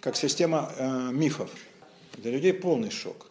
как 0.00 0.16
система 0.16 0.70
э, 0.76 1.10
мифов. 1.12 1.50
Для 2.18 2.32
людей 2.32 2.52
полный 2.52 2.90
шок. 2.90 3.30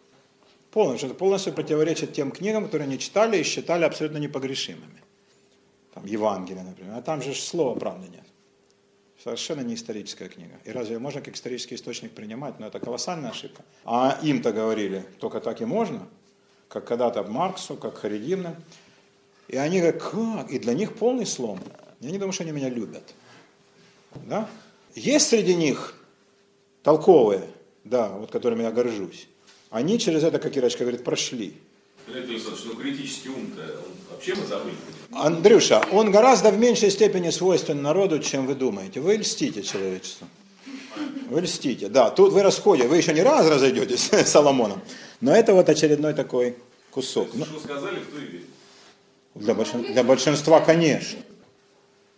Полный, 0.70 0.98
что 0.98 1.06
это 1.06 1.14
полностью 1.14 1.52
противоречит 1.52 2.12
тем 2.12 2.32
книгам, 2.32 2.64
которые 2.64 2.86
они 2.86 2.98
читали 2.98 3.38
и 3.38 3.44
считали 3.44 3.84
абсолютно 3.84 4.18
непогрешимыми. 4.18 5.02
Там 5.94 6.04
Евангелие, 6.04 6.64
например. 6.64 6.94
А 6.96 7.02
там 7.02 7.22
же 7.22 7.32
ж 7.32 7.38
слова 7.38 7.78
правды 7.78 8.08
нет. 8.08 8.23
Совершенно 9.24 9.62
не 9.62 9.74
историческая 9.74 10.28
книга. 10.28 10.52
И 10.66 10.70
разве 10.70 10.98
можно 10.98 11.22
как 11.22 11.34
исторический 11.34 11.76
источник 11.76 12.12
принимать? 12.12 12.60
Ну, 12.60 12.66
это 12.66 12.78
колоссальная 12.78 13.30
ошибка. 13.30 13.64
А 13.86 14.18
им-то 14.22 14.52
говорили, 14.52 15.02
только 15.18 15.40
так 15.40 15.62
и 15.62 15.64
можно, 15.64 16.06
как 16.68 16.86
когда-то 16.86 17.22
Марксу, 17.22 17.74
как 17.76 17.96
Харидимна. 17.96 18.54
И 19.48 19.56
они 19.56 19.80
говорят, 19.80 20.02
как? 20.02 20.50
И 20.50 20.58
для 20.58 20.74
них 20.74 20.94
полный 20.96 21.24
слом. 21.24 21.58
Я 22.00 22.10
не 22.10 22.18
думаю, 22.18 22.34
что 22.34 22.42
они 22.42 22.52
меня 22.52 22.68
любят. 22.68 23.14
Да? 24.26 24.46
Есть 24.94 25.28
среди 25.28 25.54
них 25.54 25.94
толковые, 26.82 27.48
да, 27.82 28.10
вот 28.10 28.30
которыми 28.30 28.62
я 28.62 28.72
горжусь. 28.72 29.26
Они 29.70 29.98
через 29.98 30.22
это, 30.22 30.38
как 30.38 30.54
Ирочка 30.54 30.80
говорит, 30.80 31.02
прошли. 31.02 31.54
Леонид 32.08 32.28
Александрович, 32.28 32.64
ну 32.66 32.74
критический 32.74 33.30
ум-то, 33.30 33.62
он 33.62 33.94
вообще 34.24 34.40
мы 34.40 34.46
забыли. 34.46 34.76
Андрюша, 35.12 35.84
он 35.92 36.10
гораздо 36.10 36.50
в 36.50 36.58
меньшей 36.58 36.90
степени 36.90 37.30
свойствен 37.30 37.82
народу, 37.82 38.18
чем 38.18 38.46
вы 38.46 38.54
думаете. 38.54 39.00
Вы 39.00 39.16
льстите 39.16 39.62
человечеству. 39.62 40.26
Вы 41.28 41.42
льстите, 41.42 41.88
да. 41.88 42.10
Тут 42.10 42.32
вы 42.32 42.42
расходите, 42.42 42.88
вы 42.88 42.96
еще 42.96 43.12
не 43.12 43.22
раз 43.22 43.46
разойдетесь 43.48 44.08
с 44.12 44.26
Соломоном. 44.28 44.80
Но 45.20 45.34
это 45.34 45.54
вот 45.54 45.68
очередной 45.68 46.14
такой 46.14 46.56
кусок. 46.90 47.28
Что 47.28 47.60
сказали, 47.60 47.98
в 48.00 48.06
то 48.06 48.18
и 48.18 48.26
верит. 48.26 48.46
для, 49.34 49.54
большин- 49.54 49.92
для 49.92 50.04
большинства, 50.04 50.60
конечно. 50.60 51.18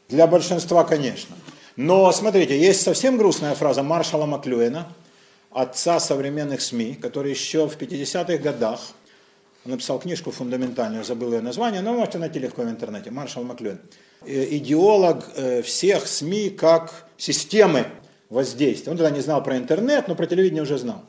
Для 0.09 0.27
большинства, 0.27 0.85
конечно. 0.85 1.35
Но 1.77 2.11
смотрите, 2.13 2.59
есть 2.59 2.83
совсем 2.83 3.19
грустная 3.19 3.55
фраза 3.55 3.83
Маршала 3.83 4.27
Маклюэна, 4.27 4.93
отца 5.51 6.01
современных 6.01 6.61
СМИ, 6.61 6.95
который 6.95 7.31
еще 7.31 7.69
в 7.69 7.77
50-х 7.77 8.39
годах 8.39 8.81
он 9.67 9.73
написал 9.73 9.99
книжку 9.99 10.31
фундаментальную, 10.31 11.05
забыл 11.05 11.33
ее 11.33 11.41
название, 11.41 11.81
но 11.83 11.93
можете 11.93 12.19
найти 12.19 12.39
легко 12.39 12.63
в 12.63 12.71
интернете. 12.71 13.11
Маршал 13.11 13.43
Маклюэн. 13.43 13.81
Э, 14.25 14.57
Идеолог 14.57 15.25
э, 15.35 15.63
всех 15.63 16.07
СМИ 16.07 16.51
как 16.51 17.09
системы 17.17 17.87
воздействия. 18.29 18.93
Он 18.93 18.97
тогда 18.97 19.11
не 19.11 19.21
знал 19.21 19.43
про 19.43 19.57
интернет, 19.57 20.07
но 20.07 20.15
про 20.15 20.27
телевидение 20.27 20.63
уже 20.63 20.79
знал. 20.79 21.05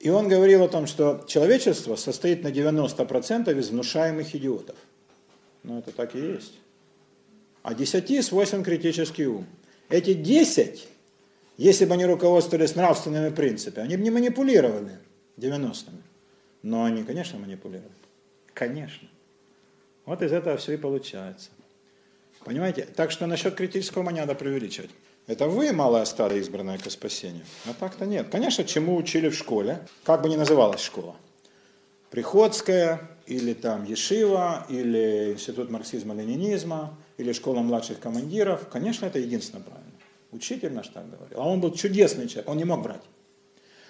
И 0.00 0.10
он 0.10 0.28
говорил 0.28 0.64
о 0.64 0.68
том, 0.68 0.88
что 0.88 1.24
человечество 1.28 1.94
состоит 1.94 2.42
на 2.42 2.48
90% 2.48 3.56
из 3.56 3.70
внушаемых 3.70 4.34
идиотов. 4.34 4.76
Ну, 5.62 5.78
это 5.78 5.92
так 5.92 6.16
и 6.16 6.18
есть. 6.18 6.54
А 7.62 7.74
10 7.74 8.24
свойствен 8.24 8.64
критический 8.64 9.26
ум. 9.26 9.46
Эти 9.88 10.14
10, 10.14 10.88
если 11.58 11.84
бы 11.84 11.94
они 11.94 12.06
руководствовались 12.06 12.74
нравственными 12.74 13.30
принципами, 13.30 13.86
они 13.86 13.96
бы 13.96 14.02
не 14.02 14.10
манипулировали 14.10 14.98
90-ми. 15.36 16.07
Но 16.62 16.84
они, 16.84 17.04
конечно, 17.04 17.38
манипулируют. 17.38 17.92
Конечно. 18.54 19.08
Вот 20.04 20.22
из 20.22 20.32
этого 20.32 20.56
все 20.56 20.74
и 20.74 20.76
получается. 20.76 21.50
Понимаете? 22.44 22.86
Так 22.96 23.10
что 23.10 23.26
насчет 23.26 23.54
критического 23.54 24.02
ума 24.02 24.12
не 24.12 24.20
надо 24.20 24.34
преувеличивать. 24.34 24.90
Это 25.26 25.46
вы, 25.46 25.72
малая 25.72 26.04
старая 26.06 26.38
избранная 26.38 26.78
ко 26.78 26.88
спасению. 26.88 27.44
А 27.66 27.74
так-то 27.74 28.06
нет. 28.06 28.28
Конечно, 28.30 28.64
чему 28.64 28.96
учили 28.96 29.28
в 29.28 29.34
школе, 29.34 29.86
как 30.04 30.22
бы 30.22 30.28
ни 30.30 30.36
называлась 30.36 30.80
школа. 30.80 31.14
Приходская, 32.10 33.10
или 33.26 33.52
там 33.52 33.84
Ешива, 33.84 34.64
или 34.70 35.34
Институт 35.34 35.70
марксизма-ленинизма, 35.70 36.96
или 37.18 37.32
школа 37.32 37.60
младших 37.60 38.00
командиров. 38.00 38.68
Конечно, 38.68 39.04
это 39.04 39.18
единственно 39.18 39.62
правильно. 39.62 39.92
Учитель 40.32 40.72
наш 40.72 40.88
так 40.88 41.10
говорил. 41.10 41.38
А 41.38 41.46
он 41.46 41.60
был 41.60 41.72
чудесный 41.72 42.26
человек, 42.26 42.48
он 42.48 42.56
не 42.56 42.64
мог 42.64 42.80
врать. 42.80 43.02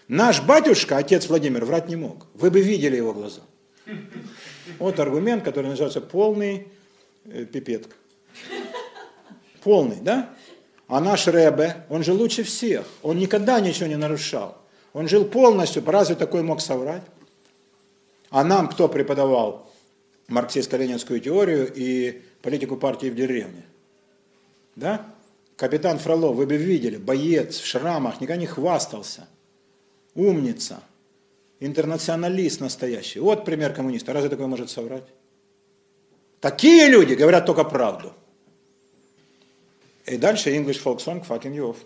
Наш 0.09 0.43
батюшка, 0.43 0.97
отец 0.97 1.29
Владимир, 1.29 1.67
врать 1.67 1.89
не 1.89 1.97
мог. 1.97 2.27
Вы 2.33 2.51
бы 2.51 2.61
видели 2.61 2.97
его 2.97 3.13
глаза. 3.13 3.43
Вот 4.79 4.99
аргумент, 5.01 5.45
который 5.45 5.67
называется 5.67 6.01
полный 6.01 6.69
э, 7.25 7.45
пипетка. 7.45 7.95
Полный, 9.63 9.97
да? 10.01 10.31
А 10.87 11.01
наш 11.01 11.27
Ребе, 11.27 11.85
он 11.91 12.03
же 12.03 12.15
лучше 12.15 12.43
всех. 12.43 12.87
Он 13.03 13.19
никогда 13.19 13.61
ничего 13.61 13.87
не 13.87 13.97
нарушал. 13.97 14.57
Он 14.95 15.09
жил 15.09 15.27
полностью, 15.27 15.85
разве 15.85 16.15
такой 16.15 16.43
мог 16.43 16.63
соврать? 16.63 17.03
А 18.31 18.45
нам 18.45 18.69
кто 18.69 18.89
преподавал 18.89 19.71
марксистско-ленинскую 20.29 21.21
теорию 21.21 21.71
и 21.75 22.23
политику 22.41 22.77
партии 22.77 23.09
в 23.09 23.15
деревне? 23.15 23.65
Да? 24.77 25.05
Капитан 25.57 25.99
Фролов, 25.99 26.37
вы 26.37 26.47
бы 26.47 26.57
видели, 26.57 26.97
боец 26.97 27.59
в 27.59 27.67
шрамах, 27.67 28.21
никогда 28.21 28.41
не 28.41 28.47
хвастался. 28.47 29.27
Умница. 30.15 30.83
Интернационалист 31.61 32.61
настоящий. 32.61 33.21
Вот 33.21 33.45
пример 33.45 33.73
коммуниста. 33.73 34.13
Разве 34.13 34.31
такой 34.31 34.47
может 34.47 34.71
соврать? 34.71 35.05
Такие 36.41 36.89
люди 36.89 37.15
говорят 37.15 37.47
только 37.47 37.65
правду. 37.65 38.13
И 40.07 40.17
дальше 40.17 40.55
English 40.55 40.81
folk 40.83 40.99
song 40.99 41.27
fucking 41.27 41.55
you 41.55 41.71
off. 41.71 41.77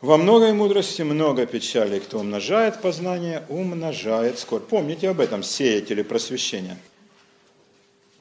Во 0.00 0.16
многой 0.16 0.52
мудрости 0.52 1.02
много 1.02 1.44
печали. 1.44 1.98
Кто 1.98 2.20
умножает 2.20 2.80
познание, 2.80 3.42
умножает 3.48 4.38
скорбь. 4.38 4.68
Помните 4.68 5.08
об 5.08 5.20
этом, 5.20 5.42
сеятели 5.42 6.02
просвещения. 6.02 6.78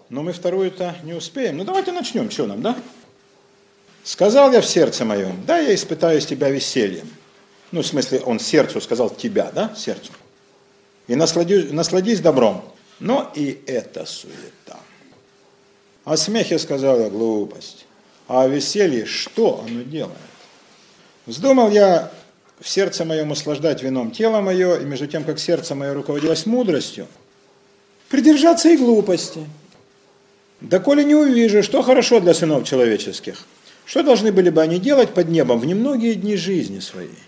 Но 0.09 0.23
мы 0.23 0.33
вторую-то 0.33 0.95
не 1.03 1.13
успеем. 1.13 1.57
Ну 1.57 1.65
давайте 1.65 1.91
начнем, 1.91 2.31
что 2.31 2.47
нам, 2.47 2.61
да? 2.61 2.77
Сказал 4.03 4.51
я 4.53 4.61
в 4.61 4.65
сердце 4.65 5.03
моем, 5.03 5.43
да, 5.45 5.59
я 5.59 5.75
испытаю 5.75 6.19
из 6.19 6.25
тебя 6.25 6.49
весельем. 6.49 7.09
Ну, 7.71 7.81
в 7.81 7.87
смысле, 7.87 8.21
он 8.25 8.39
сердцу 8.39 8.79
сказал 8.81 9.09
тебя, 9.09 9.51
да, 9.53 9.73
сердцу. 9.75 10.11
И 11.07 11.15
насладись, 11.15 11.71
насладись 11.71 12.19
добром. 12.19 12.63
Но 12.99 13.31
и 13.35 13.61
это 13.67 14.05
суета. 14.05 14.79
О 16.05 16.17
смехе 16.17 16.57
сказал 16.57 16.99
я 16.99 17.09
глупость. 17.09 17.85
А 18.27 18.43
о 18.43 18.47
веселье 18.47 19.05
что 19.05 19.63
оно 19.65 19.83
делает? 19.83 20.17
Вздумал 21.25 21.69
я 21.69 22.11
в 22.59 22.67
сердце 22.67 23.05
моем 23.05 23.31
услаждать 23.31 23.83
вином 23.83 24.11
тело 24.11 24.41
мое, 24.41 24.77
и 24.79 24.85
между 24.85 25.07
тем, 25.07 25.23
как 25.23 25.39
сердце 25.39 25.75
мое 25.75 25.93
руководилось 25.93 26.45
мудростью, 26.45 27.07
придержаться 28.09 28.69
и 28.69 28.77
глупости. 28.77 29.47
Да 30.61 30.79
коли 30.79 31.03
не 31.03 31.15
увижу, 31.15 31.61
что 31.61 31.81
хорошо 31.81 32.19
для 32.19 32.33
сынов 32.33 32.63
человеческих, 32.67 33.45
что 33.85 34.01
должны 34.01 34.31
были 34.31 34.49
бы 34.49 34.61
они 34.61 34.79
делать 34.79 35.13
под 35.13 35.29
небом 35.29 35.59
в 35.59 35.65
немногие 35.65 36.15
дни 36.15 36.35
жизни 36.35 36.79
своей? 36.79 37.19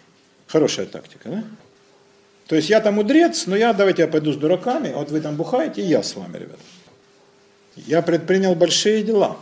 Хорошая 0.50 0.88
тактика, 0.88 1.30
да? 1.30 1.44
То 2.48 2.56
есть 2.56 2.70
я 2.70 2.82
там 2.82 2.96
мудрец, 2.96 3.46
но 3.46 3.56
я, 3.56 3.72
давайте 3.72 4.02
я 4.02 4.08
пойду 4.08 4.34
с 4.34 4.36
дураками, 4.36 4.92
вот 4.92 5.12
вы 5.12 5.22
там 5.22 5.36
бухаете, 5.36 5.84
и 5.84 5.86
я 5.86 6.02
с 6.02 6.16
вами, 6.16 6.38
ребята. 6.38 6.60
Я 7.76 8.02
предпринял 8.02 8.56
большие 8.56 9.04
дела. 9.04 9.38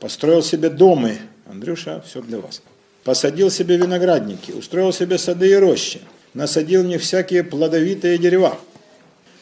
Построил 0.00 0.42
себе 0.42 0.68
домы. 0.68 1.18
Андрюша, 1.46 2.02
все 2.04 2.20
для 2.20 2.40
вас. 2.40 2.62
Посадил 3.04 3.48
себе 3.50 3.76
виноградники, 3.76 4.50
устроил 4.50 4.92
себе 4.92 5.18
сады 5.18 5.50
и 5.50 5.54
рощи. 5.54 6.00
Насадил 6.34 6.82
не 6.82 6.98
всякие 6.98 7.44
плодовитые 7.44 8.18
дерева. 8.18 8.58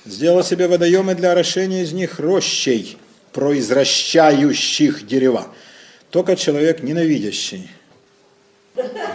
Сделал 0.05 0.45
себе 0.45 0.69
водоемы 0.69 1.15
для 1.15 1.33
орошения 1.33 1.83
из 1.83 1.93
них 1.93 2.21
рощей, 2.21 2.99
произвращающих 3.33 5.07
дерева. 5.07 5.47
Только 6.11 6.37
человек 6.37 6.83
ненавидящий 6.83 7.71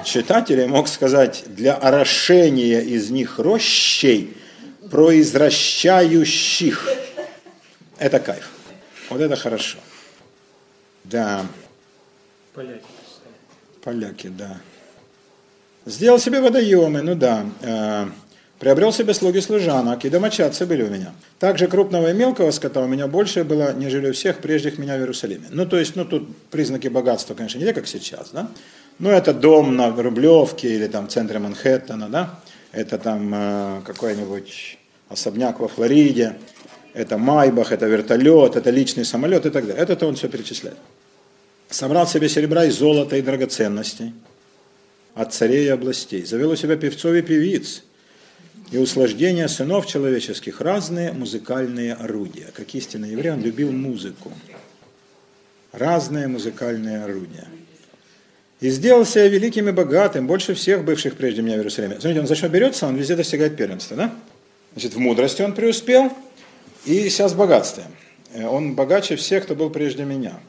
читателей 0.03 0.67
мог 0.67 0.87
сказать, 0.87 1.43
для 1.47 1.75
орошения 1.75 2.81
из 2.81 3.09
них 3.09 3.39
рощей, 3.39 4.37
произвращающих. 4.89 6.87
Это 7.97 8.19
кайф. 8.19 8.49
Вот 9.09 9.21
это 9.21 9.35
хорошо. 9.35 9.77
Да. 11.03 11.45
Поляки. 12.53 12.85
Поляки, 13.83 14.27
да. 14.27 14.57
Сделал 15.85 16.19
себе 16.19 16.41
водоемы, 16.41 17.01
ну 17.03 17.15
да. 17.15 17.45
Э, 17.61 18.07
приобрел 18.59 18.91
себе 18.91 19.13
слуги 19.13 19.39
служанок, 19.39 20.03
и 20.03 20.09
домочадцы 20.09 20.65
были 20.65 20.81
у 20.81 20.89
меня. 20.89 21.13
Также 21.37 21.67
крупного 21.67 22.09
и 22.09 22.13
мелкого 22.13 22.49
скота 22.51 22.81
у 22.81 22.87
меня 22.87 23.07
больше 23.07 23.43
было, 23.43 23.71
нежели 23.73 24.09
у 24.09 24.13
всех 24.13 24.39
прежних 24.39 24.79
меня 24.79 24.95
в 24.95 24.99
Иерусалиме. 24.99 25.45
Ну, 25.51 25.67
то 25.67 25.77
есть, 25.77 25.95
ну, 25.95 26.05
тут 26.05 26.35
признаки 26.49 26.87
богатства, 26.87 27.35
конечно, 27.35 27.59
не 27.59 27.71
как 27.73 27.85
сейчас, 27.85 28.31
да? 28.31 28.49
Ну, 28.97 29.09
это 29.09 29.33
дом 29.33 29.75
на 29.75 29.91
Рублевке 29.91 30.73
или 30.73 30.87
там 30.87 31.07
в 31.07 31.11
центре 31.11 31.39
Манхэттена, 31.39 32.07
да? 32.07 32.39
Это 32.71 32.97
там 32.97 33.31
э, 33.33 33.81
какой-нибудь 33.85 34.77
особняк 35.09 35.59
во 35.59 35.67
Флориде, 35.67 36.35
это 36.93 37.17
Майбах, 37.17 37.73
это 37.73 37.87
вертолет, 37.87 38.55
это 38.55 38.69
личный 38.69 39.03
самолет 39.03 39.45
и 39.45 39.49
так 39.49 39.67
далее. 39.67 39.83
Это-то 39.83 40.07
он 40.07 40.15
все 40.15 40.29
перечисляет. 40.29 40.77
Собрал 41.69 42.07
себе 42.07 42.29
серебра 42.29 42.63
и 42.65 42.69
золота 42.69 43.17
и 43.17 43.21
драгоценностей 43.21 44.13
от 45.13 45.33
царей 45.33 45.65
и 45.65 45.69
областей. 45.69 46.25
Завел 46.25 46.51
у 46.51 46.55
себя 46.55 46.77
певцов 46.77 47.13
и 47.13 47.21
певиц. 47.21 47.83
И 48.71 48.77
услаждения 48.77 49.47
сынов 49.49 49.87
человеческих 49.87 50.61
разные 50.61 51.11
музыкальные 51.11 51.93
орудия. 51.93 52.47
Как 52.53 52.73
истинный 52.73 53.11
еврей, 53.11 53.33
он 53.33 53.41
любил 53.41 53.71
музыку. 53.71 54.31
Разные 55.73 56.27
музыкальные 56.27 57.03
орудия. 57.03 57.47
И 58.61 58.69
сделался 58.69 59.19
я 59.19 59.27
великим 59.27 59.67
и 59.67 59.71
богатым, 59.71 60.27
больше 60.27 60.53
всех 60.53 60.85
бывших 60.85 61.17
прежде 61.17 61.41
меня 61.41 61.55
в 61.55 61.59
Иерусалиме. 61.59 61.95
Смотрите, 61.99 62.21
он 62.21 62.27
за 62.27 62.35
что 62.35 62.47
берется, 62.47 62.87
он 62.87 62.95
везде 62.95 63.15
достигает 63.15 63.57
первенства, 63.57 63.97
да? 63.97 64.13
Значит, 64.73 64.93
в 64.93 64.99
мудрости 64.99 65.41
он 65.41 65.53
преуспел, 65.53 66.11
и 66.85 67.09
сейчас 67.09 67.33
в. 67.33 67.83
Э, 68.33 68.47
он 68.47 68.75
богаче 68.75 69.15
всех, 69.17 69.43
кто 69.43 69.55
был 69.55 69.69
прежде 69.69 70.03
меня. 70.03 70.39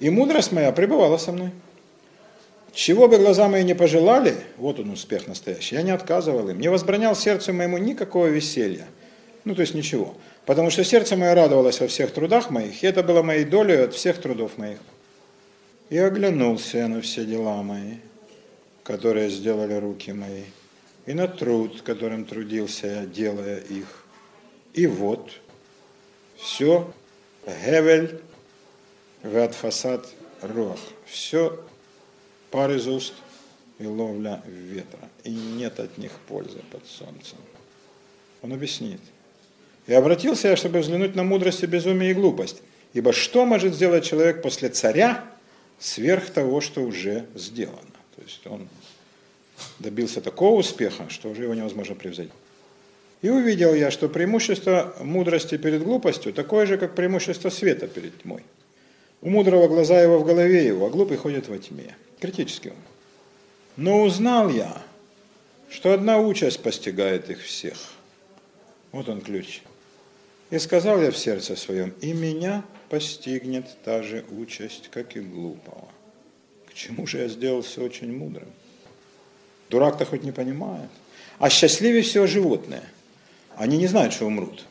И 0.00 0.10
мудрость 0.10 0.52
моя 0.52 0.70
пребывала 0.70 1.18
со 1.18 1.32
мной. 1.32 1.50
Чего 2.72 3.08
бы 3.08 3.18
глаза 3.18 3.48
мои 3.48 3.64
не 3.64 3.74
пожелали, 3.74 4.36
вот 4.56 4.78
он 4.78 4.90
успех 4.90 5.26
настоящий, 5.26 5.74
я 5.74 5.82
не 5.82 5.90
отказывал 5.90 6.48
им, 6.48 6.60
не 6.60 6.68
возбранял 6.68 7.16
сердцу 7.16 7.52
моему 7.52 7.78
никакого 7.78 8.26
веселья. 8.26 8.86
Ну, 9.44 9.56
то 9.56 9.62
есть 9.62 9.74
ничего. 9.74 10.14
Потому 10.46 10.70
что 10.70 10.84
сердце 10.84 11.16
мое 11.16 11.34
радовалось 11.34 11.80
во 11.80 11.88
всех 11.88 12.12
трудах 12.12 12.50
моих, 12.50 12.82
и 12.82 12.86
это 12.86 13.02
было 13.02 13.22
моей 13.22 13.44
долей 13.44 13.76
от 13.76 13.94
всех 13.94 14.18
трудов 14.18 14.58
моих. 14.58 14.78
И 15.90 15.96
оглянулся 15.96 16.78
я 16.78 16.88
на 16.88 17.00
все 17.00 17.24
дела 17.24 17.62
мои, 17.62 17.94
которые 18.82 19.30
сделали 19.30 19.74
руки 19.74 20.12
мои, 20.12 20.44
и 21.06 21.14
на 21.14 21.26
труд, 21.26 21.82
которым 21.82 22.24
трудился 22.26 22.86
я, 22.86 23.06
делая 23.06 23.58
их. 23.60 24.04
И 24.74 24.86
вот, 24.86 25.30
все 26.36 26.92
Гевель 27.46 28.20
ват 29.22 29.54
фасад 29.54 30.06
рох. 30.42 30.78
Все 31.06 31.58
пар 32.50 32.70
из 32.72 32.86
уст 32.86 33.14
и 33.78 33.86
ловля 33.86 34.42
ветра. 34.46 35.08
И 35.24 35.30
нет 35.30 35.80
от 35.80 35.96
них 35.98 36.12
пользы 36.28 36.58
под 36.70 36.86
солнцем. 36.86 37.38
Он 38.42 38.52
объяснит. 38.52 39.00
И 39.86 39.94
обратился 39.94 40.48
я, 40.48 40.56
чтобы 40.56 40.80
взглянуть 40.80 41.14
на 41.14 41.24
мудрость 41.24 41.62
и 41.62 41.66
безумие 41.66 42.10
и 42.10 42.14
глупость. 42.14 42.62
Ибо 42.92 43.12
что 43.12 43.46
может 43.46 43.74
сделать 43.74 44.04
человек 44.04 44.42
после 44.42 44.68
царя, 44.68 45.24
сверх 45.78 46.30
того, 46.30 46.60
что 46.60 46.82
уже 46.82 47.26
сделано. 47.34 47.78
То 48.16 48.22
есть 48.22 48.46
он 48.46 48.68
добился 49.78 50.20
такого 50.20 50.60
успеха, 50.60 51.08
что 51.08 51.28
уже 51.30 51.44
его 51.44 51.54
невозможно 51.54 51.94
превзойти. 51.94 52.32
И 53.20 53.30
увидел 53.30 53.74
я, 53.74 53.90
что 53.90 54.08
преимущество 54.08 54.94
мудрости 55.00 55.56
перед 55.56 55.82
глупостью 55.82 56.32
такое 56.32 56.66
же, 56.66 56.78
как 56.78 56.94
преимущество 56.94 57.50
света 57.50 57.88
перед 57.88 58.22
тьмой. 58.22 58.44
У 59.20 59.30
мудрого 59.30 59.66
глаза 59.66 60.00
его 60.00 60.18
в 60.18 60.24
голове 60.24 60.64
его, 60.64 60.86
а 60.86 60.90
глупый 60.90 61.16
ходит 61.16 61.48
во 61.48 61.58
тьме. 61.58 61.96
Критически 62.20 62.68
он. 62.68 62.76
Но 63.76 64.02
узнал 64.02 64.48
я, 64.48 64.80
что 65.68 65.92
одна 65.92 66.18
участь 66.18 66.60
постигает 66.62 67.28
их 67.28 67.42
всех. 67.42 67.76
Вот 68.92 69.08
он 69.08 69.20
ключ. 69.20 69.62
И 70.50 70.58
сказал 70.58 71.02
я 71.02 71.10
в 71.10 71.18
сердце 71.18 71.56
своем, 71.56 71.92
и 72.00 72.12
меня 72.12 72.64
постигнет 72.88 73.66
та 73.84 74.02
же 74.02 74.24
участь, 74.30 74.88
как 74.90 75.16
и 75.16 75.20
глупого. 75.20 75.88
К 76.66 76.74
чему 76.74 77.06
же 77.06 77.18
я 77.18 77.28
сделался 77.28 77.82
очень 77.82 78.16
мудрым? 78.16 78.48
Дурак-то 79.70 80.04
хоть 80.04 80.22
не 80.22 80.32
понимает. 80.32 80.90
А 81.38 81.50
счастливее 81.50 82.02
всего 82.02 82.26
животные. 82.26 82.82
Они 83.56 83.76
не 83.76 83.86
знают, 83.86 84.12
что 84.12 84.26
умрут. 84.26 84.64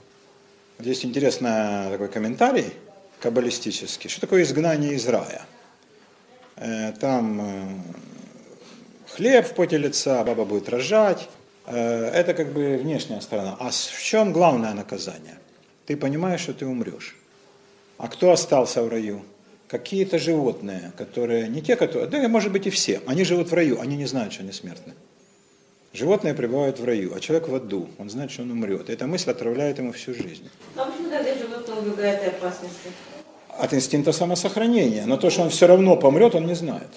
Здесь 0.80 1.06
интересный 1.06 1.90
такой 1.90 2.08
комментарий 2.08 2.74
каббалистический. 3.20 4.10
Что 4.10 4.22
такое 4.22 4.44
изгнание 4.44 4.94
из 4.94 5.08
рая? 5.08 5.46
Э, 6.56 6.92
там 6.94 7.42
э, 7.42 7.68
хлеб 9.16 9.48
в 9.48 9.54
поте 9.54 9.78
лица, 9.78 10.24
баба 10.24 10.46
будет 10.46 10.70
рожать. 10.70 11.30
Э, 11.66 12.10
это 12.14 12.34
как 12.34 12.54
бы 12.54 12.78
внешняя 12.78 13.22
сторона. 13.22 13.58
А 13.60 13.70
в 13.70 14.02
чем 14.04 14.34
главное 14.34 14.74
наказание? 14.74 15.38
Ты 15.86 15.98
понимаешь, 15.98 16.42
что 16.42 16.54
ты 16.54 16.66
умрешь. 16.66 17.16
А 17.98 18.08
кто 18.08 18.32
остался 18.32 18.84
в 18.84 18.90
раю? 18.90 19.22
Какие-то 19.68 20.18
животные, 20.18 20.92
которые, 20.98 21.48
не 21.48 21.62
те, 21.62 21.76
которые, 21.76 22.08
да, 22.08 22.28
может 22.28 22.52
быть 22.52 22.68
и 22.68 22.70
все, 22.70 23.02
они 23.06 23.24
живут 23.24 23.50
в 23.50 23.54
раю, 23.54 23.82
они 23.82 23.98
не 23.98 24.06
знают, 24.06 24.34
что 24.34 24.44
они 24.44 24.52
смертны. 24.52 24.94
Животные 25.94 26.34
пребывают 26.34 26.80
в 26.80 26.86
раю, 26.86 27.16
а 27.16 27.20
человек 27.20 27.48
в 27.48 27.56
аду, 27.56 27.90
он 27.98 28.10
знает, 28.10 28.32
что 28.32 28.44
он 28.44 28.52
умрет. 28.52 28.90
И 28.90 28.94
эта 28.94 29.08
мысль 29.08 29.32
отравляет 29.32 29.80
ему 29.80 29.92
всю 29.94 30.14
жизнь. 30.14 30.48
А 30.76 30.86
почему 30.86 31.10
тогда 31.10 31.34
животное 31.34 31.76
убегает 31.78 32.22
от 32.22 32.36
опасности? 32.36 32.92
От 33.50 33.74
инстинкта 33.74 34.12
самосохранения. 34.12 35.06
Но 35.06 35.18
то, 35.18 35.30
что 35.30 35.42
он 35.42 35.50
все 35.50 35.66
равно 35.66 35.98
помрет, 35.98 36.36
он 36.36 36.46
не 36.46 36.54
знает. 36.54 36.88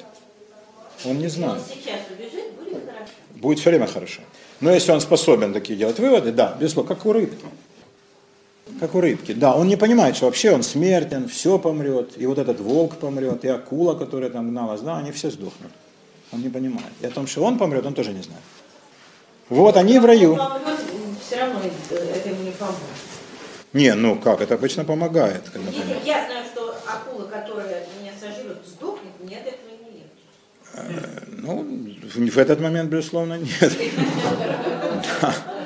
Он 1.06 1.18
не 1.18 1.28
знает. 1.28 1.62
Он 1.62 1.76
сейчас 1.76 2.00
убежит, 2.10 2.52
будет 2.52 2.84
хорошо. 2.84 3.12
Будет 3.36 3.58
все 3.58 3.70
время 3.70 3.86
хорошо. 3.86 4.20
Но 4.60 4.70
если 4.70 4.92
он 4.92 5.00
способен 5.00 5.54
такие 5.54 5.78
делать 5.78 5.98
выводы, 5.98 6.30
да, 6.30 6.56
безусловно, 6.60 6.94
как 6.94 7.06
у 7.06 7.12
рыбки. 7.12 7.44
Как 8.78 8.94
у 8.94 9.00
рыбки. 9.00 9.32
Да, 9.32 9.54
он 9.54 9.68
не 9.68 9.76
понимает, 9.76 10.16
что 10.16 10.26
вообще 10.26 10.52
он 10.52 10.62
смертен, 10.62 11.28
все 11.28 11.58
помрет, 11.58 12.12
и 12.16 12.26
вот 12.26 12.38
этот 12.38 12.60
волк 12.60 12.96
помрет, 12.96 13.44
и 13.44 13.48
акула, 13.48 13.94
которая 13.94 14.30
там 14.30 14.50
гналась, 14.50 14.80
да, 14.80 14.98
они 14.98 15.12
все 15.12 15.30
сдохнут. 15.30 15.72
Он 16.32 16.40
не 16.40 16.48
понимает. 16.48 16.92
И 17.00 17.06
о 17.06 17.10
том, 17.10 17.26
что 17.26 17.42
он 17.42 17.58
помрет, 17.58 17.84
он 17.84 17.94
тоже 17.94 18.12
не 18.12 18.22
знает. 18.22 18.42
Вот 19.48 19.76
они 19.76 19.98
в 19.98 20.04
раю. 20.04 20.38
Все 21.26 21.40
равно 21.40 21.60
это 21.90 22.28
ему 22.28 22.42
не 22.42 22.52
поможет. 22.52 22.78
Не, 23.72 23.94
ну 23.94 24.16
как, 24.16 24.40
это 24.40 24.54
обычно 24.54 24.84
помогает. 24.84 25.42
Когда 25.52 25.70
Если 25.70 26.06
я 26.06 26.26
знаю, 26.26 26.44
что 26.52 26.74
акула, 26.86 27.26
которая 27.26 27.86
меня 28.00 28.12
сожрет, 28.18 28.58
сдохнет, 28.66 29.12
мне 29.20 29.36
от 29.36 29.46
этого 29.46 29.70
не 29.84 29.98
легче. 29.98 30.24
Э, 30.74 31.24
ну, 31.38 31.64
в 32.30 32.38
этот 32.38 32.60
момент, 32.60 32.90
безусловно, 32.90 33.38
нет. 33.38 33.72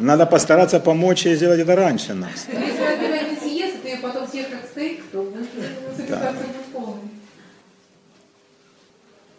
Надо 0.00 0.24
постараться 0.24 0.80
помочь 0.80 1.26
ей 1.26 1.36
сделать 1.36 1.60
это 1.60 1.76
раньше 1.76 2.14
нас. 2.14 2.46
Если 2.48 2.82
она 2.82 3.22
не 3.28 3.36
съест, 3.36 3.84
и 3.84 3.96
потом 4.00 4.26
съест 4.26 4.48
как 4.48 4.64
стейк, 4.70 5.02
то 5.12 5.22
полной. 6.72 7.10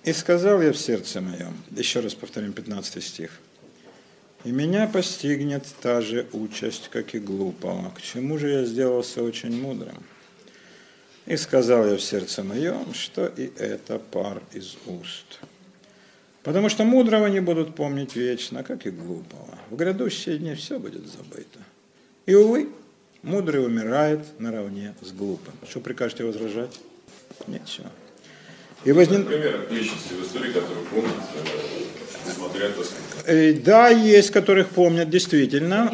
И 0.03 0.13
сказал 0.13 0.61
я 0.61 0.71
в 0.71 0.77
сердце 0.77 1.19
моем, 1.21 1.57
еще 1.71 1.99
раз 1.99 2.13
повторим 2.13 2.53
15 2.53 3.03
стих, 3.03 3.39
и 4.43 4.51
меня 4.51 4.87
постигнет 4.87 5.65
та 5.81 6.01
же 6.01 6.27
участь, 6.31 6.89
как 6.89 7.15
и 7.15 7.19
глупого. 7.19 7.91
К 7.91 8.01
чему 8.01 8.37
же 8.37 8.49
я 8.49 8.65
сделался 8.65 9.23
очень 9.23 9.59
мудрым? 9.59 10.03
И 11.25 11.37
сказал 11.37 11.87
я 11.87 11.97
в 11.97 12.01
сердце 12.01 12.43
моем, 12.43 12.93
что 12.93 13.25
и 13.25 13.51
это 13.57 13.97
пар 13.99 14.41
из 14.53 14.75
уст. 14.85 15.39
Потому 16.43 16.69
что 16.69 16.83
мудрого 16.83 17.27
не 17.27 17.39
будут 17.39 17.75
помнить 17.75 18.15
вечно, 18.15 18.63
как 18.63 18.87
и 18.87 18.89
глупого. 18.89 19.57
В 19.69 19.75
грядущие 19.75 20.37
дни 20.37 20.55
все 20.55 20.79
будет 20.79 21.05
забыто. 21.07 21.59
И, 22.25 22.33
увы, 22.33 22.69
мудрый 23.21 23.63
умирает 23.63 24.21
наравне 24.39 24.95
с 25.01 25.11
глупым. 25.11 25.53
Что 25.69 25.79
прикажете 25.79 26.23
возражать? 26.23 26.79
Ничего. 27.47 27.87
И 28.83 28.91
вознен... 28.91 29.19
Например, 29.19 29.67
личности 29.69 30.13
в 30.13 30.23
истории, 30.23 30.51
которые 30.51 30.85
помнят, 30.85 31.13
несмотря, 32.25 32.69
так 32.69 32.85
сказать. 32.85 33.25
Э, 33.27 33.53
да, 33.53 33.89
есть, 33.89 34.31
которых 34.31 34.69
помнят, 34.69 35.09
действительно. 35.09 35.91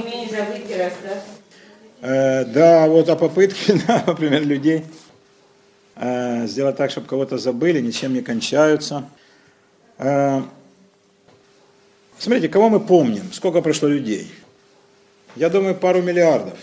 Э, 2.01 2.45
да, 2.45 2.87
вот 2.87 3.09
о 3.09 3.17
попытке, 3.17 3.81
да, 3.87 4.03
например, 4.07 4.45
людей 4.45 4.85
э, 5.97 6.47
сделать 6.47 6.77
так, 6.77 6.91
чтобы 6.91 7.07
кого-то 7.07 7.37
забыли, 7.37 7.81
ничем 7.81 8.13
не 8.13 8.21
кончаются. 8.21 9.09
Э, 9.97 10.41
смотрите, 12.17 12.49
кого 12.49 12.69
мы 12.69 12.79
помним, 12.79 13.31
сколько 13.33 13.61
прошло 13.61 13.87
людей? 13.87 14.31
Я 15.35 15.49
думаю, 15.49 15.75
пару 15.75 16.01
миллиардов, 16.01 16.57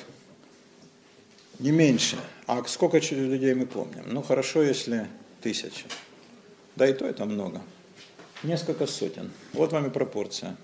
не 1.59 1.71
меньше. 1.71 2.17
А 2.47 2.63
сколько 2.65 2.99
людей 2.99 3.55
мы 3.55 3.67
помним? 3.67 4.05
Ну, 4.07 4.23
хорошо, 4.23 4.63
если 4.63 5.07
тысяча. 5.41 5.87
Да 6.77 6.87
и 6.87 6.93
то 6.93 7.07
это 7.07 7.25
много. 7.25 7.63
Несколько 8.43 8.87
сотен. 8.87 9.31
Вот 9.53 9.73
вам 9.73 9.87
и 9.87 9.91
пропорция. 9.91 10.57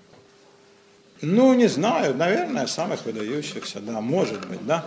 Ну, 1.21 1.53
не 1.53 1.67
знаю, 1.67 2.15
наверное, 2.15 2.67
самых 2.67 3.05
выдающихся, 3.05 3.79
да, 3.79 4.01
может 4.01 4.47
быть, 4.47 4.65
да. 4.65 4.85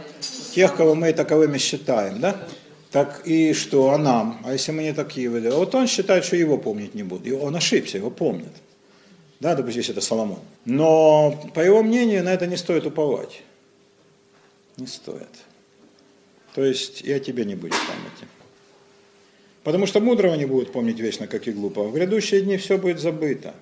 Тех, 0.53 0.77
кого 0.77 0.95
мы 0.95 1.13
таковыми 1.13 1.59
считаем, 1.59 2.21
да. 2.21 2.37
Так 2.95 3.27
и 3.27 3.55
что, 3.55 3.91
а 3.91 3.99
нам? 3.99 4.41
А 4.45 4.53
если 4.53 4.71
мы 4.71 4.85
не 4.85 4.93
такие 4.93 5.29
выдаем? 5.29 5.57
Вот 5.57 5.75
он 5.75 5.89
считает, 5.89 6.25
что 6.25 6.37
его 6.37 6.59
помнить 6.59 6.95
не 6.95 7.03
будут. 7.03 7.27
И 7.27 7.33
он 7.33 7.57
ошибся, 7.57 7.99
его 7.99 8.09
помнят. 8.09 8.53
Да, 9.41 9.57
допустим, 9.57 9.81
если 9.81 9.93
это 9.95 10.01
Соломон. 10.01 10.39
Но, 10.65 11.51
по 11.55 11.59
его 11.59 11.83
мнению, 11.83 12.23
на 12.23 12.33
это 12.33 12.47
не 12.47 12.57
стоит 12.57 12.87
уповать. 12.87 13.43
Не 14.77 14.87
стоит. 14.87 15.27
То 16.55 16.65
есть 16.65 17.03
о 17.05 17.19
тебе 17.19 17.45
не 17.45 17.57
будет 17.57 17.73
памяти. 17.73 18.31
Потому 19.65 19.87
что 19.87 19.99
мудрого 19.99 20.37
не 20.37 20.47
будут 20.47 20.71
помнить 20.71 21.01
вечно, 21.01 21.27
как 21.27 21.49
и 21.49 21.51
глупого. 21.51 21.89
В 21.89 21.95
грядущие 21.95 22.43
дни 22.43 22.59
все 22.59 22.79
будет 22.79 23.01
забыто. 23.01 23.55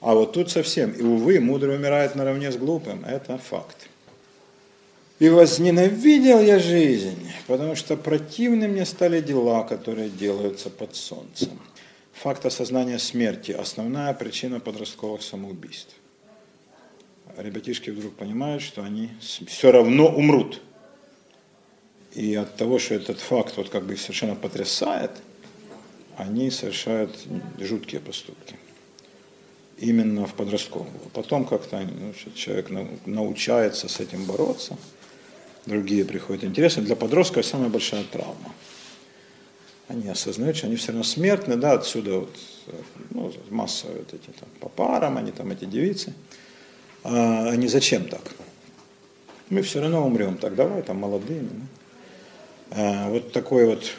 А 0.00 0.14
вот 0.14 0.34
тут 0.34 0.52
совсем. 0.52 0.92
И, 0.92 1.02
увы, 1.02 1.40
мудрый 1.40 1.74
умирает 1.74 2.14
наравне 2.14 2.52
с 2.52 2.56
глупым. 2.56 3.04
Это 3.04 3.38
факт. 3.38 3.88
И 5.18 5.28
возненавидел 5.28 6.40
я 6.40 6.58
жизнь, 6.58 7.30
потому 7.46 7.74
что 7.74 7.96
противны 7.96 8.68
мне 8.68 8.86
стали 8.86 9.20
дела, 9.20 9.64
которые 9.64 10.10
делаются 10.10 10.70
под 10.70 10.94
солнцем. 10.94 11.58
Факт 12.12 12.46
осознания 12.46 12.98
смерти– 12.98 13.52
основная 13.58 14.12
причина 14.14 14.60
подростковых 14.60 15.22
самоубийств. 15.22 15.94
Ребятишки 17.36 17.90
вдруг 17.90 18.14
понимают, 18.14 18.62
что 18.62 18.82
они 18.82 19.10
все 19.20 19.70
равно 19.70 20.08
умрут. 20.08 20.60
И 22.14 22.34
от 22.34 22.56
того, 22.56 22.78
что 22.78 22.94
этот 22.94 23.20
факт 23.20 23.56
вот 23.56 23.68
как 23.68 23.84
бы 23.84 23.96
совершенно 23.96 24.34
потрясает– 24.34 25.10
они 26.18 26.50
совершают 26.50 27.16
жуткие 27.58 28.00
поступки. 28.00 28.56
Именно 29.78 30.26
в 30.26 30.34
подростковом. 30.34 30.88
Потом 31.12 31.44
как-то 31.44 31.78
ну, 31.78 32.12
человек 32.34 32.70
научается 33.06 33.88
с 33.88 34.00
этим 34.00 34.24
бороться, 34.24 34.76
другие 35.66 36.04
приходят. 36.04 36.44
Интересно, 36.44 36.82
для 36.82 36.96
подростков 36.96 37.44
самая 37.44 37.68
большая 37.68 38.04
травма. 38.04 38.54
Они 39.88 40.08
осознают, 40.08 40.56
что 40.56 40.66
они 40.66 40.76
все 40.76 40.88
равно 40.88 41.02
смертны, 41.02 41.56
да, 41.56 41.72
отсюда 41.72 42.20
вот, 42.20 42.36
ну, 43.10 43.32
массовые 43.48 43.98
вот 44.00 44.12
эти 44.12 44.30
там 44.38 44.48
по 44.60 44.68
парам, 44.68 45.16
они 45.16 45.32
там 45.32 45.50
эти 45.50 45.64
девицы. 45.64 46.12
А 47.04 47.48
они 47.48 47.68
зачем 47.68 48.06
так? 48.06 48.22
Мы 49.48 49.62
все 49.62 49.80
равно 49.80 50.06
умрем, 50.06 50.36
так 50.36 50.54
давай 50.54 50.82
там 50.82 50.98
молодыми. 50.98 51.48
Да? 51.48 51.64
А, 52.70 53.08
вот 53.08 53.32
такой 53.32 53.64
вот 53.66 53.94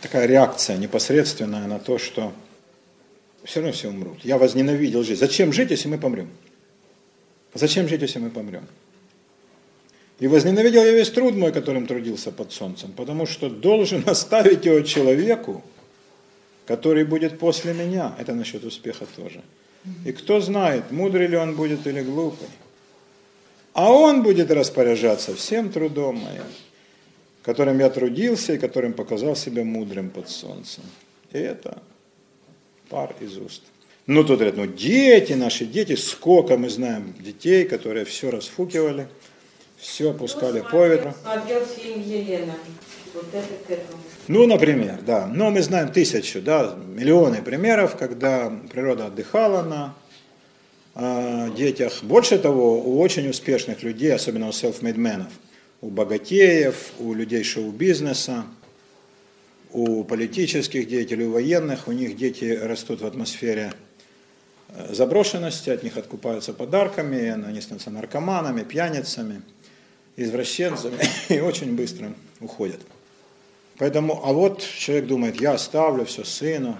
такая 0.00 0.26
реакция 0.26 0.76
непосредственная 0.76 1.66
на 1.66 1.78
то, 1.78 1.98
что 1.98 2.32
все 3.44 3.60
равно 3.60 3.72
все 3.72 3.88
умрут. 3.88 4.24
Я 4.24 4.38
возненавидел 4.38 5.02
жизнь. 5.02 5.20
Зачем 5.20 5.52
жить, 5.52 5.70
если 5.70 5.88
мы 5.88 5.98
помрем? 5.98 6.28
Зачем 7.54 7.88
жить, 7.88 8.02
если 8.02 8.18
мы 8.18 8.30
помрем? 8.30 8.66
И 10.18 10.28
возненавидел 10.28 10.82
я 10.84 10.92
весь 10.92 11.10
труд 11.10 11.34
мой, 11.34 11.52
которым 11.52 11.86
трудился 11.86 12.32
под 12.32 12.52
солнцем, 12.52 12.92
потому 12.92 13.26
что 13.26 13.50
должен 13.50 14.02
оставить 14.06 14.64
его 14.64 14.80
человеку, 14.80 15.62
который 16.66 17.04
будет 17.04 17.38
после 17.38 17.74
меня. 17.74 18.14
Это 18.18 18.34
насчет 18.34 18.64
успеха 18.64 19.06
тоже. 19.16 19.42
И 20.04 20.12
кто 20.12 20.40
знает, 20.40 20.90
мудрый 20.90 21.28
ли 21.28 21.36
он 21.36 21.54
будет 21.54 21.86
или 21.86 22.02
глупый. 22.02 22.48
А 23.72 23.92
он 23.92 24.22
будет 24.22 24.50
распоряжаться 24.50 25.34
всем 25.34 25.70
трудом 25.70 26.16
моим 26.16 26.46
которым 27.46 27.78
я 27.78 27.90
трудился 27.90 28.54
и 28.54 28.58
которым 28.58 28.92
показал 28.92 29.36
себя 29.36 29.62
мудрым 29.62 30.10
под 30.10 30.28
солнцем. 30.28 30.82
И 31.32 31.38
это 31.38 31.80
пар 32.88 33.14
из 33.20 33.38
уст. 33.38 33.62
Ну, 34.06 34.24
тут 34.24 34.38
говорят, 34.38 34.56
ну, 34.56 34.66
дети, 34.66 35.34
наши 35.34 35.64
дети, 35.64 35.94
сколько 35.94 36.56
мы 36.56 36.68
знаем 36.68 37.14
детей, 37.20 37.64
которые 37.64 38.04
все 38.04 38.30
расфукивали, 38.30 39.06
все 39.86 40.12
пускали 40.12 40.60
по 40.60 40.86
ветру. 40.86 41.14
Ну, 44.28 44.46
например, 44.46 45.00
да. 45.02 45.26
Но 45.26 45.50
мы 45.50 45.62
знаем 45.62 45.92
тысячу, 45.92 46.42
да, 46.42 46.76
миллионы 46.86 47.40
примеров, 47.40 47.96
когда 47.96 48.52
природа 48.70 49.06
отдыхала 49.06 49.62
на 49.62 49.94
э, 50.96 51.50
детях. 51.56 52.02
Больше 52.02 52.38
того, 52.38 52.80
у 52.80 53.00
очень 53.00 53.28
успешных 53.28 53.82
людей, 53.82 54.12
особенно 54.12 54.48
у 54.48 54.50
self-made 54.50 54.98
менов, 54.98 55.32
у 55.80 55.88
богатеев, 55.88 56.92
у 56.98 57.14
людей 57.14 57.44
шоу-бизнеса, 57.44 58.44
у 59.72 60.04
политических 60.04 60.88
деятелей, 60.88 61.26
у 61.26 61.32
военных, 61.32 61.86
у 61.86 61.92
них 61.92 62.16
дети 62.16 62.58
растут 62.60 63.02
в 63.02 63.06
атмосфере 63.06 63.72
э, 64.68 64.92
заброшенности, 64.92 65.70
от 65.70 65.84
них 65.84 65.96
откупаются 65.96 66.52
подарками, 66.52 67.28
они 67.46 67.60
становятся 67.60 67.90
наркоманами, 67.90 68.62
пьяницами, 68.62 69.42
извращенцами 70.16 70.98
и 71.28 71.40
очень 71.40 71.76
быстро 71.76 72.12
уходят. 72.40 72.80
Поэтому, 73.78 74.22
а 74.24 74.32
вот 74.32 74.62
человек 74.62 75.06
думает, 75.06 75.40
я 75.40 75.52
оставлю 75.52 76.04
все 76.06 76.24
сыну, 76.24 76.76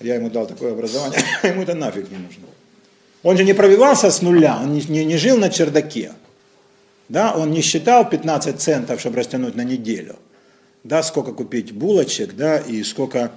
я 0.00 0.16
ему 0.16 0.30
дал 0.30 0.46
такое 0.46 0.72
образование, 0.72 1.20
ему 1.42 1.62
это 1.62 1.74
нафиг 1.74 2.10
не 2.10 2.18
нужно. 2.18 2.44
Он 3.22 3.36
же 3.36 3.44
не 3.44 3.52
пробивался 3.52 4.10
с 4.10 4.22
нуля, 4.22 4.58
он 4.62 4.72
не, 4.72 4.82
не, 4.82 5.04
не 5.04 5.16
жил 5.16 5.36
на 5.36 5.50
чердаке. 5.50 6.12
Да, 7.08 7.32
он 7.32 7.50
не 7.50 7.60
считал 7.60 8.08
15 8.08 8.60
центов, 8.60 9.00
чтобы 9.00 9.16
растянуть 9.16 9.56
на 9.56 9.64
неделю. 9.64 10.16
Да, 10.84 11.02
сколько 11.02 11.32
купить 11.32 11.72
булочек, 11.72 12.34
да, 12.34 12.58
и 12.58 12.82
сколько 12.82 13.32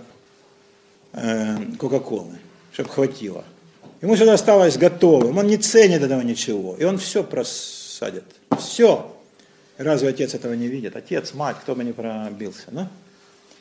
э, 1.14 1.58
Кока-Колы, 1.80 2.38
чтобы 2.72 2.90
хватило. 2.90 3.44
Ему 4.02 4.16
все 4.16 4.30
осталось 4.30 4.78
готовым, 4.78 5.38
он 5.38 5.48
не 5.48 5.58
ценит 5.58 6.02
этого 6.02 6.22
ничего, 6.22 6.76
и 6.78 6.84
он 6.84 6.98
все 6.98 7.24
просадит. 7.24 8.26
Все. 8.60 9.12
Разве 9.84 10.10
отец 10.10 10.34
этого 10.34 10.54
не 10.54 10.68
видит? 10.68 10.96
Отец, 10.96 11.34
мать, 11.34 11.58
кто 11.62 11.76
бы 11.76 11.84
не 11.84 11.92
пробился, 11.92 12.66
да? 12.72 12.90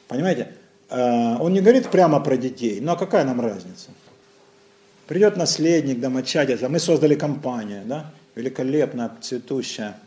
Понимаете? 0.09 0.49
Э, 0.89 1.36
он 1.39 1.53
не 1.53 1.61
говорит 1.61 1.89
прямо 1.89 2.20
про 2.20 2.36
детей, 2.36 2.82
а 2.86 2.97
какая 2.97 3.24
нам 3.24 3.40
разница? 3.40 3.90
Придет 5.07 5.36
наследник, 5.36 6.01
домочадец, 6.01 6.62
а 6.62 6.69
мы 6.69 6.78
создали 6.78 7.15
компанию, 7.15 7.82
да? 7.85 8.12
великолепная, 8.35 9.11
цветущая. 9.20 9.99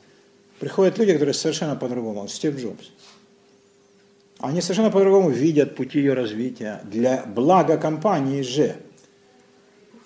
Приходят 0.60 0.98
люди, 0.98 1.14
которые 1.14 1.34
совершенно 1.34 1.76
по-другому, 1.76 2.28
Стив 2.28 2.58
Джобс. 2.58 2.92
Они 4.40 4.62
совершенно 4.62 4.92
по-другому 4.92 5.30
видят 5.30 5.76
пути 5.76 6.00
ее 6.00 6.14
развития 6.14 6.82
для 6.84 7.24
блага 7.26 7.78
компании 7.78 8.42
же. 8.42 8.76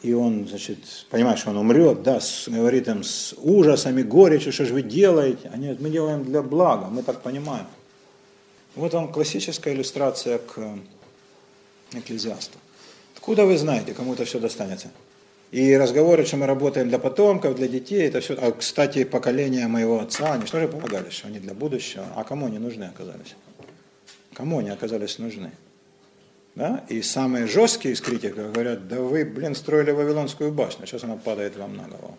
И 0.01 0.13
он, 0.13 0.47
значит, 0.47 0.79
понимает, 1.09 1.39
что 1.39 1.49
он 1.49 1.57
умрет, 1.57 2.03
да, 2.03 2.21
с, 2.21 2.47
говорит 2.47 2.87
им 2.87 3.03
с 3.03 3.35
ужасами, 3.37 4.01
горечью, 4.01 4.53
что 4.53 4.65
же 4.65 4.73
вы 4.73 4.81
делаете? 4.81 5.49
Они 5.53 5.63
говорят, 5.63 5.81
мы 5.81 5.89
делаем 5.89 6.23
для 6.23 6.41
блага, 6.41 6.87
мы 6.87 7.03
так 7.03 7.21
понимаем. 7.21 7.67
Вот 8.75 8.93
вам 8.93 9.11
классическая 9.11 9.73
иллюстрация 9.73 10.37
к 10.37 10.57
экклезиасту. 11.91 12.57
Откуда 13.15 13.45
вы 13.45 13.57
знаете, 13.57 13.93
кому 13.93 14.13
это 14.13 14.23
все 14.23 14.39
достанется? 14.39 14.89
И 15.51 15.75
разговоры, 15.75 16.25
что 16.25 16.37
мы 16.37 16.45
работаем 16.45 16.87
для 16.87 16.99
потомков, 16.99 17.55
для 17.55 17.67
детей, 17.67 18.07
это 18.07 18.21
все. 18.21 18.35
А, 18.35 18.51
кстати, 18.51 19.03
поколение 19.03 19.67
моего 19.67 19.99
отца, 19.99 20.33
они 20.33 20.45
что 20.45 20.59
же 20.59 20.67
полагали, 20.67 21.09
что 21.09 21.27
они 21.27 21.39
для 21.39 21.53
будущего? 21.53 22.05
А 22.15 22.23
кому 22.23 22.45
они 22.45 22.59
нужны 22.59 22.85
оказались? 22.85 23.35
Кому 24.33 24.59
они 24.59 24.69
оказались 24.69 25.17
нужны? 25.17 25.51
Да? 26.59 26.83
И 26.89 27.01
самые 27.01 27.47
жесткие 27.47 27.93
из 27.93 28.01
критиков 28.01 28.51
говорят, 28.51 28.89
да 28.89 28.99
вы, 28.99 29.23
блин, 29.23 29.55
строили 29.55 29.91
Вавилонскую 29.91 30.51
башню, 30.51 30.85
сейчас 30.85 31.05
она 31.05 31.15
падает 31.15 31.55
вам 31.55 31.77
на 31.77 31.83
голову. 31.83 32.17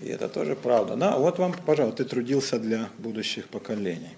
И 0.00 0.08
это 0.10 0.28
тоже 0.28 0.54
правда. 0.54 0.94
Да? 0.94 1.18
Вот 1.18 1.40
вам, 1.40 1.52
пожалуйста, 1.66 2.04
ты 2.04 2.10
трудился 2.10 2.60
для 2.60 2.88
будущих 2.98 3.48
поколений. 3.48 4.16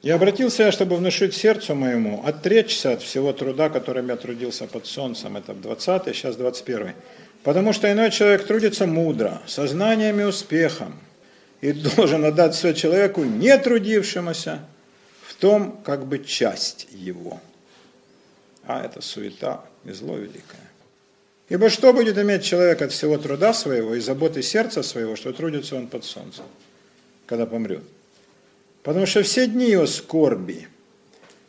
И 0.00 0.08
обратился 0.08 0.62
я, 0.62 0.72
чтобы 0.72 0.96
внушить 0.96 1.34
сердцу 1.34 1.74
моему, 1.74 2.22
отречься 2.24 2.92
от 2.92 3.02
всего 3.02 3.34
труда, 3.34 3.68
которым 3.68 4.08
я 4.08 4.16
трудился 4.16 4.66
под 4.66 4.86
солнцем. 4.86 5.36
Это 5.36 5.52
20 5.52 6.16
сейчас 6.16 6.36
21 6.36 6.94
Потому 7.42 7.74
что 7.74 7.92
иной 7.92 8.10
человек 8.10 8.46
трудится 8.46 8.86
мудро, 8.86 9.42
сознанием 9.46 10.18
и 10.18 10.24
успехом, 10.24 10.98
и 11.60 11.72
должен 11.72 12.24
отдать 12.24 12.54
все 12.54 12.72
человеку, 12.72 13.22
не 13.22 13.54
трудившемуся, 13.58 14.60
том 15.40 15.80
как 15.84 16.06
бы 16.06 16.18
часть 16.20 16.86
его. 16.92 17.40
А 18.66 18.84
это 18.84 19.00
суета 19.00 19.64
и 19.84 19.90
зло 19.92 20.16
великое. 20.16 20.60
Ибо 21.48 21.68
что 21.68 21.92
будет 21.92 22.16
иметь 22.16 22.44
человек 22.44 22.80
от 22.82 22.92
всего 22.92 23.18
труда 23.18 23.52
своего 23.52 23.94
и 23.96 24.00
заботы 24.00 24.42
сердца 24.42 24.84
своего, 24.84 25.16
что 25.16 25.32
трудится 25.32 25.74
он 25.74 25.88
под 25.88 26.04
солнцем, 26.04 26.44
когда 27.26 27.46
помрет? 27.46 27.82
Потому 28.84 29.06
что 29.06 29.22
все 29.22 29.48
дни 29.48 29.70
его 29.70 29.86
скорби 29.86 30.68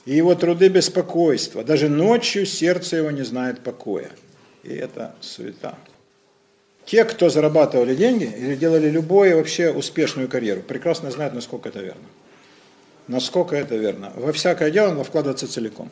и 0.06 0.16
его 0.16 0.34
труды 0.34 0.70
беспокойства, 0.70 1.64
даже 1.64 1.88
ночью 1.88 2.48
сердце 2.48 2.98
его 2.98 3.12
не 3.12 3.24
знает 3.24 3.60
покоя. 3.60 4.10
И 4.64 4.74
это 4.74 5.16
суета. 5.22 5.78
Те, 6.86 7.06
кто 7.06 7.30
зарабатывали 7.30 7.96
деньги 7.96 8.24
или 8.24 8.56
делали 8.56 8.90
любую 8.90 9.38
вообще 9.38 9.72
успешную 9.72 10.28
карьеру, 10.28 10.62
прекрасно 10.62 11.12
знают, 11.12 11.36
насколько 11.36 11.70
это 11.70 11.80
верно. 11.80 12.08
Насколько 13.08 13.56
это 13.56 13.76
верно. 13.76 14.12
Во 14.16 14.32
всякое 14.32 14.72
дело 14.72 14.90
надо 14.90 15.04
вкладываться 15.04 15.48
целиком. 15.48 15.90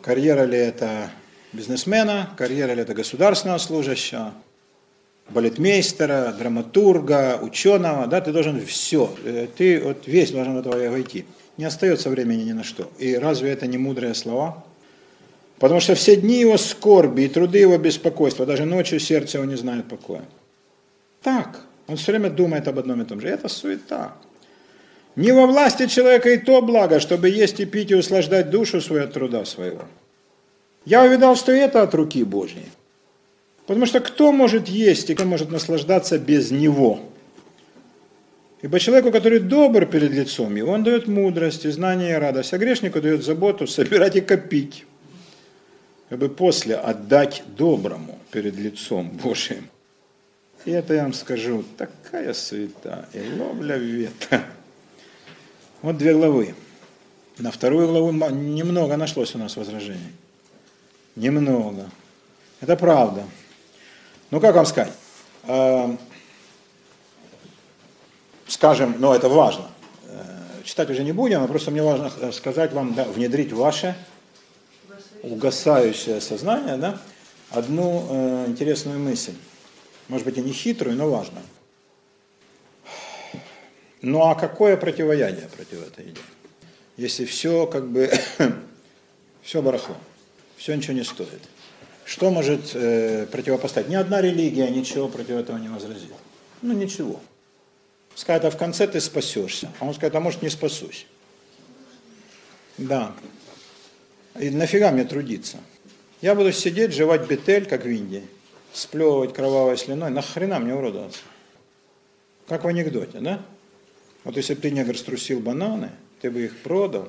Карьера 0.00 0.44
ли 0.44 0.58
это 0.58 1.10
бизнесмена, 1.52 2.30
карьера 2.36 2.72
ли 2.72 2.82
это 2.82 2.94
государственного 2.94 3.58
служащего, 3.58 4.32
балетмейстера, 5.30 6.34
драматурга, 6.36 7.38
ученого, 7.40 8.06
да, 8.06 8.20
ты 8.20 8.32
должен 8.32 8.64
все, 8.66 9.14
э, 9.24 9.46
ты 9.56 9.80
вот 9.80 10.06
весь 10.06 10.30
должен 10.32 10.56
в 10.56 10.58
этого 10.58 10.90
войти. 10.90 11.24
Не 11.56 11.66
остается 11.66 12.10
времени 12.10 12.44
ни 12.44 12.52
на 12.52 12.64
что. 12.64 12.90
И 12.98 13.14
разве 13.14 13.50
это 13.50 13.66
не 13.66 13.78
мудрые 13.78 14.14
слова? 14.14 14.64
Потому 15.58 15.80
что 15.80 15.94
все 15.94 16.16
дни 16.16 16.40
его 16.40 16.56
скорби 16.58 17.22
и 17.22 17.28
труды 17.28 17.58
его 17.58 17.78
беспокойства, 17.78 18.46
даже 18.46 18.64
ночью 18.64 18.98
сердце 18.98 19.38
его 19.38 19.48
не 19.48 19.56
знает 19.56 19.88
покоя. 19.88 20.24
Так, 21.22 21.60
он 21.86 21.96
все 21.96 22.12
время 22.12 22.30
думает 22.30 22.66
об 22.66 22.78
одном 22.78 23.02
и 23.02 23.04
том 23.04 23.20
же. 23.20 23.28
Это 23.28 23.48
суета. 23.48 24.16
Не 25.16 25.32
во 25.32 25.46
власти 25.46 25.86
человека 25.86 26.30
и 26.30 26.38
то 26.38 26.62
благо, 26.62 27.00
чтобы 27.00 27.28
есть 27.28 27.60
и 27.60 27.66
пить 27.66 27.90
и 27.90 27.94
услаждать 27.94 28.50
душу 28.50 28.80
свою 28.80 29.04
от 29.04 29.12
труда 29.12 29.44
своего. 29.44 29.82
Я 30.84 31.02
увидал, 31.02 31.36
что 31.36 31.52
это 31.52 31.82
от 31.82 31.94
руки 31.94 32.24
Божьей. 32.24 32.66
Потому 33.66 33.86
что 33.86 34.00
кто 34.00 34.32
может 34.32 34.68
есть 34.68 35.10
и 35.10 35.14
кто 35.14 35.24
может 35.24 35.50
наслаждаться 35.50 36.18
без 36.18 36.50
него? 36.50 37.00
Ибо 38.62 38.78
человеку, 38.78 39.10
который 39.10 39.40
добр 39.40 39.86
перед 39.86 40.12
лицом 40.12 40.54
его, 40.56 40.72
он 40.72 40.84
дает 40.84 41.08
мудрость 41.08 41.64
и 41.64 41.70
знание 41.70 42.12
и 42.12 42.18
радость, 42.18 42.52
а 42.52 42.58
грешнику 42.58 43.00
дает 43.00 43.24
заботу 43.24 43.66
собирать 43.66 44.16
и 44.16 44.20
копить, 44.20 44.86
чтобы 46.06 46.28
после 46.28 46.76
отдать 46.76 47.42
доброму 47.56 48.18
перед 48.30 48.56
лицом 48.56 49.10
Божиим. 49.10 49.68
И 50.64 50.70
это 50.70 50.94
я 50.94 51.02
вам 51.02 51.12
скажу, 51.12 51.64
такая 51.76 52.32
суета, 52.34 53.06
и 53.12 53.20
ловля 53.38 53.76
ветра. 53.76 54.44
Вот 55.82 55.98
две 55.98 56.14
главы. 56.14 56.54
На 57.38 57.50
вторую 57.50 57.88
главу 57.88 58.12
немного 58.12 58.96
нашлось 58.96 59.34
у 59.34 59.38
нас 59.38 59.56
возражений. 59.56 60.12
Немного. 61.16 61.90
Это 62.60 62.76
правда. 62.76 63.24
Ну, 64.30 64.40
как 64.40 64.54
вам 64.54 64.64
сказать? 64.64 64.92
Эм, 65.44 65.98
скажем, 68.46 68.94
но 68.98 69.14
это 69.14 69.28
важно. 69.28 69.66
Э, 70.06 70.62
читать 70.62 70.88
уже 70.88 71.02
не 71.02 71.10
будем, 71.10 71.42
а 71.42 71.48
просто 71.48 71.72
мне 71.72 71.82
важно 71.82 72.30
сказать 72.30 72.72
вам, 72.72 72.94
да, 72.94 73.04
внедрить 73.04 73.52
ваше 73.52 73.96
угасающее 75.22 76.20
сознание, 76.20 76.76
да, 76.76 76.98
одну 77.50 78.06
э, 78.08 78.44
интересную 78.46 79.00
мысль. 79.00 79.34
Может 80.08 80.26
быть, 80.26 80.38
и 80.38 80.42
не 80.42 80.52
хитрую, 80.52 80.96
но 80.96 81.10
важную. 81.10 81.44
Ну 84.02 84.22
а 84.22 84.34
какое 84.34 84.76
противоядие 84.76 85.48
против 85.48 85.86
этой 85.86 86.06
идеи? 86.06 86.24
Если 86.96 87.24
все 87.24 87.66
как 87.66 87.88
бы, 87.88 88.10
все 89.42 89.62
барахло, 89.62 89.96
все 90.56 90.74
ничего 90.74 90.94
не 90.94 91.04
стоит. 91.04 91.40
Что 92.04 92.30
может 92.30 92.72
э, 92.74 93.26
противопоставить? 93.30 93.88
Ни 93.88 93.94
одна 93.94 94.20
религия 94.20 94.68
ничего 94.68 95.08
против 95.08 95.36
этого 95.36 95.56
не 95.56 95.68
возразит. 95.68 96.10
Ну 96.60 96.74
ничего. 96.74 97.20
Скажет, 98.16 98.44
а 98.44 98.50
в 98.50 98.58
конце 98.58 98.86
ты 98.88 99.00
спасешься. 99.00 99.70
А 99.78 99.86
он 99.86 99.94
скажет, 99.94 100.16
а 100.16 100.20
может 100.20 100.42
не 100.42 100.50
спасусь. 100.50 101.06
Да. 102.76 103.12
И 104.38 104.50
нафига 104.50 104.90
мне 104.90 105.04
трудиться? 105.04 105.58
Я 106.20 106.34
буду 106.34 106.52
сидеть, 106.52 106.92
жевать 106.92 107.26
бетель, 107.28 107.66
как 107.66 107.84
в 107.84 107.88
Индии, 107.88 108.26
сплевывать 108.72 109.32
кровавой 109.32 109.78
слюной. 109.78 110.10
Нахрена 110.10 110.58
мне 110.58 110.74
уродоваться? 110.74 111.20
Как 112.48 112.64
в 112.64 112.68
анекдоте, 112.68 113.20
да? 113.20 113.44
Вот 114.24 114.36
если 114.36 114.54
бы 114.54 114.60
ты 114.60 114.70
негр 114.70 114.96
струсил 114.96 115.40
бананы, 115.40 115.90
ты 116.20 116.30
бы 116.30 116.44
их 116.44 116.56
продал, 116.58 117.08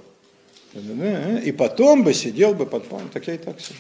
и 0.73 1.52
потом 1.52 2.03
бы 2.03 2.14
сидел 2.14 2.53
бы 2.53 2.65
под 2.65 2.88
пальмой. 2.88 3.10
Так 3.14 3.27
я 3.27 3.35
и 3.35 3.38
так 3.38 3.60
сижу. 3.60 3.80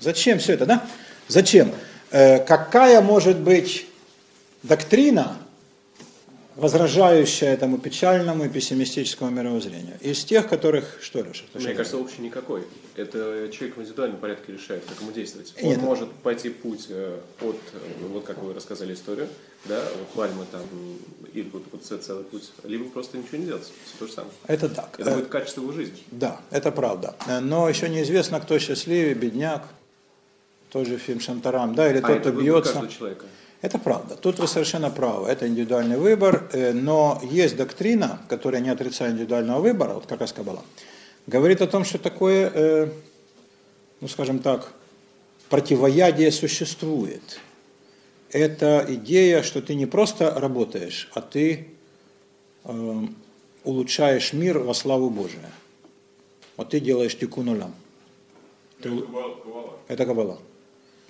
Зачем 0.00 0.38
все 0.38 0.54
это, 0.54 0.66
да? 0.66 0.86
Зачем? 1.28 1.72
Э, 2.10 2.38
какая 2.44 3.00
может 3.00 3.38
быть 3.38 3.86
доктрина, 4.62 5.38
возражающая 6.56 7.52
этому 7.52 7.78
печальному 7.78 8.44
и 8.44 8.48
пессимистическому 8.48 9.30
мировоззрению? 9.30 9.96
Из 10.00 10.24
тех, 10.24 10.48
которых, 10.48 10.98
что, 11.00 11.22
Леша? 11.22 11.44
Мне 11.54 11.62
что 11.62 11.74
кажется, 11.74 11.98
общий 11.98 12.22
никакой. 12.22 12.64
Это 12.96 13.48
человек 13.52 13.76
в 13.76 13.80
индивидуальном 13.80 14.18
порядке 14.18 14.52
решает, 14.52 14.84
как 14.84 15.00
ему 15.00 15.12
действовать. 15.12 15.54
Он 15.62 15.70
Нет. 15.70 15.80
может 15.80 16.12
пойти 16.12 16.50
путь 16.50 16.86
э, 16.88 17.18
от, 17.40 17.56
э, 17.72 18.06
вот 18.08 18.24
как 18.24 18.38
вы 18.42 18.52
рассказали 18.52 18.94
историю, 18.94 19.28
да, 19.64 19.82
вот 19.98 20.08
пальмы 20.08 20.44
там, 20.50 20.62
или 21.32 21.48
вот, 21.50 21.64
вот 21.72 21.84
целый 21.84 22.24
путь, 22.24 22.50
либо 22.64 22.88
просто 22.90 23.18
ничего 23.18 23.38
не 23.38 23.46
делать, 23.46 23.64
все 23.64 23.98
то 23.98 24.06
же 24.06 24.12
самое. 24.12 24.32
Это 24.46 24.68
так. 24.68 24.98
Это 24.98 25.12
будет 25.12 25.28
качество 25.28 25.62
его 25.62 25.72
жизни. 25.72 25.98
Да, 26.10 26.40
это 26.50 26.70
правда. 26.70 27.14
Но 27.40 27.68
еще 27.68 27.88
неизвестно, 27.88 28.40
кто 28.40 28.58
счастливее, 28.58 29.14
бедняк, 29.14 29.64
тот 30.70 30.86
же 30.86 30.98
фильм 30.98 31.20
Шантарам, 31.20 31.74
да, 31.74 31.90
или 31.90 31.98
а 31.98 32.02
тот, 32.02 32.20
кто 32.20 32.30
бьется. 32.32 32.88
человека. 32.88 33.26
Это 33.62 33.78
правда. 33.78 34.14
Тут 34.16 34.38
вы 34.40 34.46
совершенно 34.46 34.90
правы. 34.90 35.26
Это 35.28 35.48
индивидуальный 35.48 35.96
выбор, 35.96 36.50
э, 36.52 36.72
но 36.72 37.18
есть 37.22 37.56
доктрина, 37.56 38.20
которая 38.28 38.60
не 38.60 38.68
отрицает 38.68 39.14
индивидуального 39.14 39.60
выбора, 39.60 39.94
вот 39.94 40.06
как 40.06 40.20
раз 40.20 40.34
Каббала, 40.34 40.62
говорит 41.26 41.62
о 41.62 41.66
том, 41.66 41.84
что 41.84 41.96
такое, 41.96 42.50
э, 42.52 42.88
ну 44.02 44.08
скажем 44.08 44.40
так, 44.40 44.70
противоядие 45.48 46.30
существует. 46.30 47.40
Это 48.34 48.84
идея, 48.88 49.44
что 49.44 49.62
ты 49.62 49.76
не 49.76 49.86
просто 49.86 50.34
работаешь, 50.34 51.08
а 51.14 51.20
ты 51.20 51.68
э, 52.64 53.02
улучшаешь 53.62 54.32
мир 54.32 54.58
во 54.58 54.74
славу 54.74 55.08
Божию. 55.08 55.44
Вот 56.56 56.70
ты 56.70 56.80
делаешь 56.80 57.16
тикун 57.16 57.48
улам. 57.48 57.72
Ты 58.82 58.88
Это 58.88 59.02
Каббала. 59.02 59.78
это 59.86 60.04
Каббала. 60.06 60.38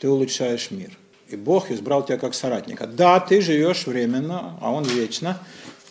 Ты 0.00 0.10
улучшаешь 0.10 0.70
мир. 0.70 0.98
И 1.28 1.36
Бог 1.36 1.70
избрал 1.70 2.04
тебя 2.04 2.18
как 2.18 2.34
соратника. 2.34 2.86
Да, 2.86 3.18
ты 3.20 3.40
живешь 3.40 3.86
временно, 3.86 4.58
а 4.60 4.70
Он 4.70 4.84
вечно, 4.84 5.38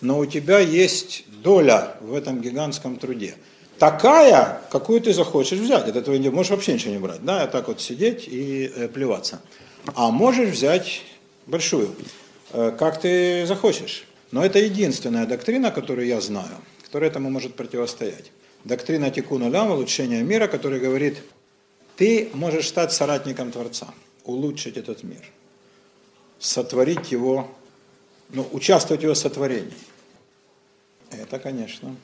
но 0.02 0.20
у 0.20 0.28
тебя 0.28 0.60
есть 0.60 1.26
доля 1.42 1.98
в 2.02 2.14
этом 2.14 2.42
гигантском 2.42 2.98
труде. 2.98 3.34
Такая, 3.80 4.62
какую 4.70 5.02
ты 5.02 5.14
захочешь 5.14 5.58
взять. 5.58 5.88
Это 5.88 6.04
твой, 6.04 6.20
можешь 6.30 6.52
вообще 6.52 6.74
ничего 6.74 6.94
не 6.94 7.00
брать. 7.00 7.26
Да, 7.26 7.48
так 7.48 7.70
вот 7.70 7.82
сидеть 7.82 8.28
и 8.28 8.72
э, 8.76 8.88
плеваться. 8.88 9.42
А 9.96 10.12
можешь 10.12 10.50
взять 10.50 11.02
большую, 11.46 11.96
э, 12.52 12.76
как 12.78 13.02
ты 13.02 13.46
захочешь. 13.46 14.06
Но 14.32 14.44
это 14.44 14.60
единственная 14.60 15.26
доктрина, 15.26 15.72
которую 15.72 16.08
я 16.08 16.20
знаю, 16.22 16.58
которая 16.84 17.10
этому 17.10 17.30
может 17.30 17.56
противостоять. 17.56 18.32
Доктрина 18.64 19.12
Тикуна 19.12 19.50
Лям, 19.50 19.72
улучшения 19.72 20.24
мира, 20.24 20.48
которая 20.48 20.80
говорит, 20.80 21.22
ты 21.98 22.30
можешь 22.34 22.68
стать 22.68 22.92
соратником 22.94 23.52
Творца, 23.52 23.94
улучшить 24.24 24.78
этот 24.78 25.04
мир, 25.04 25.24
сотворить 26.40 27.12
его, 27.12 27.52
ну, 28.30 28.48
участвовать 28.52 29.02
в 29.02 29.04
его 29.04 29.16
сотворении. 29.16 29.74
Это, 31.12 31.40
конечно. 31.40 31.96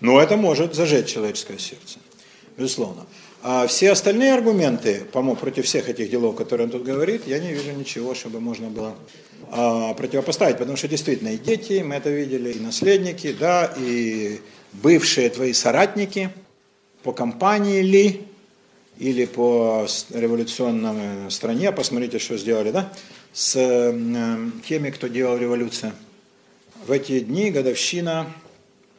Но 0.00 0.20
это 0.20 0.36
может 0.36 0.74
зажечь 0.74 1.06
человеческое 1.06 1.58
сердце. 1.58 1.98
безусловно. 2.56 3.06
А 3.50 3.66
все 3.66 3.92
остальные 3.92 4.34
аргументы, 4.34 5.06
против 5.10 5.64
всех 5.64 5.88
этих 5.88 6.10
делов, 6.10 6.36
которые 6.36 6.66
он 6.66 6.70
тут 6.70 6.82
говорит, 6.82 7.26
я 7.26 7.38
не 7.38 7.54
вижу 7.54 7.72
ничего, 7.72 8.14
чтобы 8.14 8.40
можно 8.40 8.68
было 8.68 8.94
а, 9.50 9.94
противопоставить, 9.94 10.58
потому 10.58 10.76
что 10.76 10.86
действительно 10.86 11.28
и 11.28 11.38
дети, 11.38 11.82
мы 11.82 11.94
это 11.94 12.10
видели, 12.10 12.52
и 12.52 12.60
наследники, 12.60 13.32
да, 13.32 13.72
и 13.78 14.42
бывшие 14.74 15.30
твои 15.30 15.54
соратники 15.54 16.28
по 17.02 17.12
компании 17.12 17.80
ли, 17.80 18.20
или 18.98 19.24
по 19.24 19.86
революционной 20.10 21.30
стране, 21.30 21.72
посмотрите, 21.72 22.18
что 22.18 22.36
сделали, 22.36 22.70
да, 22.70 22.92
с 23.32 23.56
э, 23.56 24.50
теми, 24.68 24.90
кто 24.90 25.06
делал 25.06 25.38
революцию. 25.38 25.92
В 26.86 26.92
эти 26.92 27.20
дни 27.20 27.50
годовщина 27.50 28.26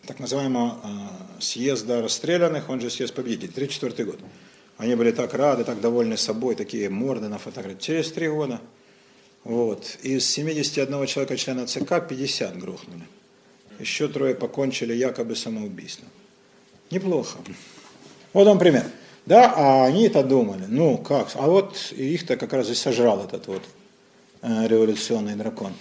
так 0.05 0.19
называемого 0.19 0.77
э, 0.83 1.41
съезда 1.41 2.01
расстрелянных, 2.01 2.69
он 2.69 2.81
же 2.81 2.89
съезд 2.89 3.13
победителей, 3.13 3.51
34 3.51 4.05
год. 4.05 4.19
Они 4.77 4.95
были 4.95 5.11
так 5.11 5.33
рады, 5.33 5.63
так 5.63 5.81
довольны 5.81 6.17
собой, 6.17 6.55
такие 6.55 6.89
морды 6.89 7.27
на 7.27 7.37
фотографии. 7.37 7.79
Через 7.79 8.11
три 8.11 8.29
года 8.29 8.61
вот, 9.43 9.97
из 10.03 10.25
71 10.29 11.05
человека 11.05 11.37
члена 11.37 11.67
ЦК 11.67 12.07
50 12.07 12.57
грохнули. 12.57 13.03
Еще 13.79 14.07
трое 14.07 14.35
покончили 14.35 14.93
якобы 14.93 15.35
самоубийством. 15.35 16.09
Неплохо. 16.91 17.39
Вот 18.33 18.47
вам 18.47 18.59
пример. 18.59 18.85
Да, 19.25 19.53
а 19.55 19.85
они-то 19.85 20.23
думали, 20.23 20.65
ну 20.67 20.97
как, 20.97 21.29
а 21.35 21.47
вот 21.47 21.91
их-то 21.91 22.35
как 22.35 22.51
раз 22.53 22.69
и 22.69 22.73
сожрал 22.73 23.23
этот 23.23 23.47
вот 23.47 23.61
э, 24.41 24.67
революционный 24.67 25.35
дракон. 25.35 25.73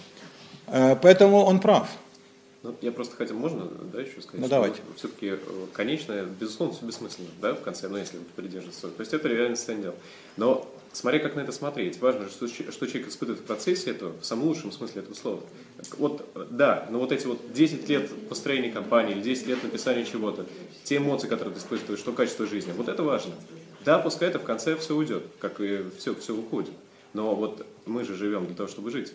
Э, 0.67 0.97
поэтому 1.01 1.45
он 1.45 1.61
прав. 1.61 1.89
Ну, 2.65 2.75
я 2.81 2.91
просто 2.91 3.15
хотел, 3.15 3.37
можно, 3.37 3.69
да, 3.93 4.01
еще 4.01 4.21
сказать? 4.21 4.41
Ну, 4.41 4.49
давайте. 4.49 4.81
Все-таки 4.97 5.29
э, 5.29 5.67
конечное, 5.73 6.25
безусловно, 6.25 6.75
все 6.75 6.85
бессмысленно, 6.85 7.29
да, 7.41 7.55
в 7.55 7.63
конце, 7.63 7.89
ну, 7.89 7.97
если 7.97 8.19
придерживаться. 8.35 8.89
То 8.89 9.01
есть 9.01 9.15
это 9.15 9.29
реально 9.29 9.55
состояние 9.55 9.91
дел. 9.91 9.95
Но 10.37 10.69
смотря 10.93 11.21
как 11.21 11.37
на 11.37 11.41
это 11.41 11.53
смотреть, 11.53 12.01
важно, 12.01 12.29
что, 12.29 12.49
что 12.49 12.87
человек 12.87 13.09
испытывает 13.09 13.41
в 13.41 13.45
процессе 13.45 13.91
этого, 13.91 14.19
в 14.21 14.25
самом 14.25 14.49
лучшем 14.49 14.73
смысле 14.73 15.03
этого 15.03 15.15
слова. 15.15 15.41
Вот, 15.99 16.29
да, 16.51 16.89
но 16.91 16.99
вот 16.99 17.13
эти 17.13 17.27
вот 17.27 17.53
10 17.53 17.89
лет 17.89 18.29
построения 18.29 18.73
компании, 18.73 19.13
или 19.15 19.23
10 19.23 19.47
лет 19.47 19.63
написания 19.63 20.05
чего-то, 20.05 20.45
те 20.83 20.97
эмоции, 20.97 21.29
которые 21.29 21.55
ты 21.55 21.61
испытываешь, 21.61 22.01
что 22.01 22.13
качество 22.13 22.47
жизни, 22.47 22.73
вот 22.73 22.89
это 22.89 23.05
важно. 23.05 23.35
Да, 23.85 24.01
пускай 24.01 24.29
это 24.29 24.41
в 24.41 24.45
конце 24.45 24.77
все 24.77 24.97
уйдет, 24.97 25.23
как 25.39 25.61
и 25.61 25.85
все, 25.99 26.15
все 26.17 26.35
уходит. 26.35 26.73
Но 27.15 27.35
вот 27.35 27.65
мы 27.87 28.05
же 28.05 28.15
живем 28.15 28.47
для 28.47 28.57
того, 28.57 28.69
чтобы 28.69 28.91
жить. 28.91 29.13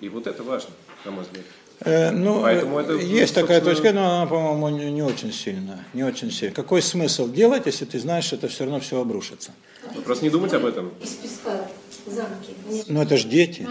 И 0.00 0.08
вот 0.08 0.26
это 0.26 0.42
важно, 0.42 0.70
на 1.04 1.10
мой 1.10 1.24
взгляд. 1.24 1.44
Э, 1.80 2.10
ну, 2.10 2.42
Поэтому 2.42 2.78
это, 2.78 2.94
есть 2.94 3.34
такая 3.34 3.60
точка, 3.60 3.92
но 3.92 4.22
она, 4.22 4.26
по-моему, 4.26 4.68
не, 4.68 4.92
не 4.92 5.02
очень 5.02 5.32
сильная. 5.32 5.84
Не 5.92 6.04
очень 6.04 6.30
сильная. 6.30 6.54
Какой 6.54 6.82
смысл 6.82 7.28
делать, 7.28 7.66
если 7.66 7.84
ты 7.84 7.98
знаешь, 7.98 8.24
что 8.24 8.36
это 8.36 8.48
все 8.48 8.64
равно 8.64 8.80
все 8.80 9.00
обрушится? 9.00 9.52
Ну, 9.94 10.02
просто 10.02 10.24
не 10.24 10.30
думать 10.30 10.52
об 10.54 10.64
этом. 10.64 10.92
Из 11.02 11.10
песка 11.10 11.68
замки. 12.06 12.54
Ну 12.88 13.02
это 13.02 13.16
же 13.16 13.28
дети. 13.28 13.66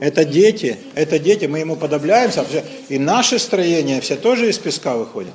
Это 0.00 0.24
дети. 0.24 0.78
Это 0.94 1.18
дети. 1.18 1.46
Мы 1.46 1.60
ему 1.60 1.76
подобляемся. 1.76 2.44
И 2.88 2.98
наши 2.98 3.38
строения 3.38 4.00
все 4.00 4.16
тоже 4.16 4.48
из 4.48 4.58
песка 4.58 4.96
выходят. 4.96 5.34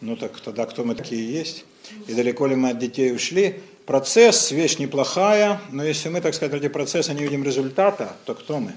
Ну 0.00 0.16
так 0.16 0.38
тогда 0.40 0.66
кто 0.66 0.84
мы 0.84 0.94
такие 0.94 1.30
есть? 1.30 1.64
И 2.06 2.14
далеко 2.14 2.46
ли 2.46 2.54
мы 2.54 2.70
от 2.70 2.78
детей 2.78 3.12
ушли? 3.12 3.60
Процесс, 3.86 4.50
вещь 4.50 4.78
неплохая, 4.78 5.60
но 5.72 5.82
если 5.82 6.10
мы, 6.10 6.20
так 6.20 6.34
сказать, 6.34 6.52
ради 6.52 6.68
процесса 6.68 7.14
не 7.14 7.22
видим 7.22 7.42
результата, 7.42 8.12
то 8.26 8.34
кто 8.34 8.58
мы? 8.58 8.74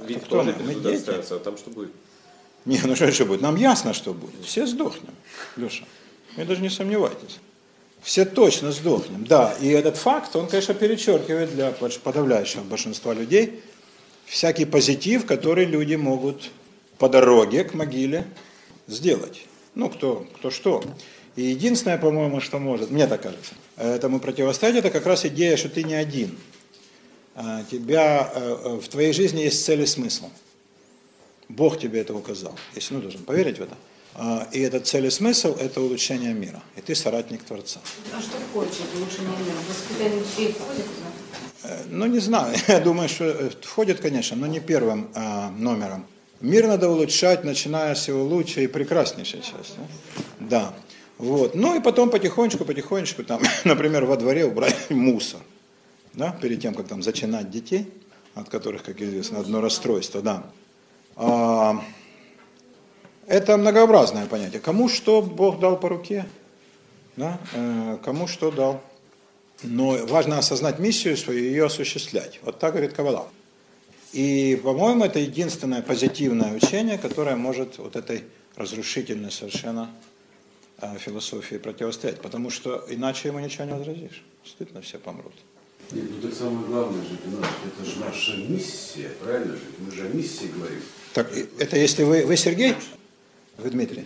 Ведь 0.00 0.24
кто 0.24 0.42
же 0.42 0.54
мы 0.64 0.74
дети? 0.74 1.10
А 1.10 1.38
там 1.38 1.56
что 1.56 1.70
будет? 1.70 1.90
Не, 2.64 2.80
ну 2.82 2.96
что 2.96 3.06
еще 3.06 3.24
будет? 3.24 3.40
Нам 3.40 3.56
ясно, 3.56 3.94
что 3.94 4.12
будет. 4.12 4.44
Все 4.44 4.66
сдохнем, 4.66 5.14
Леша. 5.56 5.84
Вы 6.36 6.44
даже 6.44 6.60
не 6.60 6.70
сомневайтесь. 6.70 7.38
Все 8.02 8.24
точно 8.24 8.72
сдохнем. 8.72 9.24
Да, 9.24 9.56
и 9.60 9.68
этот 9.68 9.96
факт, 9.96 10.36
он, 10.36 10.48
конечно, 10.48 10.74
перечеркивает 10.74 11.54
для 11.54 11.70
подавляющего 11.70 12.62
большинства 12.62 13.14
людей 13.14 13.62
всякий 14.26 14.64
позитив, 14.64 15.26
который 15.26 15.64
люди 15.64 15.94
могут 15.94 16.50
по 16.98 17.08
дороге 17.08 17.64
к 17.64 17.74
могиле 17.74 18.26
сделать. 18.86 19.46
Ну, 19.74 19.88
кто, 19.88 20.26
кто 20.36 20.50
что. 20.50 20.84
И 21.36 21.42
единственное, 21.42 21.98
по-моему, 21.98 22.40
что 22.40 22.58
может, 22.58 22.90
мне 22.90 23.06
так 23.06 23.22
кажется, 23.22 23.54
этому 23.76 24.20
противостоять, 24.20 24.76
это 24.76 24.90
как 24.90 25.06
раз 25.06 25.24
идея, 25.26 25.56
что 25.56 25.68
ты 25.68 25.82
не 25.82 25.94
один. 25.94 26.36
А, 27.38 27.62
тебя, 27.70 28.32
э, 28.34 28.56
э, 28.64 28.80
в 28.80 28.88
твоей 28.88 29.12
жизни 29.12 29.42
есть 29.42 29.62
цель 29.62 29.82
и 29.82 29.86
смысл. 29.86 30.30
Бог 31.50 31.78
тебе 31.78 32.00
это 32.00 32.14
указал. 32.14 32.54
Если 32.74 32.94
ну, 32.94 33.02
должен 33.02 33.22
поверить 33.24 33.58
в 33.58 33.62
это. 33.62 33.76
А, 34.14 34.48
и 34.52 34.60
этот 34.60 34.86
цель 34.86 35.04
и 35.04 35.10
смысл– 35.10 35.54
это 35.60 35.82
улучшение 35.82 36.32
мира. 36.32 36.62
И 36.76 36.80
ты 36.80 36.94
соратник 36.94 37.44
Творца. 37.44 37.80
А 38.16 38.22
что 38.22 38.38
входит 38.38 38.72
в 38.72 38.96
улучшение 38.96 39.36
мира? 39.44 39.56
Воспитание 39.68 40.20
детей 40.20 40.54
входит? 40.58 40.86
Э, 41.64 41.82
ну, 41.90 42.06
не 42.06 42.20
знаю. 42.20 42.56
Я 42.68 42.80
думаю, 42.80 43.10
что 43.10 43.50
входит, 43.60 44.00
конечно, 44.00 44.34
но 44.34 44.46
не 44.46 44.60
первым 44.60 45.10
а, 45.14 45.50
номером. 45.50 46.06
Мир 46.40 46.66
надо 46.66 46.88
улучшать, 46.88 47.44
начиная 47.44 47.94
с 47.94 48.08
его 48.08 48.24
лучшей 48.24 48.64
и 48.64 48.66
прекраснейшей 48.66 49.42
части. 49.42 49.78
Да. 50.40 50.74
Вот. 51.18 51.54
Ну 51.54 51.76
и 51.76 51.82
потом 51.82 52.08
потихонечку, 52.08 52.64
потихонечку, 52.64 53.24
там, 53.24 53.42
например, 53.64 54.06
во 54.06 54.16
дворе 54.16 54.46
убрать 54.46 54.76
мусор 54.88 55.40
да, 56.16 56.32
перед 56.32 56.60
тем, 56.60 56.74
как 56.74 56.88
там 56.88 57.02
зачинать 57.02 57.50
детей, 57.50 57.86
от 58.34 58.48
которых, 58.48 58.82
как 58.82 59.00
известно, 59.00 59.40
одно 59.40 59.60
расстройство, 59.60 60.22
да. 60.22 60.42
А, 61.14 61.82
это 63.26 63.56
многообразное 63.56 64.26
понятие. 64.26 64.60
Кому 64.60 64.88
что 64.88 65.22
Бог 65.22 65.60
дал 65.60 65.78
по 65.78 65.88
руке, 65.88 66.26
да, 67.16 67.38
э, 67.52 67.98
кому 68.02 68.26
что 68.26 68.50
дал. 68.50 68.82
Но 69.62 69.96
важно 70.06 70.38
осознать 70.38 70.78
миссию 70.78 71.16
свою 71.16 71.40
и 71.40 71.48
ее 71.48 71.66
осуществлять. 71.66 72.40
Вот 72.42 72.58
так 72.58 72.72
говорит 72.72 72.92
Кавала. 72.92 73.28
И, 74.12 74.60
по-моему, 74.62 75.04
это 75.04 75.18
единственное 75.18 75.82
позитивное 75.82 76.54
учение, 76.54 76.98
которое 76.98 77.36
может 77.36 77.78
вот 77.78 77.96
этой 77.96 78.24
разрушительной 78.54 79.30
совершенно 79.30 79.90
э, 80.80 80.98
философии 80.98 81.56
противостоять. 81.56 82.20
Потому 82.20 82.50
что 82.50 82.84
иначе 82.88 83.28
ему 83.28 83.40
ничего 83.40 83.64
не 83.64 83.72
возразишь. 83.72 84.22
Стыдно 84.44 84.82
все 84.82 84.98
помрут. 84.98 85.34
Нет, 85.92 86.04
ну 86.10 86.20
так 86.28 86.36
самое 86.36 86.66
главное 86.66 87.02
же, 87.02 87.10
это 87.14 87.88
же 87.88 88.00
наша 88.00 88.36
миссия, 88.36 89.10
правильно 89.22 89.54
же? 89.54 89.62
Мы 89.78 89.90
же 89.92 90.06
о 90.06 90.08
миссии 90.08 90.50
говорим. 90.54 90.80
Так, 91.14 91.30
это 91.58 91.76
если 91.76 92.02
вы, 92.02 92.26
вы 92.26 92.36
Сергей? 92.36 92.74
Вы 93.58 93.70
Дмитрий? 93.70 94.04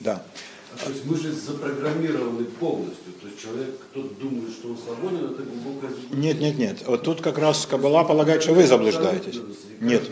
Да. 0.00 0.24
А, 0.72 0.84
то 0.84 0.90
есть 0.90 1.04
мы 1.04 1.16
же 1.16 1.32
запрограммированы 1.32 2.44
полностью. 2.44 3.12
То 3.20 3.26
есть 3.26 3.40
человек, 3.40 3.78
кто 3.90 4.02
думает, 4.02 4.50
что 4.52 4.68
он 4.68 4.78
свободен, 4.78 5.32
это 5.32 5.42
глубокое. 5.42 5.90
Нет, 6.12 6.40
нет, 6.40 6.58
нет. 6.58 6.78
Вот 6.86 7.02
тут 7.02 7.20
как 7.20 7.38
раз 7.38 7.66
Кабала 7.66 8.04
полагает, 8.04 8.42
что 8.42 8.54
вы 8.54 8.66
заблуждаетесь. 8.66 9.40
Нет. 9.80 10.02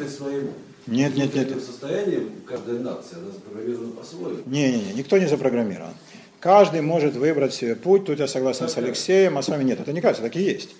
Нет, 0.86 1.16
нет, 1.16 1.34
нет. 1.34 1.64
состоянием 1.64 2.30
каждая 2.46 2.78
нация, 2.78 3.18
она 3.18 3.30
запрограммирована 3.32 3.92
по-своему. 3.92 4.38
Не, 4.46 4.72
не, 4.72 4.84
не, 4.84 4.92
никто 4.94 5.18
не 5.18 5.26
запрограммирован. 5.26 5.94
Каждый 6.38 6.80
может 6.80 7.16
выбрать 7.16 7.54
себе 7.54 7.74
путь, 7.74 8.04
тут 8.04 8.20
я 8.20 8.28
согласен 8.28 8.68
с 8.68 8.76
Алексеем, 8.76 9.36
а 9.36 9.42
с 9.42 9.48
вами 9.48 9.64
нет. 9.64 9.80
Это 9.80 9.92
не 9.92 10.00
кажется, 10.00 10.22
так 10.22 10.36
и 10.36 10.42
есть. 10.42 10.70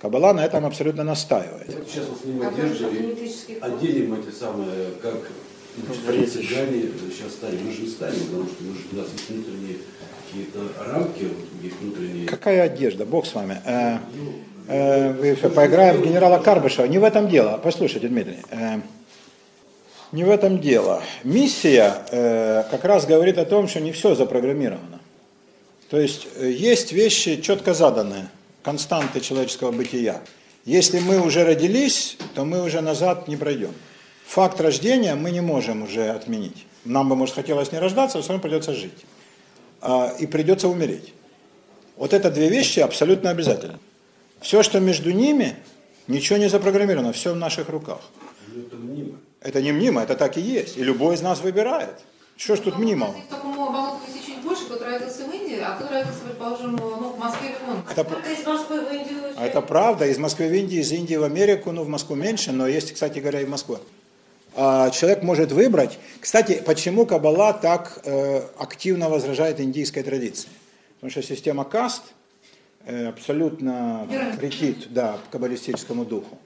Кабала 0.00 0.32
на 0.34 0.44
этом 0.44 0.66
абсолютно 0.66 1.04
настаивает. 1.04 1.70
Сейчас 1.88 2.06
вот 2.08 2.20
с 2.20 2.24
ним 2.24 2.46
одержали, 2.46 3.30
отделим 3.60 4.14
эти 4.14 4.34
самые, 4.34 4.90
как 5.00 5.14
цыгане 6.26 6.26
сейчас 6.26 7.32
стали. 7.32 7.58
Мы 7.58 7.72
же 7.72 7.82
не 7.82 7.88
станем, 7.88 8.20
потому 8.26 8.44
что 8.44 8.62
мы 8.62 8.74
же, 8.74 8.80
у 8.92 8.96
нас 8.96 9.06
есть 9.12 9.30
внутренние 9.30 9.76
какие-то 10.26 10.60
рамки, 10.84 11.28
есть 11.62 11.76
внутренние... 11.80 12.26
Какая 12.26 12.62
одежда, 12.62 13.06
Бог 13.06 13.26
с 13.26 13.34
вами. 13.34 13.60
Э, 13.64 13.98
э, 14.68 15.12
вы 15.12 15.50
поиграем 15.50 16.00
в 16.00 16.04
генерала 16.04 16.38
Карбышева. 16.38 16.86
Не 16.86 16.98
в 16.98 17.04
этом 17.04 17.28
дело. 17.28 17.58
Послушайте, 17.62 18.08
Дмитрий. 18.08 18.38
Э, 18.50 18.80
не 20.12 20.24
в 20.24 20.30
этом 20.30 20.60
дело. 20.60 21.02
Миссия 21.24 21.94
э, 22.10 22.64
как 22.70 22.84
раз 22.84 23.06
говорит 23.06 23.38
о 23.38 23.44
том, 23.44 23.68
что 23.68 23.80
не 23.80 23.92
все 23.92 24.14
запрограммировано. 24.14 25.00
То 25.90 25.98
есть 25.98 26.26
э, 26.36 26.50
есть 26.50 26.92
вещи 26.92 27.40
четко 27.40 27.74
заданные 27.74 28.28
константы 28.66 29.20
человеческого 29.20 29.70
бытия. 29.70 30.20
Если 30.64 30.98
мы 30.98 31.20
уже 31.20 31.44
родились, 31.44 32.18
то 32.34 32.44
мы 32.44 32.64
уже 32.64 32.80
назад 32.80 33.28
не 33.28 33.36
пройдем. 33.36 33.72
Факт 34.26 34.60
рождения 34.60 35.14
мы 35.14 35.30
не 35.30 35.40
можем 35.40 35.84
уже 35.84 36.10
отменить. 36.10 36.66
Нам 36.84 37.08
бы, 37.08 37.14
может, 37.14 37.36
хотелось 37.36 37.70
не 37.70 37.78
рождаться, 37.78 38.16
но 38.16 38.22
все 38.22 38.32
равно 38.32 38.42
придется 38.42 38.74
жить. 38.74 39.06
А, 39.80 40.12
и 40.18 40.26
придется 40.26 40.66
умереть. 40.66 41.14
Вот 41.96 42.12
это 42.12 42.28
две 42.28 42.48
вещи 42.48 42.80
абсолютно 42.80 43.30
обязательно. 43.30 43.78
Все, 44.40 44.64
что 44.64 44.80
между 44.80 45.12
ними, 45.12 45.54
ничего 46.08 46.36
не 46.36 46.48
запрограммировано, 46.48 47.12
все 47.12 47.34
в 47.34 47.36
наших 47.36 47.68
руках. 47.68 48.00
Это 48.48 48.74
мнимо. 48.74 49.18
Это 49.42 49.62
не 49.62 49.70
мнимо, 49.70 50.02
это 50.02 50.16
так 50.16 50.36
и 50.38 50.40
есть. 50.40 50.76
И 50.76 50.82
любой 50.82 51.14
из 51.14 51.22
нас 51.22 51.40
выбирает. 51.40 52.00
Что 52.36 52.56
ж 52.56 52.58
тут 52.58 52.78
мнимого? 52.78 53.14
больше, 54.46 54.64
кто 54.66 54.84
родился 54.84 55.24
в 55.24 55.32
Индии, 55.32 55.34
а 55.34 55.34
кто 55.34 55.35
родился, 55.90 56.20
предположим, 56.24 56.76
ну, 56.76 57.10
в 57.10 57.18
Москве. 57.18 57.54
Это, 57.90 58.02
из 58.02 58.46
Москвы 58.46 58.80
в 58.80 58.92
Индию 58.92 59.16
а 59.36 59.46
это 59.46 59.60
правда. 59.60 60.06
Из 60.06 60.18
Москвы 60.18 60.48
в 60.48 60.54
Индию, 60.54 60.80
из 60.80 60.90
Индии 60.92 61.14
в 61.14 61.22
Америку, 61.22 61.70
ну, 61.70 61.82
в 61.82 61.88
Москву 61.88 62.16
меньше, 62.16 62.52
но 62.52 62.66
есть, 62.66 62.92
кстати 62.92 63.18
говоря, 63.18 63.42
и 63.42 63.44
в 63.44 63.50
Москву. 63.50 63.78
А 64.54 64.88
человек 64.90 65.22
может 65.22 65.52
выбрать. 65.52 65.98
Кстати, 66.20 66.62
почему 66.64 67.04
Каббала 67.04 67.52
так 67.52 68.00
э, 68.04 68.40
активно 68.58 69.10
возражает 69.10 69.60
индийской 69.60 70.02
традиции? 70.02 70.48
Потому 70.94 71.10
что 71.10 71.22
система 71.22 71.64
каст 71.64 72.02
э, 72.86 73.08
абсолютно 73.08 74.08
претит 74.38 74.90
да, 74.90 75.18
каббалистическому 75.30 76.06
духу. 76.06 76.38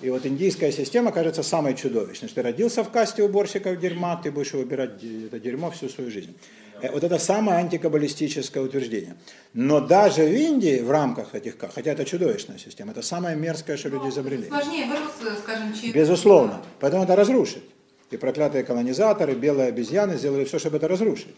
И 0.00 0.10
вот 0.10 0.26
индийская 0.26 0.72
система 0.72 1.12
кажется 1.12 1.44
самой 1.44 1.74
чудовищной. 1.74 2.28
Что 2.28 2.42
ты 2.42 2.48
родился 2.48 2.82
в 2.82 2.90
касте 2.90 3.22
уборщиков 3.22 3.78
дерьма, 3.78 4.16
ты 4.16 4.32
будешь 4.32 4.52
выбирать 4.52 5.02
это 5.02 5.38
дерьмо 5.38 5.70
всю 5.70 5.88
свою 5.88 6.10
жизнь. 6.10 6.36
Э, 6.82 6.90
вот 6.92 7.04
это 7.04 7.18
самое 7.18 7.58
антикаббалистическое 7.58 8.62
утверждение. 8.62 9.16
Но 9.54 9.80
даже 9.80 10.22
в 10.22 10.32
Индии, 10.32 10.80
в 10.80 10.90
рамках 10.90 11.34
этих, 11.34 11.56
хотя 11.58 11.92
это 11.92 12.04
чудовищная 12.04 12.58
система, 12.58 12.92
это 12.92 13.02
самое 13.02 13.36
мерзкое, 13.36 13.76
что 13.76 13.88
люди 13.88 14.08
изобрели. 14.08 14.48
Сложнее 14.48 14.86
вырос, 14.86 15.38
скажем, 15.42 15.74
чем... 15.74 15.92
Безусловно. 15.92 16.62
Поэтому 16.80 17.04
это 17.04 17.16
разрушит. 17.16 17.64
И 18.10 18.16
проклятые 18.16 18.62
колонизаторы, 18.62 19.34
белые 19.34 19.68
обезьяны 19.68 20.16
сделали 20.16 20.44
все, 20.44 20.58
чтобы 20.58 20.76
это 20.76 20.86
разрушить. 20.88 21.34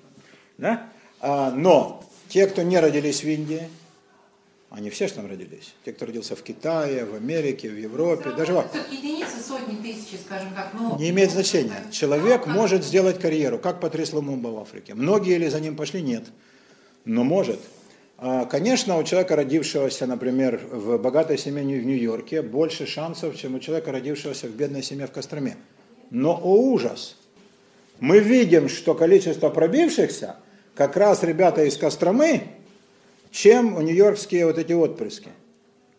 Да? 0.58 0.88
А, 1.20 1.50
но 1.50 2.04
те, 2.28 2.46
кто 2.46 2.62
не 2.62 2.78
родились 2.78 3.22
в 3.22 3.28
Индии, 3.28 3.68
они 4.70 4.90
все 4.90 5.08
же 5.08 5.14
там 5.14 5.26
родились. 5.26 5.74
Те, 5.84 5.92
кто 5.92 6.06
родился 6.06 6.36
в 6.36 6.42
Китае, 6.42 7.04
в 7.06 7.14
Америке, 7.14 7.70
в 7.70 7.78
Европе, 7.78 8.30
даже 8.36 8.52
в 8.52 8.64
Единицы, 8.90 9.40
сотни, 9.40 9.76
тысячи, 9.76 10.20
скажем 10.20 10.52
так. 10.54 10.70
Но... 10.74 10.96
Не 10.98 11.08
имеет 11.10 11.30
значения. 11.30 11.82
Человек 11.90 12.46
может 12.46 12.84
сделать 12.84 13.18
карьеру, 13.18 13.58
как 13.58 13.80
Патрис 13.80 14.12
Лумумба 14.12 14.48
в 14.48 14.58
Африке. 14.58 14.94
Многие 14.94 15.38
ли 15.38 15.48
за 15.48 15.60
ним 15.60 15.74
пошли? 15.74 16.02
Нет. 16.02 16.24
Но 17.06 17.24
может. 17.24 17.60
А, 18.18 18.44
конечно, 18.44 18.98
у 18.98 19.04
человека, 19.04 19.36
родившегося, 19.36 20.06
например, 20.06 20.60
в 20.70 20.98
богатой 20.98 21.38
семье 21.38 21.62
в 21.80 21.86
Нью-Йорке, 21.86 22.42
больше 22.42 22.84
шансов, 22.84 23.36
чем 23.36 23.54
у 23.54 23.60
человека, 23.60 23.90
родившегося 23.92 24.48
в 24.48 24.50
бедной 24.50 24.82
семье 24.82 25.06
в 25.06 25.12
Костроме. 25.12 25.56
Но, 26.10 26.32
о 26.36 26.56
ужас, 26.56 27.16
мы 28.00 28.18
видим, 28.18 28.68
что 28.68 28.94
количество 28.94 29.48
пробившихся, 29.48 30.36
как 30.74 30.96
раз 30.96 31.22
ребята 31.22 31.64
из 31.64 31.76
Костромы, 31.76 32.42
чем 33.30 33.76
у 33.76 33.80
нью-йоркские 33.80 34.46
вот 34.46 34.58
эти 34.58 34.72
отпрыски. 34.72 35.30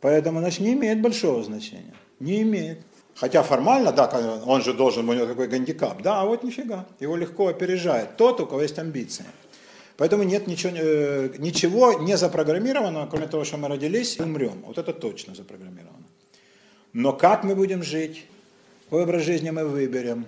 Поэтому, 0.01 0.39
значит, 0.39 0.61
не 0.61 0.73
имеет 0.73 1.01
большого 1.01 1.43
значения. 1.43 1.93
Не 2.19 2.41
имеет. 2.41 2.80
Хотя 3.15 3.43
формально, 3.43 3.91
да, 3.91 4.10
он 4.45 4.61
же 4.61 4.73
должен, 4.73 5.10
у 5.10 5.14
него 5.14 5.26
такой 5.26 5.47
гандикап, 5.47 6.01
да, 6.01 6.22
а 6.22 6.26
вот 6.26 6.43
нифига, 6.43 6.85
его 7.01 7.18
легко 7.18 7.49
опережает 7.49 8.15
тот, 8.15 8.39
у 8.39 8.45
кого 8.45 8.61
есть 8.61 8.80
амбиции. 8.80 9.26
Поэтому 9.97 10.23
нет 10.23 10.47
ничего, 10.47 10.72
э, 10.73 11.30
ничего 11.38 11.93
не 11.99 12.15
запрограммированного, 12.15 13.07
кроме 13.07 13.27
того, 13.27 13.43
что 13.43 13.57
мы 13.57 13.68
родились 13.68 14.18
и 14.18 14.22
умрем. 14.22 14.64
Вот 14.65 14.77
это 14.77 14.93
точно 14.93 15.35
запрограммировано. 15.35 16.06
Но 16.93 17.11
как 17.11 17.43
мы 17.43 17.56
будем 17.56 17.84
жить, 17.84 18.26
какой 18.85 19.03
образ 19.03 19.23
жизни 19.23 19.49
мы 19.49 19.65
выберем, 19.65 20.26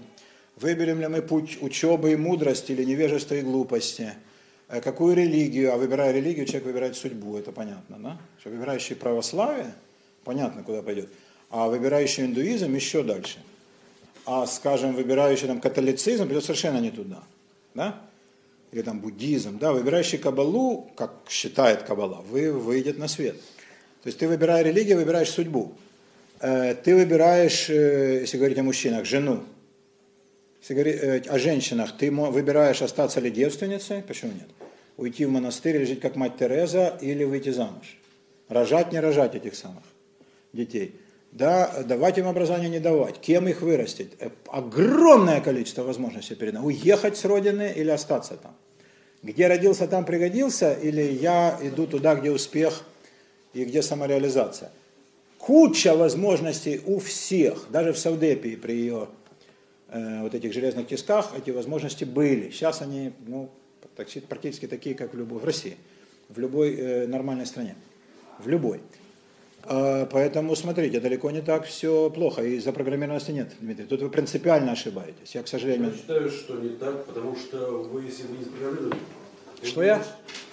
выберем 0.57 0.99
ли 0.99 1.07
мы 1.07 1.21
путь 1.21 1.59
учебы 1.61 2.11
и 2.11 2.17
мудрости 2.17 2.73
или 2.73 2.83
невежества 2.83 3.35
и 3.35 3.41
глупости– 3.41 4.13
какую 4.79 5.15
религию, 5.15 5.73
а 5.73 5.77
выбирая 5.77 6.13
религию, 6.13 6.45
человек 6.45 6.65
выбирает 6.65 6.95
судьбу, 6.95 7.37
это 7.37 7.51
понятно, 7.51 7.97
да? 7.99 8.17
Что 8.39 8.49
выбирающий 8.49 8.95
православие, 8.95 9.73
понятно, 10.23 10.63
куда 10.63 10.81
пойдет, 10.81 11.09
а 11.49 11.67
выбирающий 11.67 12.23
индуизм 12.23 12.73
еще 12.73 13.03
дальше. 13.03 13.39
А, 14.25 14.45
скажем, 14.45 14.95
выбирающий 14.95 15.47
там 15.47 15.59
католицизм 15.59 16.25
пойдет 16.25 16.45
совершенно 16.45 16.77
не 16.77 16.91
туда, 16.91 17.23
да? 17.73 17.99
Или 18.71 18.83
там 18.83 19.01
буддизм, 19.01 19.59
да, 19.59 19.73
выбирающий 19.73 20.17
кабалу, 20.17 20.89
как 20.95 21.11
считает 21.27 21.83
кабала, 21.83 22.23
вы 22.29 22.53
выйдет 22.53 22.97
на 22.97 23.09
свет. 23.09 23.35
То 24.03 24.07
есть 24.07 24.19
ты, 24.19 24.27
выбирая 24.27 24.63
религию, 24.63 24.97
выбираешь 24.97 25.29
судьбу. 25.29 25.73
Э, 26.39 26.73
ты 26.73 26.95
выбираешь, 26.95 27.69
э, 27.69 28.21
если 28.21 28.37
говорить 28.37 28.57
о 28.57 28.63
мужчинах, 28.63 29.05
жену. 29.05 29.43
Если 30.61 30.73
говорить 30.73 31.27
о 31.27 31.39
женщинах, 31.39 31.97
ты 31.97 32.11
выбираешь 32.11 32.81
остаться 32.81 33.19
ли 33.19 33.29
девственницей, 33.29 34.01
почему 34.03 34.31
нет? 34.31 34.47
уйти 35.01 35.25
в 35.25 35.31
монастырь 35.31 35.77
или 35.77 35.85
жить 35.85 35.99
как 35.99 36.15
мать 36.15 36.37
Тереза, 36.37 36.97
или 37.01 37.23
выйти 37.23 37.49
замуж. 37.49 37.97
Рожать, 38.47 38.91
не 38.91 38.99
рожать 38.99 39.35
этих 39.35 39.55
самых 39.55 39.83
детей. 40.53 40.95
Да, 41.31 41.83
давать 41.83 42.17
им 42.17 42.27
образование, 42.27 42.69
не 42.69 42.79
давать. 42.79 43.19
Кем 43.19 43.47
их 43.47 43.61
вырастить? 43.61 44.11
Э, 44.19 44.29
огромное 44.47 45.39
количество 45.39 45.83
возможностей 45.83 46.35
перед 46.35 46.53
нами. 46.53 46.65
Уехать 46.65 47.17
с 47.17 47.25
родины 47.25 47.73
или 47.75 47.89
остаться 47.89 48.35
там. 48.35 48.55
Где 49.23 49.47
родился, 49.47 49.87
там 49.87 50.03
пригодился, 50.03 50.73
или 50.73 51.01
я 51.01 51.57
иду 51.61 51.87
туда, 51.87 52.15
где 52.15 52.31
успех 52.31 52.83
и 53.53 53.63
где 53.63 53.81
самореализация. 53.81 54.71
Куча 55.37 55.95
возможностей 55.95 56.81
у 56.85 56.99
всех, 56.99 57.67
даже 57.71 57.93
в 57.93 57.97
Саудепии 57.97 58.55
при 58.55 58.73
ее 58.73 59.07
э, 59.91 60.21
вот 60.21 60.33
этих 60.33 60.53
железных 60.53 60.87
тисках 60.87 61.33
эти 61.37 61.51
возможности 61.51 62.03
были. 62.03 62.49
Сейчас 62.49 62.81
они, 62.81 63.13
ну, 63.27 63.49
практически 64.27 64.67
такие, 64.67 64.95
как 64.95 65.13
в 65.13 65.17
любой, 65.17 65.39
в 65.39 65.45
России, 65.45 65.77
в 66.29 66.39
любой 66.39 66.75
э, 66.75 67.07
нормальной 67.07 67.45
стране, 67.45 67.75
в 68.39 68.47
любой. 68.47 68.81
А, 69.63 70.05
поэтому, 70.07 70.55
смотрите, 70.55 70.99
далеко 70.99 71.29
не 71.31 71.41
так 71.41 71.65
все 71.65 72.09
плохо, 72.09 72.43
и 72.43 72.59
запрограммированности 72.59 73.31
нет, 73.31 73.51
Дмитрий. 73.59 73.85
Тут 73.85 74.01
вы 74.01 74.09
принципиально 74.09 74.71
ошибаетесь. 74.71 75.35
Я, 75.35 75.43
к 75.43 75.47
сожалению... 75.47 75.91
Я 75.91 75.97
считаю, 75.97 76.29
что 76.29 76.55
не 76.55 76.69
так, 76.69 77.05
потому 77.05 77.35
что 77.35 77.83
вы, 77.83 78.03
если 78.03 78.23
вы 78.23 78.37
не 78.37 78.43
запрограммированы... 78.43 78.95
Что 79.63 79.83
я? 79.83 80.03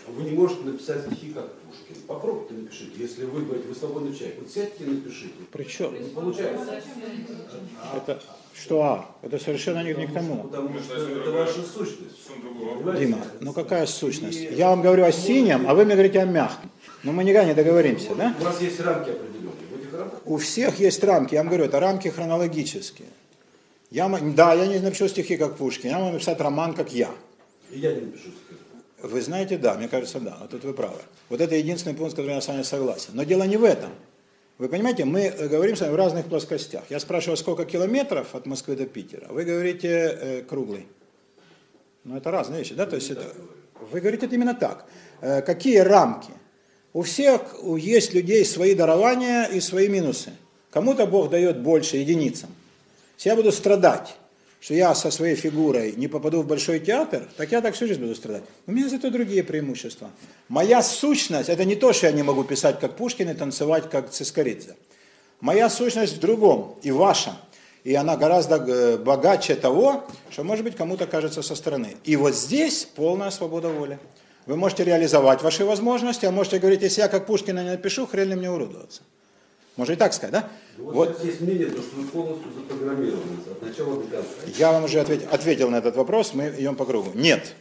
Вы 0.07 0.25
не 0.25 0.33
можете 0.33 0.65
написать 0.65 1.07
стихи, 1.07 1.33
как 1.33 1.51
Пушкин. 1.89 2.07
Попробуйте 2.07 2.55
напишите. 2.55 2.93
Если 2.97 3.25
вы 3.25 3.43
говорите, 3.43 3.69
вы 3.69 3.75
свободный 3.75 4.15
человек, 4.15 4.37
вот 4.41 4.51
сядьте 4.51 4.85
и 4.85 4.87
напишите. 4.87 5.35
При 5.51 5.65
чем? 5.65 5.95
Не 5.95 6.09
получается. 6.11 6.83
Это, 7.97 8.23
что 8.55 8.83
А? 8.83 9.17
Это 9.23 9.39
совершенно 9.39 9.83
не, 9.83 9.95
не 9.95 10.07
к 10.07 10.13
тому. 10.13 10.45
Потому 10.45 10.79
что 10.81 10.95
это 10.95 11.31
ваша 11.31 11.63
сущность. 11.63 12.17
Дима, 12.99 13.19
ну 13.41 13.53
какая 13.53 13.87
сущность? 13.87 14.41
Я 14.41 14.69
вам 14.69 14.83
говорю 14.83 15.05
о 15.05 15.13
синем, 15.13 15.69
а 15.69 15.75
вы 15.75 15.85
мне 15.85 15.95
говорите 15.95 16.21
о 16.21 16.27
мягком. 16.27 16.71
Ну 17.03 17.13
мы 17.13 17.25
никогда 17.25 17.47
не 17.47 17.55
договоримся, 17.55 18.15
да? 18.15 18.35
У 18.41 18.45
вас 18.45 18.61
есть 18.61 18.81
рамки 18.81 19.11
определенные. 19.11 19.49
У 20.25 20.37
всех 20.37 20.79
есть 20.81 21.03
рамки. 21.05 21.35
Я 21.35 21.41
вам 21.41 21.49
говорю, 21.49 21.65
это 21.65 21.81
рамки 21.81 22.09
хронологические. 22.09 23.09
Я, 23.91 24.09
да, 24.09 24.53
я 24.53 24.67
не 24.67 24.79
напишу 24.81 25.09
стихи, 25.09 25.37
как 25.37 25.57
Пушкин. 25.57 25.91
Я 25.91 25.99
могу 25.99 26.13
написать 26.13 26.39
роман, 26.41 26.75
как 26.75 26.93
я. 26.93 27.11
И 27.71 27.79
я 27.79 27.95
не 27.95 28.03
напишу 28.03 28.29
стихи. 28.29 28.48
Вы 29.03 29.21
знаете, 29.21 29.59
да, 29.59 29.75
мне 29.75 29.89
кажется, 29.89 30.19
да. 30.19 30.37
Вот 30.41 30.51
тут 30.51 30.65
вы 30.65 30.75
правы. 30.75 30.99
Вот 31.29 31.41
это 31.41 31.55
единственный 31.55 31.95
пункт, 31.95 32.13
с 32.13 32.17
которым 32.17 32.37
я 32.37 32.41
с 32.41 32.49
вами 32.49 32.63
согласен. 32.63 33.11
Но 33.15 33.23
дело 33.23 33.45
не 33.45 33.57
в 33.57 33.65
этом. 33.65 33.91
Вы 34.59 34.69
понимаете, 34.69 35.05
мы 35.05 35.21
э, 35.21 35.47
говорим 35.47 35.77
с 35.77 35.81
вами 35.81 35.93
в 35.93 35.97
разных 35.97 36.27
плоскостях. 36.27 36.83
Я 36.91 36.99
спрашиваю, 36.99 37.37
сколько 37.37 37.65
километров 37.65 38.35
от 38.35 38.47
Москвы 38.47 38.75
до 38.75 38.87
Питера. 38.87 39.29
Вы 39.29 39.45
говорите 39.45 39.89
э, 39.89 40.43
круглый. 40.43 40.89
Ну, 42.03 42.17
это 42.17 42.33
разные 42.33 42.61
вещи, 42.61 42.75
да? 42.75 42.87
То 42.87 42.97
есть 42.97 43.11
это, 43.11 43.25
вы 43.93 44.01
говорите 44.01 44.27
это 44.27 44.35
именно 44.35 44.55
так. 44.55 44.87
Э, 45.21 45.43
какие 45.43 45.79
рамки? 45.79 46.33
У 46.93 47.03
всех 47.03 47.55
есть 47.79 48.15
людей 48.15 48.45
свои 48.45 48.75
дарования 48.75 49.45
и 49.45 49.61
свои 49.61 49.87
минусы. 49.87 50.33
Кому-то 50.71 51.07
Бог 51.07 51.31
дает 51.31 51.63
больше 51.63 51.99
единицам. 51.99 52.51
Если 53.17 53.31
я 53.31 53.37
буду 53.37 53.53
страдать, 53.53 54.17
что 54.61 54.75
я 54.75 54.95
со 54.95 55.11
своей 55.11 55.37
фигурой 55.37 55.93
не 55.97 56.09
попаду 56.09 56.43
в 56.43 56.47
большой 56.47 56.81
театр, 56.81 57.29
так 57.37 57.53
я 57.53 57.61
так 57.61 57.75
всю 57.75 57.87
жизнь 57.87 58.01
буду 58.01 58.15
страдать. 58.15 58.43
У 58.67 58.73
меня 58.73 58.89
зато 58.89 59.11
другие 59.11 59.45
преимущества. 59.45 60.11
Моя 60.49 60.83
сущность, 60.83 61.49
это 61.49 61.65
не 61.65 61.77
то, 61.77 61.93
что 61.93 62.07
я 62.07 62.13
не 62.13 62.23
могу 62.23 62.43
писать 62.45 62.81
как 62.81 62.97
Пушкин 62.97 63.31
и 63.31 63.35
танцевать 63.35 63.89
как 63.89 64.11
Цискоридзе. 64.11 64.77
Моя 65.41 65.71
сущность 65.71 66.17
в 66.17 66.21
другом, 66.21 66.77
и 66.83 66.91
ваша. 66.91 67.37
И 67.85 67.95
она 67.95 68.17
гораздо 68.17 68.57
э, 68.57 68.97
богаче 68.99 69.55
того, 69.55 70.05
что, 70.31 70.43
может 70.43 70.65
быть, 70.65 70.75
кому-то 70.75 71.07
кажется 71.07 71.43
со 71.43 71.55
стороны. 71.55 71.97
И 72.05 72.17
вот 72.17 72.35
здесь 72.35 72.85
полная 72.85 73.31
свобода 73.31 73.69
воли. 73.69 74.01
Вы 74.47 74.57
можете 74.57 74.83
реализовать 74.83 75.43
ваши 75.43 75.65
возможности, 75.65 76.27
а 76.27 76.33
можете 76.33 76.59
говорить, 76.59 76.83
если 76.83 77.03
я 77.03 77.09
как 77.09 77.27
Пушкина 77.27 77.63
не 77.63 77.71
напишу, 77.71 78.07
хрен 78.07 78.31
ли 78.31 78.35
мне 78.35 78.51
уродоваться. 78.51 79.03
Можно 79.79 79.93
и 79.93 79.97
так 79.97 80.13
сказать, 80.13 80.33
да? 80.33 80.49
Вот, 80.77 80.95
вот. 80.95 81.25
есть 81.25 81.41
мнение, 81.41 81.69
что 81.69 81.81
вы 81.95 82.09
полностью 82.09 82.51
запрограммированы 82.53 83.37
от 83.49 83.63
начала 83.63 83.95
до 83.95 84.09
конца. 84.09 84.29
Я 84.59 84.73
вам 84.73 84.85
уже 84.85 84.99
ответил, 84.99 85.29
ответил 85.31 85.71
на 85.71 85.77
этот 85.77 85.95
вопрос, 85.95 86.35
мы 86.35 86.49
идем 86.59 86.75
по 86.75 86.85
кругу. 86.85 87.13
Нет, 87.15 87.55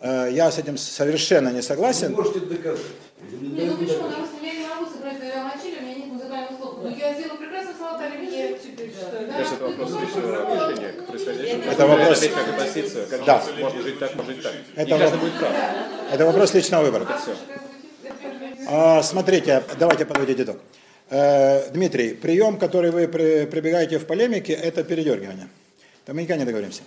э, 0.00 0.30
я 0.32 0.50
с 0.50 0.56
этим 0.56 0.78
совершенно 0.78 1.50
не 1.50 1.60
согласен. 1.60 2.14
Вы 2.14 2.22
можете 2.22 2.40
доказать. 2.40 2.80
Не, 3.42 3.66
ну 3.66 3.76
почему? 3.76 4.04
Потому 4.04 4.24
что 4.24 4.42
я 4.42 4.52
не 4.54 4.66
могу 4.66 4.86
сыграть 4.90 5.20
на 5.20 5.24
виолончели, 5.24 5.78
у 5.80 5.82
меня 5.82 5.94
нет 5.96 6.06
музыкальных 6.06 6.58
слов. 6.58 6.78
Но 6.82 6.88
я 6.88 7.14
сделала 7.14 7.36
прекрасно 7.36 7.72
с 7.78 7.80
алтарем. 7.82 8.10
Конечно, 9.30 9.54
это 9.54 9.66
вопрос 9.66 10.00
личного 10.00 10.42
отношения 10.42 10.92
к 10.92 11.06
происходящему. 11.08 11.62
Это 11.64 11.86
вопрос... 11.86 12.20
Как 12.20 12.48
относиться, 12.48 13.06
как 13.10 13.24
да. 13.26 13.44
можно 13.60 13.82
жить 13.82 13.98
так, 13.98 14.14
можно 14.16 14.32
жить 14.32 14.42
так. 14.42 14.54
Это, 14.76 14.98
каждый 14.98 15.20
будет 15.20 15.38
прав. 15.38 15.52
Это 16.10 16.24
вопрос 16.24 16.54
личного 16.54 16.84
выбора. 16.84 17.06
Все. 17.20 17.34
А, 18.66 19.02
смотрите, 19.02 19.62
давайте 19.78 20.06
подводить 20.06 20.40
итог. 20.40 20.56
Э, 21.10 21.70
Дмитрий, 21.72 22.14
прием, 22.14 22.56
который 22.56 22.92
вы 22.92 23.08
прибегаете 23.08 23.98
в 23.98 24.06
полемике, 24.06 24.52
это 24.52 24.84
передергивание. 24.84 25.48
Там 26.04 26.16
мы 26.16 26.22
никогда 26.22 26.38
не 26.38 26.46
договоримся. 26.46 26.82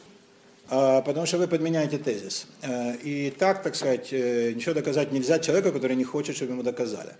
А, 0.69 1.01
потому 1.01 1.25
что 1.25 1.37
вы 1.37 1.47
подменяете 1.47 1.97
тезис. 1.97 2.47
Э, 2.61 2.95
и 2.95 3.31
так, 3.31 3.61
так 3.61 3.75
сказать, 3.75 4.13
э, 4.13 4.53
ничего 4.53 4.73
доказать 4.73 5.11
нельзя 5.11 5.39
человеку, 5.39 5.73
который 5.73 5.97
не 5.97 6.05
хочет, 6.05 6.37
чтобы 6.37 6.53
ему 6.53 6.63
доказали. 6.63 7.11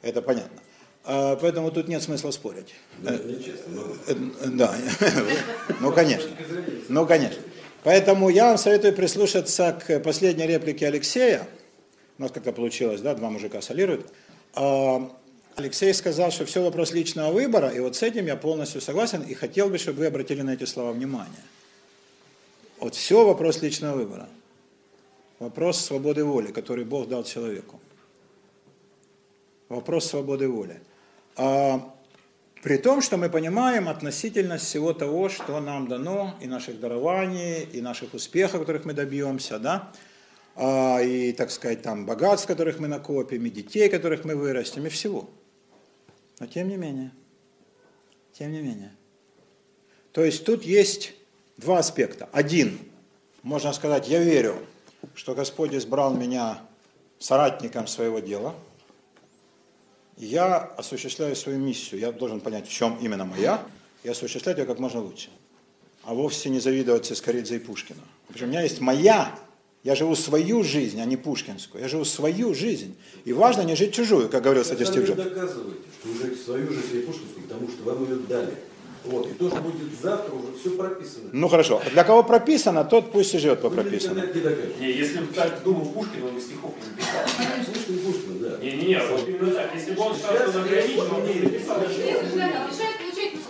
Это 0.00 0.22
понятно. 0.22 0.58
А, 1.04 1.36
поэтому 1.36 1.70
тут 1.70 1.88
нет 1.88 2.02
смысла 2.02 2.30
спорить. 2.30 2.74
Да, 2.98 3.14
ну 5.80 5.92
конечно. 5.92 6.30
Ну 6.88 7.06
конечно. 7.06 7.42
Поэтому 7.84 8.30
я 8.30 8.46
вам 8.46 8.58
советую 8.58 8.94
прислушаться 8.94 9.78
к 9.86 10.00
последней 10.00 10.46
реплике 10.46 10.86
Алексея, 10.86 11.46
У 12.18 12.22
нас 12.22 12.30
как-то 12.30 12.52
получилось, 12.52 13.02
да, 13.02 13.14
два 13.14 13.28
мужика 13.28 13.60
солируют. 13.60 14.06
Алексей 15.54 15.92
сказал, 15.92 16.30
что 16.30 16.46
все 16.46 16.62
вопрос 16.62 16.92
личного 16.92 17.30
выбора, 17.30 17.68
и 17.68 17.80
вот 17.80 17.96
с 17.96 18.02
этим 18.02 18.26
я 18.26 18.36
полностью 18.36 18.80
согласен, 18.80 19.22
и 19.22 19.34
хотел 19.34 19.68
бы, 19.68 19.78
чтобы 19.78 20.00
вы 20.00 20.06
обратили 20.06 20.42
на 20.42 20.54
эти 20.54 20.64
слова 20.64 20.92
внимание. 20.92 21.42
Вот 22.80 22.94
все 22.94 23.24
вопрос 23.24 23.60
личного 23.60 23.96
выбора. 23.96 24.28
Вопрос 25.38 25.78
свободы 25.78 26.24
воли, 26.24 26.52
который 26.52 26.84
Бог 26.84 27.08
дал 27.08 27.24
человеку. 27.24 27.80
Вопрос 29.68 30.06
свободы 30.06 30.48
воли. 30.48 30.80
А, 31.36 31.94
при 32.62 32.78
том, 32.78 33.02
что 33.02 33.16
мы 33.16 33.28
понимаем 33.28 33.88
относительность 33.88 34.64
всего 34.64 34.92
того, 34.94 35.28
что 35.28 35.60
нам 35.60 35.86
дано, 35.88 36.34
и 36.40 36.46
наших 36.46 36.80
дарований, 36.80 37.62
и 37.62 37.80
наших 37.80 38.14
успехов, 38.14 38.60
которых 38.60 38.84
мы 38.84 38.94
добьемся, 38.94 39.58
да, 39.58 39.92
а, 40.54 41.00
и, 41.00 41.32
так 41.32 41.50
сказать, 41.50 41.82
там, 41.82 42.06
богатств, 42.06 42.46
которых 42.46 42.78
мы 42.78 42.88
накопим, 42.88 43.44
и 43.46 43.50
детей, 43.50 43.88
которых 43.88 44.24
мы 44.24 44.34
вырастим, 44.34 44.86
и 44.86 44.88
всего. 44.88 45.28
Но 46.42 46.48
тем 46.48 46.66
не 46.66 46.76
менее, 46.76 47.12
тем 48.32 48.50
не 48.50 48.60
менее. 48.60 48.90
То 50.10 50.24
есть 50.24 50.44
тут 50.44 50.64
есть 50.64 51.12
два 51.56 51.78
аспекта. 51.78 52.28
Один, 52.32 52.80
можно 53.44 53.72
сказать, 53.72 54.08
я 54.08 54.20
верю, 54.20 54.56
что 55.14 55.36
Господь 55.36 55.72
избрал 55.72 56.12
меня 56.12 56.58
соратником 57.20 57.86
своего 57.86 58.18
дела. 58.18 58.56
Я 60.16 60.56
осуществляю 60.56 61.36
свою 61.36 61.60
миссию. 61.60 62.00
Я 62.00 62.10
должен 62.10 62.40
понять, 62.40 62.66
в 62.66 62.72
чем 62.72 62.98
именно 63.00 63.24
моя, 63.24 63.64
и 64.02 64.08
осуществлять 64.08 64.58
ее 64.58 64.64
как 64.64 64.80
можно 64.80 65.00
лучше. 65.00 65.30
А 66.02 66.12
вовсе 66.12 66.50
не 66.50 66.58
завидовать 66.58 67.06
Цискоридзе 67.06 67.54
и 67.54 67.60
Пушкину. 67.60 68.02
Причем 68.26 68.46
у 68.46 68.48
меня 68.48 68.62
есть 68.62 68.80
моя, 68.80 69.38
я 69.84 69.94
живу 69.96 70.14
свою 70.14 70.62
жизнь, 70.62 71.00
а 71.00 71.04
не 71.04 71.16
пушкинскую. 71.16 71.82
Я 71.82 71.88
живу 71.88 72.04
свою 72.04 72.54
жизнь. 72.54 72.94
И 73.24 73.32
важно 73.32 73.62
не 73.62 73.74
жить 73.74 73.92
чужую, 73.92 74.28
как 74.28 74.42
говорил, 74.42 74.62
кстати, 74.62 74.84
Стив 74.84 75.06
Джобс. 75.06 75.18
Вы 75.18 75.24
доказываете, 75.30 75.80
что 76.00 76.08
вы 76.08 76.18
живете 76.18 76.42
свою 76.42 76.68
жизнь, 76.68 76.88
а 76.92 76.96
не 76.96 77.02
пушкинскую, 77.02 77.42
потому 77.48 77.68
что 77.68 77.82
вам 77.82 78.04
ее 78.04 78.16
дали. 78.28 78.54
Вот. 79.04 79.28
И 79.28 79.34
то, 79.34 79.48
что 79.48 79.60
будет 79.60 80.00
завтра, 80.00 80.32
уже 80.32 80.56
все 80.60 80.70
прописано. 80.70 81.30
Ну 81.32 81.48
хорошо. 81.48 81.82
Для 81.92 82.04
кого 82.04 82.22
прописано, 82.22 82.84
тот 82.84 83.10
пусть 83.10 83.34
и 83.34 83.38
живет 83.38 83.60
по 83.60 83.70
прописанному. 83.70 84.24
Не, 84.78 84.92
если 84.92 85.18
бы 85.18 85.34
так 85.34 85.62
думал 85.64 85.86
Пушкин, 85.86 86.22
он 86.22 86.34
бы 86.36 86.40
стихов 86.40 86.74
не 86.80 86.90
написал. 86.90 87.64
Пушкин, 87.66 87.98
Пушкин, 87.98 88.38
да. 88.38 88.58
Не-не-не, 88.58 89.00
вот 89.04 89.28
именно 89.28 89.50
так. 89.50 89.74
Если 89.74 89.92
бы 89.92 90.02
он 90.02 90.14
считал, 90.14 90.36
что 90.36 90.58
он 90.60 90.64
ограничен, 90.64 91.00
он 91.00 91.08
бы 91.08 91.34
написал. 91.34 91.80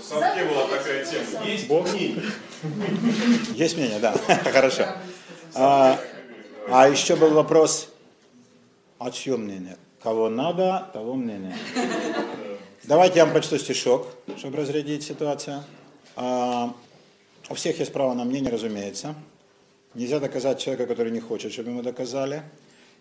В 0.00 0.04
совке 0.04 0.44
была 0.44 0.66
такая 0.68 1.04
тема. 1.04 1.46
Есть 1.46 1.68
мнение. 1.68 2.22
Есть 3.54 3.76
мнение, 3.76 3.98
да. 3.98 4.12
Хорошо. 4.52 4.86
А, 6.68 6.88
еще 6.88 7.16
был 7.16 7.30
вопрос, 7.30 7.88
а 8.98 9.10
чье 9.10 9.36
мнение? 9.36 9.76
Кого 10.02 10.28
надо, 10.28 10.88
того 10.92 11.14
мнение. 11.14 11.56
Давайте 12.84 13.18
я 13.18 13.24
вам 13.24 13.34
прочту 13.34 13.58
стишок, 13.58 14.06
чтобы 14.38 14.58
разрядить 14.58 15.02
ситуацию. 15.02 15.62
А, 16.16 16.74
у 17.48 17.54
всех 17.54 17.78
есть 17.78 17.92
право 17.92 18.14
на 18.14 18.24
мнение, 18.24 18.50
разумеется. 18.50 19.14
Нельзя 19.94 20.20
доказать 20.20 20.60
человека, 20.60 20.86
который 20.86 21.12
не 21.12 21.20
хочет, 21.20 21.52
чтобы 21.52 21.70
ему 21.70 21.82
доказали. 21.82 22.42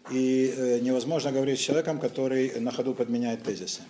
И 0.09 0.53
э, 0.57 0.79
невозможно 0.79 1.31
говорить 1.31 1.59
с 1.59 1.61
человеком, 1.61 1.99
который 1.99 2.59
на 2.59 2.71
ходу 2.71 2.95
подменяет 2.95 3.43
тезисы. 3.43 3.83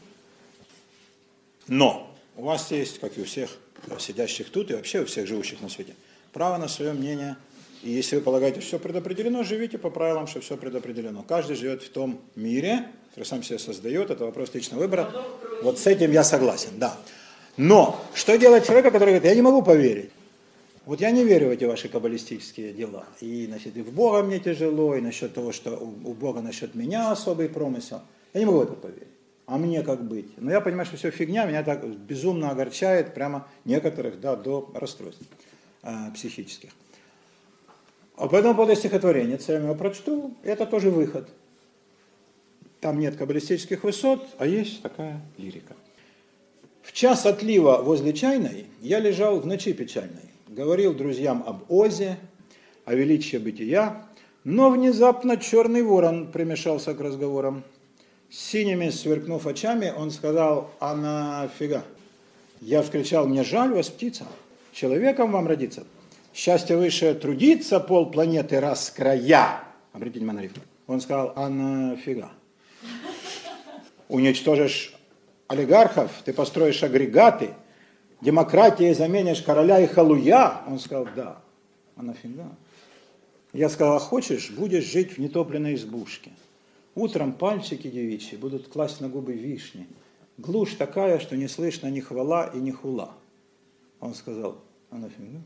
Но 1.67 2.13
у 2.35 2.43
вас 2.43 2.69
есть, 2.71 2.99
как 2.99 3.17
и 3.17 3.21
у 3.21 3.25
всех 3.25 3.49
сидящих 3.97 4.49
тут, 4.49 4.69
и 4.69 4.73
вообще 4.73 5.01
у 5.01 5.05
всех 5.05 5.25
живущих 5.27 5.61
на 5.61 5.69
свете, 5.69 5.95
право 6.33 6.57
на 6.57 6.67
свое 6.67 6.91
мнение. 6.91 7.37
И 7.83 7.89
если 7.89 8.17
вы 8.17 8.21
полагаете, 8.21 8.61
что 8.61 8.67
все 8.67 8.79
предопределено, 8.79 9.43
живите 9.43 9.77
по 9.77 9.89
правилам, 9.89 10.27
что 10.27 10.39
все 10.39 10.55
предопределено. 10.55 11.23
Каждый 11.23 11.55
живет 11.55 11.81
в 11.81 11.89
том 11.89 12.21
мире, 12.35 12.87
который 13.09 13.25
сам 13.25 13.43
себя 13.43 13.57
создает, 13.57 14.11
это 14.11 14.25
вопрос 14.25 14.53
личного 14.53 14.81
выбора. 14.81 15.11
Вот 15.63 15.79
с 15.79 15.87
этим 15.87 16.11
я 16.11 16.23
согласен, 16.23 16.71
да. 16.77 16.95
Но 17.57 17.99
что 18.13 18.37
делать 18.37 18.65
человека, 18.65 18.91
который 18.91 19.09
говорит, 19.09 19.25
я 19.25 19.35
не 19.35 19.41
могу 19.41 19.63
поверить. 19.63 20.11
Вот 20.85 20.99
я 20.99 21.11
не 21.11 21.23
верю 21.23 21.47
в 21.47 21.51
эти 21.51 21.63
ваши 21.63 21.89
каббалистические 21.89 22.73
дела. 22.73 23.05
И, 23.19 23.45
значит, 23.47 23.77
и 23.77 23.81
в 23.81 23.91
Бога 23.91 24.23
мне 24.23 24.39
тяжело, 24.39 24.95
и 24.95 25.01
насчет 25.01 25.33
того, 25.33 25.51
что 25.51 25.75
у 25.75 26.13
Бога 26.13 26.41
насчет 26.41 26.75
меня 26.75 27.11
особый 27.11 27.49
промысел. 27.49 28.01
Я 28.33 28.39
не 28.39 28.45
могу 28.45 28.59
в 28.59 28.63
это 28.63 28.73
поверить. 28.73 29.07
А 29.45 29.57
мне 29.57 29.83
как 29.83 30.03
быть? 30.03 30.31
Но 30.37 30.49
я 30.51 30.61
понимаю, 30.61 30.85
что 30.85 30.97
все 30.97 31.11
фигня, 31.11 31.45
меня 31.45 31.63
так 31.63 31.85
безумно 31.85 32.51
огорчает, 32.51 33.13
прямо 33.13 33.47
некоторых, 33.65 34.19
да, 34.19 34.35
до 34.35 34.71
расстройств 34.73 35.23
э, 35.83 35.89
психических. 36.13 36.71
А 38.15 38.27
по 38.27 38.35
этому 38.35 38.55
поводу 38.55 38.75
стихотворение, 38.75 39.39
я 39.47 39.55
его 39.55 39.75
прочту, 39.75 40.33
это 40.43 40.65
тоже 40.65 40.91
выход. 40.91 41.27
Там 42.79 42.99
нет 42.99 43.15
каббалистических 43.15 43.83
высот, 43.83 44.27
а 44.37 44.45
есть 44.45 44.81
такая 44.81 45.21
лирика. 45.37 45.75
В 46.81 46.93
час 46.93 47.25
отлива 47.25 47.81
возле 47.81 48.11
чайной 48.13 48.65
я 48.81 48.99
лежал 48.99 49.39
в 49.39 49.45
ночи 49.45 49.71
печальной, 49.73 50.29
говорил 50.47 50.93
друзьям 50.93 51.43
об 51.45 51.71
Озе, 51.71 52.17
о 52.85 52.95
величии 52.95 53.37
бытия, 53.37 54.05
но 54.43 54.71
внезапно 54.71 55.37
черный 55.37 55.83
ворон 55.83 56.31
примешался 56.31 56.93
к 56.93 56.99
разговорам. 56.99 57.63
Синими 58.29 58.89
сверкнув 58.89 59.45
очами, 59.45 59.93
он 59.95 60.09
сказал, 60.09 60.71
а 60.79 60.95
нафига? 60.95 61.83
Я 62.61 62.81
вскричал, 62.81 63.27
мне 63.27 63.43
жаль 63.43 63.73
вас, 63.73 63.89
птица, 63.89 64.25
человеком 64.71 65.31
вам 65.31 65.47
родиться. 65.47 65.85
Счастье 66.33 66.77
выше 66.77 67.13
трудиться 67.15 67.79
пол 67.79 68.11
планеты 68.11 68.59
раз 68.59 68.89
края. 68.89 69.63
Обратите 69.93 70.19
внимание 70.19 70.41
на 70.41 70.47
рифму. 70.47 70.63
Он 70.87 71.01
сказал, 71.01 71.33
а 71.35 71.49
нафига? 71.49 72.31
уничтожишь 74.11 74.93
олигархов, 75.47 76.11
ты 76.25 76.33
построишь 76.33 76.83
агрегаты, 76.83 77.51
демократией 78.19 78.93
заменишь 78.93 79.41
короля 79.41 79.79
и 79.79 79.87
халуя? 79.87 80.61
Он 80.67 80.79
сказал, 80.79 81.07
да. 81.15 81.41
А 81.95 82.03
нафига? 82.03 82.49
Я 83.53 83.69
сказал, 83.69 83.95
а 83.95 83.99
хочешь, 83.99 84.51
будешь 84.51 84.85
жить 84.85 85.13
в 85.13 85.17
нетопленной 85.17 85.75
избушке. 85.75 86.31
Утром 86.93 87.31
пальчики 87.31 87.89
девичьи 87.89 88.37
будут 88.37 88.67
класть 88.67 88.99
на 88.99 89.07
губы 89.07 89.33
вишни. 89.33 89.87
Глушь 90.37 90.75
такая, 90.75 91.19
что 91.19 91.37
не 91.37 91.47
слышно 91.47 91.87
ни 91.87 92.01
хвала 92.01 92.47
и 92.47 92.57
ни 92.57 92.71
хула. 92.71 93.13
Он 94.01 94.13
сказал, 94.13 94.57
а 94.89 94.97
нафига? 94.97 95.39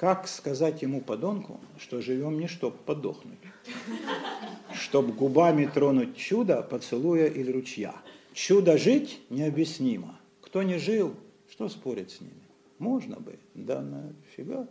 Как 0.00 0.28
сказать 0.28 0.80
ему, 0.80 1.02
подонку, 1.02 1.60
что 1.78 2.00
живем 2.00 2.40
не 2.40 2.46
чтоб 2.46 2.74
подохнуть, 2.74 3.36
чтоб 4.72 5.14
губами 5.14 5.66
тронуть 5.66 6.16
чудо, 6.16 6.62
поцелуя 6.62 7.26
или 7.26 7.52
ручья. 7.52 7.92
Чудо 8.32 8.78
жить 8.78 9.20
необъяснимо. 9.28 10.18
Кто 10.40 10.62
не 10.62 10.78
жил, 10.78 11.14
что 11.50 11.68
спорить 11.68 12.12
с 12.12 12.22
ними? 12.22 12.32
Можно 12.78 13.16
бы, 13.16 13.38
да 13.54 13.82
нафига. 13.82 14.66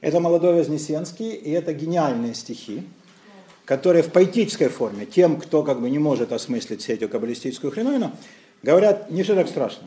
Это 0.00 0.20
молодой 0.20 0.54
Вознесенский, 0.54 1.32
и 1.32 1.50
это 1.50 1.74
гениальные 1.74 2.32
стихи, 2.32 2.84
которые 3.66 4.02
в 4.02 4.10
поэтической 4.10 4.68
форме, 4.68 5.04
тем, 5.04 5.38
кто 5.38 5.62
как 5.62 5.82
бы 5.82 5.90
не 5.90 5.98
может 5.98 6.32
осмыслить 6.32 6.80
все 6.80 6.94
эту 6.94 7.10
каббалистическую 7.10 7.70
хреновину, 7.70 8.12
говорят, 8.62 9.10
не 9.10 9.22
все 9.22 9.34
так 9.34 9.48
страшно. 9.48 9.86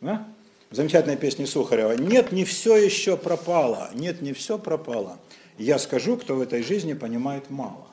Да? 0.00 0.26
Замечательной 0.72 1.16
песни 1.16 1.44
Сухарева. 1.44 1.92
Нет, 1.92 2.32
не 2.32 2.44
все 2.44 2.76
еще 2.76 3.16
пропало. 3.16 3.90
Нет, 3.94 4.22
не 4.22 4.32
все 4.32 4.58
пропало. 4.58 5.18
Я 5.58 5.78
скажу, 5.78 6.16
кто 6.16 6.34
в 6.34 6.40
этой 6.40 6.62
жизни 6.62 6.94
понимает 6.94 7.50
мало. 7.50 7.86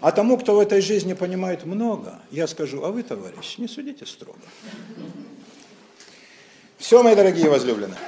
А 0.00 0.10
тому, 0.10 0.36
кто 0.36 0.56
в 0.56 0.58
этой 0.58 0.80
жизни 0.80 1.12
понимает 1.12 1.64
много, 1.64 2.18
я 2.30 2.46
скажу, 2.46 2.84
а 2.84 2.90
вы, 2.90 3.02
товарищ, 3.02 3.58
не 3.58 3.68
судите 3.68 4.04
строго. 4.04 4.38
Все, 6.78 7.02
мои 7.02 7.14
дорогие 7.14 7.48
возлюбленные. 7.48 7.98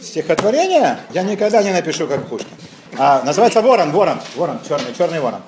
Стихотворение 0.00 0.98
я 1.12 1.22
никогда 1.22 1.62
не 1.62 1.72
напишу, 1.72 2.06
как 2.06 2.26
Пушкин. 2.26 2.48
А, 2.96 3.22
называется 3.22 3.60
«Ворон», 3.60 3.92
«Ворон», 3.92 4.18
«Ворон», 4.34 4.58
черный, 4.66 4.94
черный 4.96 5.20
ворон. 5.20 5.42